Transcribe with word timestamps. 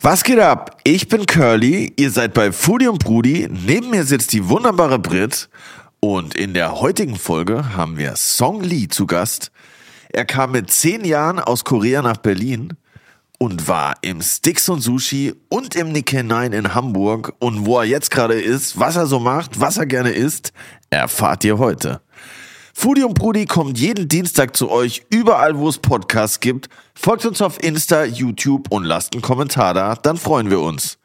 Was 0.00 0.24
geht 0.24 0.38
ab? 0.38 0.78
Ich 0.84 1.08
bin 1.08 1.26
Curly, 1.26 1.92
ihr 1.96 2.10
seid 2.10 2.34
bei 2.34 2.52
Foodie 2.52 2.88
und 2.88 3.02
Brudi, 3.02 3.48
neben 3.50 3.90
mir 3.90 4.04
sitzt 4.04 4.32
die 4.32 4.48
wunderbare 4.48 4.98
Brit 4.98 5.48
und 6.00 6.34
in 6.34 6.54
der 6.54 6.80
heutigen 6.80 7.16
Folge 7.16 7.76
haben 7.76 7.96
wir 7.96 8.14
Song 8.16 8.62
Lee 8.62 8.88
zu 8.88 9.06
Gast. 9.06 9.50
Er 10.10 10.24
kam 10.24 10.52
mit 10.52 10.70
zehn 10.70 11.04
Jahren 11.04 11.38
aus 11.38 11.64
Korea 11.64 12.02
nach 12.02 12.18
Berlin 12.18 12.74
und 13.38 13.68
war 13.68 13.94
im 14.02 14.20
Sticks 14.20 14.68
und 14.68 14.80
Sushi 14.80 15.34
und 15.48 15.74
im 15.74 15.92
Nikkei 15.92 16.22
9 16.22 16.52
in 16.52 16.74
Hamburg 16.74 17.34
und 17.38 17.66
wo 17.66 17.78
er 17.78 17.84
jetzt 17.84 18.10
gerade 18.10 18.40
ist, 18.40 18.78
was 18.78 18.96
er 18.96 19.06
so 19.06 19.18
macht, 19.18 19.60
was 19.60 19.76
er 19.78 19.86
gerne 19.86 20.10
isst, 20.10 20.52
erfahrt 20.90 21.42
ihr 21.44 21.58
heute. 21.58 22.00
Foodie 22.78 23.04
und 23.04 23.14
Brudi 23.14 23.46
kommt 23.46 23.78
jeden 23.78 24.06
Dienstag 24.06 24.54
zu 24.54 24.70
euch, 24.70 25.02
überall 25.08 25.56
wo 25.56 25.66
es 25.66 25.78
Podcasts 25.78 26.40
gibt. 26.40 26.68
Folgt 26.94 27.24
uns 27.24 27.40
auf 27.40 27.60
Insta, 27.64 28.04
YouTube 28.04 28.70
und 28.70 28.84
lasst 28.84 29.14
einen 29.14 29.22
Kommentar 29.22 29.72
da, 29.72 29.94
dann 29.94 30.18
freuen 30.18 30.50
wir 30.50 30.60
uns. 30.60 30.98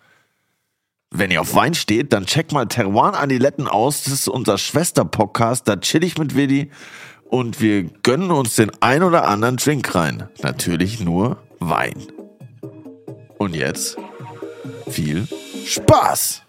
Wenn 1.12 1.32
ihr 1.32 1.40
auf 1.40 1.56
Wein 1.56 1.74
steht, 1.74 2.12
dann 2.12 2.26
checkt 2.26 2.52
mal 2.52 2.66
Teruan 2.66 3.16
Adiletten 3.16 3.70
aus. 3.70 4.04
Das 4.04 4.12
ist 4.12 4.28
unser 4.28 4.58
Schwester-Podcast. 4.58 5.66
Da 5.66 5.78
chill 5.78 6.04
ich 6.04 6.18
mit 6.18 6.36
Willi 6.36 6.72
und 7.30 7.62
wir 7.62 7.84
gönnen 8.04 8.32
uns 8.32 8.58
den 8.58 8.72
ein 8.82 9.02
oder 9.02 9.30
anderen 9.30 9.56
Drink 9.56 9.96
rein. 9.96 10.28
Natürlich 10.44 11.00
nur 11.00 11.38
Wein. 11.60 11.96
Und 13.38 13.56
jetzt 13.56 13.96
viel 14.90 15.26
Spaß! 15.66 16.42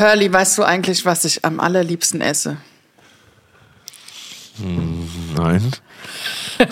Curly, 0.00 0.32
weißt 0.32 0.56
du 0.56 0.62
eigentlich, 0.62 1.04
was 1.04 1.26
ich 1.26 1.44
am 1.44 1.60
allerliebsten 1.60 2.22
esse? 2.22 2.56
Nein. 5.36 5.70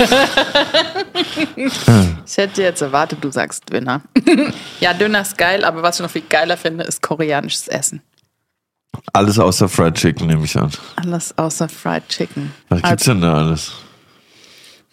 Ich 2.26 2.36
hätte 2.36 2.62
jetzt 2.62 2.80
erwartet, 2.80 3.18
du 3.22 3.30
sagst 3.30 3.70
Döner. 3.70 4.00
ja, 4.80 4.94
Döner 4.94 5.22
ist 5.22 5.36
geil, 5.36 5.64
aber 5.64 5.82
was 5.82 5.96
ich 5.96 6.02
noch 6.02 6.10
viel 6.10 6.22
geiler 6.28 6.56
finde, 6.56 6.84
ist 6.84 7.02
koreanisches 7.02 7.68
Essen. 7.68 8.00
Alles 9.12 9.38
außer 9.38 9.68
Fried 9.68 9.94
Chicken 9.94 10.26
nehme 10.26 10.44
ich 10.44 10.56
an. 10.56 10.70
Alles 10.96 11.36
außer 11.36 11.68
Fried 11.68 12.08
Chicken. 12.08 12.54
Was 12.70 12.82
gibt's 12.82 13.04
denn 13.04 13.20
da 13.20 13.34
alles? 13.34 13.72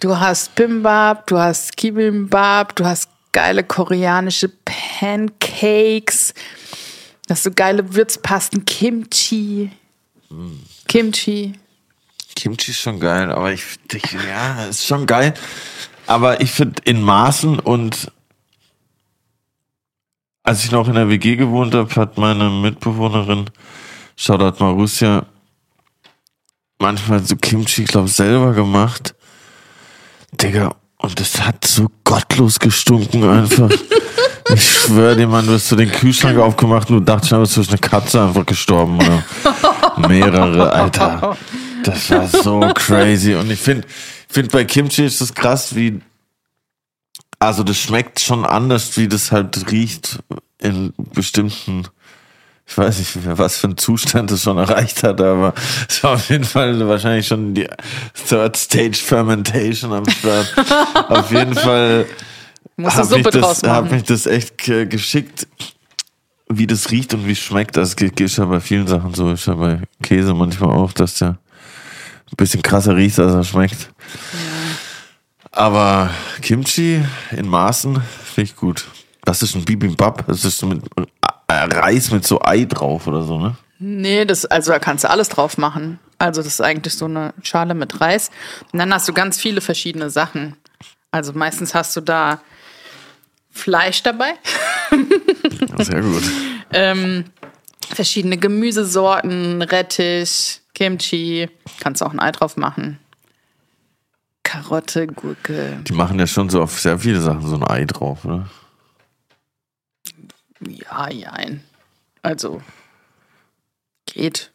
Du 0.02 0.18
hast 0.20 0.56
Bimbab, 0.56 1.28
du 1.28 1.38
hast 1.38 1.78
Kibimbap, 1.78 2.76
du 2.76 2.86
hast 2.86 3.10
geile 3.32 3.64
koreanische 3.64 4.50
Pancakes, 4.50 6.34
du 7.28 7.32
hast 7.32 7.44
so 7.44 7.52
geile 7.52 7.96
Würzpasten, 7.96 8.66
Kimchi. 8.66 9.72
Kimchi. 10.88 11.54
Kimchi 12.36 12.72
ist 12.72 12.82
schon 12.82 13.00
geil, 13.00 13.32
aber 13.32 13.54
ich, 13.54 13.64
ich 13.94 14.12
ja, 14.12 14.66
ist 14.66 14.86
schon 14.86 15.06
geil. 15.06 15.34
Aber 16.08 16.42
ich 16.42 16.52
finde 16.52 16.82
in 16.84 17.02
Maßen 17.02 17.60
und 17.60 18.12
als 20.44 20.64
ich 20.64 20.72
noch 20.72 20.88
in 20.88 20.94
der 20.94 21.10
WG 21.10 21.38
gewohnt 21.38 21.74
habe, 21.74 21.94
hat 21.96 22.18
meine 22.18 22.50
Mitbewohnerin, 22.50 23.50
Shoutout 24.16 24.64
Marussia, 24.64 25.26
manchmal 26.78 27.24
so 27.24 27.36
Kimchi, 27.36 27.84
ich 27.84 27.88
glaube, 27.88 28.10
selber 28.10 28.54
gemacht. 28.54 29.16
Digga, 30.34 30.76
und 30.98 31.20
das 31.20 31.42
hat 31.42 31.66
so 31.66 31.88
gottlos 32.04 32.60
gestunken 32.60 33.28
einfach. 33.28 33.72
ich 34.54 34.64
schwöre 34.64 35.16
dir, 35.16 35.28
Mann, 35.28 35.46
du 35.46 35.54
hast 35.54 35.68
so 35.68 35.76
den 35.76 35.92
Kühlschrank 35.92 36.38
aufgemacht 36.38 36.90
und 36.90 36.98
du 36.98 37.04
dachtest, 37.04 37.32
du 37.32 37.40
bist 37.40 37.70
eine 37.70 37.80
Katze 37.80 38.22
einfach 38.22 38.46
gestorben 38.46 38.98
oder 38.98 39.24
mehrere, 40.08 40.72
Alter. 40.72 41.38
Das 41.84 42.10
war 42.12 42.28
so 42.28 42.60
crazy. 42.76 43.36
Und 43.36 43.50
ich 43.52 43.60
finde, 43.60 43.88
find 44.30 44.52
bei 44.52 44.64
Kimchi 44.66 45.06
ist 45.06 45.22
das 45.22 45.34
krass, 45.34 45.76
wie, 45.76 46.02
also 47.40 47.64
das 47.64 47.78
schmeckt 47.78 48.20
schon 48.20 48.46
anders, 48.46 48.98
wie 48.98 49.08
das 49.08 49.32
halt 49.32 49.72
riecht 49.72 50.20
in 50.60 50.94
bestimmten, 51.14 51.88
ich 52.68 52.78
weiß 52.78 53.00
nicht, 53.00 53.12
was 53.38 53.58
für 53.58 53.68
ein 53.68 53.78
Zustand 53.78 54.32
es 54.32 54.44
schon 54.44 54.58
erreicht 54.58 55.04
hat, 55.04 55.22
aber 55.22 55.54
es 55.88 56.04
war 56.04 56.14
auf 56.14 56.30
jeden 56.30 56.44
Fall 56.44 56.88
wahrscheinlich 56.88 57.28
schon 57.28 57.54
die 57.54 57.68
Third 58.28 58.58
Stage 58.58 58.98
Fermentation 58.98 59.94
am 59.94 60.10
Start. 60.10 60.54
auf 61.10 61.32
jeden 61.32 61.56
Fall 61.56 62.06
Habe 62.78 62.88
ich, 63.02 63.08
Suppe 63.10 63.30
draus 63.32 63.62
das- 63.62 63.70
hab 63.72 63.86
machen. 63.86 63.96
mich 63.96 64.04
das 64.04 64.26
echt 64.26 64.58
ge- 64.58 64.86
geschickt, 64.86 65.48
wie 66.50 66.68
das 66.68 66.92
riecht 66.92 67.14
und 67.14 67.26
wie 67.28 67.32
es 67.32 67.40
schmeckt. 67.40 67.78
Das 67.78 67.96
geht- 67.96 68.20
ist 68.20 68.38
ja 68.38 68.46
bei 68.46 68.60
vielen 68.60 68.88
Sachen 68.88 69.14
so. 69.14 69.32
Ist 69.32 69.48
ja 69.48 69.56
bei 69.56 69.82
Käse 70.04 70.34
manchmal 70.34 70.72
auch, 70.76 70.92
dass 70.94 71.16
der 71.16 71.30
ein 71.30 72.36
bisschen 72.38 72.62
krasser 72.62 72.96
riecht, 72.96 73.18
als 73.20 73.34
er 73.34 73.44
schmeckt. 73.44 73.90
Aber 75.52 76.10
Kimchi 76.42 77.04
in 77.32 77.48
Maßen 77.48 78.02
finde 78.34 78.50
ich 78.50 78.56
gut. 78.56 78.86
Das 79.24 79.42
ist 79.42 79.56
ein 79.56 79.64
Bibimbap. 79.64 80.26
Das 80.28 80.44
ist 80.44 80.58
so 80.58 80.68
mit 80.68 80.84
äh, 81.48 81.54
Reis 81.54 82.12
mit 82.12 82.26
so 82.28 82.42
Ei 82.42 82.66
drauf 82.66 83.08
oder 83.08 83.24
so, 83.24 83.40
ne? 83.40 83.56
Nee, 83.80 84.26
das, 84.26 84.46
also 84.46 84.72
da 84.72 84.80
kannst 84.80 85.04
du 85.04 85.10
alles 85.10 85.30
drauf 85.30 85.58
machen. 85.58 86.00
Also 86.18 86.42
das 86.42 86.54
ist 86.54 86.62
eigentlich 86.62 86.94
so 86.96 87.06
eine 87.06 87.34
Schale 87.44 87.74
mit 87.74 88.00
Reis. 88.02 88.32
Und 88.72 88.80
dann 88.80 88.94
hast 88.94 89.08
du 89.08 89.14
ganz 89.14 89.40
viele 89.40 89.62
verschiedene 89.62 90.10
Sachen. 90.10 90.56
Also 91.12 91.34
meistens 91.34 91.74
hast 91.74 91.96
du 91.96 92.02
da 92.02 92.40
Fleisch 93.56 94.04
dabei, 94.04 94.34
Sehr 95.80 96.02
gut. 96.02 96.24
ähm, 96.74 97.24
verschiedene 97.90 98.38
Gemüsesorten, 98.38 99.62
Rettich, 99.62 100.62
Kimchi. 100.74 101.50
Kannst 101.80 102.04
auch 102.04 102.12
ein 102.12 102.20
Ei 102.20 102.32
drauf 102.32 102.58
machen. 102.58 103.00
Karotte, 104.44 105.08
Gurke. 105.08 105.80
Die 105.88 105.94
machen 105.94 106.20
ja 106.20 106.28
schon 106.28 106.50
so 106.50 106.62
auf 106.62 106.80
sehr 106.80 107.00
viele 107.00 107.22
Sachen 107.22 107.48
so 107.48 107.56
ein 107.56 107.64
Ei 107.64 107.86
drauf, 107.86 108.26
ne? 108.26 108.46
Ja, 110.60 111.10
jein. 111.10 111.64
Also 112.22 112.62
geht. 114.06 114.52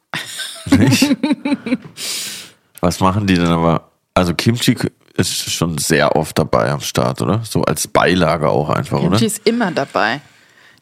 Nicht? 0.66 1.16
Was 2.80 3.00
machen 3.00 3.26
die 3.26 3.34
denn 3.34 3.46
aber? 3.46 3.90
Also 4.12 4.34
Kimchi 4.34 4.76
ist 5.14 5.50
schon 5.50 5.78
sehr 5.78 6.16
oft 6.16 6.38
dabei 6.38 6.70
am 6.70 6.80
Start, 6.80 7.20
oder? 7.22 7.42
So 7.44 7.62
als 7.62 7.86
Beilage 7.86 8.48
auch 8.48 8.70
einfach, 8.70 9.00
Kimchi 9.00 9.16
oder? 9.16 9.26
ist 9.26 9.46
immer 9.46 9.70
dabei. 9.70 10.20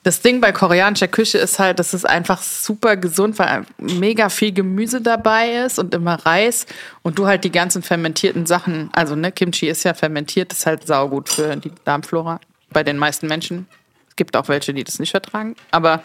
Das 0.04 0.22
Ding 0.22 0.40
bei 0.40 0.52
koreanischer 0.52 1.08
Küche 1.08 1.38
ist 1.38 1.58
halt, 1.58 1.78
dass 1.78 1.92
es 1.92 2.04
einfach 2.04 2.40
super 2.40 2.96
gesund, 2.96 3.38
weil 3.38 3.66
mega 3.78 4.28
viel 4.28 4.52
Gemüse 4.52 5.00
dabei 5.00 5.64
ist 5.66 5.78
und 5.78 5.92
immer 5.92 6.14
Reis 6.24 6.66
und 7.02 7.18
du 7.18 7.26
halt 7.26 7.44
die 7.44 7.50
ganzen 7.50 7.82
fermentierten 7.82 8.46
Sachen, 8.46 8.90
also 8.92 9.16
ne, 9.16 9.32
Kimchi 9.32 9.68
ist 9.68 9.84
ja 9.84 9.94
fermentiert, 9.94 10.52
ist 10.52 10.66
halt 10.66 10.86
saugut 10.86 11.28
für 11.28 11.56
die 11.56 11.72
Darmflora 11.84 12.40
bei 12.70 12.84
den 12.84 12.96
meisten 12.96 13.26
Menschen. 13.26 13.66
Es 14.08 14.16
gibt 14.16 14.36
auch 14.36 14.48
welche, 14.48 14.72
die 14.72 14.84
das 14.84 14.98
nicht 14.98 15.10
vertragen, 15.10 15.56
aber 15.72 16.02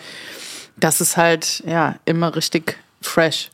das 0.76 1.00
ist 1.00 1.16
halt 1.16 1.64
ja 1.66 1.96
immer 2.06 2.36
richtig 2.36 2.78
fresh. 3.00 3.52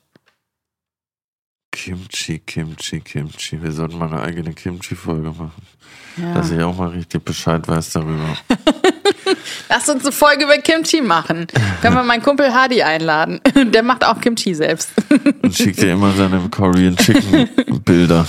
Kimchi, 1.83 2.39
Kimchi, 2.39 2.99
Kimchi. 2.99 3.63
Wir 3.63 3.71
sollten 3.71 3.97
mal 3.97 4.11
eine 4.11 4.21
eigene 4.21 4.53
Kimchi-Folge 4.53 5.29
machen. 5.29 5.51
Ja. 6.17 6.33
Dass 6.33 6.51
ich 6.51 6.61
auch 6.61 6.75
mal 6.75 6.89
richtig 6.89 7.23
Bescheid 7.23 7.65
weiß 7.65 7.91
darüber. 7.91 8.37
Lass 9.69 9.87
uns 9.87 10.03
eine 10.03 10.11
Folge 10.11 10.43
über 10.43 10.57
Kimchi 10.57 11.01
machen. 11.01 11.47
Können 11.81 11.95
wir 11.95 12.03
meinen 12.03 12.21
Kumpel 12.21 12.53
Hadi 12.53 12.83
einladen. 12.83 13.39
Der 13.71 13.81
macht 13.81 14.03
auch 14.03 14.19
Kimchi 14.19 14.53
selbst. 14.53 14.91
Und 15.41 15.55
schickt 15.55 15.81
dir 15.81 15.93
immer 15.93 16.11
seine 16.11 16.49
Korean 16.49 16.97
Chicken 16.97 17.47
Bilder. 17.85 18.27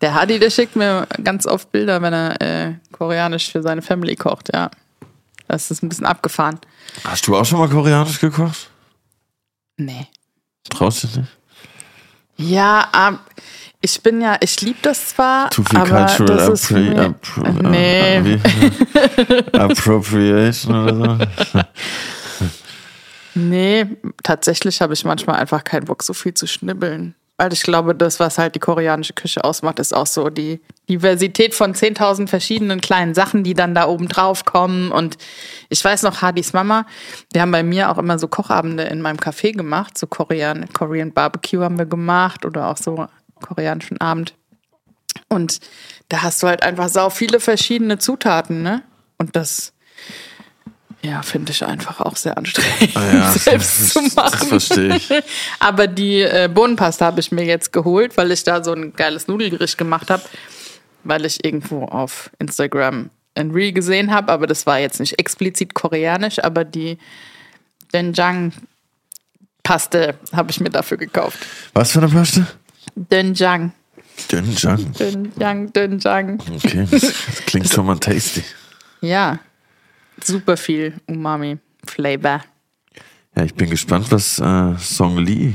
Der 0.00 0.14
Hadi, 0.14 0.38
der 0.38 0.48
schickt 0.48 0.76
mir 0.76 1.06
ganz 1.22 1.46
oft 1.46 1.70
Bilder, 1.70 2.00
wenn 2.00 2.14
er 2.14 2.40
äh, 2.40 2.74
koreanisch 2.90 3.52
für 3.52 3.60
seine 3.60 3.82
Family 3.82 4.16
kocht, 4.16 4.48
ja. 4.54 4.70
Das 5.46 5.70
ist 5.70 5.82
ein 5.82 5.90
bisschen 5.90 6.06
abgefahren. 6.06 6.58
Hast 7.04 7.26
du 7.26 7.36
auch 7.36 7.44
schon 7.44 7.58
mal 7.58 7.68
koreanisch 7.68 8.18
gekocht? 8.18 8.70
Nee. 9.76 10.06
Traust 10.70 11.02
du 11.02 11.06
dich 11.08 11.16
nicht? 11.18 11.39
Ja, 12.40 12.88
ähm, 12.96 13.18
ich 13.82 14.02
bin 14.02 14.20
ja, 14.20 14.36
ich 14.40 14.60
liebe 14.60 14.78
das 14.82 15.08
zwar, 15.08 15.50
Too 15.50 15.62
viel 15.62 15.78
aber 15.78 16.06
Cultural 16.06 16.36
das 16.36 16.48
ist 16.48 16.70
mir, 16.70 17.00
appro 17.00 17.42
Nee. 17.62 18.16
äh? 18.16 18.38
Appropriation 19.58 20.74
oder 20.88 21.28
so? 21.52 21.60
Nee, 23.34 23.86
tatsächlich 24.22 24.80
habe 24.80 24.94
ich 24.94 25.04
manchmal 25.04 25.36
einfach 25.36 25.64
keinen 25.64 25.84
Bock, 25.84 26.02
so 26.02 26.14
viel 26.14 26.34
zu 26.34 26.46
schnibbeln. 26.46 27.14
Weil 27.40 27.54
ich 27.54 27.62
glaube, 27.62 27.94
das, 27.94 28.20
was 28.20 28.36
halt 28.36 28.54
die 28.54 28.58
koreanische 28.58 29.14
Küche 29.14 29.42
ausmacht, 29.44 29.78
ist 29.78 29.96
auch 29.96 30.06
so 30.06 30.28
die 30.28 30.60
Diversität 30.90 31.54
von 31.54 31.72
10.000 31.72 32.28
verschiedenen 32.28 32.82
kleinen 32.82 33.14
Sachen, 33.14 33.44
die 33.44 33.54
dann 33.54 33.74
da 33.74 33.88
oben 33.88 34.08
drauf 34.08 34.44
kommen. 34.44 34.92
Und 34.92 35.16
ich 35.70 35.82
weiß 35.82 36.02
noch, 36.02 36.20
Hadis 36.20 36.52
Mama, 36.52 36.84
wir 37.32 37.40
haben 37.40 37.50
bei 37.50 37.62
mir 37.62 37.90
auch 37.90 37.96
immer 37.96 38.18
so 38.18 38.28
Kochabende 38.28 38.82
in 38.82 39.00
meinem 39.00 39.16
Café 39.16 39.56
gemacht. 39.56 39.96
So 39.96 40.06
Korean, 40.06 40.70
Korean 40.74 41.14
Barbecue 41.14 41.62
haben 41.62 41.78
wir 41.78 41.86
gemacht 41.86 42.44
oder 42.44 42.66
auch 42.66 42.76
so 42.76 43.06
koreanischen 43.40 43.98
Abend. 44.02 44.34
Und 45.30 45.60
da 46.10 46.20
hast 46.20 46.42
du 46.42 46.46
halt 46.46 46.62
einfach 46.62 46.90
sau 46.90 47.08
viele 47.08 47.40
verschiedene 47.40 47.96
Zutaten, 47.96 48.62
ne? 48.62 48.82
Und 49.16 49.34
das 49.34 49.72
Ja, 51.02 51.22
finde 51.22 51.52
ich 51.52 51.64
einfach 51.64 52.00
auch 52.00 52.14
sehr 52.16 52.36
anstrengend, 52.36 52.94
Ah 52.96 53.12
ja, 53.12 53.32
selbst 53.32 53.80
das- 53.80 53.88
zu 53.90 54.02
das 54.02 54.14
machen. 54.16 54.48
verstehe 54.48 54.96
ich. 54.96 55.08
Aber 55.58 55.86
die 55.86 56.20
äh, 56.20 56.48
Bohnenpasta 56.52 57.06
habe 57.06 57.20
ich 57.20 57.32
mir 57.32 57.44
jetzt 57.44 57.72
geholt, 57.72 58.16
weil 58.18 58.30
ich 58.32 58.44
da 58.44 58.62
so 58.62 58.72
ein 58.74 58.92
geiles 58.92 59.26
Nudelgericht 59.26 59.78
gemacht 59.78 60.10
habe, 60.10 60.22
weil 61.04 61.24
ich 61.24 61.42
irgendwo 61.42 61.84
auf 61.86 62.30
Instagram 62.38 63.08
ein 63.34 63.50
Reel 63.52 63.72
gesehen 63.72 64.10
habe, 64.12 64.30
aber 64.32 64.46
das 64.46 64.66
war 64.66 64.78
jetzt 64.78 65.00
nicht 65.00 65.18
explizit 65.18 65.72
koreanisch, 65.72 66.38
aber 66.42 66.64
die 66.64 66.98
Doenjang 67.92 68.52
Paste 69.62 70.14
habe 70.32 70.50
ich 70.50 70.60
mir 70.60 70.70
dafür 70.70 70.96
gekauft. 70.96 71.38
Was 71.72 71.92
für 71.92 72.00
eine 72.00 72.08
Paste? 72.08 72.46
Doenjang, 72.96 73.72
Dönjang. 74.30 74.92
Doenjang, 74.98 75.72
Doenjang. 75.72 76.42
Okay, 76.56 76.86
das 76.90 77.12
klingt 77.46 77.70
schon 77.70 77.86
mal 77.86 77.98
tasty. 77.98 78.42
Ja, 79.00 79.38
super 80.24 80.56
viel 80.56 80.94
Umami 81.06 81.58
Flavor. 81.86 82.40
Ja, 83.36 83.44
ich 83.44 83.54
bin 83.54 83.70
gespannt, 83.70 84.06
was 84.10 84.38
äh, 84.38 84.76
Song 84.78 85.18
Lee 85.18 85.54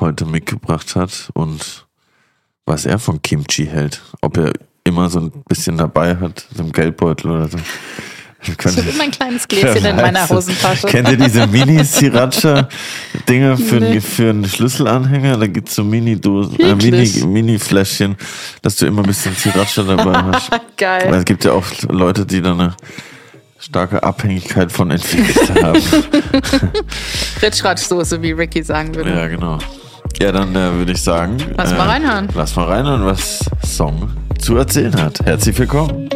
heute 0.00 0.24
mitgebracht 0.24 0.94
hat 0.96 1.30
und 1.34 1.86
was 2.64 2.86
er 2.86 2.98
von 2.98 3.20
Kimchi 3.22 3.66
hält. 3.66 4.00
Ob 4.20 4.36
er 4.36 4.52
immer 4.84 5.08
so 5.10 5.20
ein 5.20 5.32
bisschen 5.48 5.76
dabei 5.76 6.16
hat, 6.16 6.46
so 6.54 6.62
im 6.62 6.72
Geldbeutel 6.72 7.30
oder 7.30 7.48
so. 7.48 7.58
Ich 8.40 8.50
habe 8.64 8.88
immer 8.88 9.02
ein 9.02 9.10
kleines 9.10 9.48
Gläschen 9.48 9.84
in 9.84 9.96
meiner. 9.96 10.26
Hosentasche. 10.28 10.86
Kennt 10.86 11.08
ihr 11.08 11.16
diese 11.16 11.46
Mini-Sriracha-Dinge 11.48 13.56
für, 13.58 13.80
Nee. 13.80 13.86
einen- 13.86 14.00
für 14.00 14.30
einen 14.30 14.44
Schlüsselanhänger? 14.48 15.36
Da 15.38 15.46
gibt's 15.48 15.74
so 15.74 15.82
Mini-Dosen, 15.84 16.54
äh, 16.60 16.68
Wirklich? 16.80 17.16
Mini- 17.16 17.26
Mini-Fläschchen, 17.32 18.16
dass 18.62 18.76
du 18.76 18.86
immer 18.86 19.02
ein 19.02 19.08
bisschen 19.08 19.34
Sriracha 19.34 19.82
dabei 19.82 20.22
hast. 20.22 20.52
Weil 20.52 20.60
Geil. 20.76 21.14
es 21.14 21.24
gibt 21.24 21.44
ja 21.44 21.52
auch 21.52 21.66
Leute, 21.88 22.24
die 22.24 22.40
da 22.40 22.52
eine 22.52 22.76
starke 23.58 24.02
Abhängigkeit 24.02 24.70
von 24.72 24.90
entwickelt 24.90 25.50
haben. 25.62 25.82
Ritschratschsoße, 27.42 28.22
wie 28.22 28.32
Ricky 28.32 28.62
sagen 28.62 28.94
würde. 28.94 29.10
ja, 29.10 29.28
genau. 29.28 29.58
Ja, 30.20 30.32
dann 30.32 30.54
äh, 30.54 30.72
würde 30.72 30.92
ich 30.92 31.02
sagen. 31.02 31.36
Lass 31.56 31.72
äh, 31.72 31.76
mal 31.76 31.88
reinhören. 31.88 32.28
Lass 32.34 32.56
mal 32.56 32.64
reinhören, 32.64 33.04
was 33.04 33.40
Song 33.64 34.10
zu 34.40 34.56
erzählen 34.56 35.00
hat. 35.00 35.20
Herzlich 35.24 35.58
willkommen. 35.58 36.08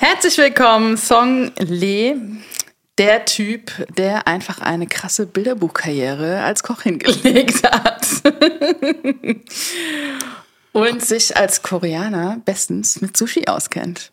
Herzlich 0.00 0.38
willkommen, 0.38 0.96
Song 0.96 1.50
Lee. 1.58 2.14
Der 2.98 3.24
Typ, 3.24 3.70
der 3.96 4.26
einfach 4.28 4.60
eine 4.60 4.86
krasse 4.86 5.26
Bilderbuchkarriere 5.26 6.42
als 6.42 6.62
Koch 6.62 6.82
hingelegt 6.82 7.62
hat. 7.64 8.06
Und 10.72 11.04
sich 11.04 11.36
als 11.36 11.62
Koreaner 11.62 12.40
bestens 12.44 13.00
mit 13.00 13.16
Sushi 13.16 13.46
auskennt. 13.46 14.12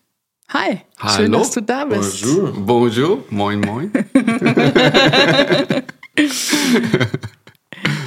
Hi, 0.50 0.82
schön, 1.16 1.32
dass 1.32 1.52
du 1.52 1.62
da 1.62 1.86
bist. 1.86 2.24
Bonjour. 2.24 2.54
Bonjour. 2.54 3.24
Moin, 3.30 3.60
moin. 3.60 3.92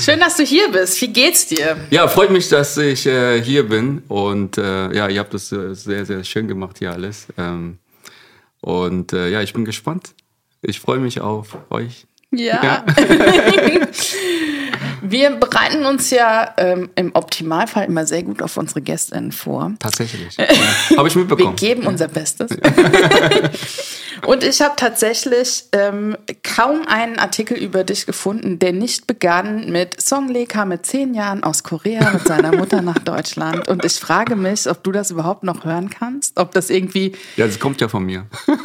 Schön, 0.00 0.18
dass 0.18 0.36
du 0.36 0.42
hier 0.42 0.70
bist. 0.72 1.00
Wie 1.00 1.08
geht's 1.08 1.46
dir? 1.46 1.76
Ja, 1.90 2.08
freut 2.08 2.30
mich, 2.30 2.48
dass 2.48 2.76
ich 2.78 3.06
äh, 3.06 3.42
hier 3.42 3.68
bin. 3.68 4.02
Und 4.08 4.56
äh, 4.58 4.92
ja, 4.94 5.08
ihr 5.08 5.20
habt 5.20 5.34
das 5.34 5.52
äh, 5.52 5.74
sehr, 5.74 6.06
sehr 6.06 6.24
schön 6.24 6.48
gemacht 6.48 6.78
hier 6.78 6.92
alles. 6.92 7.28
Ähm, 7.36 7.78
und 8.62 9.12
äh, 9.12 9.28
ja, 9.28 9.42
ich 9.42 9.52
bin 9.52 9.64
gespannt. 9.66 10.14
Ich 10.62 10.80
freue 10.80 10.98
mich 10.98 11.20
auf 11.20 11.58
euch. 11.70 12.06
Ja. 12.30 12.84
Wir 15.02 15.30
bereiten 15.30 15.84
uns 15.86 16.10
ja 16.10 16.54
ähm, 16.56 16.90
im 16.94 17.14
Optimalfall 17.14 17.86
immer 17.86 18.06
sehr 18.06 18.22
gut 18.22 18.42
auf 18.42 18.56
unsere 18.56 18.80
GästInnen 18.80 19.32
vor. 19.32 19.72
Tatsächlich. 19.78 20.36
Ja. 20.38 20.96
Habe 20.98 21.08
ich 21.08 21.14
Wir 21.14 21.22
mitbekommen. 21.24 21.56
geben 21.56 21.86
unser 21.86 22.08
Bestes. 22.08 22.50
Und 24.26 24.44
ich 24.44 24.60
habe 24.60 24.74
tatsächlich 24.76 25.64
ähm, 25.72 26.16
kaum 26.42 26.86
einen 26.86 27.18
Artikel 27.18 27.56
über 27.56 27.84
dich 27.84 28.06
gefunden, 28.06 28.58
der 28.58 28.72
nicht 28.72 29.06
begann 29.06 29.70
mit 29.70 30.00
Song 30.00 30.28
Lee 30.28 30.46
kam 30.46 30.68
mit 30.68 30.84
zehn 30.84 31.14
Jahren 31.14 31.42
aus 31.42 31.62
Korea 31.62 32.10
mit 32.10 32.26
seiner 32.26 32.54
Mutter 32.54 32.82
nach 32.82 32.98
Deutschland. 32.98 33.66
Und 33.68 33.84
ich 33.84 33.94
frage 33.94 34.36
mich, 34.36 34.68
ob 34.68 34.82
du 34.84 34.92
das 34.92 35.10
überhaupt 35.10 35.44
noch 35.44 35.64
hören 35.64 35.90
kannst, 35.90 36.38
ob 36.38 36.52
das 36.52 36.70
irgendwie, 36.70 37.12
Ja, 37.36 37.46
das 37.46 37.58
kommt 37.58 37.80
ja 37.80 37.88
von 37.88 38.04
mir. 38.04 38.26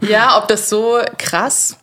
ja, 0.00 0.38
ob 0.38 0.48
das 0.48 0.68
so 0.68 0.98
krass, 1.18 1.76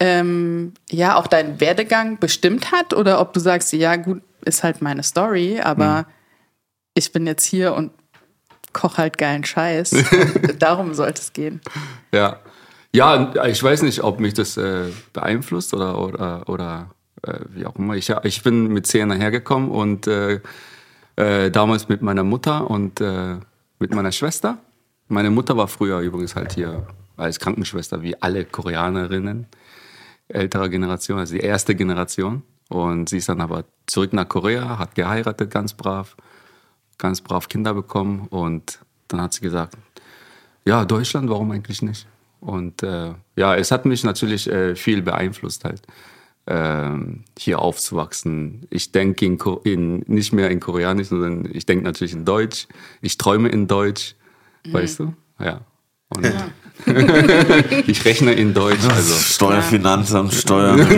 ähm, 0.00 0.74
ja, 0.90 1.16
auch 1.16 1.26
deinen 1.26 1.60
Werdegang 1.60 2.18
bestimmt 2.18 2.72
hat 2.72 2.94
oder 2.94 3.20
ob 3.20 3.32
du 3.32 3.40
sagst, 3.40 3.72
ja, 3.72 3.96
gut, 3.96 4.22
ist 4.44 4.62
halt 4.62 4.80
meine 4.80 5.02
Story, 5.02 5.60
aber 5.60 6.06
ich 6.94 7.12
bin 7.12 7.26
jetzt 7.26 7.44
hier 7.44 7.74
und 7.74 7.92
koche 8.72 8.98
halt 8.98 9.18
geilen 9.18 9.44
Scheiß. 9.44 9.94
Darum 10.58 10.94
sollte 10.94 11.20
es 11.22 11.32
gehen. 11.32 11.60
Ja. 12.12 12.40
Ja, 12.94 13.44
ich 13.44 13.62
weiß 13.62 13.82
nicht, 13.82 14.02
ob 14.02 14.18
mich 14.18 14.32
das 14.32 14.56
äh, 14.56 14.90
beeinflusst 15.12 15.74
oder, 15.74 15.98
oder, 15.98 16.48
oder 16.48 16.90
äh, 17.22 17.40
wie 17.50 17.66
auch 17.66 17.76
immer. 17.76 17.94
Ich, 17.94 18.08
ich 18.22 18.42
bin 18.42 18.68
mit 18.68 18.86
zehn 18.86 19.12
hergekommen 19.12 19.70
und 19.70 20.06
äh, 20.06 20.40
äh, 21.16 21.50
damals 21.50 21.88
mit 21.88 22.00
meiner 22.00 22.24
Mutter 22.24 22.70
und 22.70 23.00
äh, 23.00 23.36
mit 23.78 23.94
meiner 23.94 24.10
Schwester. 24.10 24.58
Meine 25.08 25.30
Mutter 25.30 25.56
war 25.56 25.68
früher 25.68 26.00
übrigens 26.00 26.34
halt 26.34 26.54
hier 26.54 26.86
als 27.16 27.38
Krankenschwester, 27.40 28.02
wie 28.02 28.20
alle 28.22 28.44
Koreanerinnen 28.46 29.46
älterer 30.28 30.68
Generation, 30.68 31.18
also 31.18 31.34
die 31.34 31.40
erste 31.40 31.74
Generation. 31.74 32.42
Und 32.68 33.08
sie 33.08 33.18
ist 33.18 33.28
dann 33.28 33.40
aber 33.40 33.64
zurück 33.86 34.12
nach 34.12 34.28
Korea, 34.28 34.78
hat 34.78 34.94
geheiratet, 34.94 35.50
ganz 35.50 35.72
brav, 35.72 36.16
ganz 36.98 37.20
brav 37.20 37.48
Kinder 37.48 37.74
bekommen. 37.74 38.26
Und 38.28 38.80
dann 39.08 39.22
hat 39.22 39.32
sie 39.32 39.40
gesagt, 39.40 39.76
ja, 40.64 40.84
Deutschland, 40.84 41.30
warum 41.30 41.50
eigentlich 41.50 41.80
nicht? 41.82 42.06
Und 42.40 42.82
äh, 42.82 43.14
ja, 43.36 43.56
es 43.56 43.70
hat 43.70 43.86
mich 43.86 44.04
natürlich 44.04 44.48
äh, 44.48 44.76
viel 44.76 45.02
beeinflusst 45.02 45.64
halt, 45.64 45.82
ähm, 46.46 47.24
hier 47.38 47.58
aufzuwachsen. 47.58 48.66
Ich 48.70 48.92
denke 48.92 49.24
in, 49.24 49.38
in, 49.64 50.04
nicht 50.06 50.32
mehr 50.32 50.50
in 50.50 50.60
Koreanisch, 50.60 51.08
sondern 51.08 51.48
ich 51.52 51.66
denke 51.66 51.84
natürlich 51.84 52.12
in 52.12 52.24
Deutsch. 52.24 52.68
Ich 53.00 53.18
träume 53.18 53.48
in 53.48 53.66
Deutsch, 53.66 54.14
weißt 54.64 55.00
du? 55.00 55.14
Ja. 55.40 55.62
Und 56.10 56.26
ich 57.86 58.04
rechne 58.04 58.32
in 58.32 58.54
Deutsch. 58.54 58.84
Also, 58.94 59.14
Steuer, 59.14 59.62
Finanzamt, 59.62 60.32
Steuern. 60.34 60.80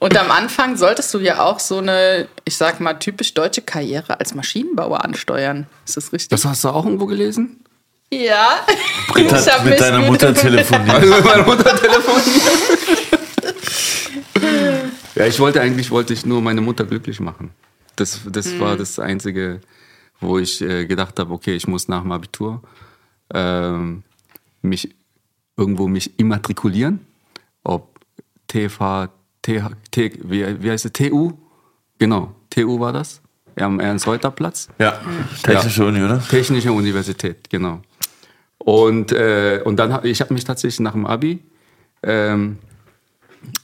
Und 0.00 0.16
am 0.16 0.30
Anfang 0.30 0.76
solltest 0.76 1.12
du 1.12 1.18
ja 1.18 1.40
auch 1.40 1.58
so 1.58 1.78
eine, 1.78 2.28
ich 2.44 2.56
sag 2.56 2.78
mal, 2.80 2.94
typisch 2.94 3.34
deutsche 3.34 3.62
Karriere 3.62 4.20
als 4.20 4.32
Maschinenbauer 4.34 5.04
ansteuern. 5.04 5.66
Ist 5.84 5.96
das 5.96 6.12
richtig? 6.12 6.28
das 6.28 6.44
hast 6.44 6.62
du 6.64 6.68
auch 6.68 6.84
irgendwo 6.84 7.06
gelesen? 7.06 7.64
ja. 8.10 8.64
Mit, 9.14 9.26
Ich 9.26 9.32
hab 9.32 9.64
mit 9.64 9.80
deiner 9.80 9.98
Mutter 10.06 10.32
telefoniert. 10.32 10.94
Also 10.94 11.14
mit 11.14 11.24
meiner 11.24 11.42
Mutter 11.42 11.76
telefoniert. 11.76 12.42
ja, 15.16 15.26
ich 15.26 15.40
wollte 15.40 15.60
eigentlich 15.60 15.90
wollte 15.90 16.12
ich 16.12 16.24
nur 16.24 16.40
meine 16.40 16.60
Mutter 16.60 16.84
glücklich 16.84 17.18
machen. 17.20 17.50
Das, 17.96 18.20
das 18.30 18.58
war 18.60 18.76
das 18.76 19.00
Einzige, 19.00 19.60
wo 20.20 20.38
ich 20.38 20.60
äh, 20.60 20.86
gedacht 20.86 21.18
habe, 21.18 21.32
okay, 21.32 21.54
ich 21.54 21.66
muss 21.66 21.88
nach 21.88 22.02
dem 22.02 22.12
Abitur 22.12 22.62
ähm, 23.32 24.02
mich 24.62 24.94
irgendwo 25.56 25.88
mich 25.88 26.18
immatrikulieren. 26.18 27.00
Ob 27.64 27.98
TV, 28.46 29.08
TH, 29.42 29.70
T, 29.90 30.12
wie, 30.24 30.62
wie 30.62 30.70
heißt 30.70 30.86
es, 30.86 30.92
TU? 30.92 31.32
Genau, 31.98 32.34
TU 32.50 32.80
war 32.80 32.92
das. 32.92 33.20
Am 33.56 33.80
Ernst-Reuter-Platz. 33.80 34.68
Ja, 34.78 35.00
Technische 35.42 35.84
Uni, 35.84 36.02
oder? 36.02 36.22
Technische 36.22 36.72
Universität, 36.72 37.50
genau. 37.50 37.82
Und, 38.58 39.12
äh, 39.12 39.62
und 39.64 39.76
dann 39.78 39.92
habe 39.92 40.08
ich 40.08 40.20
habe 40.20 40.32
mich 40.32 40.44
tatsächlich 40.44 40.80
nach 40.80 40.92
dem 40.92 41.06
Abi 41.06 41.40
ähm, 42.02 42.58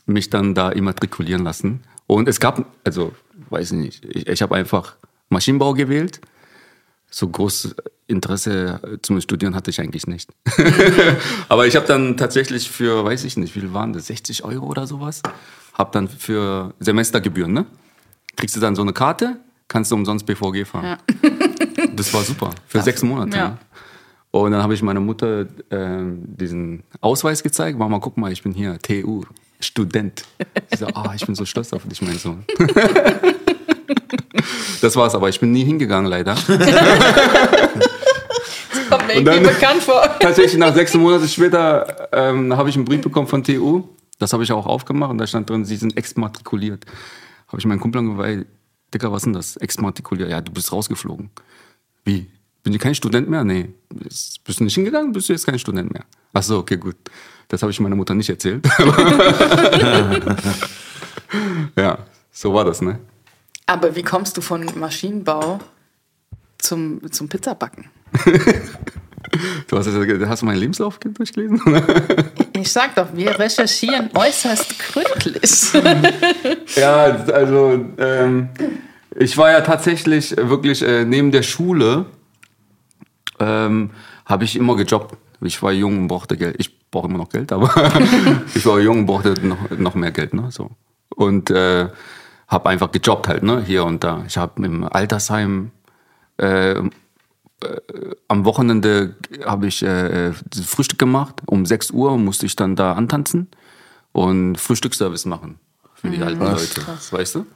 mich 0.06 0.30
dann 0.30 0.54
da 0.54 0.70
immatrikulieren 0.70 1.44
lassen. 1.44 1.84
Und 2.06 2.28
es 2.28 2.40
gab, 2.40 2.64
also 2.84 3.12
weiß 3.50 3.72
ich 3.72 3.78
nicht, 3.78 4.04
ich, 4.04 4.26
ich 4.26 4.42
habe 4.42 4.54
einfach 4.56 4.96
Maschinenbau 5.28 5.74
gewählt. 5.74 6.20
So 7.16 7.28
großes 7.28 7.76
Interesse 8.08 8.80
äh, 8.82 8.98
zum 9.00 9.20
Studieren 9.20 9.54
hatte 9.54 9.70
ich 9.70 9.80
eigentlich 9.80 10.08
nicht. 10.08 10.30
Aber 11.48 11.64
ich 11.64 11.76
habe 11.76 11.86
dann 11.86 12.16
tatsächlich 12.16 12.68
für, 12.68 13.04
weiß 13.04 13.22
ich 13.22 13.36
nicht, 13.36 13.54
wie 13.54 13.60
viel 13.60 13.72
waren 13.72 13.92
das, 13.92 14.08
60 14.08 14.42
Euro 14.42 14.66
oder 14.66 14.88
sowas, 14.88 15.22
habe 15.74 15.90
dann 15.92 16.08
für 16.08 16.74
Semestergebühren, 16.80 17.52
ne? 17.52 17.66
Kriegst 18.34 18.56
du 18.56 18.60
dann 18.60 18.74
so 18.74 18.82
eine 18.82 18.92
Karte, 18.92 19.36
kannst 19.68 19.92
du 19.92 19.94
umsonst 19.94 20.26
BVG 20.26 20.66
fahren. 20.66 20.98
Das 21.94 22.12
war 22.12 22.22
super, 22.22 22.50
für 22.66 22.82
sechs 22.82 23.04
Monate. 23.04 23.36
Ja. 23.36 23.48
Ne? 23.50 23.58
Und 24.32 24.50
dann 24.50 24.64
habe 24.64 24.74
ich 24.74 24.82
meiner 24.82 24.98
Mutter 24.98 25.46
ähm, 25.70 26.24
diesen 26.26 26.82
Ausweis 27.00 27.44
gezeigt. 27.44 27.78
Mama, 27.78 28.00
guck 28.00 28.16
mal, 28.16 28.32
ich 28.32 28.42
bin 28.42 28.52
hier, 28.52 28.80
TU, 28.80 29.22
Student. 29.60 30.24
Sie 30.72 30.78
so, 30.78 30.86
ah, 30.88 31.12
ich 31.14 31.24
bin 31.24 31.36
so 31.36 31.44
stolz 31.44 31.72
auf 31.72 31.86
dich, 31.86 32.02
mein 32.02 32.18
Sohn. 32.18 32.44
das 34.80 34.96
war's, 34.96 35.14
aber 35.14 35.28
ich 35.28 35.38
bin 35.40 35.52
nie 35.52 35.64
hingegangen, 35.64 36.10
leider. 36.10 36.34
Kommt 38.88 39.06
mir 39.06 39.14
irgendwie 39.14 39.40
bekannt 39.40 39.82
vor. 39.82 40.02
Tatsächlich 40.20 40.58
nach 40.58 40.74
sechs 40.74 40.94
Monaten 40.94 41.28
später 41.28 42.08
ähm, 42.12 42.56
habe 42.56 42.68
ich 42.68 42.76
einen 42.76 42.84
Brief 42.84 43.00
bekommen 43.02 43.26
von 43.26 43.42
TU. 43.42 43.84
Das 44.18 44.32
habe 44.32 44.42
ich 44.44 44.52
auch 44.52 44.66
aufgemacht 44.66 45.10
und 45.10 45.18
da 45.18 45.26
stand 45.26 45.50
drin, 45.50 45.64
sie 45.64 45.76
sind 45.76 45.96
exmatrikuliert. 45.96 46.84
Habe 47.48 47.58
ich 47.58 47.66
meinen 47.66 47.80
Kumpel 47.80 48.02
ey, 48.24 48.44
Dicker, 48.92 49.10
was 49.10 49.22
ist 49.22 49.26
denn 49.26 49.32
das? 49.32 49.56
Exmatrikulier. 49.56 50.28
Ja, 50.28 50.40
du 50.40 50.52
bist 50.52 50.72
rausgeflogen. 50.72 51.30
Wie? 52.04 52.30
Bin 52.62 52.72
ich 52.72 52.78
kein 52.78 52.94
Student 52.94 53.28
mehr? 53.28 53.44
Nee. 53.44 53.70
Bist 53.90 54.60
du 54.60 54.64
nicht 54.64 54.74
hingegangen? 54.74 55.12
Bist 55.12 55.28
du 55.28 55.32
jetzt 55.32 55.46
kein 55.46 55.58
Student 55.58 55.92
mehr? 55.92 56.04
Ach 56.32 56.42
so, 56.42 56.58
okay, 56.58 56.76
gut. 56.76 56.96
Das 57.48 57.62
habe 57.62 57.70
ich 57.70 57.80
meiner 57.80 57.96
Mutter 57.96 58.14
nicht 58.14 58.30
erzählt. 58.30 58.66
ja, 61.76 61.98
so 62.32 62.54
war 62.54 62.64
das, 62.64 62.80
ne? 62.80 62.98
Aber 63.66 63.96
wie 63.96 64.02
kommst 64.02 64.36
du 64.36 64.40
von 64.40 64.68
Maschinenbau 64.78 65.60
zum, 66.58 67.00
zum 67.10 67.28
Pizzabacken? 67.28 67.86
Du 69.68 69.76
hast, 69.78 69.88
hast 69.88 70.42
du 70.42 70.46
meinen 70.46 70.58
Lebenslauf 70.58 70.98
durchgelesen? 70.98 71.60
Ich 72.56 72.72
sag 72.72 72.94
doch, 72.94 73.08
wir 73.14 73.36
recherchieren 73.36 74.08
äußerst 74.14 74.78
gründlich. 74.78 75.72
ja, 76.76 77.04
also 77.04 77.84
ähm, 77.98 78.48
ich 79.16 79.36
war 79.36 79.50
ja 79.50 79.60
tatsächlich 79.60 80.36
wirklich 80.36 80.80
äh, 80.80 81.04
neben 81.04 81.32
der 81.32 81.42
Schule 81.42 82.06
ähm, 83.40 83.90
habe 84.24 84.44
ich 84.44 84.54
immer 84.54 84.76
gejobbt. 84.76 85.16
Ich 85.42 85.60
war 85.62 85.72
jung 85.72 85.98
und 85.98 86.08
brauchte 86.08 86.36
Geld. 86.36 86.54
Ich 86.58 86.90
brauche 86.90 87.08
immer 87.08 87.18
noch 87.18 87.28
Geld, 87.28 87.50
aber 87.50 87.74
ich 88.54 88.64
war 88.64 88.78
jung 88.78 89.00
und 89.00 89.06
brauchte 89.06 89.34
noch, 89.44 89.70
noch 89.76 89.94
mehr 89.96 90.12
Geld. 90.12 90.32
Ne? 90.32 90.50
So. 90.50 90.70
Und 91.16 91.50
äh, 91.50 91.88
habe 92.48 92.68
einfach 92.70 92.92
gejobbt 92.92 93.28
halt, 93.28 93.42
ne? 93.42 93.62
hier 93.64 93.84
und 93.84 94.04
da. 94.04 94.24
Ich 94.26 94.36
habe 94.36 94.64
im 94.64 94.84
Altersheim 94.84 95.70
äh, 96.36 96.82
am 98.28 98.44
Wochenende 98.44 99.16
habe 99.44 99.66
ich 99.66 99.82
äh, 99.82 100.32
Frühstück 100.32 100.98
gemacht. 100.98 101.40
Um 101.46 101.64
6 101.64 101.92
Uhr 101.92 102.18
musste 102.18 102.46
ich 102.46 102.56
dann 102.56 102.76
da 102.76 102.92
antanzen 102.92 103.48
und 104.12 104.56
Frühstücksservice 104.56 105.24
machen 105.24 105.58
für 105.94 106.10
die 106.10 106.22
alten 106.22 106.44
Leute. 106.44 106.82
Weißt 107.10 107.36
du? 107.36 107.46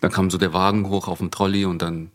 Dann 0.00 0.12
kam 0.12 0.30
so 0.30 0.38
der 0.38 0.52
Wagen 0.52 0.88
hoch 0.88 1.08
auf 1.08 1.18
dem 1.18 1.30
Trolley 1.32 1.64
und 1.64 1.82
dann 1.82 2.12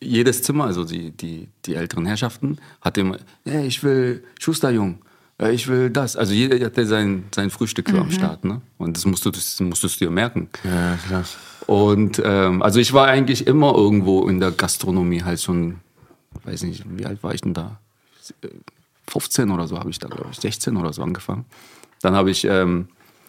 jedes 0.00 0.42
Zimmer, 0.42 0.64
also 0.64 0.84
die, 0.84 1.10
die, 1.10 1.48
die 1.64 1.74
älteren 1.74 2.06
Herrschaften, 2.06 2.58
hat 2.80 2.98
immer, 2.98 3.18
hey, 3.44 3.66
ich 3.66 3.82
will 3.82 4.24
Schusterjung, 4.38 4.98
ja, 5.42 5.50
ich 5.50 5.66
will 5.66 5.90
das. 5.90 6.16
Also 6.16 6.32
jeder 6.32 6.64
hatte 6.64 6.86
sein, 6.86 7.24
sein 7.34 7.50
Frühstück 7.50 7.88
so 7.88 7.96
am 7.96 8.12
Start. 8.12 8.44
Ne? 8.44 8.60
Und 8.78 8.96
das 8.96 9.04
musst, 9.04 9.26
du, 9.26 9.30
das 9.30 9.58
musstest 9.58 10.00
du 10.00 10.04
dir 10.04 10.10
merken. 10.10 10.48
Ja, 10.62 10.96
klar. 11.04 11.24
Und 11.66 12.22
ähm, 12.24 12.62
also 12.62 12.78
ich 12.78 12.92
war 12.92 13.08
eigentlich 13.08 13.46
immer 13.48 13.74
irgendwo 13.74 14.28
in 14.28 14.38
der 14.38 14.52
Gastronomie 14.52 15.22
halt 15.22 15.40
schon, 15.40 15.80
weiß 16.44 16.62
nicht, 16.62 16.84
wie 16.96 17.06
alt 17.06 17.24
war 17.24 17.34
ich 17.34 17.40
denn 17.40 17.54
da? 17.54 17.80
15 19.08 19.50
oder 19.50 19.66
so 19.66 19.78
habe 19.78 19.90
ich 19.90 19.98
da, 19.98 20.06
glaube 20.06 20.28
ich, 20.30 20.38
16 20.38 20.76
oder 20.76 20.92
so 20.92 21.02
angefangen. 21.02 21.44
Dann 22.02 22.14
habe 22.14 22.30
ich, 22.30 22.44
ähm, 22.44 22.86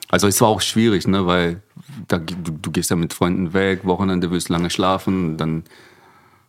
also 0.09 0.27
es 0.27 0.39
war 0.39 0.49
auch 0.49 0.61
schwierig, 0.61 1.07
ne, 1.07 1.25
weil 1.25 1.63
da, 2.07 2.19
du, 2.19 2.35
du 2.35 2.71
gehst 2.71 2.91
ja 2.91 2.95
mit 2.95 3.13
Freunden 3.13 3.53
weg, 3.53 3.85
Wochenende 3.85 4.29
willst 4.29 4.49
lange 4.49 4.69
schlafen, 4.69 5.37
dann 5.37 5.63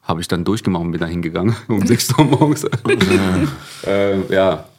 habe 0.03 0.21
ich 0.21 0.29
dann 0.29 0.45
durchgemacht 0.45 0.85
und 0.85 0.93
bin 0.93 1.01
da 1.01 1.07
hingegangen 1.07 1.57
um 1.69 1.87
6 1.87 2.19
Uhr 2.19 2.25
morgens. 2.25 2.65
äh, 3.87 4.35
ja. 4.35 4.69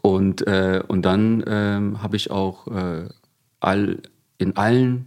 Und, 0.00 0.46
äh, 0.46 0.82
und 0.86 1.02
dann 1.02 1.44
ähm, 1.46 2.02
habe 2.02 2.16
ich 2.16 2.30
auch 2.30 2.66
äh, 2.68 3.06
all, 3.60 4.00
in 4.38 4.56
allen 4.56 5.04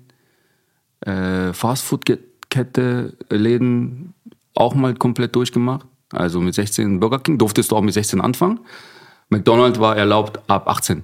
äh, 1.02 1.52
Fastfood-Kette-Läden 1.54 4.14
auch 4.54 4.76
mal 4.76 4.94
komplett 4.94 5.36
durchgemacht. 5.36 5.88
Also 6.12 6.40
mit 6.42 6.54
16 6.56 7.00
Burger 7.00 7.20
King 7.20 7.38
durftest 7.38 7.72
du 7.72 7.78
auch 7.78 7.82
mit 7.82 7.94
16 7.94 8.20
anfangen. 8.22 8.60
McDonald's 9.30 9.80
war 9.80 9.96
erlaubt 9.96 10.42
ab 10.48 10.68
18. 10.68 11.04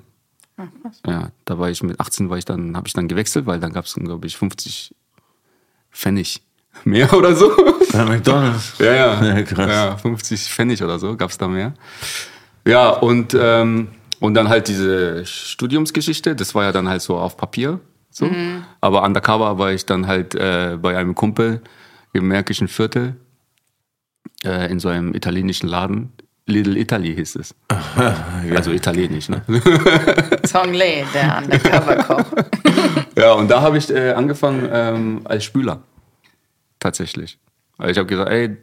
Ja, 1.05 1.29
da 1.45 1.59
war 1.59 1.69
ich 1.69 1.83
mit 1.83 1.99
18 1.99 2.29
war 2.29 2.37
ich 2.37 2.45
dann, 2.45 2.75
habe 2.75 2.87
ich 2.87 2.93
dann 2.93 3.07
gewechselt, 3.07 3.45
weil 3.45 3.59
dann 3.59 3.73
gab 3.73 3.85
es, 3.85 3.93
glaube 3.93 4.25
ich, 4.27 4.37
50 4.37 4.95
Pfennig 5.91 6.41
mehr 6.83 7.13
oder 7.13 7.35
so. 7.35 7.51
Bei 7.91 8.05
McDonalds. 8.05 8.73
Ja, 8.79 8.93
ja. 8.93 9.23
Ja, 9.23 9.41
krass. 9.43 9.69
Ja, 9.69 9.97
50 9.97 10.51
Pfennig 10.51 10.83
oder 10.83 10.99
so 10.99 11.15
gab 11.15 11.29
es 11.29 11.37
da 11.37 11.47
mehr. 11.47 11.73
Ja, 12.67 12.89
und, 12.89 13.35
ähm, 13.39 13.89
und 14.19 14.33
dann 14.33 14.49
halt 14.49 14.67
diese 14.67 15.25
Studiumsgeschichte, 15.25 16.35
das 16.35 16.53
war 16.53 16.65
ja 16.65 16.71
dann 16.71 16.89
halt 16.89 17.01
so 17.01 17.17
auf 17.17 17.37
Papier. 17.37 17.79
So. 18.09 18.29
Aber 18.81 19.03
undercover 19.03 19.59
war 19.59 19.71
ich 19.71 19.85
dann 19.85 20.07
halt 20.07 20.33
äh, 20.33 20.77
bei 20.81 20.97
einem 20.97 21.13
Kumpel 21.13 21.61
im 22.13 22.27
Märkischen 22.27 22.67
Viertel 22.67 23.15
äh, 24.43 24.71
in 24.71 24.79
so 24.79 24.89
einem 24.89 25.13
italienischen 25.13 25.67
Laden. 25.67 26.13
Little 26.47 26.77
Italy 26.79 27.13
hieß 27.13 27.35
es. 27.35 27.55
Also 28.55 28.71
italienisch, 28.71 29.29
ne? 29.29 29.43
Song 30.45 30.73
Lee, 30.73 31.03
der 31.13 31.37
Undercover-Koch. 31.37 32.25
Ja, 33.17 33.33
und 33.33 33.49
da 33.49 33.61
habe 33.61 33.79
ich 33.79 33.89
äh, 33.89 34.11
angefangen 34.11 34.69
ähm, 34.71 35.21
als 35.23 35.43
Spüler. 35.43 35.81
Tatsächlich. 36.79 37.39
Also 37.79 37.91
ich 37.91 37.97
habe 37.97 38.07
gesagt, 38.07 38.29
ey, 38.29 38.57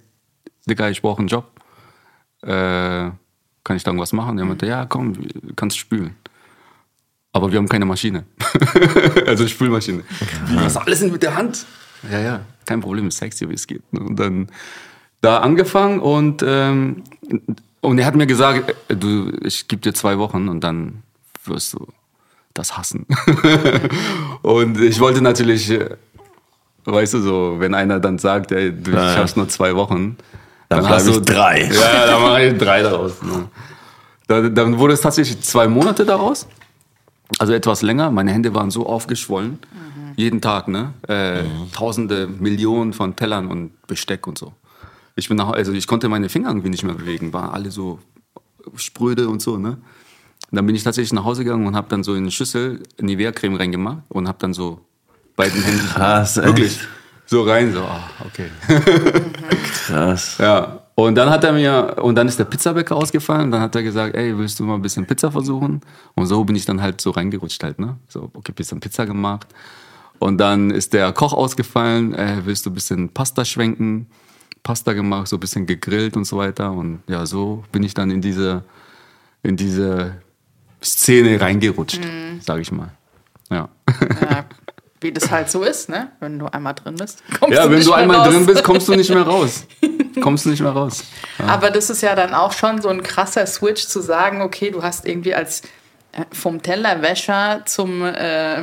Digga, 0.66 0.88
ich 0.90 1.02
brauche 1.02 1.18
einen 1.18 1.26
Job. 1.26 1.50
Äh, 2.42 3.11
kann 3.64 3.76
ich 3.76 3.83
da 3.83 3.90
irgendwas 3.90 4.12
machen? 4.12 4.38
Er 4.38 4.44
meinte, 4.44 4.66
ja, 4.66 4.87
komm, 4.87 5.14
kannst 5.56 5.78
spülen. 5.78 6.14
Aber 7.33 7.50
wir 7.50 7.59
haben 7.59 7.68
keine 7.68 7.85
Maschine. 7.87 8.25
also 9.26 9.49
Spülmaschine. 9.49 10.04
Wie, 10.47 10.56
was 10.56 10.76
alles 10.76 11.00
mit 11.00 11.23
der 11.23 11.35
Hand? 11.35 11.66
Ja, 12.11 12.21
ja, 12.21 12.40
kein 12.66 12.80
Problem, 12.80 13.09
ich 13.09 13.16
zeig's 13.16 13.37
dir, 13.37 13.49
wie 13.49 13.54
es 13.54 13.66
geht. 13.66 13.83
Und 13.90 14.21
dann 14.21 14.49
da 15.21 15.38
angefangen 15.38 16.00
und, 16.00 16.44
ähm, 16.47 17.02
und 17.80 17.99
er 17.99 18.06
hat 18.06 18.14
mir 18.14 18.26
gesagt, 18.26 18.75
äh, 18.88 18.94
du, 18.94 19.33
ich 19.42 19.66
gebe 19.66 19.80
dir 19.80 19.94
zwei 19.94 20.18
Wochen 20.18 20.49
und 20.49 20.62
dann 20.62 21.02
wirst 21.44 21.73
du 21.73 21.88
das 22.52 22.76
hassen. 22.76 23.06
und 24.42 24.80
ich 24.80 25.00
wollte 25.00 25.23
natürlich, 25.23 25.71
äh, 25.71 25.97
weißt 26.85 27.14
du 27.14 27.21
so, 27.21 27.56
wenn 27.59 27.75
einer 27.75 27.99
dann 28.00 28.18
sagt, 28.18 28.52
ey, 28.52 28.71
du, 28.71 28.92
ich 28.92 28.97
hab's 28.97 29.35
nur 29.35 29.49
zwei 29.49 29.75
Wochen, 29.75 30.16
Dann 30.68 30.83
dann 30.83 30.88
hast 30.88 31.06
ich 31.06 31.14
du 31.14 31.21
drei. 31.21 31.68
Ja, 31.73 32.06
dann 32.06 32.23
mache 32.23 32.44
ich 32.44 32.59
drei 32.59 32.83
daraus. 32.83 33.23
Ne? 33.23 33.49
Dann, 34.26 34.54
dann 34.54 34.78
wurde 34.78 34.94
es 34.94 35.00
tatsächlich 35.00 35.40
zwei 35.42 35.68
Monate 35.68 36.04
daraus. 36.04 36.47
Also 37.38 37.52
etwas 37.52 37.83
länger. 37.83 38.11
Meine 38.11 38.33
Hände 38.33 38.54
waren 38.54 38.71
so 38.71 38.87
aufgeschwollen. 38.87 39.59
Jeden 40.16 40.40
Tag, 40.40 40.68
ne? 40.68 40.92
Äh, 41.09 41.42
Tausende, 41.73 42.28
Millionen 42.28 42.92
von 42.92 43.16
Tellern 43.16 43.49
und 43.49 43.87
Besteck 43.87 44.26
und 44.26 44.38
so. 44.38 44.52
Ich 45.16 45.28
bin 45.28 45.37
nach, 45.37 45.50
also 45.50 45.73
ich 45.73 45.87
konnte 45.87 46.09
meine 46.09 46.28
Finger 46.28 46.49
irgendwie 46.49 46.71
nicht 46.71 46.85
mehr 46.85 46.94
bewegen, 46.94 47.33
waren 47.33 47.50
alle 47.50 47.71
so 47.71 47.99
spröde 48.76 49.28
und 49.28 49.42
so, 49.42 49.59
ne? 49.59 49.78
Und 50.50 50.56
dann 50.56 50.66
bin 50.66 50.76
ich 50.76 50.85
tatsächlich 50.85 51.12
nach 51.12 51.25
Hause 51.25 51.42
gegangen 51.44 51.66
und 51.66 51.75
habe 51.75 51.88
dann 51.88 52.04
so 52.04 52.12
in 52.14 52.23
eine 52.23 52.30
Schüssel 52.30 52.83
Nivea-Creme 53.00 53.56
reingemacht 53.56 54.02
und 54.09 54.28
habe 54.28 54.38
dann 54.40 54.54
so 54.54 54.80
beiden 55.37 55.62
Händen 55.62 55.87
Krass, 55.87 56.37
echt? 56.37 56.88
So 57.26 57.43
rein, 57.43 57.73
so, 57.73 57.81
ah, 57.81 58.11
okay. 58.25 58.50
Krass. 59.87 60.38
Ja, 60.38 60.81
und 60.95 61.16
dann 61.16 61.28
hat 61.31 61.43
er 61.43 61.52
mir, 61.52 61.97
und 62.02 62.14
dann 62.14 62.28
ist 62.28 62.38
der 62.38 62.45
Pizzabäcker 62.45 62.95
ausgefallen, 62.95 63.50
dann 63.50 63.61
hat 63.61 63.75
er 63.75 63.83
gesagt, 63.83 64.14
ey, 64.14 64.37
willst 64.38 64.61
du 64.61 64.64
mal 64.64 64.75
ein 64.75 64.83
bisschen 64.83 65.07
Pizza 65.07 65.31
versuchen? 65.31 65.81
Und 66.14 66.26
so 66.26 66.45
bin 66.45 66.54
ich 66.54 66.64
dann 66.64 66.81
halt 66.81 67.00
so 67.00 67.11
reingerutscht 67.11 67.62
halt, 67.64 67.78
ne? 67.78 67.97
So, 68.09 68.31
okay, 68.35 68.52
bisschen 68.52 68.78
Pizza 68.81 69.04
gemacht. 69.04 69.49
Und 70.21 70.38
dann 70.38 70.71
ist 70.71 70.93
der 70.93 71.12
Koch 71.12 71.33
ausgefallen, 71.33 72.14
ey, 72.14 72.47
willst 72.47 72.64
du 72.66 72.71
ein 72.71 72.75
bisschen 72.75 73.09
Pasta 73.09 73.45
schwenken? 73.45 74.07
Pasta 74.62 74.93
gemacht, 74.93 75.28
so 75.28 75.37
ein 75.37 75.40
bisschen 75.40 75.66
gegrillt 75.66 76.16
und 76.16 76.25
so 76.25 76.38
weiter. 76.38 76.71
Und 76.71 77.02
ja, 77.09 77.26
so 77.26 77.64
bin 77.73 77.83
ich 77.83 77.93
dann 77.93 78.11
in 78.11 78.21
diese, 78.21 78.64
in 79.43 79.57
diese 79.57 80.14
Szene 80.83 81.40
reingerutscht, 81.40 82.00
sag 82.40 82.61
ich 82.61 82.71
mal. 82.71 82.93
Ja. 83.50 83.69
Ja, 84.21 84.47
wie 85.04 85.12
das 85.12 85.30
halt 85.30 85.49
so 85.50 85.62
ist, 85.62 85.88
ne? 85.88 86.08
Wenn 86.18 86.40
du 86.40 86.46
einmal 86.46 86.75
drin 86.75 86.96
bist. 86.96 87.23
kommst 87.38 87.56
Ja, 87.56 87.70
wenn 87.70 87.76
nicht 87.78 87.87
du 87.87 87.92
einmal 87.92 88.16
raus. 88.18 88.28
drin 88.28 88.46
bist, 88.46 88.64
kommst 88.64 88.88
du 88.88 88.94
nicht 88.96 89.11
mehr 89.11 89.23
raus. 89.23 89.66
Kommst 90.20 90.44
du 90.46 90.50
nicht 90.50 90.61
mehr 90.62 90.70
raus. 90.73 91.02
Aber 91.46 91.70
das 91.70 91.90
ist 91.90 92.00
ja 92.02 92.14
dann 92.14 92.34
auch 92.34 92.52
schon 92.52 92.80
so 92.80 92.88
ein 92.88 93.02
krasser 93.02 93.46
Switch 93.46 93.87
zu 93.87 94.00
sagen, 94.00 94.42
okay, 94.42 94.70
du 94.70 94.82
hast 94.82 95.06
irgendwie 95.06 95.34
als 95.34 95.62
äh, 96.12 96.23
vom 96.32 96.62
Tellerwäscher 96.62 97.62
zum, 97.66 98.04
äh, 98.04 98.62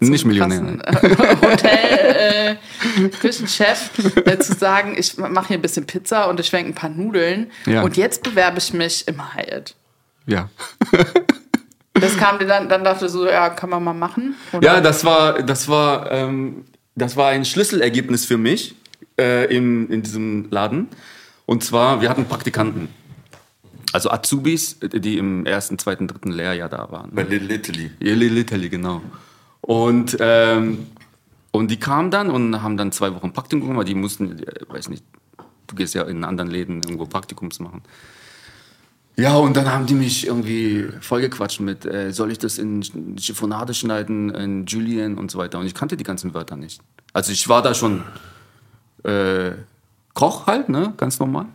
zum 0.00 0.08
Nicht 0.10 0.24
Millionär. 0.24 0.78
äh, 0.86 1.16
Hotel 1.42 2.56
äh, 3.02 3.08
Küchenchef 3.08 3.90
äh, 4.24 4.38
zu 4.38 4.52
sagen, 4.54 4.94
ich 4.96 5.18
mache 5.18 5.48
hier 5.48 5.58
ein 5.58 5.62
bisschen 5.62 5.84
Pizza 5.84 6.28
und 6.30 6.38
ich 6.38 6.46
schwenke 6.46 6.70
ein 6.70 6.74
paar 6.76 6.90
Nudeln 6.90 7.50
Ja. 7.66 7.82
und 7.82 7.96
jetzt 7.96 8.22
bewerbe 8.22 8.58
ich 8.58 8.72
mich 8.72 9.08
im 9.08 9.34
Hyatt. 9.34 9.74
Ja. 10.26 10.48
Das 11.94 12.16
kam 12.16 12.38
dir 12.38 12.46
dann, 12.46 12.68
dann 12.68 12.84
dachte 12.84 13.08
so, 13.08 13.26
ja, 13.26 13.50
kann 13.50 13.70
man 13.70 13.84
mal 13.84 13.92
machen. 13.92 14.34
Oder? 14.52 14.66
Ja, 14.66 14.80
das 14.80 15.04
war, 15.04 15.42
das 15.42 15.68
war, 15.68 16.10
ähm, 16.10 16.64
das 16.94 17.16
war 17.16 17.28
ein 17.28 17.44
Schlüsselergebnis 17.44 18.24
für 18.24 18.38
mich 18.38 18.74
äh, 19.18 19.54
im, 19.54 19.90
in 19.90 20.02
diesem 20.02 20.50
Laden. 20.50 20.88
Und 21.46 21.64
zwar, 21.64 22.00
wir 22.00 22.08
hatten 22.08 22.24
Praktikanten. 22.24 22.88
Also 23.92 24.10
Azubis, 24.10 24.78
die 24.80 25.18
im 25.18 25.44
ersten, 25.44 25.78
zweiten, 25.78 26.08
dritten 26.08 26.30
Lehrjahr 26.30 26.70
da 26.70 26.90
waren. 26.90 27.10
Bei 27.12 27.24
Little 27.24 27.54
Italy. 27.54 27.90
Ja, 28.00 28.14
Little 28.14 28.40
Italy, 28.40 28.70
genau. 28.70 29.02
Und, 29.60 30.16
ähm, 30.18 30.86
und 31.50 31.70
die 31.70 31.78
kamen 31.78 32.10
dann 32.10 32.30
und 32.30 32.62
haben 32.62 32.78
dann 32.78 32.90
zwei 32.92 33.14
Wochen 33.14 33.34
Praktikum 33.34 33.68
gemacht. 33.68 33.86
Die 33.86 33.94
mussten, 33.94 34.38
äh, 34.38 34.60
weiß 34.68 34.88
nicht, 34.88 35.04
du 35.66 35.74
gehst 35.74 35.94
ja 35.94 36.04
in 36.04 36.24
anderen 36.24 36.50
Läden 36.50 36.82
irgendwo 36.82 37.04
Praktikums 37.04 37.60
machen. 37.60 37.82
Ja, 39.16 39.36
und 39.36 39.56
dann 39.56 39.70
haben 39.70 39.86
die 39.86 39.94
mich 39.94 40.26
irgendwie 40.26 40.88
vollgequatscht 41.00 41.60
mit, 41.60 41.84
äh, 41.84 42.12
soll 42.12 42.32
ich 42.32 42.38
das 42.38 42.58
in 42.58 42.82
Chiffonade 43.16 43.74
schneiden, 43.74 44.30
in 44.34 44.64
Julian 44.66 45.18
und 45.18 45.30
so 45.30 45.38
weiter. 45.38 45.58
Und 45.58 45.66
ich 45.66 45.74
kannte 45.74 45.96
die 45.96 46.04
ganzen 46.04 46.32
Wörter 46.34 46.56
nicht. 46.56 46.80
Also 47.12 47.30
ich 47.30 47.46
war 47.48 47.60
da 47.62 47.74
schon 47.74 48.02
äh, 49.04 49.52
Koch 50.14 50.46
halt, 50.46 50.68
ne, 50.68 50.94
ganz 50.96 51.18
normal. 51.18 51.46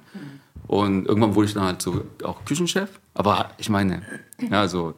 Und 0.67 1.07
irgendwann 1.07 1.33
wurde 1.33 1.47
ich 1.47 1.53
dann 1.53 1.63
halt 1.63 1.81
so 1.81 2.03
auch 2.23 2.43
Küchenchef. 2.45 2.89
Aber 3.13 3.49
ich 3.57 3.69
meine, 3.69 4.01
ja, 4.51 4.67
so 4.67 4.93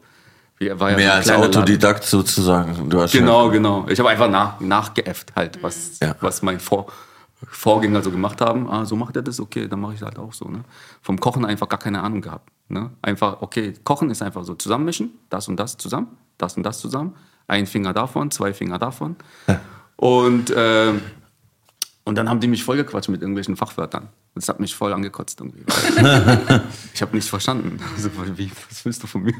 ja 0.58 0.74
Mehr 0.74 1.14
als 1.14 1.24
kleiner 1.26 1.44
Laden. 1.44 1.56
Autodidakt 1.56 2.04
sozusagen. 2.04 2.90
Genau, 3.12 3.48
genau. 3.48 3.86
Ich 3.88 3.98
habe 3.98 4.10
einfach 4.10 4.28
nach, 4.28 4.60
nachgeäfft 4.60 5.32
halt, 5.34 5.62
was, 5.62 5.98
Ja. 6.02 6.14
was 6.20 6.42
mein 6.42 6.60
Vor 6.60 6.92
Vorgänger 7.48 8.02
so 8.02 8.10
gemacht 8.10 8.40
haben. 8.40 8.68
Ah, 8.68 8.84
so 8.84 8.96
macht 8.96 9.16
er 9.16 9.22
das, 9.22 9.40
okay, 9.40 9.68
dann 9.68 9.80
mache 9.80 9.94
ich 9.94 10.02
halt 10.02 10.18
auch 10.18 10.32
so. 10.32 10.46
Ne? 10.46 10.64
Vom 11.02 11.18
Kochen 11.18 11.44
einfach 11.44 11.68
gar 11.68 11.78
keine 11.78 12.02
Ahnung 12.02 12.20
gehabt. 12.20 12.50
Ne? 12.68 12.90
Einfach, 13.02 13.40
okay, 13.40 13.74
Kochen 13.84 14.10
ist 14.10 14.22
einfach 14.22 14.44
so 14.44 14.54
zusammenmischen, 14.54 15.10
das 15.28 15.48
und 15.48 15.56
das 15.56 15.76
zusammen, 15.76 16.08
das 16.38 16.56
und 16.56 16.62
das 16.62 16.78
zusammen. 16.78 17.14
Ein 17.48 17.66
Finger 17.66 17.92
davon, 17.92 18.30
zwei 18.30 18.52
Finger 18.52 18.78
davon. 18.78 19.16
Und, 19.96 20.52
ähm, 20.56 21.00
und 22.04 22.14
dann 22.16 22.28
haben 22.28 22.40
die 22.40 22.48
mich 22.48 22.62
vollgequatscht 22.62 23.08
mit 23.08 23.20
irgendwelchen 23.22 23.56
Fachwörtern. 23.56 24.08
Das 24.34 24.48
hat 24.48 24.60
mich 24.60 24.74
voll 24.74 24.92
angekotzt 24.92 25.40
irgendwie. 25.40 25.64
ich 26.94 27.02
habe 27.02 27.14
nichts 27.14 27.28
verstanden. 27.28 27.80
So, 27.96 28.10
wie, 28.36 28.50
was 28.68 28.84
willst 28.84 29.02
du 29.02 29.06
von 29.06 29.22
mir? 29.22 29.34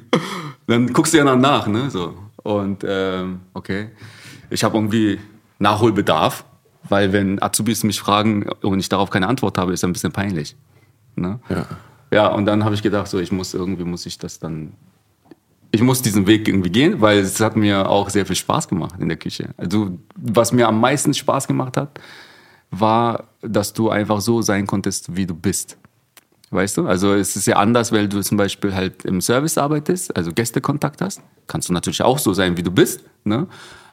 Dann 0.67 0.93
guckst 0.93 1.15
du 1.15 1.19
ja 1.19 1.25
dann 1.25 1.41
nach, 1.41 1.67
ne? 1.69 1.91
So. 1.91 2.17
Und 2.43 2.85
ähm, 2.87 3.41
okay, 3.55 3.91
ich 4.51 4.65
habe 4.65 4.77
irgendwie 4.77 5.21
Nachholbedarf, 5.59 6.45
weil 6.89 7.13
wenn 7.13 7.43
Azubis 7.43 7.85
mich 7.85 8.01
fragen 8.01 8.49
und 8.63 8.81
ich 8.81 8.89
darauf 8.89 9.11
keine 9.11 9.29
Antwort 9.29 9.59
habe, 9.59 9.73
ist 9.73 9.83
das 9.83 9.89
ein 9.89 9.93
bisschen 9.93 10.13
peinlich. 10.13 10.57
Ne? 11.17 11.41
Ja. 11.49 11.67
Ja, 12.13 12.27
und 12.29 12.47
dann 12.47 12.65
habe 12.65 12.75
ich 12.75 12.83
gedacht, 12.83 13.07
so 13.07 13.21
ich 13.21 13.31
muss 13.31 13.55
irgendwie 13.55 13.85
muss 13.85 14.05
ich 14.05 14.19
das 14.19 14.41
dann 14.41 14.73
ich 15.73 15.83
muss 15.83 16.03
diesen 16.03 16.27
Weg 16.27 16.49
irgendwie 16.49 16.71
gehen, 16.71 17.01
weil 17.01 17.19
es 17.19 17.41
hat 17.41 17.57
mir 17.57 17.89
auch 17.89 18.11
sehr 18.11 18.27
viel 18.27 18.37
Spaß 18.37 18.67
gemacht 18.69 18.97
in 18.99 19.09
der 19.09 19.17
Küche. 19.17 19.51
Also 19.57 19.99
was 20.17 20.53
mir 20.53 20.67
am 20.67 20.81
meisten 20.81 21.15
Spaß 21.15 21.47
gemacht 21.47 21.77
hat, 21.77 22.01
war, 22.71 23.29
dass 23.41 23.73
du 23.73 23.91
einfach 23.91 24.21
so 24.21 24.43
sein 24.43 24.67
konntest, 24.67 25.17
wie 25.17 25.27
du 25.27 25.35
bist. 25.35 25.77
Weißt 26.51 26.77
du? 26.77 26.87
Also 26.87 27.15
es 27.15 27.37
ist 27.37 27.47
ja 27.47 27.57
anders, 27.57 27.93
weil 27.93 28.09
du 28.09 28.21
zum 28.23 28.37
Beispiel 28.37 28.75
halt 28.75 29.05
im 29.05 29.21
Service 29.21 29.57
arbeitest, 29.57 30.17
also 30.17 30.33
Gästekontakt 30.33 31.01
hast. 31.01 31.23
Kannst 31.47 31.69
du 31.69 31.73
natürlich 31.73 32.03
auch 32.03 32.19
so 32.19 32.33
sein, 32.35 32.57
wie 32.57 32.65
du 32.65 32.73
bist. 32.73 33.05
Ne? 33.23 33.47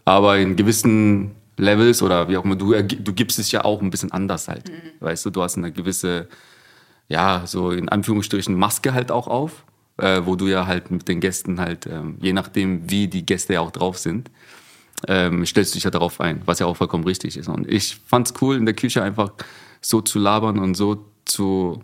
Aber 0.06 0.40
in 0.40 0.56
gewissen 0.56 1.36
Levels 1.58 2.02
oder 2.02 2.30
wie 2.30 2.38
auch 2.38 2.46
immer, 2.46 2.56
du, 2.56 2.82
du 2.82 3.14
gibst 3.14 3.40
es 3.40 3.52
ja 3.52 3.66
auch 3.66 3.82
ein 3.82 3.90
bisschen 3.90 4.12
anders 4.12 4.48
halt. 4.48 4.72
Weißt 5.00 5.26
du, 5.26 5.30
du 5.32 5.42
hast 5.42 5.58
eine 5.58 5.72
gewisse, 5.72 6.28
ja, 7.08 7.44
so 7.46 7.72
in 7.72 7.90
Anführungsstrichen 7.90 8.56
Maske 8.56 8.94
halt 8.94 9.12
auch 9.12 9.28
auf, 9.28 9.64
äh, 9.98 10.22
wo 10.24 10.36
du 10.36 10.48
ja 10.48 10.68
halt 10.68 10.92
mit 10.92 11.08
den 11.08 11.20
Gästen 11.20 11.60
halt, 11.60 11.88
ähm, 11.88 12.18
je 12.22 12.34
nachdem, 12.34 12.90
wie 12.90 13.08
die 13.08 13.26
Gäste 13.26 13.54
ja 13.54 13.62
auch 13.62 13.72
drauf 13.72 13.98
sind, 13.98 14.30
ähm, 15.08 15.46
stellst 15.46 15.74
du 15.74 15.78
dich 15.78 15.84
ja 15.84 15.92
darauf 15.92 16.22
ein, 16.22 16.42
was 16.46 16.60
ja 16.60 16.68
auch 16.68 16.78
vollkommen 16.78 17.04
richtig 17.04 17.38
ist. 17.38 17.48
Und 17.48 17.68
ich 17.70 18.00
fand's 18.06 18.34
cool, 18.42 18.56
in 18.56 18.66
der 18.66 18.76
Küche 18.76 19.04
einfach 19.04 19.32
so 19.82 20.02
zu 20.02 20.20
labern 20.20 20.60
und 20.60 20.76
so 20.76 21.06
zu 21.26 21.84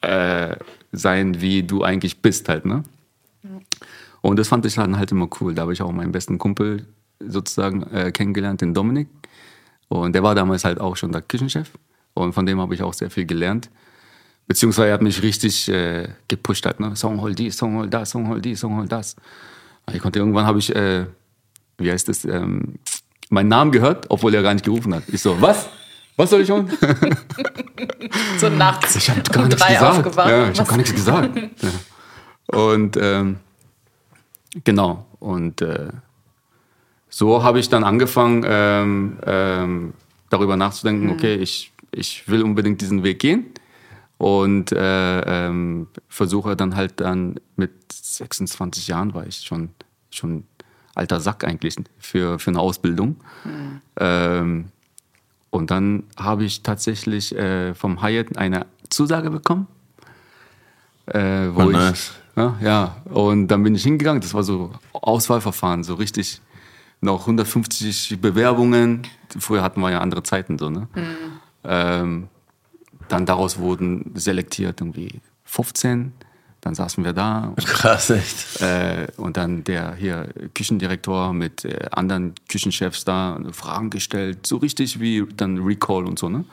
äh, 0.00 0.56
sein, 0.92 1.40
wie 1.40 1.62
du 1.62 1.82
eigentlich 1.82 2.20
bist 2.22 2.48
halt, 2.48 2.64
ne? 2.64 2.82
Und 4.20 4.38
das 4.38 4.48
fand 4.48 4.66
ich 4.66 4.74
dann 4.74 4.98
halt 4.98 5.12
immer 5.12 5.28
cool. 5.40 5.54
Da 5.54 5.62
habe 5.62 5.72
ich 5.72 5.80
auch 5.80 5.92
meinen 5.92 6.12
besten 6.12 6.38
Kumpel 6.38 6.86
sozusagen 7.20 7.82
äh, 7.92 8.12
kennengelernt, 8.12 8.60
den 8.60 8.74
Dominik. 8.74 9.08
Und 9.88 10.14
der 10.14 10.22
war 10.22 10.34
damals 10.34 10.64
halt 10.64 10.80
auch 10.80 10.96
schon 10.96 11.12
der 11.12 11.22
Küchenchef. 11.22 11.70
Und 12.14 12.32
von 12.32 12.46
dem 12.46 12.60
habe 12.60 12.74
ich 12.74 12.82
auch 12.82 12.94
sehr 12.94 13.10
viel 13.10 13.26
gelernt. 13.26 13.70
Beziehungsweise 14.46 14.88
er 14.88 14.94
hat 14.94 15.02
mich 15.02 15.22
richtig 15.22 15.68
äh, 15.68 16.08
gepusht 16.26 16.64
halt, 16.64 16.80
ne? 16.80 16.96
Song 16.96 17.20
hol 17.20 17.34
dies, 17.34 17.56
Song 17.56 17.76
hol 17.76 17.88
das, 17.88 18.10
Song 18.10 18.28
hol 18.28 18.40
dies, 18.40 18.60
Song 18.60 18.76
hol 18.76 18.88
das. 18.88 19.14
Ich 19.92 20.00
konnte 20.00 20.18
irgendwann 20.18 20.46
habe 20.46 20.58
ich, 20.58 20.74
äh, 20.74 21.06
wie 21.76 21.90
heißt 21.90 22.08
das, 22.08 22.24
ähm, 22.24 22.78
meinen 23.30 23.48
Namen 23.48 23.72
gehört, 23.72 24.06
obwohl 24.08 24.34
er 24.34 24.42
gar 24.42 24.54
nicht 24.54 24.64
gerufen 24.64 24.94
hat. 24.94 25.04
Ich 25.08 25.20
so, 25.20 25.40
was? 25.40 25.68
Was 26.16 26.30
soll 26.30 26.40
ich 26.40 26.50
holen? 26.50 26.70
So 28.38 28.48
nachts 28.48 28.96
Ich 28.96 29.10
habe 29.10 29.20
gar 29.22 29.42
um 29.42 29.48
nichts 29.48 29.66
gesagt. 29.66 30.16
Ja, 30.16 30.50
ich 30.50 30.58
habe 30.58 30.68
gar 30.68 30.76
nichts 30.76 30.94
gesagt. 30.94 31.30
Ja. 32.50 32.58
Und 32.58 32.96
ähm, 32.96 33.36
genau. 34.64 35.06
Und 35.18 35.60
äh, 35.60 35.88
so 37.18 37.42
habe 37.42 37.58
ich 37.58 37.68
dann 37.68 37.82
angefangen, 37.82 38.44
ähm, 38.46 39.18
ähm, 39.26 39.92
darüber 40.30 40.56
nachzudenken, 40.56 41.10
okay, 41.10 41.34
ich, 41.34 41.72
ich 41.90 42.28
will 42.28 42.42
unbedingt 42.44 42.80
diesen 42.80 43.02
Weg 43.02 43.18
gehen. 43.18 43.46
Und 44.18 44.70
äh, 44.72 45.20
ähm, 45.48 45.88
versuche 46.08 46.54
dann 46.54 46.76
halt 46.76 47.00
dann 47.00 47.40
mit 47.56 47.72
26 47.92 48.86
Jahren 48.86 49.14
war 49.14 49.26
ich 49.26 49.38
schon, 49.38 49.70
schon 50.10 50.44
alter 50.94 51.18
Sack 51.18 51.42
eigentlich 51.42 51.74
für, 51.98 52.38
für 52.38 52.50
eine 52.50 52.60
Ausbildung. 52.60 53.16
Ähm, 53.98 54.66
und 55.50 55.70
dann 55.72 56.04
habe 56.16 56.44
ich 56.44 56.62
tatsächlich 56.62 57.34
äh, 57.34 57.74
vom 57.74 58.00
Hyatt 58.00 58.36
eine 58.38 58.66
Zusage 58.90 59.30
bekommen. 59.30 59.66
Äh, 61.06 61.48
wo 61.52 61.62
Oh, 61.62 61.70
ich, 61.70 61.76
nice. 61.76 62.12
ja, 62.36 62.56
ja, 62.60 62.96
und 63.06 63.48
dann 63.48 63.62
bin 63.64 63.74
ich 63.74 63.82
hingegangen. 63.82 64.20
Das 64.20 64.34
war 64.34 64.42
so 64.44 64.70
Auswahlverfahren, 64.92 65.82
so 65.84 65.94
richtig 65.94 66.40
noch 67.00 67.20
150 67.20 68.20
Bewerbungen. 68.20 69.02
Früher 69.38 69.62
hatten 69.62 69.80
wir 69.80 69.90
ja 69.90 70.00
andere 70.00 70.22
Zeiten 70.22 70.58
so, 70.58 70.70
ne? 70.70 70.88
Ähm, 71.64 72.28
dann 73.08 73.26
daraus 73.26 73.58
wurden 73.58 74.12
selektiert 74.14 74.80
irgendwie 74.80 75.20
15. 75.44 76.12
Dann 76.60 76.74
saßen 76.74 77.04
wir 77.04 77.12
da 77.12 77.54
Krass, 77.56 78.10
echt. 78.10 78.60
äh, 78.60 79.06
und 79.16 79.36
dann 79.36 79.62
der 79.62 79.94
hier 79.94 80.28
Küchendirektor 80.54 81.32
mit 81.32 81.64
äh, 81.64 81.86
anderen 81.92 82.34
Küchenchefs 82.48 83.04
da 83.04 83.38
Fragen 83.52 83.90
gestellt, 83.90 84.46
so 84.46 84.56
richtig 84.56 84.98
wie 84.98 85.24
dann 85.36 85.58
Recall 85.58 86.04
und 86.04 86.18
so, 86.18 86.28
ne? 86.28 86.44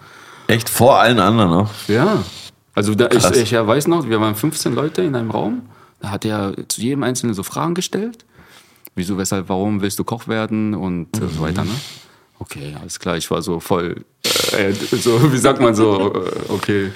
Echt 0.48 0.70
vor 0.70 1.00
allen 1.00 1.20
anderen 1.20 1.50
noch. 1.50 1.72
Ja. 1.88 2.24
Also 2.76 2.94
da, 2.94 3.10
ich, 3.12 3.26
ich 3.32 3.52
ja, 3.52 3.66
weiß 3.66 3.88
noch, 3.88 4.08
wir 4.08 4.22
waren 4.22 4.36
15 4.36 4.76
Leute 4.76 5.02
in 5.02 5.16
einem 5.16 5.32
Raum. 5.32 5.64
Da 6.02 6.12
hat 6.12 6.24
er 6.24 6.54
zu 6.68 6.82
jedem 6.82 7.04
Einzelnen 7.04 7.34
so 7.34 7.42
Fragen 7.42 7.74
gestellt. 7.74 8.26
Wieso, 8.96 9.18
weshalb, 9.18 9.50
warum 9.50 9.82
willst 9.82 10.00
du 10.00 10.04
Koch 10.04 10.28
werden 10.28 10.74
und 10.74 11.18
äh, 11.18 11.28
so 11.28 11.42
weiter, 11.42 11.66
ne? 11.66 11.72
Okay, 12.40 12.76
alles 12.80 13.00
klar, 13.00 13.18
ich 13.18 13.30
war 13.32 13.42
so 13.42 13.60
voll, 13.60 14.04
äh, 14.58 14.72
so, 14.74 15.22
wie 15.34 15.38
sagt 15.38 15.62
man 15.62 15.76
so, 15.76 16.14
äh, 16.14 16.32
okay, 16.50 16.92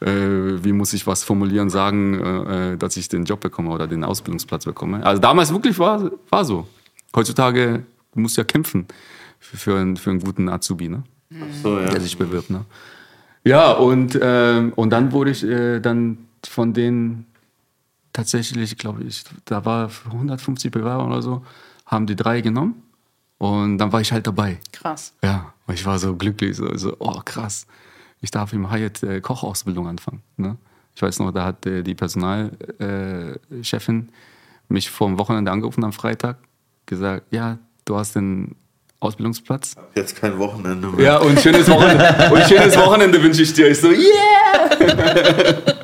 äh, 0.00 0.62
wie 0.64 0.72
muss 0.72 0.92
ich 0.92 1.06
was 1.06 1.24
formulieren, 1.24 1.70
sagen, 1.70 2.20
äh, 2.20 2.72
äh, 2.72 2.76
dass 2.76 2.96
ich 2.96 3.08
den 3.08 3.24
Job 3.24 3.40
bekomme 3.40 3.70
oder 3.70 3.86
den 3.86 4.04
Ausbildungsplatz 4.04 4.64
bekomme. 4.64 5.04
Also 5.04 5.20
damals 5.20 5.52
wirklich 5.52 5.78
war, 5.78 6.10
war 6.30 6.44
so. 6.44 6.66
Heutzutage 7.14 7.84
muss 8.14 8.36
ja 8.36 8.44
kämpfen 8.44 8.86
für, 9.38 9.56
für, 9.56 9.76
einen, 9.78 9.96
für 9.96 10.10
einen 10.10 10.20
guten 10.20 10.48
Azubi, 10.48 10.88
ne? 10.88 11.02
So, 11.62 11.78
ja. 11.78 11.88
der 11.88 12.00
sich 12.00 12.16
bewirbt. 12.16 12.50
Ne? 12.50 12.64
Ja, 13.44 13.72
und, 13.72 14.18
ähm, 14.20 14.72
und 14.76 14.90
dann 14.90 15.12
wurde 15.12 15.30
ich 15.30 15.44
äh, 15.44 15.80
dann 15.80 16.18
von 16.46 16.72
denen 16.72 17.26
tatsächlich, 18.18 18.76
glaube 18.76 19.04
ich, 19.04 19.22
da 19.44 19.64
war 19.64 19.88
150 20.06 20.72
Bewerber 20.72 21.06
oder 21.06 21.22
so, 21.22 21.46
haben 21.86 22.08
die 22.08 22.16
drei 22.16 22.40
genommen 22.40 22.82
und 23.38 23.78
dann 23.78 23.92
war 23.92 24.00
ich 24.00 24.10
halt 24.10 24.26
dabei. 24.26 24.58
Krass. 24.72 25.14
Ja, 25.22 25.54
und 25.68 25.74
ich 25.74 25.86
war 25.86 26.00
so 26.00 26.16
glücklich, 26.16 26.56
so, 26.56 26.76
so 26.76 26.96
oh 26.98 27.20
krass, 27.24 27.68
ich 28.20 28.32
darf 28.32 28.52
im 28.52 28.72
Hyatt 28.72 29.04
äh, 29.04 29.20
Kochausbildung 29.20 29.86
anfangen. 29.86 30.22
Ne? 30.36 30.56
Ich 30.96 31.02
weiß 31.02 31.20
noch, 31.20 31.30
da 31.30 31.44
hat 31.44 31.64
äh, 31.64 31.84
die 31.84 31.94
Personalchefin 31.94 32.58
äh, 32.80 34.12
mich 34.68 34.90
vor 34.90 35.06
dem 35.06 35.16
Wochenende 35.20 35.52
angerufen 35.52 35.84
am 35.84 35.92
Freitag, 35.92 36.38
gesagt, 36.86 37.26
ja, 37.30 37.58
du 37.84 37.96
hast 37.96 38.16
den 38.16 38.56
Ausbildungsplatz. 38.98 39.76
Jetzt 39.94 40.16
kein 40.16 40.36
Wochenende 40.40 40.88
mehr. 40.88 41.04
Ja, 41.04 41.18
und 41.18 41.38
schönes 41.38 41.68
Wochenende, 41.70 42.30
und 42.34 42.42
schönes 42.48 42.76
Wochenende 42.76 43.22
wünsche 43.22 43.42
ich 43.42 43.52
dir. 43.52 43.70
Ich 43.70 43.80
so, 43.80 43.90
yeah! 43.90 44.02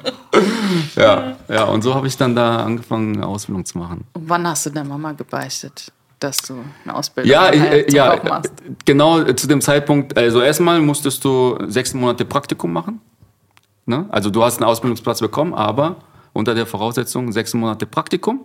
ja, 0.97 1.37
ja, 1.49 1.64
und 1.64 1.83
so 1.83 1.94
habe 1.94 2.07
ich 2.07 2.16
dann 2.16 2.35
da 2.35 2.64
angefangen, 2.64 3.16
eine 3.16 3.27
Ausbildung 3.27 3.64
zu 3.64 3.79
machen. 3.79 4.05
Und 4.12 4.29
wann 4.29 4.47
hast 4.47 4.66
du 4.66 4.70
der 4.70 4.85
Mama 4.85 5.12
gebeichtet, 5.12 5.92
dass 6.18 6.38
du 6.38 6.64
eine 6.85 6.94
Ausbildung 6.94 7.31
Ja, 7.31 7.53
ich, 7.53 7.62
äh, 7.62 7.87
zum 7.87 7.97
ja 7.97 8.16
Koch 8.16 8.25
machst? 8.25 8.53
genau 8.85 9.20
äh, 9.20 9.37
zu 9.37 9.47
dem 9.47 9.61
Zeitpunkt, 9.61 10.16
also 10.16 10.40
erstmal 10.40 10.81
musstest 10.81 11.25
du 11.25 11.59
sechs 11.66 11.94
Monate 11.94 12.25
Praktikum 12.25 12.73
machen. 12.73 13.01
Ne? 13.87 14.07
Also 14.11 14.31
du 14.31 14.42
hast 14.42 14.59
einen 14.59 14.68
Ausbildungsplatz 14.68 15.20
bekommen, 15.20 15.55
aber 15.55 15.97
unter 16.33 16.55
der 16.55 16.66
Voraussetzung 16.66 17.33
sechs 17.33 17.55
Monate 17.55 17.87
Praktikum 17.87 18.40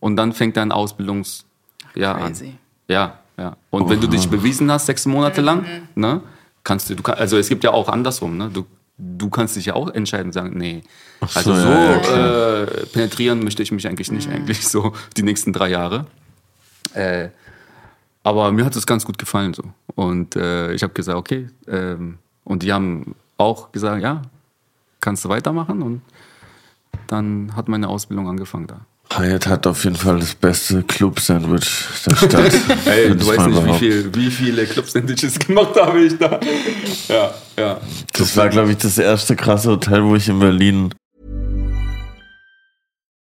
und 0.00 0.16
dann 0.16 0.32
fängt 0.32 0.56
dein 0.56 0.72
Ausbildungsjahr 0.72 2.16
an. 2.16 2.34
Ja, 2.88 3.18
ja. 3.38 3.56
Und 3.70 3.88
wenn 3.88 4.00
du 4.00 4.06
dich 4.06 4.28
bewiesen 4.28 4.70
hast, 4.70 4.86
sechs 4.86 5.06
Monate 5.06 5.40
lang, 5.40 5.64
ne, 5.94 6.20
kannst 6.62 6.90
du, 6.90 6.94
du 6.94 7.02
kann, 7.02 7.16
also 7.16 7.38
es 7.38 7.48
gibt 7.48 7.64
ja 7.64 7.72
auch 7.72 7.88
andersrum, 7.88 8.36
ne? 8.36 8.50
Du, 8.52 8.66
du 8.98 9.28
kannst 9.30 9.56
dich 9.56 9.66
ja 9.66 9.74
auch 9.74 9.90
entscheiden 9.90 10.26
und 10.26 10.32
sagen, 10.32 10.56
nee, 10.56 10.82
also 11.20 11.54
so, 11.54 11.60
so 11.60 11.68
ja, 11.68 12.02
ja, 12.02 12.62
äh, 12.62 12.86
penetrieren 12.86 13.42
möchte 13.42 13.62
ich 13.62 13.72
mich 13.72 13.86
eigentlich 13.86 14.10
nicht, 14.10 14.28
eigentlich 14.30 14.66
so 14.68 14.92
die 15.16 15.22
nächsten 15.22 15.52
drei 15.52 15.68
Jahre. 15.70 16.06
Äh, 16.94 17.28
aber 18.22 18.52
mir 18.52 18.64
hat 18.64 18.76
es 18.76 18.86
ganz 18.86 19.04
gut 19.04 19.18
gefallen 19.18 19.52
so. 19.52 19.64
Und 19.94 20.36
äh, 20.36 20.72
ich 20.72 20.82
habe 20.82 20.94
gesagt, 20.94 21.18
okay. 21.18 21.48
Ähm, 21.66 22.18
und 22.44 22.62
die 22.62 22.72
haben 22.72 23.14
auch 23.36 23.72
gesagt, 23.72 24.02
ja, 24.02 24.22
kannst 25.00 25.24
du 25.24 25.28
weitermachen. 25.28 25.82
Und 25.82 26.02
dann 27.06 27.54
hat 27.54 27.68
meine 27.68 27.88
Ausbildung 27.88 28.28
angefangen 28.28 28.66
da. 28.66 28.80
Hyatt 29.12 29.46
hat 29.46 29.66
auf 29.66 29.84
jeden 29.84 29.96
Fall 29.96 30.18
das 30.18 30.34
beste 30.34 30.82
Club-Sandwich 30.82 31.84
der 32.06 32.16
Stadt. 32.16 32.52
Ey, 32.86 33.10
du 33.10 33.16
ich 33.16 33.26
weißt 33.26 33.46
nicht, 33.46 33.66
wie, 33.66 33.78
viel, 33.78 34.14
wie 34.14 34.30
viele 34.30 34.66
Club-Sandwiches 34.66 35.38
gemacht 35.46 35.80
habe 35.80 36.00
ich 36.00 36.18
da. 36.18 36.40
Ja, 37.08 37.34
ja. 37.56 37.80
Das 38.12 38.36
war, 38.36 38.48
glaube 38.48 38.72
ich, 38.72 38.78
das 38.78 38.98
erste 38.98 39.36
krasse 39.36 39.70
Hotel, 39.70 40.02
wo 40.04 40.16
ich 40.16 40.28
in 40.28 40.38
Berlin 40.38 40.92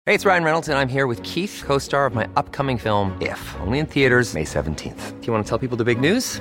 Hey, 0.09 0.14
it's 0.14 0.25
Ryan 0.25 0.43
Reynolds, 0.43 0.69
and 0.71 0.79
I'm 0.79 0.88
here 0.88 1.07
with 1.07 1.23
Keith, 1.23 1.62
co 1.67 1.79
star 1.79 2.07
of 2.07 2.14
my 2.14 2.27
upcoming 2.35 2.79
film, 2.79 3.12
If, 3.21 3.38
only 3.61 3.79
in 3.79 3.87
theaters, 3.87 4.33
May 4.33 4.45
17th. 4.45 5.21
Do 5.21 5.27
you 5.27 5.33
want 5.35 5.45
to 5.45 5.49
tell 5.49 5.59
people 5.59 5.77
the 5.77 5.85
big 5.85 6.01
news? 6.01 6.41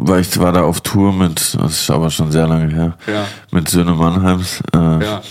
weil 0.00 0.20
ich 0.22 0.38
war 0.38 0.52
da 0.52 0.62
auf 0.62 0.80
Tour 0.80 1.12
mit, 1.12 1.54
das 1.60 1.72
ist 1.82 1.90
aber 1.90 2.10
schon 2.10 2.32
sehr 2.32 2.46
lange 2.46 2.72
her, 2.72 2.96
Ja. 3.06 3.26
mit 3.50 3.68
Söhne 3.68 3.92
Mannheims, 3.92 4.60
äh, 4.74 5.04
Ja. 5.04 5.22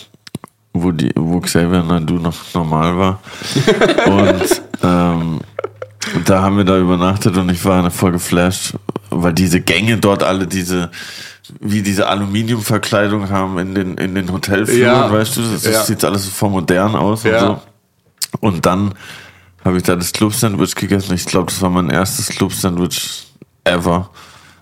wo, 0.73 0.91
die, 0.91 1.11
wo 1.15 1.39
Xavier 1.39 1.83
Naidu 1.83 2.15
noch 2.15 2.35
normal 2.53 2.97
war. 2.97 3.19
und 4.07 4.61
ähm, 4.83 5.39
da 6.25 6.41
haben 6.41 6.57
wir 6.57 6.63
da 6.65 6.77
übernachtet 6.77 7.37
und 7.37 7.49
ich 7.49 7.63
war 7.65 7.89
voll 7.91 8.11
geflasht, 8.13 8.73
weil 9.09 9.33
diese 9.33 9.61
Gänge 9.61 9.97
dort 9.97 10.23
alle 10.23 10.47
diese 10.47 10.91
wie 11.59 11.81
diese 11.81 12.07
Aluminiumverkleidung 12.07 13.29
haben 13.29 13.57
in 13.59 13.75
den, 13.75 13.97
in 13.97 14.15
den 14.15 14.31
Hotelfluren, 14.31 14.79
Ja. 14.81 15.11
weißt 15.11 15.35
du, 15.35 15.41
das, 15.41 15.63
das 15.63 15.73
Ja. 15.73 15.83
sieht 15.83 16.05
alles 16.05 16.37
so 16.37 16.47
modern 16.49 16.95
aus 16.95 17.25
und 17.25 17.37
so. 17.39 17.59
Und 18.39 18.65
dann 18.65 18.93
habe 19.65 19.75
ich 19.77 19.83
da 19.83 19.95
das 19.97 20.13
Club-Sandwich 20.13 20.75
gegessen. 20.75 21.13
Ich 21.13 21.25
glaube, 21.25 21.47
das 21.47 21.61
war 21.61 21.69
mein 21.69 21.89
erstes 21.89 22.27
Club-Sandwich 22.29 23.27
ever. 23.65 24.09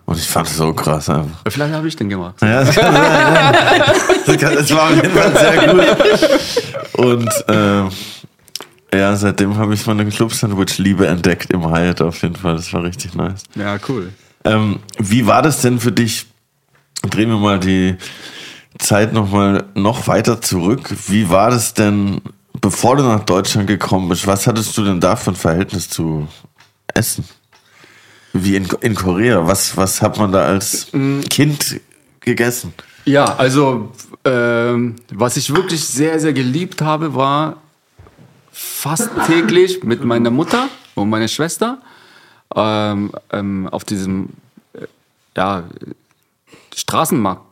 Und 0.10 0.18
ich 0.18 0.28
fand 0.28 0.48
es 0.48 0.58
so 0.58 0.74
krass 0.74 1.08
einfach. 1.08 1.44
Vielleicht 1.48 1.72
habe 1.72 1.88
ich 1.88 1.96
den 1.96 2.10
gemacht. 2.10 2.34
Ja, 2.42 2.64
das, 2.64 2.76
kann 2.76 2.96
sein, 2.96 3.56
das, 4.26 4.38
kann, 4.40 4.56
das 4.56 4.74
war 4.74 4.90
auf 4.90 4.96
jeden 4.96 5.12
Fall 5.12 5.38
sehr 5.38 5.68
gut. 5.68 6.94
Und 6.94 7.30
ähm, 7.48 7.90
ja, 8.92 9.16
seitdem 9.16 9.56
habe 9.56 9.76
ich 9.76 9.86
meine 9.86 10.08
Club-Sandwich-Liebe 10.08 11.06
entdeckt 11.06 11.54
im 11.54 11.70
Hyatt 11.70 12.02
auf 12.02 12.24
jeden 12.24 12.36
Fall. 12.36 12.56
Das 12.56 12.74
war 12.74 12.82
richtig 12.82 13.14
nice. 13.14 13.44
Ja, 13.54 13.78
cool. 13.88 14.12
Ähm, 14.46 14.80
wie 14.98 15.28
war 15.28 15.44
das 15.44 15.62
denn 15.62 15.80
für 15.80 15.92
dich? 15.92 16.26
Drehen 17.08 17.30
wir 17.30 17.38
mal 17.38 17.60
die 17.60 17.96
Zeit 18.80 19.14
noch 19.14 19.30
mal 19.30 19.66
noch 19.76 20.08
weiter 20.08 20.42
zurück. 20.42 20.90
Wie 21.06 21.30
war 21.30 21.52
das 21.52 21.76
denn, 21.76 22.20
bevor 22.60 22.96
du 22.96 23.04
nach 23.04 23.26
Deutschland 23.26 23.68
gekommen 23.68 24.10
bist? 24.10 24.26
Was 24.26 24.48
hattest 24.48 24.76
du 24.76 24.84
denn 24.84 25.00
da 25.00 25.16
für 25.16 25.30
ein 25.30 25.36
Verhältnis 25.36 25.88
zu 25.88 26.28
Essen? 26.96 27.26
Wie 28.34 28.56
in, 28.56 28.68
in 28.82 28.96
Korea? 28.96 29.46
Was, 29.46 29.76
was 29.76 30.02
hat 30.02 30.18
man 30.18 30.32
da 30.32 30.46
als 30.46 30.88
Kind 31.30 31.80
gegessen? 32.20 32.74
Ja, 33.06 33.36
also 33.36 33.92
ähm, 34.24 34.96
was 35.12 35.38
ich 35.38 35.54
wirklich 35.54 35.84
sehr, 35.84 36.20
sehr 36.20 36.34
geliebt 36.34 36.82
habe, 36.82 37.16
war 37.16 37.58
fast 38.52 39.10
täglich 39.26 39.84
mit 39.84 40.04
meiner 40.04 40.30
Mutter 40.30 40.68
und 40.96 41.10
meiner 41.10 41.28
Schwester 41.28 41.80
ähm, 42.56 43.12
ähm, 43.32 43.68
auf 43.70 43.84
diesem 43.84 44.30
äh, 44.74 44.86
ja, 45.36 45.64
Straßenmarkt, 46.76 47.49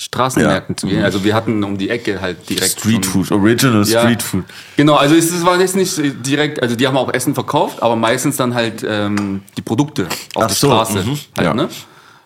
Straßenmärkten 0.00 0.74
Ja. 0.74 0.76
zu 0.76 0.86
gehen. 0.86 1.02
Also 1.04 1.24
wir 1.24 1.34
hatten 1.34 1.62
um 1.64 1.76
die 1.76 1.90
Ecke 1.90 2.20
halt 2.20 2.48
direkt 2.48 2.78
Street 2.78 3.04
schon- 3.04 3.24
Food, 3.24 3.32
Original 3.32 3.84
Ja. 3.84 4.00
Street 4.02 4.22
Food. 4.22 4.44
Genau, 4.76 4.94
also 4.94 5.14
es, 5.16 5.30
es 5.32 5.44
war 5.44 5.58
jetzt 5.60 5.74
nicht 5.74 6.00
direkt, 6.24 6.62
also 6.62 6.76
die 6.76 6.86
haben 6.86 6.96
auch 6.96 7.12
Essen 7.12 7.34
verkauft, 7.34 7.82
aber 7.82 7.96
meistens 7.96 8.36
dann 8.36 8.54
halt 8.54 8.84
ähm, 8.88 9.42
die 9.56 9.62
Produkte 9.62 10.06
auf 10.34 10.44
Ach 10.44 10.46
der 10.46 10.56
so, 10.56 10.66
Straße. 10.68 10.98
mhm, 11.04 11.18
Halt, 11.36 11.46
ja. 11.46 11.54
ne? 11.54 11.68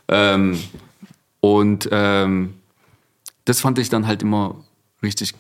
ähm, 0.09 0.59
und 1.41 1.89
ähm, 1.91 2.55
das 3.47 3.61
fand 3.61 3.79
ich 3.79 3.89
dann 3.89 4.07
halt 4.07 4.23
immer 4.23 4.57
richtig 5.03 5.33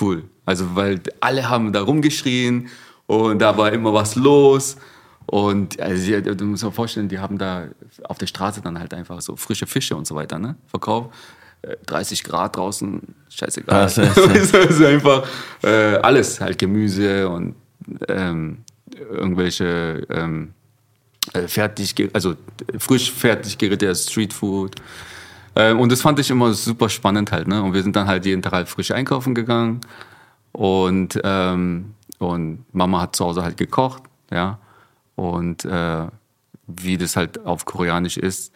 cool. 0.00 0.22
Also 0.46 0.76
weil 0.76 1.00
alle 1.20 1.48
haben 1.48 1.72
da 1.72 1.82
rumgeschrien 1.82 2.68
und 3.06 3.40
da 3.40 3.56
war 3.58 3.72
immer 3.72 3.92
was 3.92 4.14
los. 4.14 4.76
Und 5.26 5.80
also, 5.80 6.20
du 6.20 6.44
musst 6.44 6.62
dir 6.62 6.70
vorstellen, 6.70 7.08
die 7.08 7.18
haben 7.18 7.38
da 7.38 7.64
auf 8.08 8.18
der 8.18 8.26
Straße 8.26 8.60
dann 8.60 8.78
halt 8.78 8.92
einfach 8.92 9.20
so 9.22 9.36
frische 9.36 9.66
Fische 9.66 9.96
und 9.96 10.06
so 10.06 10.14
weiter, 10.14 10.38
ne? 10.38 10.54
Verkauft. 10.68 11.10
Äh, 11.66 11.76
30 11.86 12.24
Grad 12.24 12.56
draußen, 12.56 13.00
scheißegal. 13.28 13.74
Ah, 13.76 13.82
das 13.84 13.98
ist- 13.98 14.16
ja. 14.52 14.60
es 14.60 14.70
ist 14.78 14.84
einfach 14.84 15.26
äh, 15.62 15.96
alles, 15.96 16.40
halt 16.40 16.58
Gemüse 16.58 17.28
und 17.28 17.54
ähm, 18.08 18.58
irgendwelche 19.10 20.06
ähm, 20.10 20.52
äh, 21.32 21.48
fertig, 21.48 21.94
also 22.12 22.34
frisch 22.78 23.10
fertig 23.12 23.58
gerätetes 23.58 24.10
Streetfood. 24.10 24.76
Ähm, 25.56 25.78
und 25.80 25.92
das 25.92 26.00
fand 26.02 26.18
ich 26.18 26.30
immer 26.30 26.52
super 26.52 26.88
spannend 26.88 27.30
halt, 27.32 27.46
ne? 27.48 27.62
Und 27.62 27.74
wir 27.74 27.82
sind 27.82 27.94
dann 27.96 28.08
halt 28.08 28.26
jeden 28.26 28.42
Tag 28.42 28.52
halt 28.52 28.68
frisch 28.68 28.90
einkaufen 28.90 29.34
gegangen 29.34 29.80
und 30.52 31.20
ähm, 31.24 31.94
und 32.18 32.64
Mama 32.72 33.02
hat 33.02 33.16
zu 33.16 33.24
Hause 33.24 33.42
halt 33.42 33.56
gekocht, 33.56 34.02
ja. 34.32 34.58
Und 35.16 35.64
äh, 35.64 36.06
wie 36.66 36.96
das 36.96 37.16
halt 37.16 37.44
auf 37.44 37.64
Koreanisch 37.66 38.16
ist, 38.16 38.52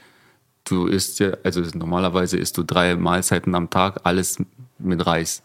du 0.70 0.86
isst 0.86 1.20
ja, 1.20 1.32
also 1.42 1.62
normalerweise 1.74 2.36
isst 2.36 2.58
du 2.58 2.62
drei 2.62 2.96
Mahlzeiten 2.96 3.54
am 3.54 3.70
Tag, 3.70 4.00
alles 4.04 4.38
mit 4.78 5.06
Reis. 5.06 5.42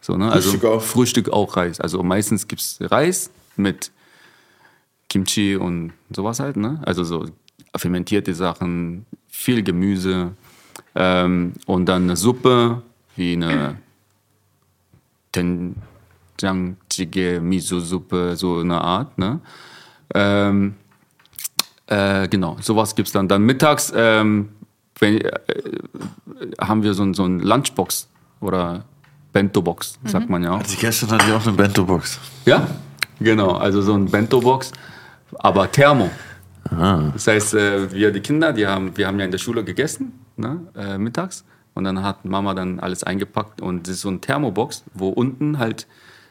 So, 0.00 0.16
ne? 0.16 0.30
Also 0.30 0.50
Frühstück 0.50 0.70
auch? 0.70 0.82
Frühstück 0.82 1.30
auch 1.30 1.56
Reis. 1.56 1.80
Also 1.80 2.02
meistens 2.02 2.48
gibt 2.48 2.62
es 2.62 2.78
Reis 2.80 3.30
mit 3.56 3.90
Kimchi 5.08 5.56
und 5.56 5.92
sowas 6.10 6.40
halt, 6.40 6.56
ne? 6.56 6.80
Also 6.84 7.04
so 7.04 7.26
fermentierte 7.74 8.34
Sachen, 8.34 9.06
viel 9.28 9.62
Gemüse 9.62 10.32
ähm, 10.94 11.54
und 11.66 11.86
dann 11.86 12.04
eine 12.04 12.16
Suppe 12.16 12.82
wie 13.16 13.32
eine 13.32 13.78
Tenjang-Jjigae, 15.32 17.40
Miso-Suppe, 17.40 18.36
so 18.36 18.60
eine 18.60 18.80
Art, 18.80 19.18
ne? 19.18 19.40
Ähm, 20.14 20.76
äh, 21.86 22.28
genau, 22.28 22.56
sowas 22.60 22.94
gibt's 22.94 23.10
dann. 23.12 23.28
Dann 23.28 23.42
mittags 23.42 23.92
ähm, 23.94 24.50
wenn, 24.98 25.20
äh, 25.20 25.32
haben 26.60 26.82
wir 26.82 26.94
so 26.94 27.02
ein, 27.02 27.14
so 27.14 27.24
ein 27.24 27.40
Lunchbox 27.40 28.08
oder 28.40 28.84
Bento-Box, 29.32 29.98
sagt 30.04 30.30
man 30.30 30.42
ja 30.42 30.52
auch. 30.52 30.60
Also 30.60 30.76
gestern 30.80 31.10
hatte 31.10 31.26
ich 31.28 31.32
auch 31.32 31.46
eine 31.46 31.56
Bento-Box. 31.56 32.18
Ja, 32.46 32.66
genau. 33.20 33.52
Also 33.52 33.82
so 33.82 33.94
ein 33.94 34.06
Bento-Box, 34.06 34.72
aber 35.38 35.70
Thermo. 35.70 36.10
Das 36.70 37.26
heißt, 37.26 37.54
äh, 37.54 37.92
wir 37.92 38.10
die 38.12 38.20
Kinder, 38.20 38.52
die 38.52 38.66
haben, 38.66 38.96
wir 38.96 39.06
haben 39.06 39.18
ja 39.18 39.24
in 39.24 39.30
der 39.30 39.38
Schule 39.38 39.62
gegessen, 39.62 40.12
ne, 40.36 40.60
äh, 40.74 40.98
mittags. 40.98 41.44
Und 41.74 41.84
dann 41.84 42.02
hat 42.02 42.24
Mama 42.24 42.54
dann 42.54 42.80
alles 42.80 43.04
eingepackt 43.04 43.60
und 43.60 43.86
das 43.86 43.96
ist 43.96 44.00
so 44.00 44.08
ein 44.08 44.22
Thermobox, 44.22 44.82
wo 44.94 45.10
unten 45.10 45.58
halt 45.58 45.86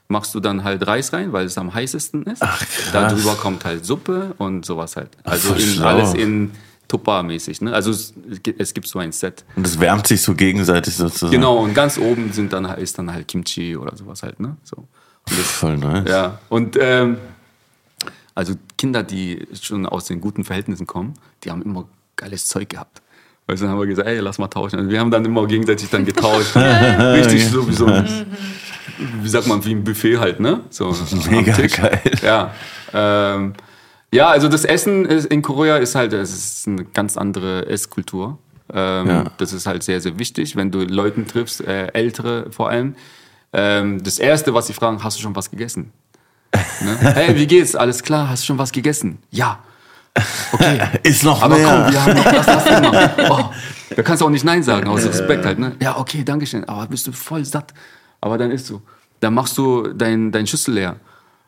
machst 0.08 0.36
du 0.36 0.39
dann 0.39 0.63
halt 0.63 0.86
Reis 0.86 1.13
rein, 1.13 1.34
weil 1.34 1.45
es 1.45 1.58
am 1.58 1.73
heißesten 1.73 2.23
ist. 2.23 2.41
Ach, 2.41 2.60
krass. 2.60 2.91
Darüber 2.91 3.36
kommt 3.36 3.65
halt 3.65 3.86
Suppe 3.86 4.34
und 4.38 4.65
sowas 4.65 4.95
halt. 4.95 5.10
Also 5.23 5.54
in, 5.54 5.82
alles 5.82 6.13
in 6.13 6.51
Tupper-mäßig. 6.97 7.62
Ne? 7.62 7.73
Also 7.73 7.91
es, 7.91 8.13
es 8.58 8.73
gibt- 8.73 8.88
so 8.88 8.99
ein 8.99 9.12
Set. 9.12 9.43
Und 9.55 9.65
es 9.65 9.79
wärmt 9.79 10.08
sich 10.08 10.21
so 10.21 10.34
gegenseitig 10.36 10.95
sozusagen. 10.95 11.31
Genau, 11.31 11.58
und 11.58 11.73
ganz 11.73 11.97
oben 11.97 12.31
sind 12.31 12.53
dann, 12.53 12.65
ist 12.65 12.97
dann 12.97 13.12
halt 13.12 13.27
Kimchi 13.27 13.75
oder 13.75 13.95
sowas 13.95 14.23
halt. 14.23 14.39
Ne? 14.39 14.55
So. 14.63 14.77
Und 14.77 14.88
das, 15.39 15.39
Voll 15.51 15.77
nice. 15.77 16.08
ja, 16.10 16.39
und 16.49 16.77
ähm, 16.79 17.17
also 18.36 18.53
Kinder, 18.77 19.01
die 19.03 19.47
schon 19.62 19.86
aus 19.86 20.05
den 20.05 20.21
guten 20.21 20.43
Verhältnissen 20.43 20.86
kommen, 20.86 21.13
die 21.43 21.49
haben 21.51 21.62
immer 21.63 21.88
geiles 22.15 22.47
Zeug 22.47 22.69
gehabt. 22.69 23.01
Weißt 23.47 23.62
du, 23.62 23.65
dann 23.65 23.73
haben 23.73 23.79
wir 23.79 23.88
gesagt, 23.88 24.08
ey, 24.08 24.19
lass 24.19 24.38
mal 24.39 24.47
tauschen. 24.47 24.79
Und 24.79 24.89
wir 24.89 24.99
haben 24.99 25.12
dann 25.12 25.23
immer 25.25 25.45
gegenseitig 25.47 25.89
dann 25.89 26.03
getauscht. 26.05 26.55
Richtig 26.55 27.47
so 27.47 27.67
wie 27.67 27.73
so 27.73 27.86
ein, 27.86 28.25
wie 29.21 29.29
sagt 29.29 29.47
man, 29.47 29.63
wie 29.65 29.71
ein 29.73 29.84
Buffet 29.84 30.17
halt, 30.17 30.39
ne? 30.39 30.62
So 30.69 30.95
Mega 31.29 31.53
geil. 31.55 32.01
Ja. 32.23 32.53
Ähm, 32.93 33.53
ja, 34.13 34.27
also 34.29 34.47
das 34.47 34.63
Essen 34.65 35.05
in 35.05 35.41
Korea 35.41 35.77
ist 35.77 35.95
halt, 35.95 36.13
es 36.13 36.33
ist 36.33 36.67
eine 36.67 36.85
ganz 36.85 37.17
andere 37.17 37.67
Esskultur. 37.67 38.37
Ähm, 38.73 39.07
Ja. 39.07 39.23
Das 39.37 39.53
ist 39.53 39.67
halt 39.67 39.83
sehr, 39.83 40.01
sehr 40.01 40.17
wichtig, 40.17 40.55
wenn 40.55 40.71
du 40.71 40.79
Leuten 40.79 41.27
triffst, 41.27 41.61
äh, 41.61 41.87
Ältere 41.93 42.47
vor 42.51 42.69
allem. 42.69 42.95
Ähm, 43.53 44.03
das 44.03 44.17
Erste, 44.19 44.53
was 44.53 44.67
sie 44.67 44.73
fragen, 44.73 45.03
hast 45.03 45.17
du 45.17 45.21
schon 45.21 45.35
was 45.35 45.51
gegessen? 45.51 45.91
Ne? 46.81 46.97
Hey, 47.13 47.35
wie 47.37 47.47
geht's? 47.47 47.75
Alles 47.75 48.01
klar, 48.03 48.29
hast 48.29 48.43
du 48.43 48.47
schon 48.47 48.57
was 48.57 48.71
gegessen? 48.71 49.19
Ja. 49.31 49.59
Okay. 50.53 50.79
Ist 51.03 51.23
noch 51.23 51.41
Aber 51.43 51.57
mehr. 51.57 51.65
komm, 51.67 51.91
wir 51.93 52.05
haben 52.05 52.13
noch 52.15 52.23
das, 52.31 52.45
das 52.45 52.65
gemacht. 52.65 53.11
Oh, 53.29 53.49
da 53.95 54.01
kannst 54.03 54.21
du 54.21 54.25
auch 54.25 54.29
nicht 54.29 54.45
Nein 54.45 54.63
sagen, 54.63 54.87
aus 54.87 55.05
Respekt 55.05 55.45
halt, 55.45 55.59
ne? 55.59 55.75
Ja, 55.81 55.97
okay, 55.97 56.23
danke 56.23 56.45
schön. 56.47 56.63
Aber 56.63 56.87
bist 56.87 57.05
du 57.07 57.11
voll 57.11 57.43
satt. 57.43 57.73
Aber 58.21 58.37
dann 58.37 58.49
isst 58.51 58.69
du. 58.69 58.81
Dann 59.19 59.33
machst 59.33 59.57
du 59.57 59.89
dein, 59.93 60.31
dein 60.31 60.47
Schüssel 60.47 60.73
leer. 60.75 60.95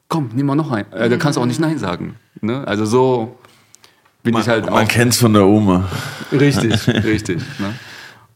Komm, 0.08 0.30
nimm 0.34 0.46
mal 0.46 0.56
noch 0.56 0.72
ein. 0.72 0.91
Äh, 0.91 1.10
da 1.10 1.17
kannst 1.17 1.38
du 1.38 1.41
auch 1.41 1.46
nicht 1.46 1.60
Nein 1.60 1.78
sagen. 1.78 2.15
Ne? 2.41 2.67
Also 2.67 2.86
so 2.86 3.38
bin 4.24 4.34
Man, 4.34 4.41
ich 4.41 4.48
halt 4.50 4.65
man 4.65 4.86
auch. 4.86 4.88
kennt's 4.88 5.17
von 5.17 5.34
der 5.34 5.46
Oma. 5.46 5.88
Richtig, 6.32 6.88
richtig. 6.88 7.41
Ne? 7.60 7.74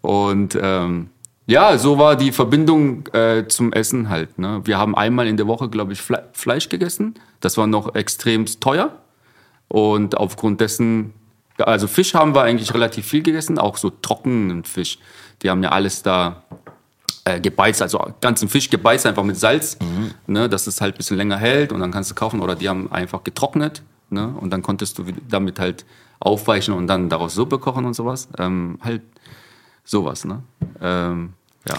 Und 0.01 0.57
ähm, 0.61 1.09
ja, 1.47 1.77
so 1.77 1.97
war 1.97 2.15
die 2.15 2.31
Verbindung 2.31 3.07
äh, 3.13 3.47
zum 3.47 3.73
Essen 3.73 4.09
halt. 4.09 4.39
Ne? 4.39 4.61
Wir 4.63 4.77
haben 4.77 4.95
einmal 4.95 5.27
in 5.27 5.37
der 5.37 5.47
Woche, 5.47 5.69
glaube 5.69 5.93
ich, 5.93 6.01
Fle 6.01 6.29
Fleisch 6.33 6.69
gegessen. 6.69 7.15
Das 7.39 7.57
war 7.57 7.67
noch 7.67 7.95
extrem 7.95 8.45
teuer. 8.45 8.97
Und 9.67 10.17
aufgrund 10.17 10.61
dessen, 10.61 11.13
also 11.57 11.87
Fisch 11.87 12.13
haben 12.13 12.35
wir 12.35 12.41
eigentlich 12.43 12.73
relativ 12.73 13.05
viel 13.05 13.21
gegessen, 13.21 13.57
auch 13.57 13.77
so 13.77 13.89
trockenen 13.89 14.63
Fisch. 14.63 14.97
Die 15.41 15.49
haben 15.49 15.63
ja 15.63 15.69
alles 15.69 16.03
da 16.03 16.43
äh, 17.25 17.39
gebeizt, 17.39 17.81
also 17.81 18.13
ganzen 18.21 18.49
Fisch 18.49 18.69
gebeizt, 18.69 19.05
einfach 19.05 19.23
mit 19.23 19.37
Salz, 19.37 19.77
ne, 20.27 20.49
dass 20.49 20.67
es 20.67 20.81
halt 20.81 20.95
ein 20.95 20.97
bisschen 20.97 21.17
länger 21.17 21.37
hält 21.37 21.71
und 21.71 21.79
dann 21.79 21.91
kannst 21.91 22.11
du 22.11 22.15
kaufen. 22.15 22.41
Oder 22.41 22.55
die 22.55 22.69
haben 22.69 22.91
einfach 22.91 23.23
getrocknet 23.23 23.81
ne, 24.09 24.33
und 24.39 24.51
dann 24.51 24.61
konntest 24.61 24.97
du 24.97 25.05
damit 25.29 25.59
halt 25.59 25.85
aufweichen 26.19 26.73
und 26.73 26.87
dann 26.87 27.09
daraus 27.09 27.33
Suppe 27.33 27.59
kochen 27.59 27.85
und 27.85 27.93
sowas. 27.93 28.29
Ähm, 28.37 28.77
halt 28.81 29.01
sowas, 29.83 30.25
ne? 30.25 30.43
Ähm, 30.81 31.33
ja. 31.67 31.75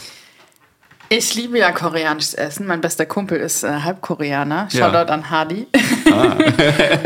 Ich 1.14 1.34
liebe 1.34 1.58
ja 1.58 1.72
koreanisches 1.72 2.32
Essen. 2.32 2.66
Mein 2.66 2.80
bester 2.80 3.04
Kumpel 3.04 3.38
ist 3.38 3.64
äh, 3.64 3.68
Halbkoreaner. 3.68 4.68
Ja. 4.70 4.90
Shoutout 4.90 5.12
an 5.12 5.28
Hardy. 5.28 5.66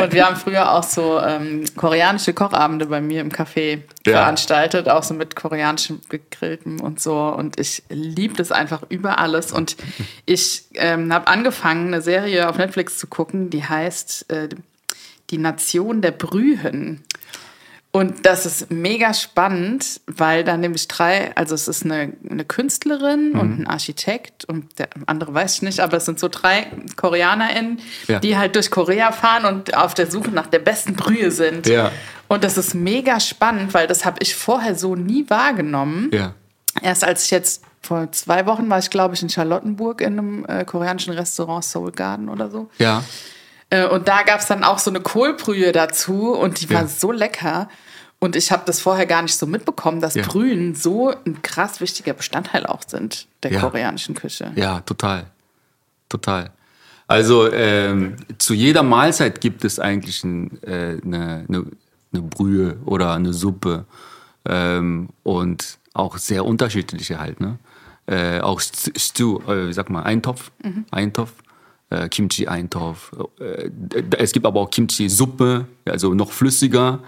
und 0.00 0.12
wir 0.12 0.24
haben 0.24 0.36
früher 0.36 0.70
auch 0.70 0.84
so 0.84 1.20
ähm, 1.20 1.64
koreanische 1.74 2.32
Kochabende 2.32 2.86
bei 2.86 3.00
mir 3.00 3.20
im 3.20 3.32
Café 3.32 3.80
Ja. 4.06 4.18
veranstaltet, 4.18 4.88
auch 4.88 5.02
so 5.02 5.12
mit 5.12 5.34
koreanischem 5.34 6.02
gegrilltem 6.08 6.80
und 6.80 7.00
so. 7.00 7.18
Und 7.18 7.58
ich 7.58 7.82
liebe 7.88 8.34
das 8.34 8.52
einfach 8.52 8.82
über 8.90 9.18
alles. 9.18 9.50
Und 9.50 9.76
ich 10.24 10.66
ähm, 10.74 11.12
habe 11.12 11.26
angefangen, 11.26 11.88
eine 11.88 12.00
Serie 12.00 12.48
auf 12.48 12.58
Netflix 12.58 12.98
zu 12.98 13.08
gucken, 13.08 13.50
die 13.50 13.64
heißt 13.64 14.30
äh, 14.30 14.48
Die 15.30 15.38
Nation 15.38 16.00
der 16.00 16.12
Brühen. 16.12 17.02
Und 17.96 18.26
das 18.26 18.44
ist 18.44 18.70
mega 18.70 19.14
spannend, 19.14 20.00
weil 20.06 20.44
da 20.44 20.56
nämlich 20.58 20.86
drei, 20.86 21.34
also 21.34 21.54
es 21.54 21.66
ist 21.66 21.84
eine, 21.84 22.12
eine 22.28 22.44
Künstlerin 22.44 23.32
Mhm. 23.32 23.40
und 23.40 23.60
ein 23.60 23.66
Architekt 23.66 24.44
und 24.44 24.78
der 24.78 24.88
andere 25.06 25.32
weiß 25.32 25.54
ich 25.56 25.62
nicht, 25.62 25.80
aber 25.80 25.96
es 25.96 26.04
sind 26.04 26.18
so 26.18 26.28
drei 26.28 26.66
KoreanerInnen, 26.96 27.80
Ja. 28.06 28.18
die 28.18 28.36
halt 28.36 28.54
durch 28.54 28.70
Korea 28.70 29.12
fahren 29.12 29.46
und 29.46 29.74
auf 29.76 29.94
der 29.94 30.10
Suche 30.10 30.30
nach 30.30 30.46
der 30.46 30.58
besten 30.58 30.94
Brühe 30.94 31.30
sind. 31.30 31.66
Ja. 31.66 31.90
Und 32.28 32.44
das 32.44 32.58
ist 32.58 32.74
mega 32.74 33.18
spannend, 33.20 33.72
weil 33.72 33.86
das 33.86 34.04
habe 34.04 34.18
ich 34.20 34.34
vorher 34.34 34.74
so 34.74 34.94
nie 34.94 35.24
wahrgenommen. 35.30 36.10
Ja. 36.12 36.34
Erst 36.82 37.02
als 37.04 37.24
ich 37.24 37.30
jetzt 37.30 37.62
vor 37.80 38.12
zwei 38.12 38.44
Wochen 38.46 38.68
war 38.68 38.78
ich, 38.78 38.90
glaube 38.90 39.14
ich, 39.14 39.22
in 39.22 39.30
Charlottenburg 39.30 40.00
in 40.02 40.18
einem 40.18 40.44
äh, 40.46 40.64
koreanischen 40.64 41.14
Restaurant 41.14 41.64
Soul 41.64 41.92
Garden 41.92 42.28
oder 42.28 42.50
so. 42.50 42.68
Ja. 42.78 43.02
Äh, 43.70 43.86
Und 43.86 44.06
da 44.06 44.22
gab 44.22 44.40
es 44.40 44.46
dann 44.46 44.64
auch 44.64 44.78
so 44.78 44.90
eine 44.90 45.00
Kohlbrühe 45.00 45.72
dazu 45.72 46.32
und 46.34 46.60
die 46.60 46.68
war 46.70 46.86
so 46.88 47.10
lecker. 47.10 47.68
Und 48.18 48.34
ich 48.34 48.50
habe 48.50 48.62
das 48.66 48.80
vorher 48.80 49.06
gar 49.06 49.22
nicht 49.22 49.34
so 49.36 49.46
mitbekommen, 49.46 50.00
dass 50.00 50.14
Ja. 50.14 50.22
Brühen 50.26 50.74
so 50.74 51.10
ein 51.26 51.42
krass 51.42 51.80
wichtiger 51.80 52.14
Bestandteil 52.14 52.64
auch 52.66 52.80
sind 52.86 53.26
der 53.42 53.52
Ja. 53.52 53.60
koreanischen 53.60 54.14
Küche. 54.14 54.52
Ja, 54.56 54.80
total. 54.80 55.26
Total. 56.08 56.50
Also 57.08 57.52
ähm, 57.52 58.16
zu 58.38 58.54
jeder 58.54 58.82
Mahlzeit 58.82 59.40
gibt 59.40 59.64
es 59.64 59.78
eigentlich 59.78 60.24
ein, 60.24 60.60
äh, 60.62 60.98
eine, 61.04 61.44
eine, 61.48 61.64
eine 62.12 62.22
Brühe 62.22 62.78
oder 62.84 63.12
eine 63.14 63.32
Suppe 63.32 63.84
ähm, 64.44 65.10
und 65.22 65.78
auch 65.92 66.16
sehr 66.16 66.44
unterschiedliche 66.44 67.18
halt. 67.20 67.40
Ne? 67.40 67.58
Äh, 68.06 68.40
auch 68.40 68.60
St- 68.60 68.98
Stew, 68.98 69.40
äh, 69.46 69.68
wie 69.68 69.72
sag 69.72 69.90
mal, 69.90 70.02
Eintopf, 70.04 70.50
Eintopf, 70.90 71.32
äh, 71.90 72.08
Kimchi-Eintopf. 72.08 73.12
Äh, 73.40 73.70
es 74.18 74.32
gibt 74.32 74.46
aber 74.46 74.60
auch 74.60 74.70
Kimchi-Suppe, 74.70 75.66
also 75.84 76.14
noch 76.14 76.32
flüssiger. 76.32 77.00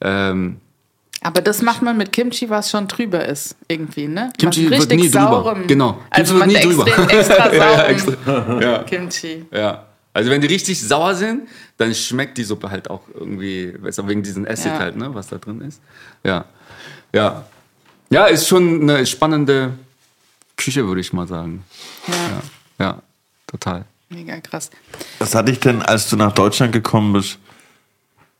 Ähm, 0.00 0.56
Aber 1.22 1.40
das 1.42 1.60
macht 1.62 1.82
man 1.82 1.96
mit 1.96 2.12
Kimchi, 2.12 2.48
was 2.48 2.70
schon 2.70 2.88
drüber 2.88 3.24
ist, 3.26 3.54
irgendwie, 3.68 4.08
ne? 4.08 4.32
Kimchi 4.38 4.70
Was 4.70 4.80
wird 4.88 4.90
nie 5.00 5.10
drüber. 5.10 5.26
saurem, 5.28 5.66
Genau. 5.66 6.00
Also 6.10 6.38
Kimchi 6.38 6.38
man 6.38 6.50
wird 6.50 6.86
nie 6.86 6.94
drüber. 6.94 7.12
extra 7.12 7.52
Ja, 7.52 7.76
saurem 7.76 7.90
extra. 7.90 8.60
Ja. 8.62 8.82
Kimchi. 8.84 9.44
Ja. 9.52 9.86
Also 10.12 10.30
wenn 10.30 10.40
die 10.40 10.48
richtig 10.48 10.80
sauer 10.80 11.14
sind, 11.14 11.48
dann 11.76 11.94
schmeckt 11.94 12.36
die 12.38 12.44
Suppe 12.44 12.70
halt 12.70 12.90
auch 12.90 13.02
irgendwie 13.14 13.66
besser 13.78 14.08
wegen 14.08 14.22
diesem 14.22 14.44
Essig 14.44 14.72
Ja. 14.72 14.78
halt, 14.78 14.96
ne, 14.96 15.14
was 15.14 15.28
da 15.28 15.38
drin 15.38 15.60
ist. 15.60 15.80
Ja. 16.24 16.44
Ja. 17.14 17.44
Ja, 18.10 18.26
ist 18.26 18.48
schon 18.48 18.82
eine 18.90 19.06
spannende 19.06 19.72
Küche, 20.56 20.84
würde 20.86 21.00
ich 21.00 21.12
mal 21.12 21.28
sagen. 21.28 21.64
Ja. 22.08 22.14
Ja. 22.14 22.40
Ja, 22.86 23.02
total. 23.46 23.84
Mega 24.08 24.40
krass. 24.40 24.70
Was 25.20 25.34
hat 25.34 25.46
dich 25.46 25.60
denn, 25.60 25.80
als 25.82 26.08
du 26.08 26.16
nach 26.16 26.32
Deutschland 26.32 26.72
gekommen 26.72 27.12
bist, 27.12 27.38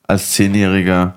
als 0.09 0.33
Zehnjähriger, 0.33 1.15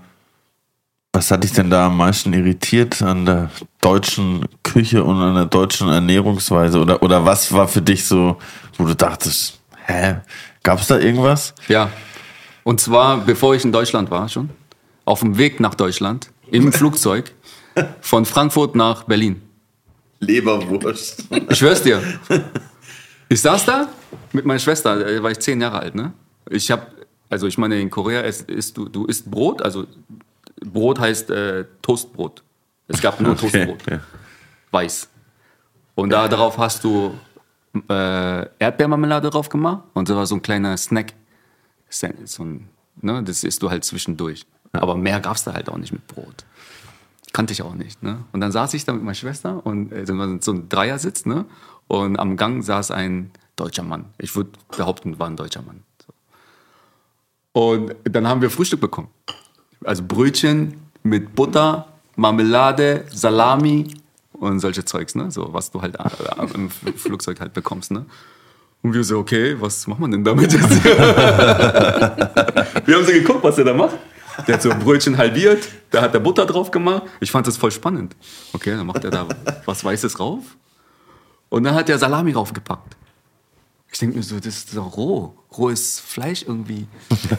was 1.13 1.30
hat 1.30 1.43
dich 1.43 1.54
denn 1.54 1.69
da 1.69 1.86
am 1.86 1.97
meisten 1.97 2.34
irritiert 2.34 3.02
an 3.04 3.26
der 3.26 3.52
deutschen 3.82 4.45
Küche 4.63 5.04
und 5.04 5.17
an 5.21 5.36
der 5.36 5.45
deutschen 5.45 5.88
Ernährungsweise? 5.88 6.80
Oder, 6.80 7.02
oder 7.04 7.23
was 7.23 7.54
war 7.54 7.67
für 7.67 7.84
dich 7.84 8.04
so, 8.06 8.38
wo 8.78 8.86
du 8.86 8.95
dachtest, 8.95 9.60
hä, 9.86 10.17
gab's 10.63 10.88
da 10.88 10.97
irgendwas? 10.97 11.54
Ja. 11.67 11.91
Und 12.63 12.82
zwar, 12.82 13.17
bevor 13.17 13.54
ich 13.54 13.63
in 13.63 13.71
Deutschland 13.71 14.10
war 14.10 14.28
schon, 14.28 14.49
auf 15.06 15.19
dem 15.19 15.38
Weg 15.38 15.60
nach 15.60 15.76
Deutschland, 15.76 16.32
im 16.49 16.73
Flugzeug, 16.73 17.32
von 18.02 18.26
Frankfurt 18.26 18.76
nach 18.76 19.04
Berlin. 19.04 19.41
Leberwurst. 20.19 21.26
Ich 21.49 21.58
schwör's 21.58 21.84
dir. 21.84 22.02
Ich 23.30 23.41
saß 23.41 23.65
da 23.65 23.88
mit 24.32 24.45
meiner 24.45 24.60
Schwester, 24.60 24.97
da 24.97 25.23
war 25.23 25.32
ich 25.32 25.39
zehn 25.39 25.62
Jahre 25.62 25.80
alt, 25.80 25.95
ne? 25.95 26.13
Ich 26.49 26.71
hab, 26.71 26.91
also 27.30 27.45
ich 27.47 27.58
meine, 27.58 27.80
in 27.80 27.89
Korea 27.89 28.21
isst, 28.21 28.49
isst 28.49 28.78
du, 28.78 28.88
du 28.88 29.06
isst 29.06 29.30
Brot, 29.30 29.62
also 29.62 29.86
Brot 30.63 30.99
heißt 30.99 31.30
äh, 31.30 31.65
Toastbrot. 31.82 32.43
Es 32.88 33.02
gab 33.02 33.19
nur 33.19 33.36
Toastbrot. 33.38 33.89
ja. 33.89 33.99
Weiß. 34.71 35.10
Und 35.95 36.10
da 36.10 36.28
darauf 36.28 36.58
hast 36.58 36.84
du 36.84 37.13
äh, 37.89 38.47
Erdbeermarmelade 38.60 39.30
drauf 39.30 39.49
gemacht 39.49 39.84
und 39.93 40.08
so 40.08 40.15
war 40.15 40.26
so 40.26 40.36
ein 40.36 40.41
kleiner 40.41 40.76
Snack. 40.78 41.13
So 41.89 42.43
ein, 42.43 42.69
ne, 43.02 43.23
das 43.23 43.43
isst 43.43 43.62
du 43.62 43.69
halt 43.69 43.84
zwischendurch. 43.84 44.45
Aber 44.71 44.95
mehr 44.95 45.19
gab's 45.19 45.43
da 45.43 45.54
halt 45.54 45.69
auch 45.69 45.78
nicht 45.78 45.91
mit 45.91 46.08
Brot. 46.08 46.45
Kannte 47.32 47.54
ich 47.54 47.62
auch 47.62 47.76
nicht. 47.76 48.02
Ne? 48.02 48.23
Und 48.32 48.41
dann 48.41 48.52
saß 48.52 48.73
ich 48.73 48.86
da 48.86 48.93
mit 48.93 49.04
meiner 49.04 49.13
Schwester 49.15 49.63
und 49.65 49.91
äh, 49.91 50.06
so 50.06 50.13
so 50.39 50.52
ein 50.52 50.69
Dreiersitz, 50.69 51.26
ne? 51.26 51.45
Und 51.88 52.17
am 52.17 52.38
Gang 52.38 52.63
saß 52.63 52.91
ein 52.91 53.32
deutscher 53.56 53.84
Mann. 53.84 54.06
Ich 54.17 54.36
würde 54.36 54.52
behaupten, 54.76 55.19
war 55.19 55.28
ein 55.28 55.36
deutscher 55.36 55.62
Mann. 55.62 55.84
So. 56.06 57.60
Und 57.60 57.95
dann 58.04 58.28
haben 58.28 58.41
wir 58.41 58.49
Frühstück 58.49 58.82
bekommen. 58.82 59.10
Also 59.86 60.04
Brötchen 60.08 60.76
mit 61.04 61.36
Butter, 61.36 61.88
Marmelade, 62.15 63.06
Salami 63.12 63.93
und 64.34 64.60
solche 64.60 64.86
Zeugs, 64.86 65.15
ne? 65.15 65.32
So, 65.32 65.54
was 65.54 65.72
du 65.72 65.82
halt 65.82 65.96
äh, 65.96 66.54
im 66.54 66.69
Flugzeug 66.69 67.39
halt 67.39 67.54
bekommst, 67.54 67.91
ne? 67.91 68.06
Und 68.82 68.93
wir 68.93 69.04
so, 69.04 69.19
okay, 69.19 69.56
was 69.60 69.88
macht 69.88 70.00
man 70.00 70.12
denn 70.12 70.24
damit 70.24 70.52
jetzt? 70.52 70.84
wir 70.86 71.00
haben 72.96 73.06
so 73.06 73.12
geguckt, 73.13 73.43
was 73.43 73.58
er 73.58 73.63
da 73.63 73.74
macht. 73.74 73.96
Der 74.48 74.56
hat 74.56 74.62
so 74.62 74.69
Brötchen 74.69 75.17
halbiert, 75.17 75.69
da 75.91 76.02
hat 76.02 76.13
er 76.13 76.19
Butter 76.19 76.46
drauf 76.46 76.69
gemacht. 76.72 77.04
Ich 77.22 77.32
fand 77.32 77.48
das 77.48 77.56
voll 77.56 77.72
spannend. 77.72 78.15
Okay, 78.52 78.72
dann 78.72 78.86
macht 78.86 79.04
er 79.04 79.12
da 79.12 79.26
was 79.65 79.86
Weißes 79.86 80.13
drauf. 80.13 80.43
Und 81.50 81.63
dann 81.63 81.76
hat 81.76 81.88
er 81.88 81.98
Salami 81.98 82.32
raufgepackt. 82.32 82.98
Ich 83.93 83.99
denke 83.99 84.17
mir 84.17 84.23
so, 84.23 84.36
das 84.39 84.47
ist 84.58 84.75
doch 84.75 84.97
roh. 84.97 85.38
Rohes 85.56 85.99
Fleisch 85.99 86.43
irgendwie 86.47 86.88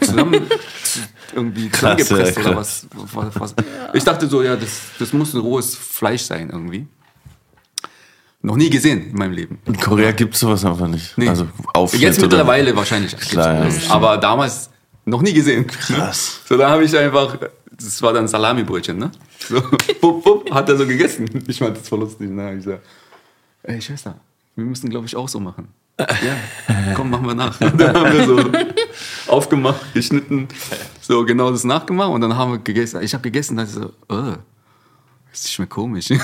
zusammen, 0.01 0.47
zu- 0.85 1.01
irgendwie 1.35 1.69
zusammengepresst 1.69 2.39
oder 2.39 2.57
was, 2.57 2.87
was, 3.13 3.41
was. 3.41 3.55
Ich 3.93 4.05
dachte 4.05 4.29
so, 4.29 4.41
ja, 4.41 4.55
das, 4.55 4.71
das 5.01 5.13
muss 5.13 5.35
ein 5.35 5.41
rohes 5.41 5.75
Fleisch 5.75 6.23
sein 6.23 6.51
irgendwie. 6.51 6.87
Noch 8.41 8.55
nie 8.57 8.71
gesehen 8.71 9.11
in 9.11 9.17
meinem 9.17 9.33
Leben. 9.33 9.59
In 9.65 9.77
Korea 9.81 10.13
gibt's 10.13 10.39
sowas 10.41 10.65
einfach 10.65 10.87
nicht. 10.87 11.17
Nee. 11.19 11.29
Also 11.29 11.49
Aufschnitt 11.73 12.03
Jetzt 12.03 12.19
oder- 12.19 12.27
mittlerweile 12.29 12.77
wahrscheinlich. 12.77 13.17
Klar, 13.17 13.67
ja, 13.69 13.73
aber 13.91 14.17
damals 14.19 14.71
noch 15.07 15.23
nie 15.23 15.33
gesehen. 15.33 15.67
Krass. 15.67 16.41
So, 16.49 16.57
da 16.57 16.71
habe 16.71 16.85
ich 16.85 16.97
einfach, 16.97 17.37
das 17.73 18.01
war 18.01 18.13
dann 18.13 18.29
Salami-Brötchen, 18.29 18.97
ne? 18.97 19.11
So, 19.49 19.61
bup, 20.01 20.23
bup, 20.23 20.51
hat 20.53 20.69
er 20.69 20.77
so 20.77 20.87
gegessen. 20.87 21.29
Ich 21.49 21.59
fand 21.59 21.77
das 21.79 21.89
voll 21.89 21.99
lustig. 22.01 22.31
Ne? 22.31 22.57
Ich 22.59 22.65
so, 22.65 22.79
ey 23.65 23.81
Schwester, 23.83 24.21
wir 24.55 24.65
müssen 24.65 24.89
glaube 24.89 25.07
ich 25.07 25.17
auch 25.17 25.29
so 25.29 25.41
machen. 25.41 25.69
Ja, 25.99 26.07
komm, 26.95 27.11
machen 27.11 27.27
wir 27.27 27.35
nach. 27.35 27.61
Und 27.61 27.81
dann 27.81 27.97
haben 27.97 28.13
wir 28.13 28.27
so 28.27 28.39
aufgemacht, 29.29 29.95
geschnitten, 29.95 30.49
so 31.01 31.25
genau 31.25 31.53
das 31.53 31.65
nachgemacht 31.65 32.11
und 32.11 32.21
dann 32.21 32.37
haben 32.37 32.53
wir 32.53 32.59
gegessen. 32.59 33.03
Ich 33.03 33.15
habe 33.15 33.23
gegessen, 33.23 33.57
dann 33.57 33.67
so, 33.67 33.91
oh, 34.09 34.35
das 35.31 35.53
schmeckt 35.53 35.73
komisch. 35.73 36.11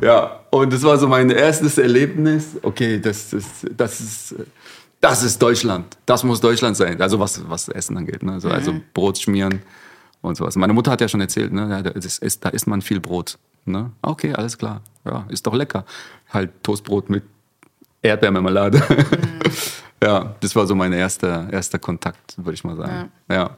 ja, 0.00 0.40
und 0.50 0.72
das 0.72 0.82
war 0.82 0.98
so 0.98 1.06
mein 1.08 1.30
erstes 1.30 1.78
Erlebnis. 1.78 2.56
Okay, 2.62 3.00
das, 3.00 3.30
das, 3.30 3.44
das, 3.76 4.00
ist, 4.00 4.34
das 5.00 5.22
ist 5.22 5.40
Deutschland. 5.40 5.96
Das 6.06 6.24
muss 6.24 6.40
Deutschland 6.40 6.76
sein. 6.76 7.00
Also 7.00 7.20
was, 7.20 7.48
was 7.48 7.68
Essen 7.68 7.96
angeht. 7.96 8.22
Ne? 8.22 8.32
Also, 8.32 8.50
also 8.50 8.74
Brot 8.94 9.18
schmieren 9.18 9.62
und 10.22 10.36
sowas. 10.36 10.56
Meine 10.56 10.72
Mutter 10.72 10.90
hat 10.90 11.00
ja 11.00 11.08
schon 11.08 11.20
erzählt, 11.20 11.52
ne? 11.52 11.82
das 11.82 12.18
ist, 12.18 12.44
da 12.44 12.48
isst 12.50 12.66
man 12.66 12.82
viel 12.82 13.00
Brot. 13.00 13.38
Ne? 13.64 13.90
Okay, 14.02 14.32
alles 14.32 14.56
klar. 14.56 14.82
Ja, 15.08 15.24
ist 15.28 15.46
doch 15.46 15.54
lecker. 15.54 15.84
Halt 16.30 16.62
Toastbrot 16.62 17.08
mit 17.10 17.24
Erdbeermarmelade. 18.02 18.82
ja, 20.02 20.34
das 20.40 20.54
war 20.54 20.66
so 20.66 20.74
mein 20.74 20.92
erster, 20.92 21.48
erster 21.50 21.78
Kontakt, 21.78 22.34
würde 22.36 22.54
ich 22.54 22.64
mal 22.64 22.76
sagen. 22.76 23.10
Ja. 23.30 23.56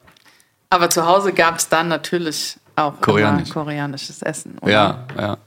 Aber 0.71 0.89
zu 0.89 1.05
Hause 1.05 1.33
gab 1.33 1.57
es 1.57 1.69
dann 1.69 1.89
natürlich 1.89 2.59
auch 2.77 3.01
Koreanisch. 3.01 3.51
koreanisches 3.51 4.23
Essen. 4.23 4.57
Oder? 4.61 4.73
Ja, 4.73 5.07
ja. 5.19 5.39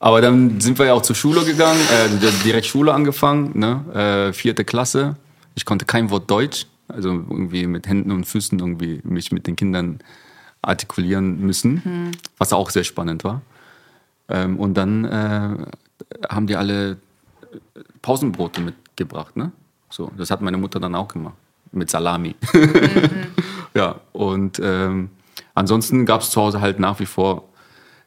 Aber 0.00 0.20
dann 0.20 0.60
sind 0.60 0.78
wir 0.78 0.86
ja 0.86 0.94
auch 0.94 1.02
zur 1.02 1.14
Schule 1.14 1.44
gegangen, 1.44 1.78
äh, 1.80 2.30
direkt 2.42 2.66
Schule 2.66 2.92
angefangen, 2.92 3.56
ne? 3.56 4.28
äh, 4.28 4.32
vierte 4.32 4.64
Klasse. 4.64 5.16
Ich 5.54 5.64
konnte 5.64 5.84
kein 5.84 6.10
Wort 6.10 6.28
Deutsch, 6.28 6.66
also 6.88 7.10
irgendwie 7.10 7.68
mit 7.68 7.86
Händen 7.86 8.10
und 8.10 8.24
Füßen 8.24 8.58
irgendwie 8.58 9.00
mich 9.04 9.30
mit 9.30 9.46
den 9.46 9.54
Kindern 9.54 10.00
artikulieren 10.60 11.40
müssen, 11.40 12.12
was 12.38 12.52
auch 12.52 12.70
sehr 12.70 12.84
spannend 12.84 13.22
war. 13.22 13.42
Ähm, 14.28 14.58
und 14.58 14.74
dann 14.74 15.04
äh, 15.04 15.56
haben 16.28 16.46
die 16.46 16.56
alle 16.56 16.98
Pausenbrote 18.00 18.60
mitgebracht, 18.60 19.36
ne? 19.36 19.52
So, 19.90 20.10
das 20.16 20.30
hat 20.30 20.40
meine 20.40 20.56
Mutter 20.56 20.80
dann 20.80 20.94
auch 20.94 21.08
gemacht 21.08 21.34
mit 21.72 21.90
Salami. 21.90 22.34
ja, 23.74 24.00
und 24.12 24.60
ähm, 24.62 25.10
ansonsten 25.54 26.06
gab 26.06 26.20
es 26.22 26.30
zu 26.30 26.40
Hause 26.40 26.60
halt 26.60 26.78
nach 26.78 27.00
wie 27.00 27.06
vor. 27.06 27.48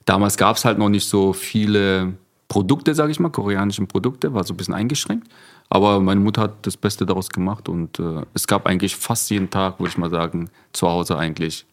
Damals 0.06 0.38
gab 0.38 0.56
es 0.56 0.65
halt 0.65 0.78
noch 0.78 0.89
nicht 0.89 1.08
so 1.08 1.34
viele 1.34 2.13
Produkte, 2.47 2.93
sage 2.93 3.12
ich 3.12 3.19
mal, 3.19 3.30
koreanische 3.30 3.86
Produkte, 3.86 4.34
war 4.34 4.43
so 4.43 4.54
ein 4.54 4.58
bisschen 4.58 4.73
eingeschränkt. 4.73 5.28
Aber 5.69 5.99
meine 5.99 6.19
Mutter 6.19 6.43
hat 6.43 6.65
das 6.65 6.78
Beste 6.78 7.06
daraus 7.06 7.30
gemacht 7.30 7.67
und 7.67 7.99
äh, 7.99 8.21
es 8.36 8.45
gab 8.45 8.67
eigentlich 8.67 8.95
fast 8.95 9.30
jeden 9.32 9.49
Tag, 9.49 9.80
würde 9.80 9.89
ich 9.89 9.97
mal 9.97 10.12
sagen, 10.12 10.49
zu 10.73 10.88
Hause 10.88 11.17
eigentlich 11.17 11.65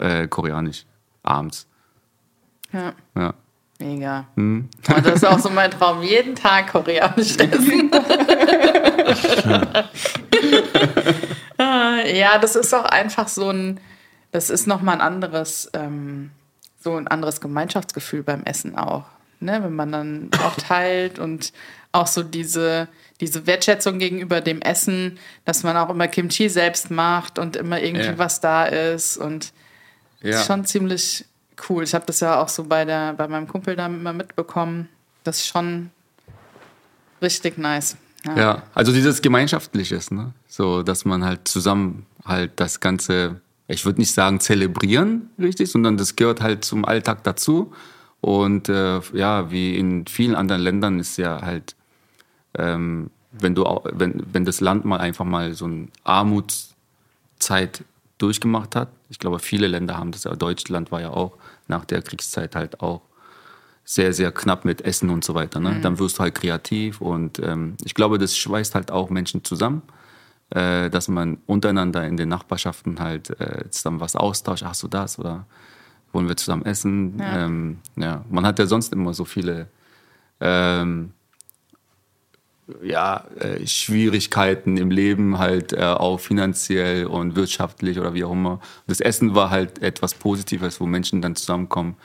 äh, 0.00 0.26
koreanisch 0.26 0.84
abends. 1.22 1.68
Ja, 2.72 2.94
Ja. 3.14 3.34
Mega. 3.82 4.26
Hm. 4.36 4.68
Und 4.94 5.06
das 5.06 5.14
ist 5.16 5.24
auch 5.26 5.38
so 5.38 5.50
mein 5.50 5.70
Traum, 5.70 6.02
jeden 6.02 6.34
Tag 6.34 6.70
koreanisch 6.72 7.36
essen. 7.38 7.90
Ah, 11.58 12.00
ja, 12.06 12.38
das 12.38 12.56
ist 12.56 12.74
auch 12.74 12.84
einfach 12.86 13.28
so 13.28 13.50
ein, 13.50 13.78
das 14.32 14.50
ist 14.50 14.66
nochmal 14.66 14.96
ein 14.96 15.00
anderes, 15.00 15.70
ähm, 15.74 16.30
so 16.80 16.96
ein 16.96 17.06
anderes 17.06 17.40
Gemeinschaftsgefühl 17.40 18.22
beim 18.22 18.42
Essen 18.44 18.76
auch. 18.76 19.04
Ne? 19.40 19.60
Wenn 19.62 19.74
man 19.74 19.92
dann 19.92 20.30
auch 20.44 20.56
teilt 20.56 21.18
und 21.18 21.52
auch 21.92 22.06
so 22.06 22.22
diese, 22.22 22.88
diese 23.20 23.46
Wertschätzung 23.46 23.98
gegenüber 23.98 24.40
dem 24.40 24.60
Essen, 24.62 25.18
dass 25.44 25.62
man 25.62 25.76
auch 25.76 25.90
immer 25.90 26.08
Kimchi 26.08 26.48
selbst 26.48 26.90
macht 26.90 27.38
und 27.38 27.54
immer 27.56 27.80
irgendwie 27.80 28.06
Ja. 28.06 28.18
was 28.18 28.40
da 28.40 28.64
ist 28.64 29.16
und 29.18 29.52
Ja. 30.22 30.40
ist 30.40 30.46
schon 30.46 30.64
ziemlich 30.64 31.24
cool. 31.68 31.84
Ich 31.84 31.94
habe 31.94 32.04
das 32.06 32.20
ja 32.20 32.40
auch 32.40 32.48
so 32.48 32.64
bei, 32.64 32.84
der, 32.84 33.14
bei 33.14 33.28
meinem 33.28 33.48
Kumpel 33.48 33.76
da 33.76 33.86
immer 33.86 34.12
mitbekommen. 34.12 34.88
Das 35.24 35.38
ist 35.38 35.46
schon 35.46 35.90
richtig 37.20 37.58
nice. 37.58 37.96
Ja, 38.36 38.62
also 38.74 38.92
dieses 38.92 39.20
Gemeinschaftliches, 39.20 40.10
ne? 40.10 40.32
So, 40.48 40.82
dass 40.82 41.04
man 41.04 41.24
halt 41.24 41.48
zusammen 41.48 42.06
halt 42.24 42.52
das 42.56 42.80
Ganze, 42.80 43.40
ich 43.66 43.84
würde 43.84 44.00
nicht 44.00 44.12
sagen 44.12 44.38
zelebrieren, 44.38 45.30
richtig, 45.38 45.70
sondern 45.70 45.96
das 45.96 46.14
gehört 46.14 46.40
halt 46.40 46.64
zum 46.64 46.84
Alltag 46.84 47.24
dazu. 47.24 47.72
Und 48.20 48.68
äh, 48.68 49.00
ja, 49.14 49.50
wie 49.50 49.76
in 49.76 50.06
vielen 50.06 50.36
anderen 50.36 50.62
Ländern 50.62 51.00
ist 51.00 51.16
ja 51.16 51.42
halt, 51.42 51.74
ähm, 52.56 53.10
wenn 53.32 53.54
du 53.54 53.64
wenn, 53.84 54.22
wenn 54.32 54.44
das 54.44 54.60
Land 54.60 54.84
mal 54.84 55.00
einfach 55.00 55.24
mal 55.24 55.54
so 55.54 55.64
eine 55.64 55.88
Armutszeit 56.04 57.82
durchgemacht 58.18 58.76
hat, 58.76 58.88
ich 59.08 59.18
glaube, 59.18 59.40
viele 59.40 59.66
Länder 59.66 59.98
haben 59.98 60.12
das, 60.12 60.24
ja, 60.24 60.34
Deutschland 60.36 60.92
war 60.92 61.00
ja 61.00 61.10
auch 61.10 61.32
nach 61.72 61.84
der 61.84 62.02
Kriegszeit 62.02 62.54
halt 62.54 62.80
auch 62.80 63.02
sehr, 63.84 64.12
sehr 64.12 64.30
knapp 64.30 64.64
mit 64.64 64.82
Essen 64.82 65.10
und 65.10 65.24
so 65.24 65.34
weiter. 65.34 65.58
Ne? 65.58 65.80
Dann 65.82 65.98
wirst 65.98 66.18
du 66.18 66.22
halt 66.22 66.34
kreativ 66.34 67.00
und 67.00 67.40
ähm, 67.40 67.76
ich 67.84 67.94
glaube, 67.94 68.18
das 68.18 68.36
schweißt 68.36 68.74
halt 68.74 68.90
auch 68.90 69.10
Menschen 69.10 69.42
zusammen, 69.42 69.82
äh, 70.50 70.88
dass 70.88 71.08
man 71.08 71.38
untereinander 71.46 72.06
in 72.06 72.16
den 72.16 72.28
Nachbarschaften 72.28 73.00
halt 73.00 73.30
äh, 73.40 73.68
zusammen 73.70 74.00
was 74.00 74.14
austauscht. 74.14 74.64
Hast 74.64 74.82
du 74.84 74.88
das 74.88 75.18
oder 75.18 75.46
wollen 76.12 76.28
wir 76.28 76.36
zusammen 76.36 76.64
essen? 76.64 77.18
Ja. 77.18 77.44
Ähm, 77.44 77.78
ja. 77.96 78.24
Man 78.30 78.46
hat 78.46 78.58
ja 78.58 78.66
sonst 78.66 78.92
immer 78.92 79.14
so 79.14 79.24
viele 79.24 79.66
ähm, 80.40 81.12
ja, 82.82 83.24
äh, 83.38 83.66
Schwierigkeiten 83.66 84.76
im 84.76 84.90
Leben 84.90 85.38
halt 85.38 85.72
äh, 85.72 85.82
auch 85.82 86.20
finanziell 86.20 87.06
und 87.06 87.36
wirtschaftlich 87.36 87.98
oder 87.98 88.14
wie 88.14 88.24
auch 88.24 88.32
immer. 88.32 88.60
Das 88.86 89.00
Essen 89.00 89.34
war 89.34 89.50
halt 89.50 89.82
etwas 89.82 90.14
Positives, 90.14 90.80
wo 90.80 90.86
Menschen 90.86 91.22
dann 91.22 91.36
zusammenkommen, 91.36 91.96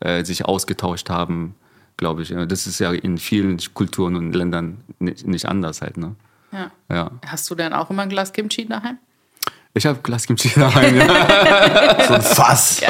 äh, 0.00 0.24
sich 0.24 0.44
ausgetauscht 0.44 1.10
haben, 1.10 1.54
glaube 1.96 2.22
ich. 2.22 2.34
Das 2.48 2.66
ist 2.66 2.78
ja 2.78 2.92
in 2.92 3.18
vielen 3.18 3.58
Kulturen 3.74 4.16
und 4.16 4.32
Ländern 4.32 4.78
nicht, 4.98 5.26
nicht 5.26 5.46
anders 5.46 5.82
halt, 5.82 5.96
ne? 5.96 6.14
Ja. 6.52 6.70
Ja. 6.88 7.10
Hast 7.26 7.50
du 7.50 7.54
denn 7.54 7.72
auch 7.72 7.90
immer 7.90 8.02
ein 8.02 8.08
Glas 8.08 8.32
Kimchi 8.32 8.66
daheim? 8.66 8.98
Ich 9.76 9.86
habe 9.86 9.98
Glaskimchi 10.00 10.50
daheim, 10.54 10.96
ja. 10.96 12.04
So 12.06 12.14
ein 12.14 12.22
Fass. 12.22 12.80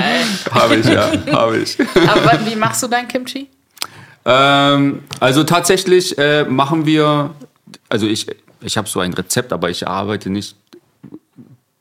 habe 0.51 0.77
ich, 0.77 0.87
ja, 0.87 1.11
habe 1.33 1.57
ich. 1.59 1.79
Aber 1.81 2.45
wie 2.45 2.57
machst 2.57 2.83
du 2.83 2.89
dein 2.89 3.09
Kimchi? 3.09 3.49
Ähm, 4.25 5.03
also 5.21 5.45
tatsächlich 5.45 6.17
äh, 6.19 6.45
machen 6.45 6.87
wir, 6.87 7.35
also 7.89 8.07
ich, 8.07 8.27
ich 8.61 8.77
habe 8.77 8.89
so 8.89 9.01
ein 9.01 9.13
Rezept, 9.13 9.53
aber 9.53 9.71
ich 9.71 9.87
arbeite 9.87 10.31
nicht 10.31 10.57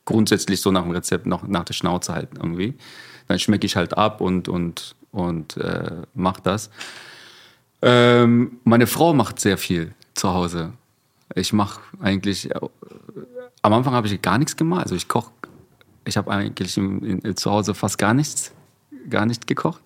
grundsätzlich 0.04 0.60
so 0.60 0.70
nach 0.70 0.82
dem 0.82 0.90
Rezept, 0.90 1.26
noch 1.26 1.46
nach 1.46 1.64
der 1.64 1.74
Schnauze 1.74 2.12
halt 2.12 2.28
irgendwie. 2.36 2.74
Dann 3.28 3.38
schmecke 3.38 3.66
ich 3.66 3.76
halt 3.76 3.96
ab 3.96 4.20
und, 4.20 4.48
und, 4.48 4.94
und 5.12 5.56
äh, 5.56 6.02
mache 6.14 6.42
das. 6.42 6.70
Ähm, 7.80 8.58
meine 8.64 8.86
Frau 8.86 9.14
macht 9.14 9.40
sehr 9.40 9.58
viel 9.58 9.94
zu 10.14 10.32
Hause. 10.32 10.72
Ich 11.34 11.52
mache 11.52 11.80
eigentlich, 12.00 12.50
äh, 12.50 12.60
am 13.62 13.72
Anfang 13.72 13.94
habe 13.94 14.06
ich 14.06 14.20
gar 14.20 14.38
nichts 14.38 14.56
gemacht. 14.56 14.82
Also 14.82 14.94
ich 14.94 15.08
koche, 15.08 15.30
ich 16.04 16.16
habe 16.18 16.30
eigentlich 16.30 16.76
im, 16.76 17.20
in, 17.22 17.36
zu 17.36 17.50
Hause 17.50 17.74
fast 17.74 17.96
gar 17.96 18.12
nichts, 18.12 18.52
gar 19.08 19.24
nicht 19.24 19.46
gekocht. 19.46 19.80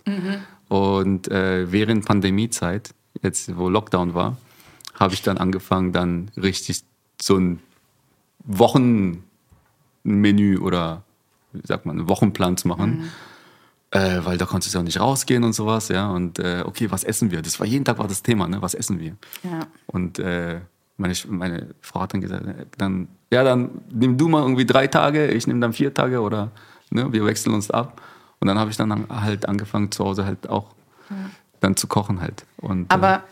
Und 0.69 1.29
äh, 1.29 1.71
während 1.73 2.05
Pandemiezeit, 2.05 2.95
jetzt 3.23 3.57
wo 3.57 3.69
Lockdown 3.69 4.15
war, 4.15 4.37
habe 4.95 5.15
ich 5.15 5.23
dann 5.23 5.39
angefangen, 5.39 5.93
dann 5.93 6.31
richtig 6.37 6.83
so 7.21 7.37
ein 7.37 7.61
Wochenmenü 8.45 9.23
oder 10.59 11.03
wie 11.53 11.67
sagt 11.67 11.87
man, 11.87 11.99
einen 11.99 12.09
Wochenplan 12.09 12.57
zu 12.57 12.69
machen. 12.69 13.11
Äh, 13.91 14.21
weil 14.25 14.37
da 14.37 14.45
konntest 14.45 14.75
du 14.75 14.79
ja 14.79 14.83
auch 14.83 14.85
nicht 14.85 15.01
rausgehen 15.01 15.45
und 15.45 15.55
sowas, 15.55 15.89
ja. 15.89 16.11
Und 16.11 16.39
äh, 16.39 16.63
okay, 16.67 16.91
was 16.91 17.05
essen 17.05 17.31
wir? 17.31 17.41
Das 17.41 17.59
war 17.59 17.67
jeden 17.67 17.87
Tag 17.87 17.99
war 17.99 18.07
das 18.07 18.23
Thema, 18.23 18.47
ne? 18.47 18.61
Was 18.61 18.75
essen 18.75 19.01
wir? 19.01 19.17
Ja. 19.43 19.67
Und 19.87 20.19
äh, 20.19 20.61
meine, 20.99 21.15
meine 21.29 21.69
Frau 21.81 22.01
hat 22.01 22.13
dann 22.13 22.21
gesagt, 22.21 22.47
äh, 22.47 22.67
dann, 22.77 23.09
ja, 23.31 23.43
dann 23.45 23.71
nimm 23.91 24.19
du 24.19 24.29
mal 24.29 24.43
irgendwie 24.43 24.67
drei 24.67 24.89
Tage, 24.89 25.29
ich 25.29 25.47
nehme 25.47 25.61
dann 25.61 25.73
vier 25.73 25.95
Tage 25.95 26.21
oder 26.21 26.51
ne, 26.91 27.11
wir 27.13 27.25
wechseln 27.25 27.55
uns 27.55 27.71
ab. 27.71 28.03
Und 28.41 28.49
dann 28.49 28.59
habe 28.59 28.71
ich 28.71 28.77
dann 28.77 28.93
an- 28.93 29.07
halt 29.23 29.49
angefangen, 29.49 29.91
zu 29.91 30.05
Hause 30.05 30.25
halt 30.25 30.49
auch 30.49 30.67
dann 31.61 31.77
zu 31.77 31.87
kochen 31.89 32.21
halt. 32.21 32.45
Und, 32.59 32.83
äh, 32.83 32.95
Aber 32.95 33.23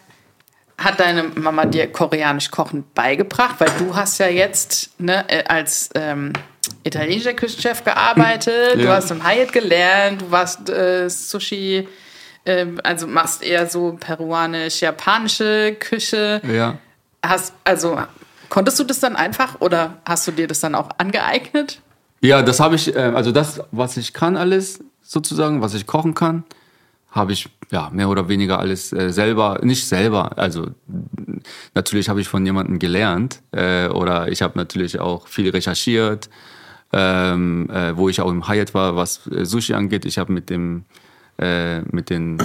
hat 0.79 0.99
deine 1.01 1.25
Mama 1.25 1.65
dir 1.67 1.91
koreanisch 1.91 2.51
Kochen 2.51 2.85
beigebracht? 2.95 3.57
Weil 3.59 3.71
du 3.79 3.95
hast 3.95 4.19
ja 4.19 4.27
jetzt 4.29 4.99
ne, 5.01 5.25
äh, 5.29 5.45
als 5.45 5.91
ähm, 5.95 6.33
italienischer 6.83 7.35
Küchenchef 7.35 7.85
gearbeitet, 7.85 8.75
du 8.75 8.81
Ja. 8.81 8.97
hast 8.97 9.11
im 9.13 9.25
Hyatt 9.27 9.53
gelernt, 9.53 10.23
du 10.23 10.31
warst 10.31 10.69
äh, 10.69 11.09
Sushi, 11.09 11.87
ähm, 12.45 12.81
also 12.83 13.07
machst 13.07 13.43
eher 13.45 13.69
so 13.69 13.97
peruanisch-japanische 14.01 15.77
Küche. 15.79 16.41
äh, 16.45 16.57
ja. 16.57 16.79
Hast, 17.25 17.53
also 17.65 18.01
konntest 18.49 18.79
du 18.79 18.85
das 18.85 19.01
dann 19.01 19.17
einfach 19.17 19.61
oder 19.61 19.99
hast 20.05 20.27
du 20.29 20.33
dir 20.33 20.47
das 20.47 20.61
dann 20.61 20.75
auch 20.75 20.91
angeeignet? 20.99 21.81
Ja, 22.21 22.43
das 22.43 22.61
habe 22.61 22.77
ich, 22.77 22.95
äh, 22.95 22.99
also 22.99 23.33
das, 23.33 23.61
was 23.73 23.97
ich 23.97 24.13
kann 24.13 24.37
alles 24.37 24.81
sozusagen, 25.03 25.61
was 25.61 25.75
ich 25.75 25.87
kochen 25.87 26.15
kann, 26.15 26.45
habe 27.11 27.33
ich 27.33 27.49
ja 27.71 27.91
mehr 27.91 28.09
oder 28.09 28.29
weniger 28.29 28.59
alles 28.59 28.93
äh, 28.93 29.11
selber, 29.11 29.61
nicht 29.63 29.87
selber, 29.87 30.37
also 30.39 30.69
natürlich 31.75 32.09
habe 32.09 32.21
ich 32.21 32.29
von 32.29 32.45
jemandem 32.45 32.79
gelernt 32.79 33.43
äh, 33.53 33.89
oder 33.89 34.29
ich 34.29 34.43
habe 34.43 34.59
natürlich 34.59 35.01
auch 35.01 35.27
viel 35.27 35.51
recherchiert, 35.51 36.29
ähm, 36.93 37.69
äh, 37.71 37.97
wo 37.97 38.09
ich 38.09 38.21
auch 38.21 38.31
im 38.31 38.49
Hyatt 38.49 38.75
war, 38.75 38.97
was 38.97 39.23
Sushi 39.25 39.75
angeht. 39.75 40.05
Ich 40.05 40.19
habe 40.19 40.33
mit 40.33 40.51
dem, 40.51 40.85
mit 41.91 42.09
den 42.09 42.39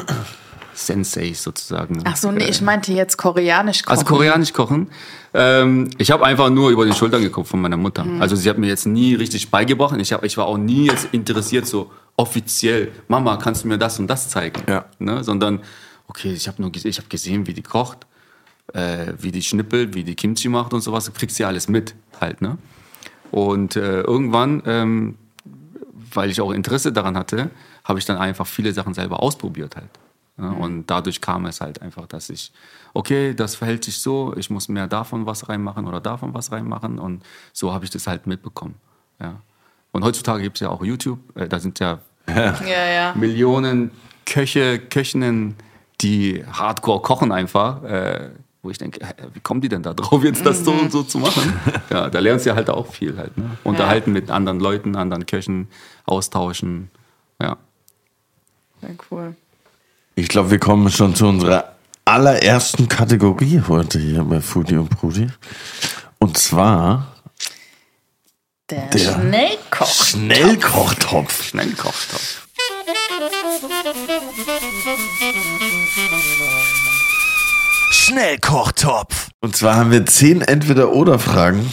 Senseis 0.86 1.44
sozusagen. 1.44 2.02
Ach 2.06 2.16
so, 2.18 2.32
nee, 2.32 2.46
ich 2.46 2.62
meinte 2.62 2.92
jetzt 2.94 3.18
koreanisch 3.18 3.84
kochen. 3.84 3.92
Also 3.98 4.06
koreanisch 4.06 4.54
kochen. 4.54 4.88
Ähm, 5.34 5.90
ich 5.98 6.12
habe 6.12 6.26
einfach 6.26 6.50
nur 6.50 6.70
über 6.72 6.86
die 6.86 6.94
Schultern 6.94 7.22
geguckt 7.22 7.48
von 7.48 7.62
meiner 7.62 7.78
Mutter. 7.78 8.04
Mhm. 8.04 8.22
Also 8.22 8.36
sie 8.36 8.50
hat 8.50 8.58
mir 8.58 8.68
jetzt 8.68 8.86
nie 8.86 9.16
richtig 9.16 9.50
beigebracht. 9.50 9.96
Ich, 10.00 10.12
hab, 10.14 10.24
ich 10.24 10.38
war 10.38 10.46
auch 10.46 10.58
nie 10.58 10.88
jetzt 10.88 11.08
interessiert, 11.12 11.66
so 11.68 11.92
offiziell, 12.18 12.92
Mama, 13.08 13.38
kannst 13.38 13.64
du 13.64 13.68
mir 13.68 13.78
das 13.78 13.98
und 14.00 14.08
das 14.08 14.30
zeigen? 14.30 14.62
Ja. 14.68 14.86
Ne? 15.00 15.24
Sondern, 15.24 15.62
okay, 16.08 16.34
ich 16.34 16.48
habe 16.48 16.62
nur 16.62 16.72
gese- 16.72 16.88
ich 16.90 16.98
hab 16.98 17.10
gesehen, 17.10 17.48
wie 17.48 17.54
die 17.54 17.64
kocht, 17.64 18.06
äh, 18.74 19.14
wie 19.20 19.32
die 19.32 19.42
schnippelt, 19.42 19.94
wie 19.96 20.04
die 20.04 20.16
Kimchi 20.16 20.50
macht 20.50 20.74
und 20.74 20.82
sowas. 20.82 21.06
Du 21.06 21.12
kriegst 21.12 21.40
ja 21.40 21.48
alles 21.48 21.68
mit 21.70 21.96
halt. 22.20 22.42
Ne? 22.42 22.58
Und 23.32 23.76
äh, 23.78 24.02
irgendwann, 24.02 24.62
ähm, 24.66 25.16
weil 26.14 26.30
ich 26.30 26.42
auch 26.42 26.52
Interesse 26.52 26.92
daran 26.92 27.18
hatte, 27.18 27.50
habe 27.86 27.98
ich 27.98 28.06
dann 28.06 28.18
einfach 28.18 28.46
viele 28.46 28.74
Sachen 28.74 28.94
selber 28.94 29.24
ausprobiert 29.24 29.76
halt. 29.78 29.90
Ja? 30.42 30.50
Und 30.50 30.88
dadurch 30.88 31.22
kam 31.22 31.46
es 31.46 31.62
halt 31.62 31.82
einfach, 31.82 32.08
dass 32.08 32.30
ich, 32.30 32.52
okay, 32.94 33.34
das 33.34 33.56
verhält 33.56 33.84
sich 33.84 34.00
so, 34.00 34.34
ich 34.36 34.50
muss 34.50 34.68
mehr 34.68 34.88
davon 34.88 35.26
was 35.26 35.48
reinmachen 35.48 35.88
oder 35.88 36.02
davon 36.02 36.34
was 36.34 36.52
reinmachen. 36.52 37.00
Und 37.00 37.24
so 37.54 37.74
habe 37.74 37.86
ich 37.86 37.92
das 37.92 38.08
halt 38.08 38.28
mitbekommen. 38.28 38.76
Ja? 39.20 39.42
Und 39.92 40.04
heutzutage 40.04 40.44
gibt 40.44 40.58
es 40.58 40.62
ja 40.62 40.70
auch 40.70 40.84
YouTube, 40.84 41.20
äh, 41.38 41.48
da 41.48 41.60
sind 41.60 41.80
ja 41.80 42.00
Ja, 42.28 42.86
ja. 42.86 43.14
Millionen 43.16 43.92
Köche, 44.26 44.80
Köchinnen, 44.80 45.56
die 46.02 46.44
hardcore 46.46 47.02
kochen 47.02 47.32
einfach. 47.32 47.84
Äh, 47.84 48.30
wo 48.64 48.70
ich 48.70 48.78
denke, 48.78 49.00
wie 49.34 49.40
kommen 49.40 49.60
die 49.60 49.70
denn 49.70 49.82
da 49.82 49.96
drauf, 49.96 50.24
jetzt 50.24 50.46
das 50.46 50.64
so 50.64 50.72
und 50.72 50.92
so 50.92 51.02
zu 51.02 51.18
machen? 51.18 51.60
Ja, 51.90 52.12
da 52.12 52.20
lernst 52.20 52.46
du 52.46 52.52
ja 52.52 52.56
halt 52.56 52.70
auch 52.70 52.86
viel 52.86 53.18
halt. 53.18 53.36
Ne? 53.36 53.58
Unterhalten 53.64 54.14
mit 54.14 54.30
anderen 54.30 54.60
Leuten, 54.60 54.96
anderen 54.96 55.26
Köchen, 55.26 55.68
austauschen. 56.06 56.92
Ja. 57.42 57.58
Sehr 58.82 58.96
cool. 59.10 59.36
Ich 60.22 60.28
glaube, 60.28 60.52
wir 60.52 60.60
kommen 60.60 60.92
schon 60.92 61.16
zu 61.16 61.26
unserer 61.26 61.76
allerersten 62.06 62.88
Kategorie 62.88 63.64
heute 63.68 63.98
hier 63.98 64.24
bei 64.24 64.40
Foodie 64.40 64.76
und 64.76 64.90
Prudi. 64.90 65.28
Und 66.20 66.38
zwar 66.38 67.16
Der, 68.70 68.86
Der 68.90 69.00
Schnellkoch. 69.00 70.06
Schnellkochtopf. 70.06 71.44
Schnellkochtopf. 71.44 72.48
Schnellkochtopf. 77.90 79.30
Und 79.40 79.56
zwar 79.56 79.76
haben 79.76 79.90
wir 79.90 80.06
zehn 80.06 80.44
Entweder-Oder-Fragen 80.44 81.68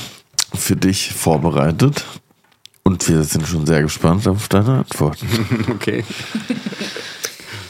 für 0.54 0.74
dich 0.74 1.12
vorbereitet. 1.12 2.06
Und 2.82 3.06
wir 3.10 3.24
sind 3.24 3.46
schon 3.46 3.66
sehr 3.66 3.82
gespannt 3.82 4.26
auf 4.26 4.48
deine 4.48 4.78
Antworten. 4.78 5.66
Okay. 5.70 6.02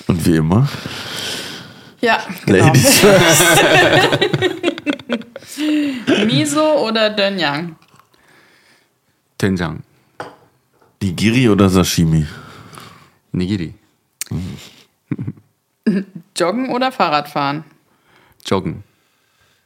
Und 0.09 0.27
wie 0.27 0.37
immer, 0.37 0.69
Ja, 2.01 2.19
genau. 2.47 2.67
Ladies 2.67 2.99
first. 3.01 3.43
Miso 6.27 6.87
oder 6.87 7.11
Dönjang? 7.11 7.77
Tenjang. 9.37 9.83
Nigiri 11.03 11.49
oder 11.49 11.69
Sashimi? 11.69 12.27
Nigiri. 13.33 13.75
Joggen 16.37 16.71
oder 16.71 16.91
Fahrradfahren? 16.93 17.65
Joggen. 18.47 18.83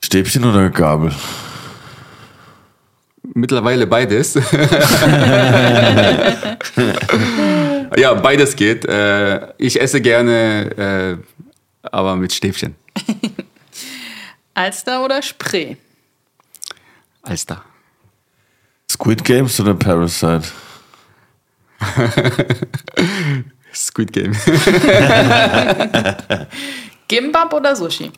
Stäbchen 0.05 0.45
oder 0.45 0.71
Gabel? 0.71 1.13
Mittlerweile 3.35 3.87
beides. 3.87 4.35
ja, 7.97 8.15
beides 8.15 8.57
geht. 8.57 8.85
Äh, 8.85 9.53
ich 9.59 9.81
esse 9.81 10.01
gerne, 10.01 11.19
äh, 11.83 11.87
aber 11.91 12.17
mit 12.17 12.33
Stäbchen. 12.33 12.75
Alster 14.55 15.05
oder 15.05 15.23
Spree? 15.23 15.77
Alster. 17.23 17.65
Squid 18.91 19.25
Games 19.25 19.59
oder 19.61 19.75
Parasite? 19.75 20.49
Squid 23.75 24.13
Game. 24.13 24.33
Gimbap 27.09 27.53
oder 27.53 27.75
Sushi? 27.75 28.13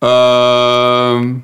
ähm, 0.00 1.42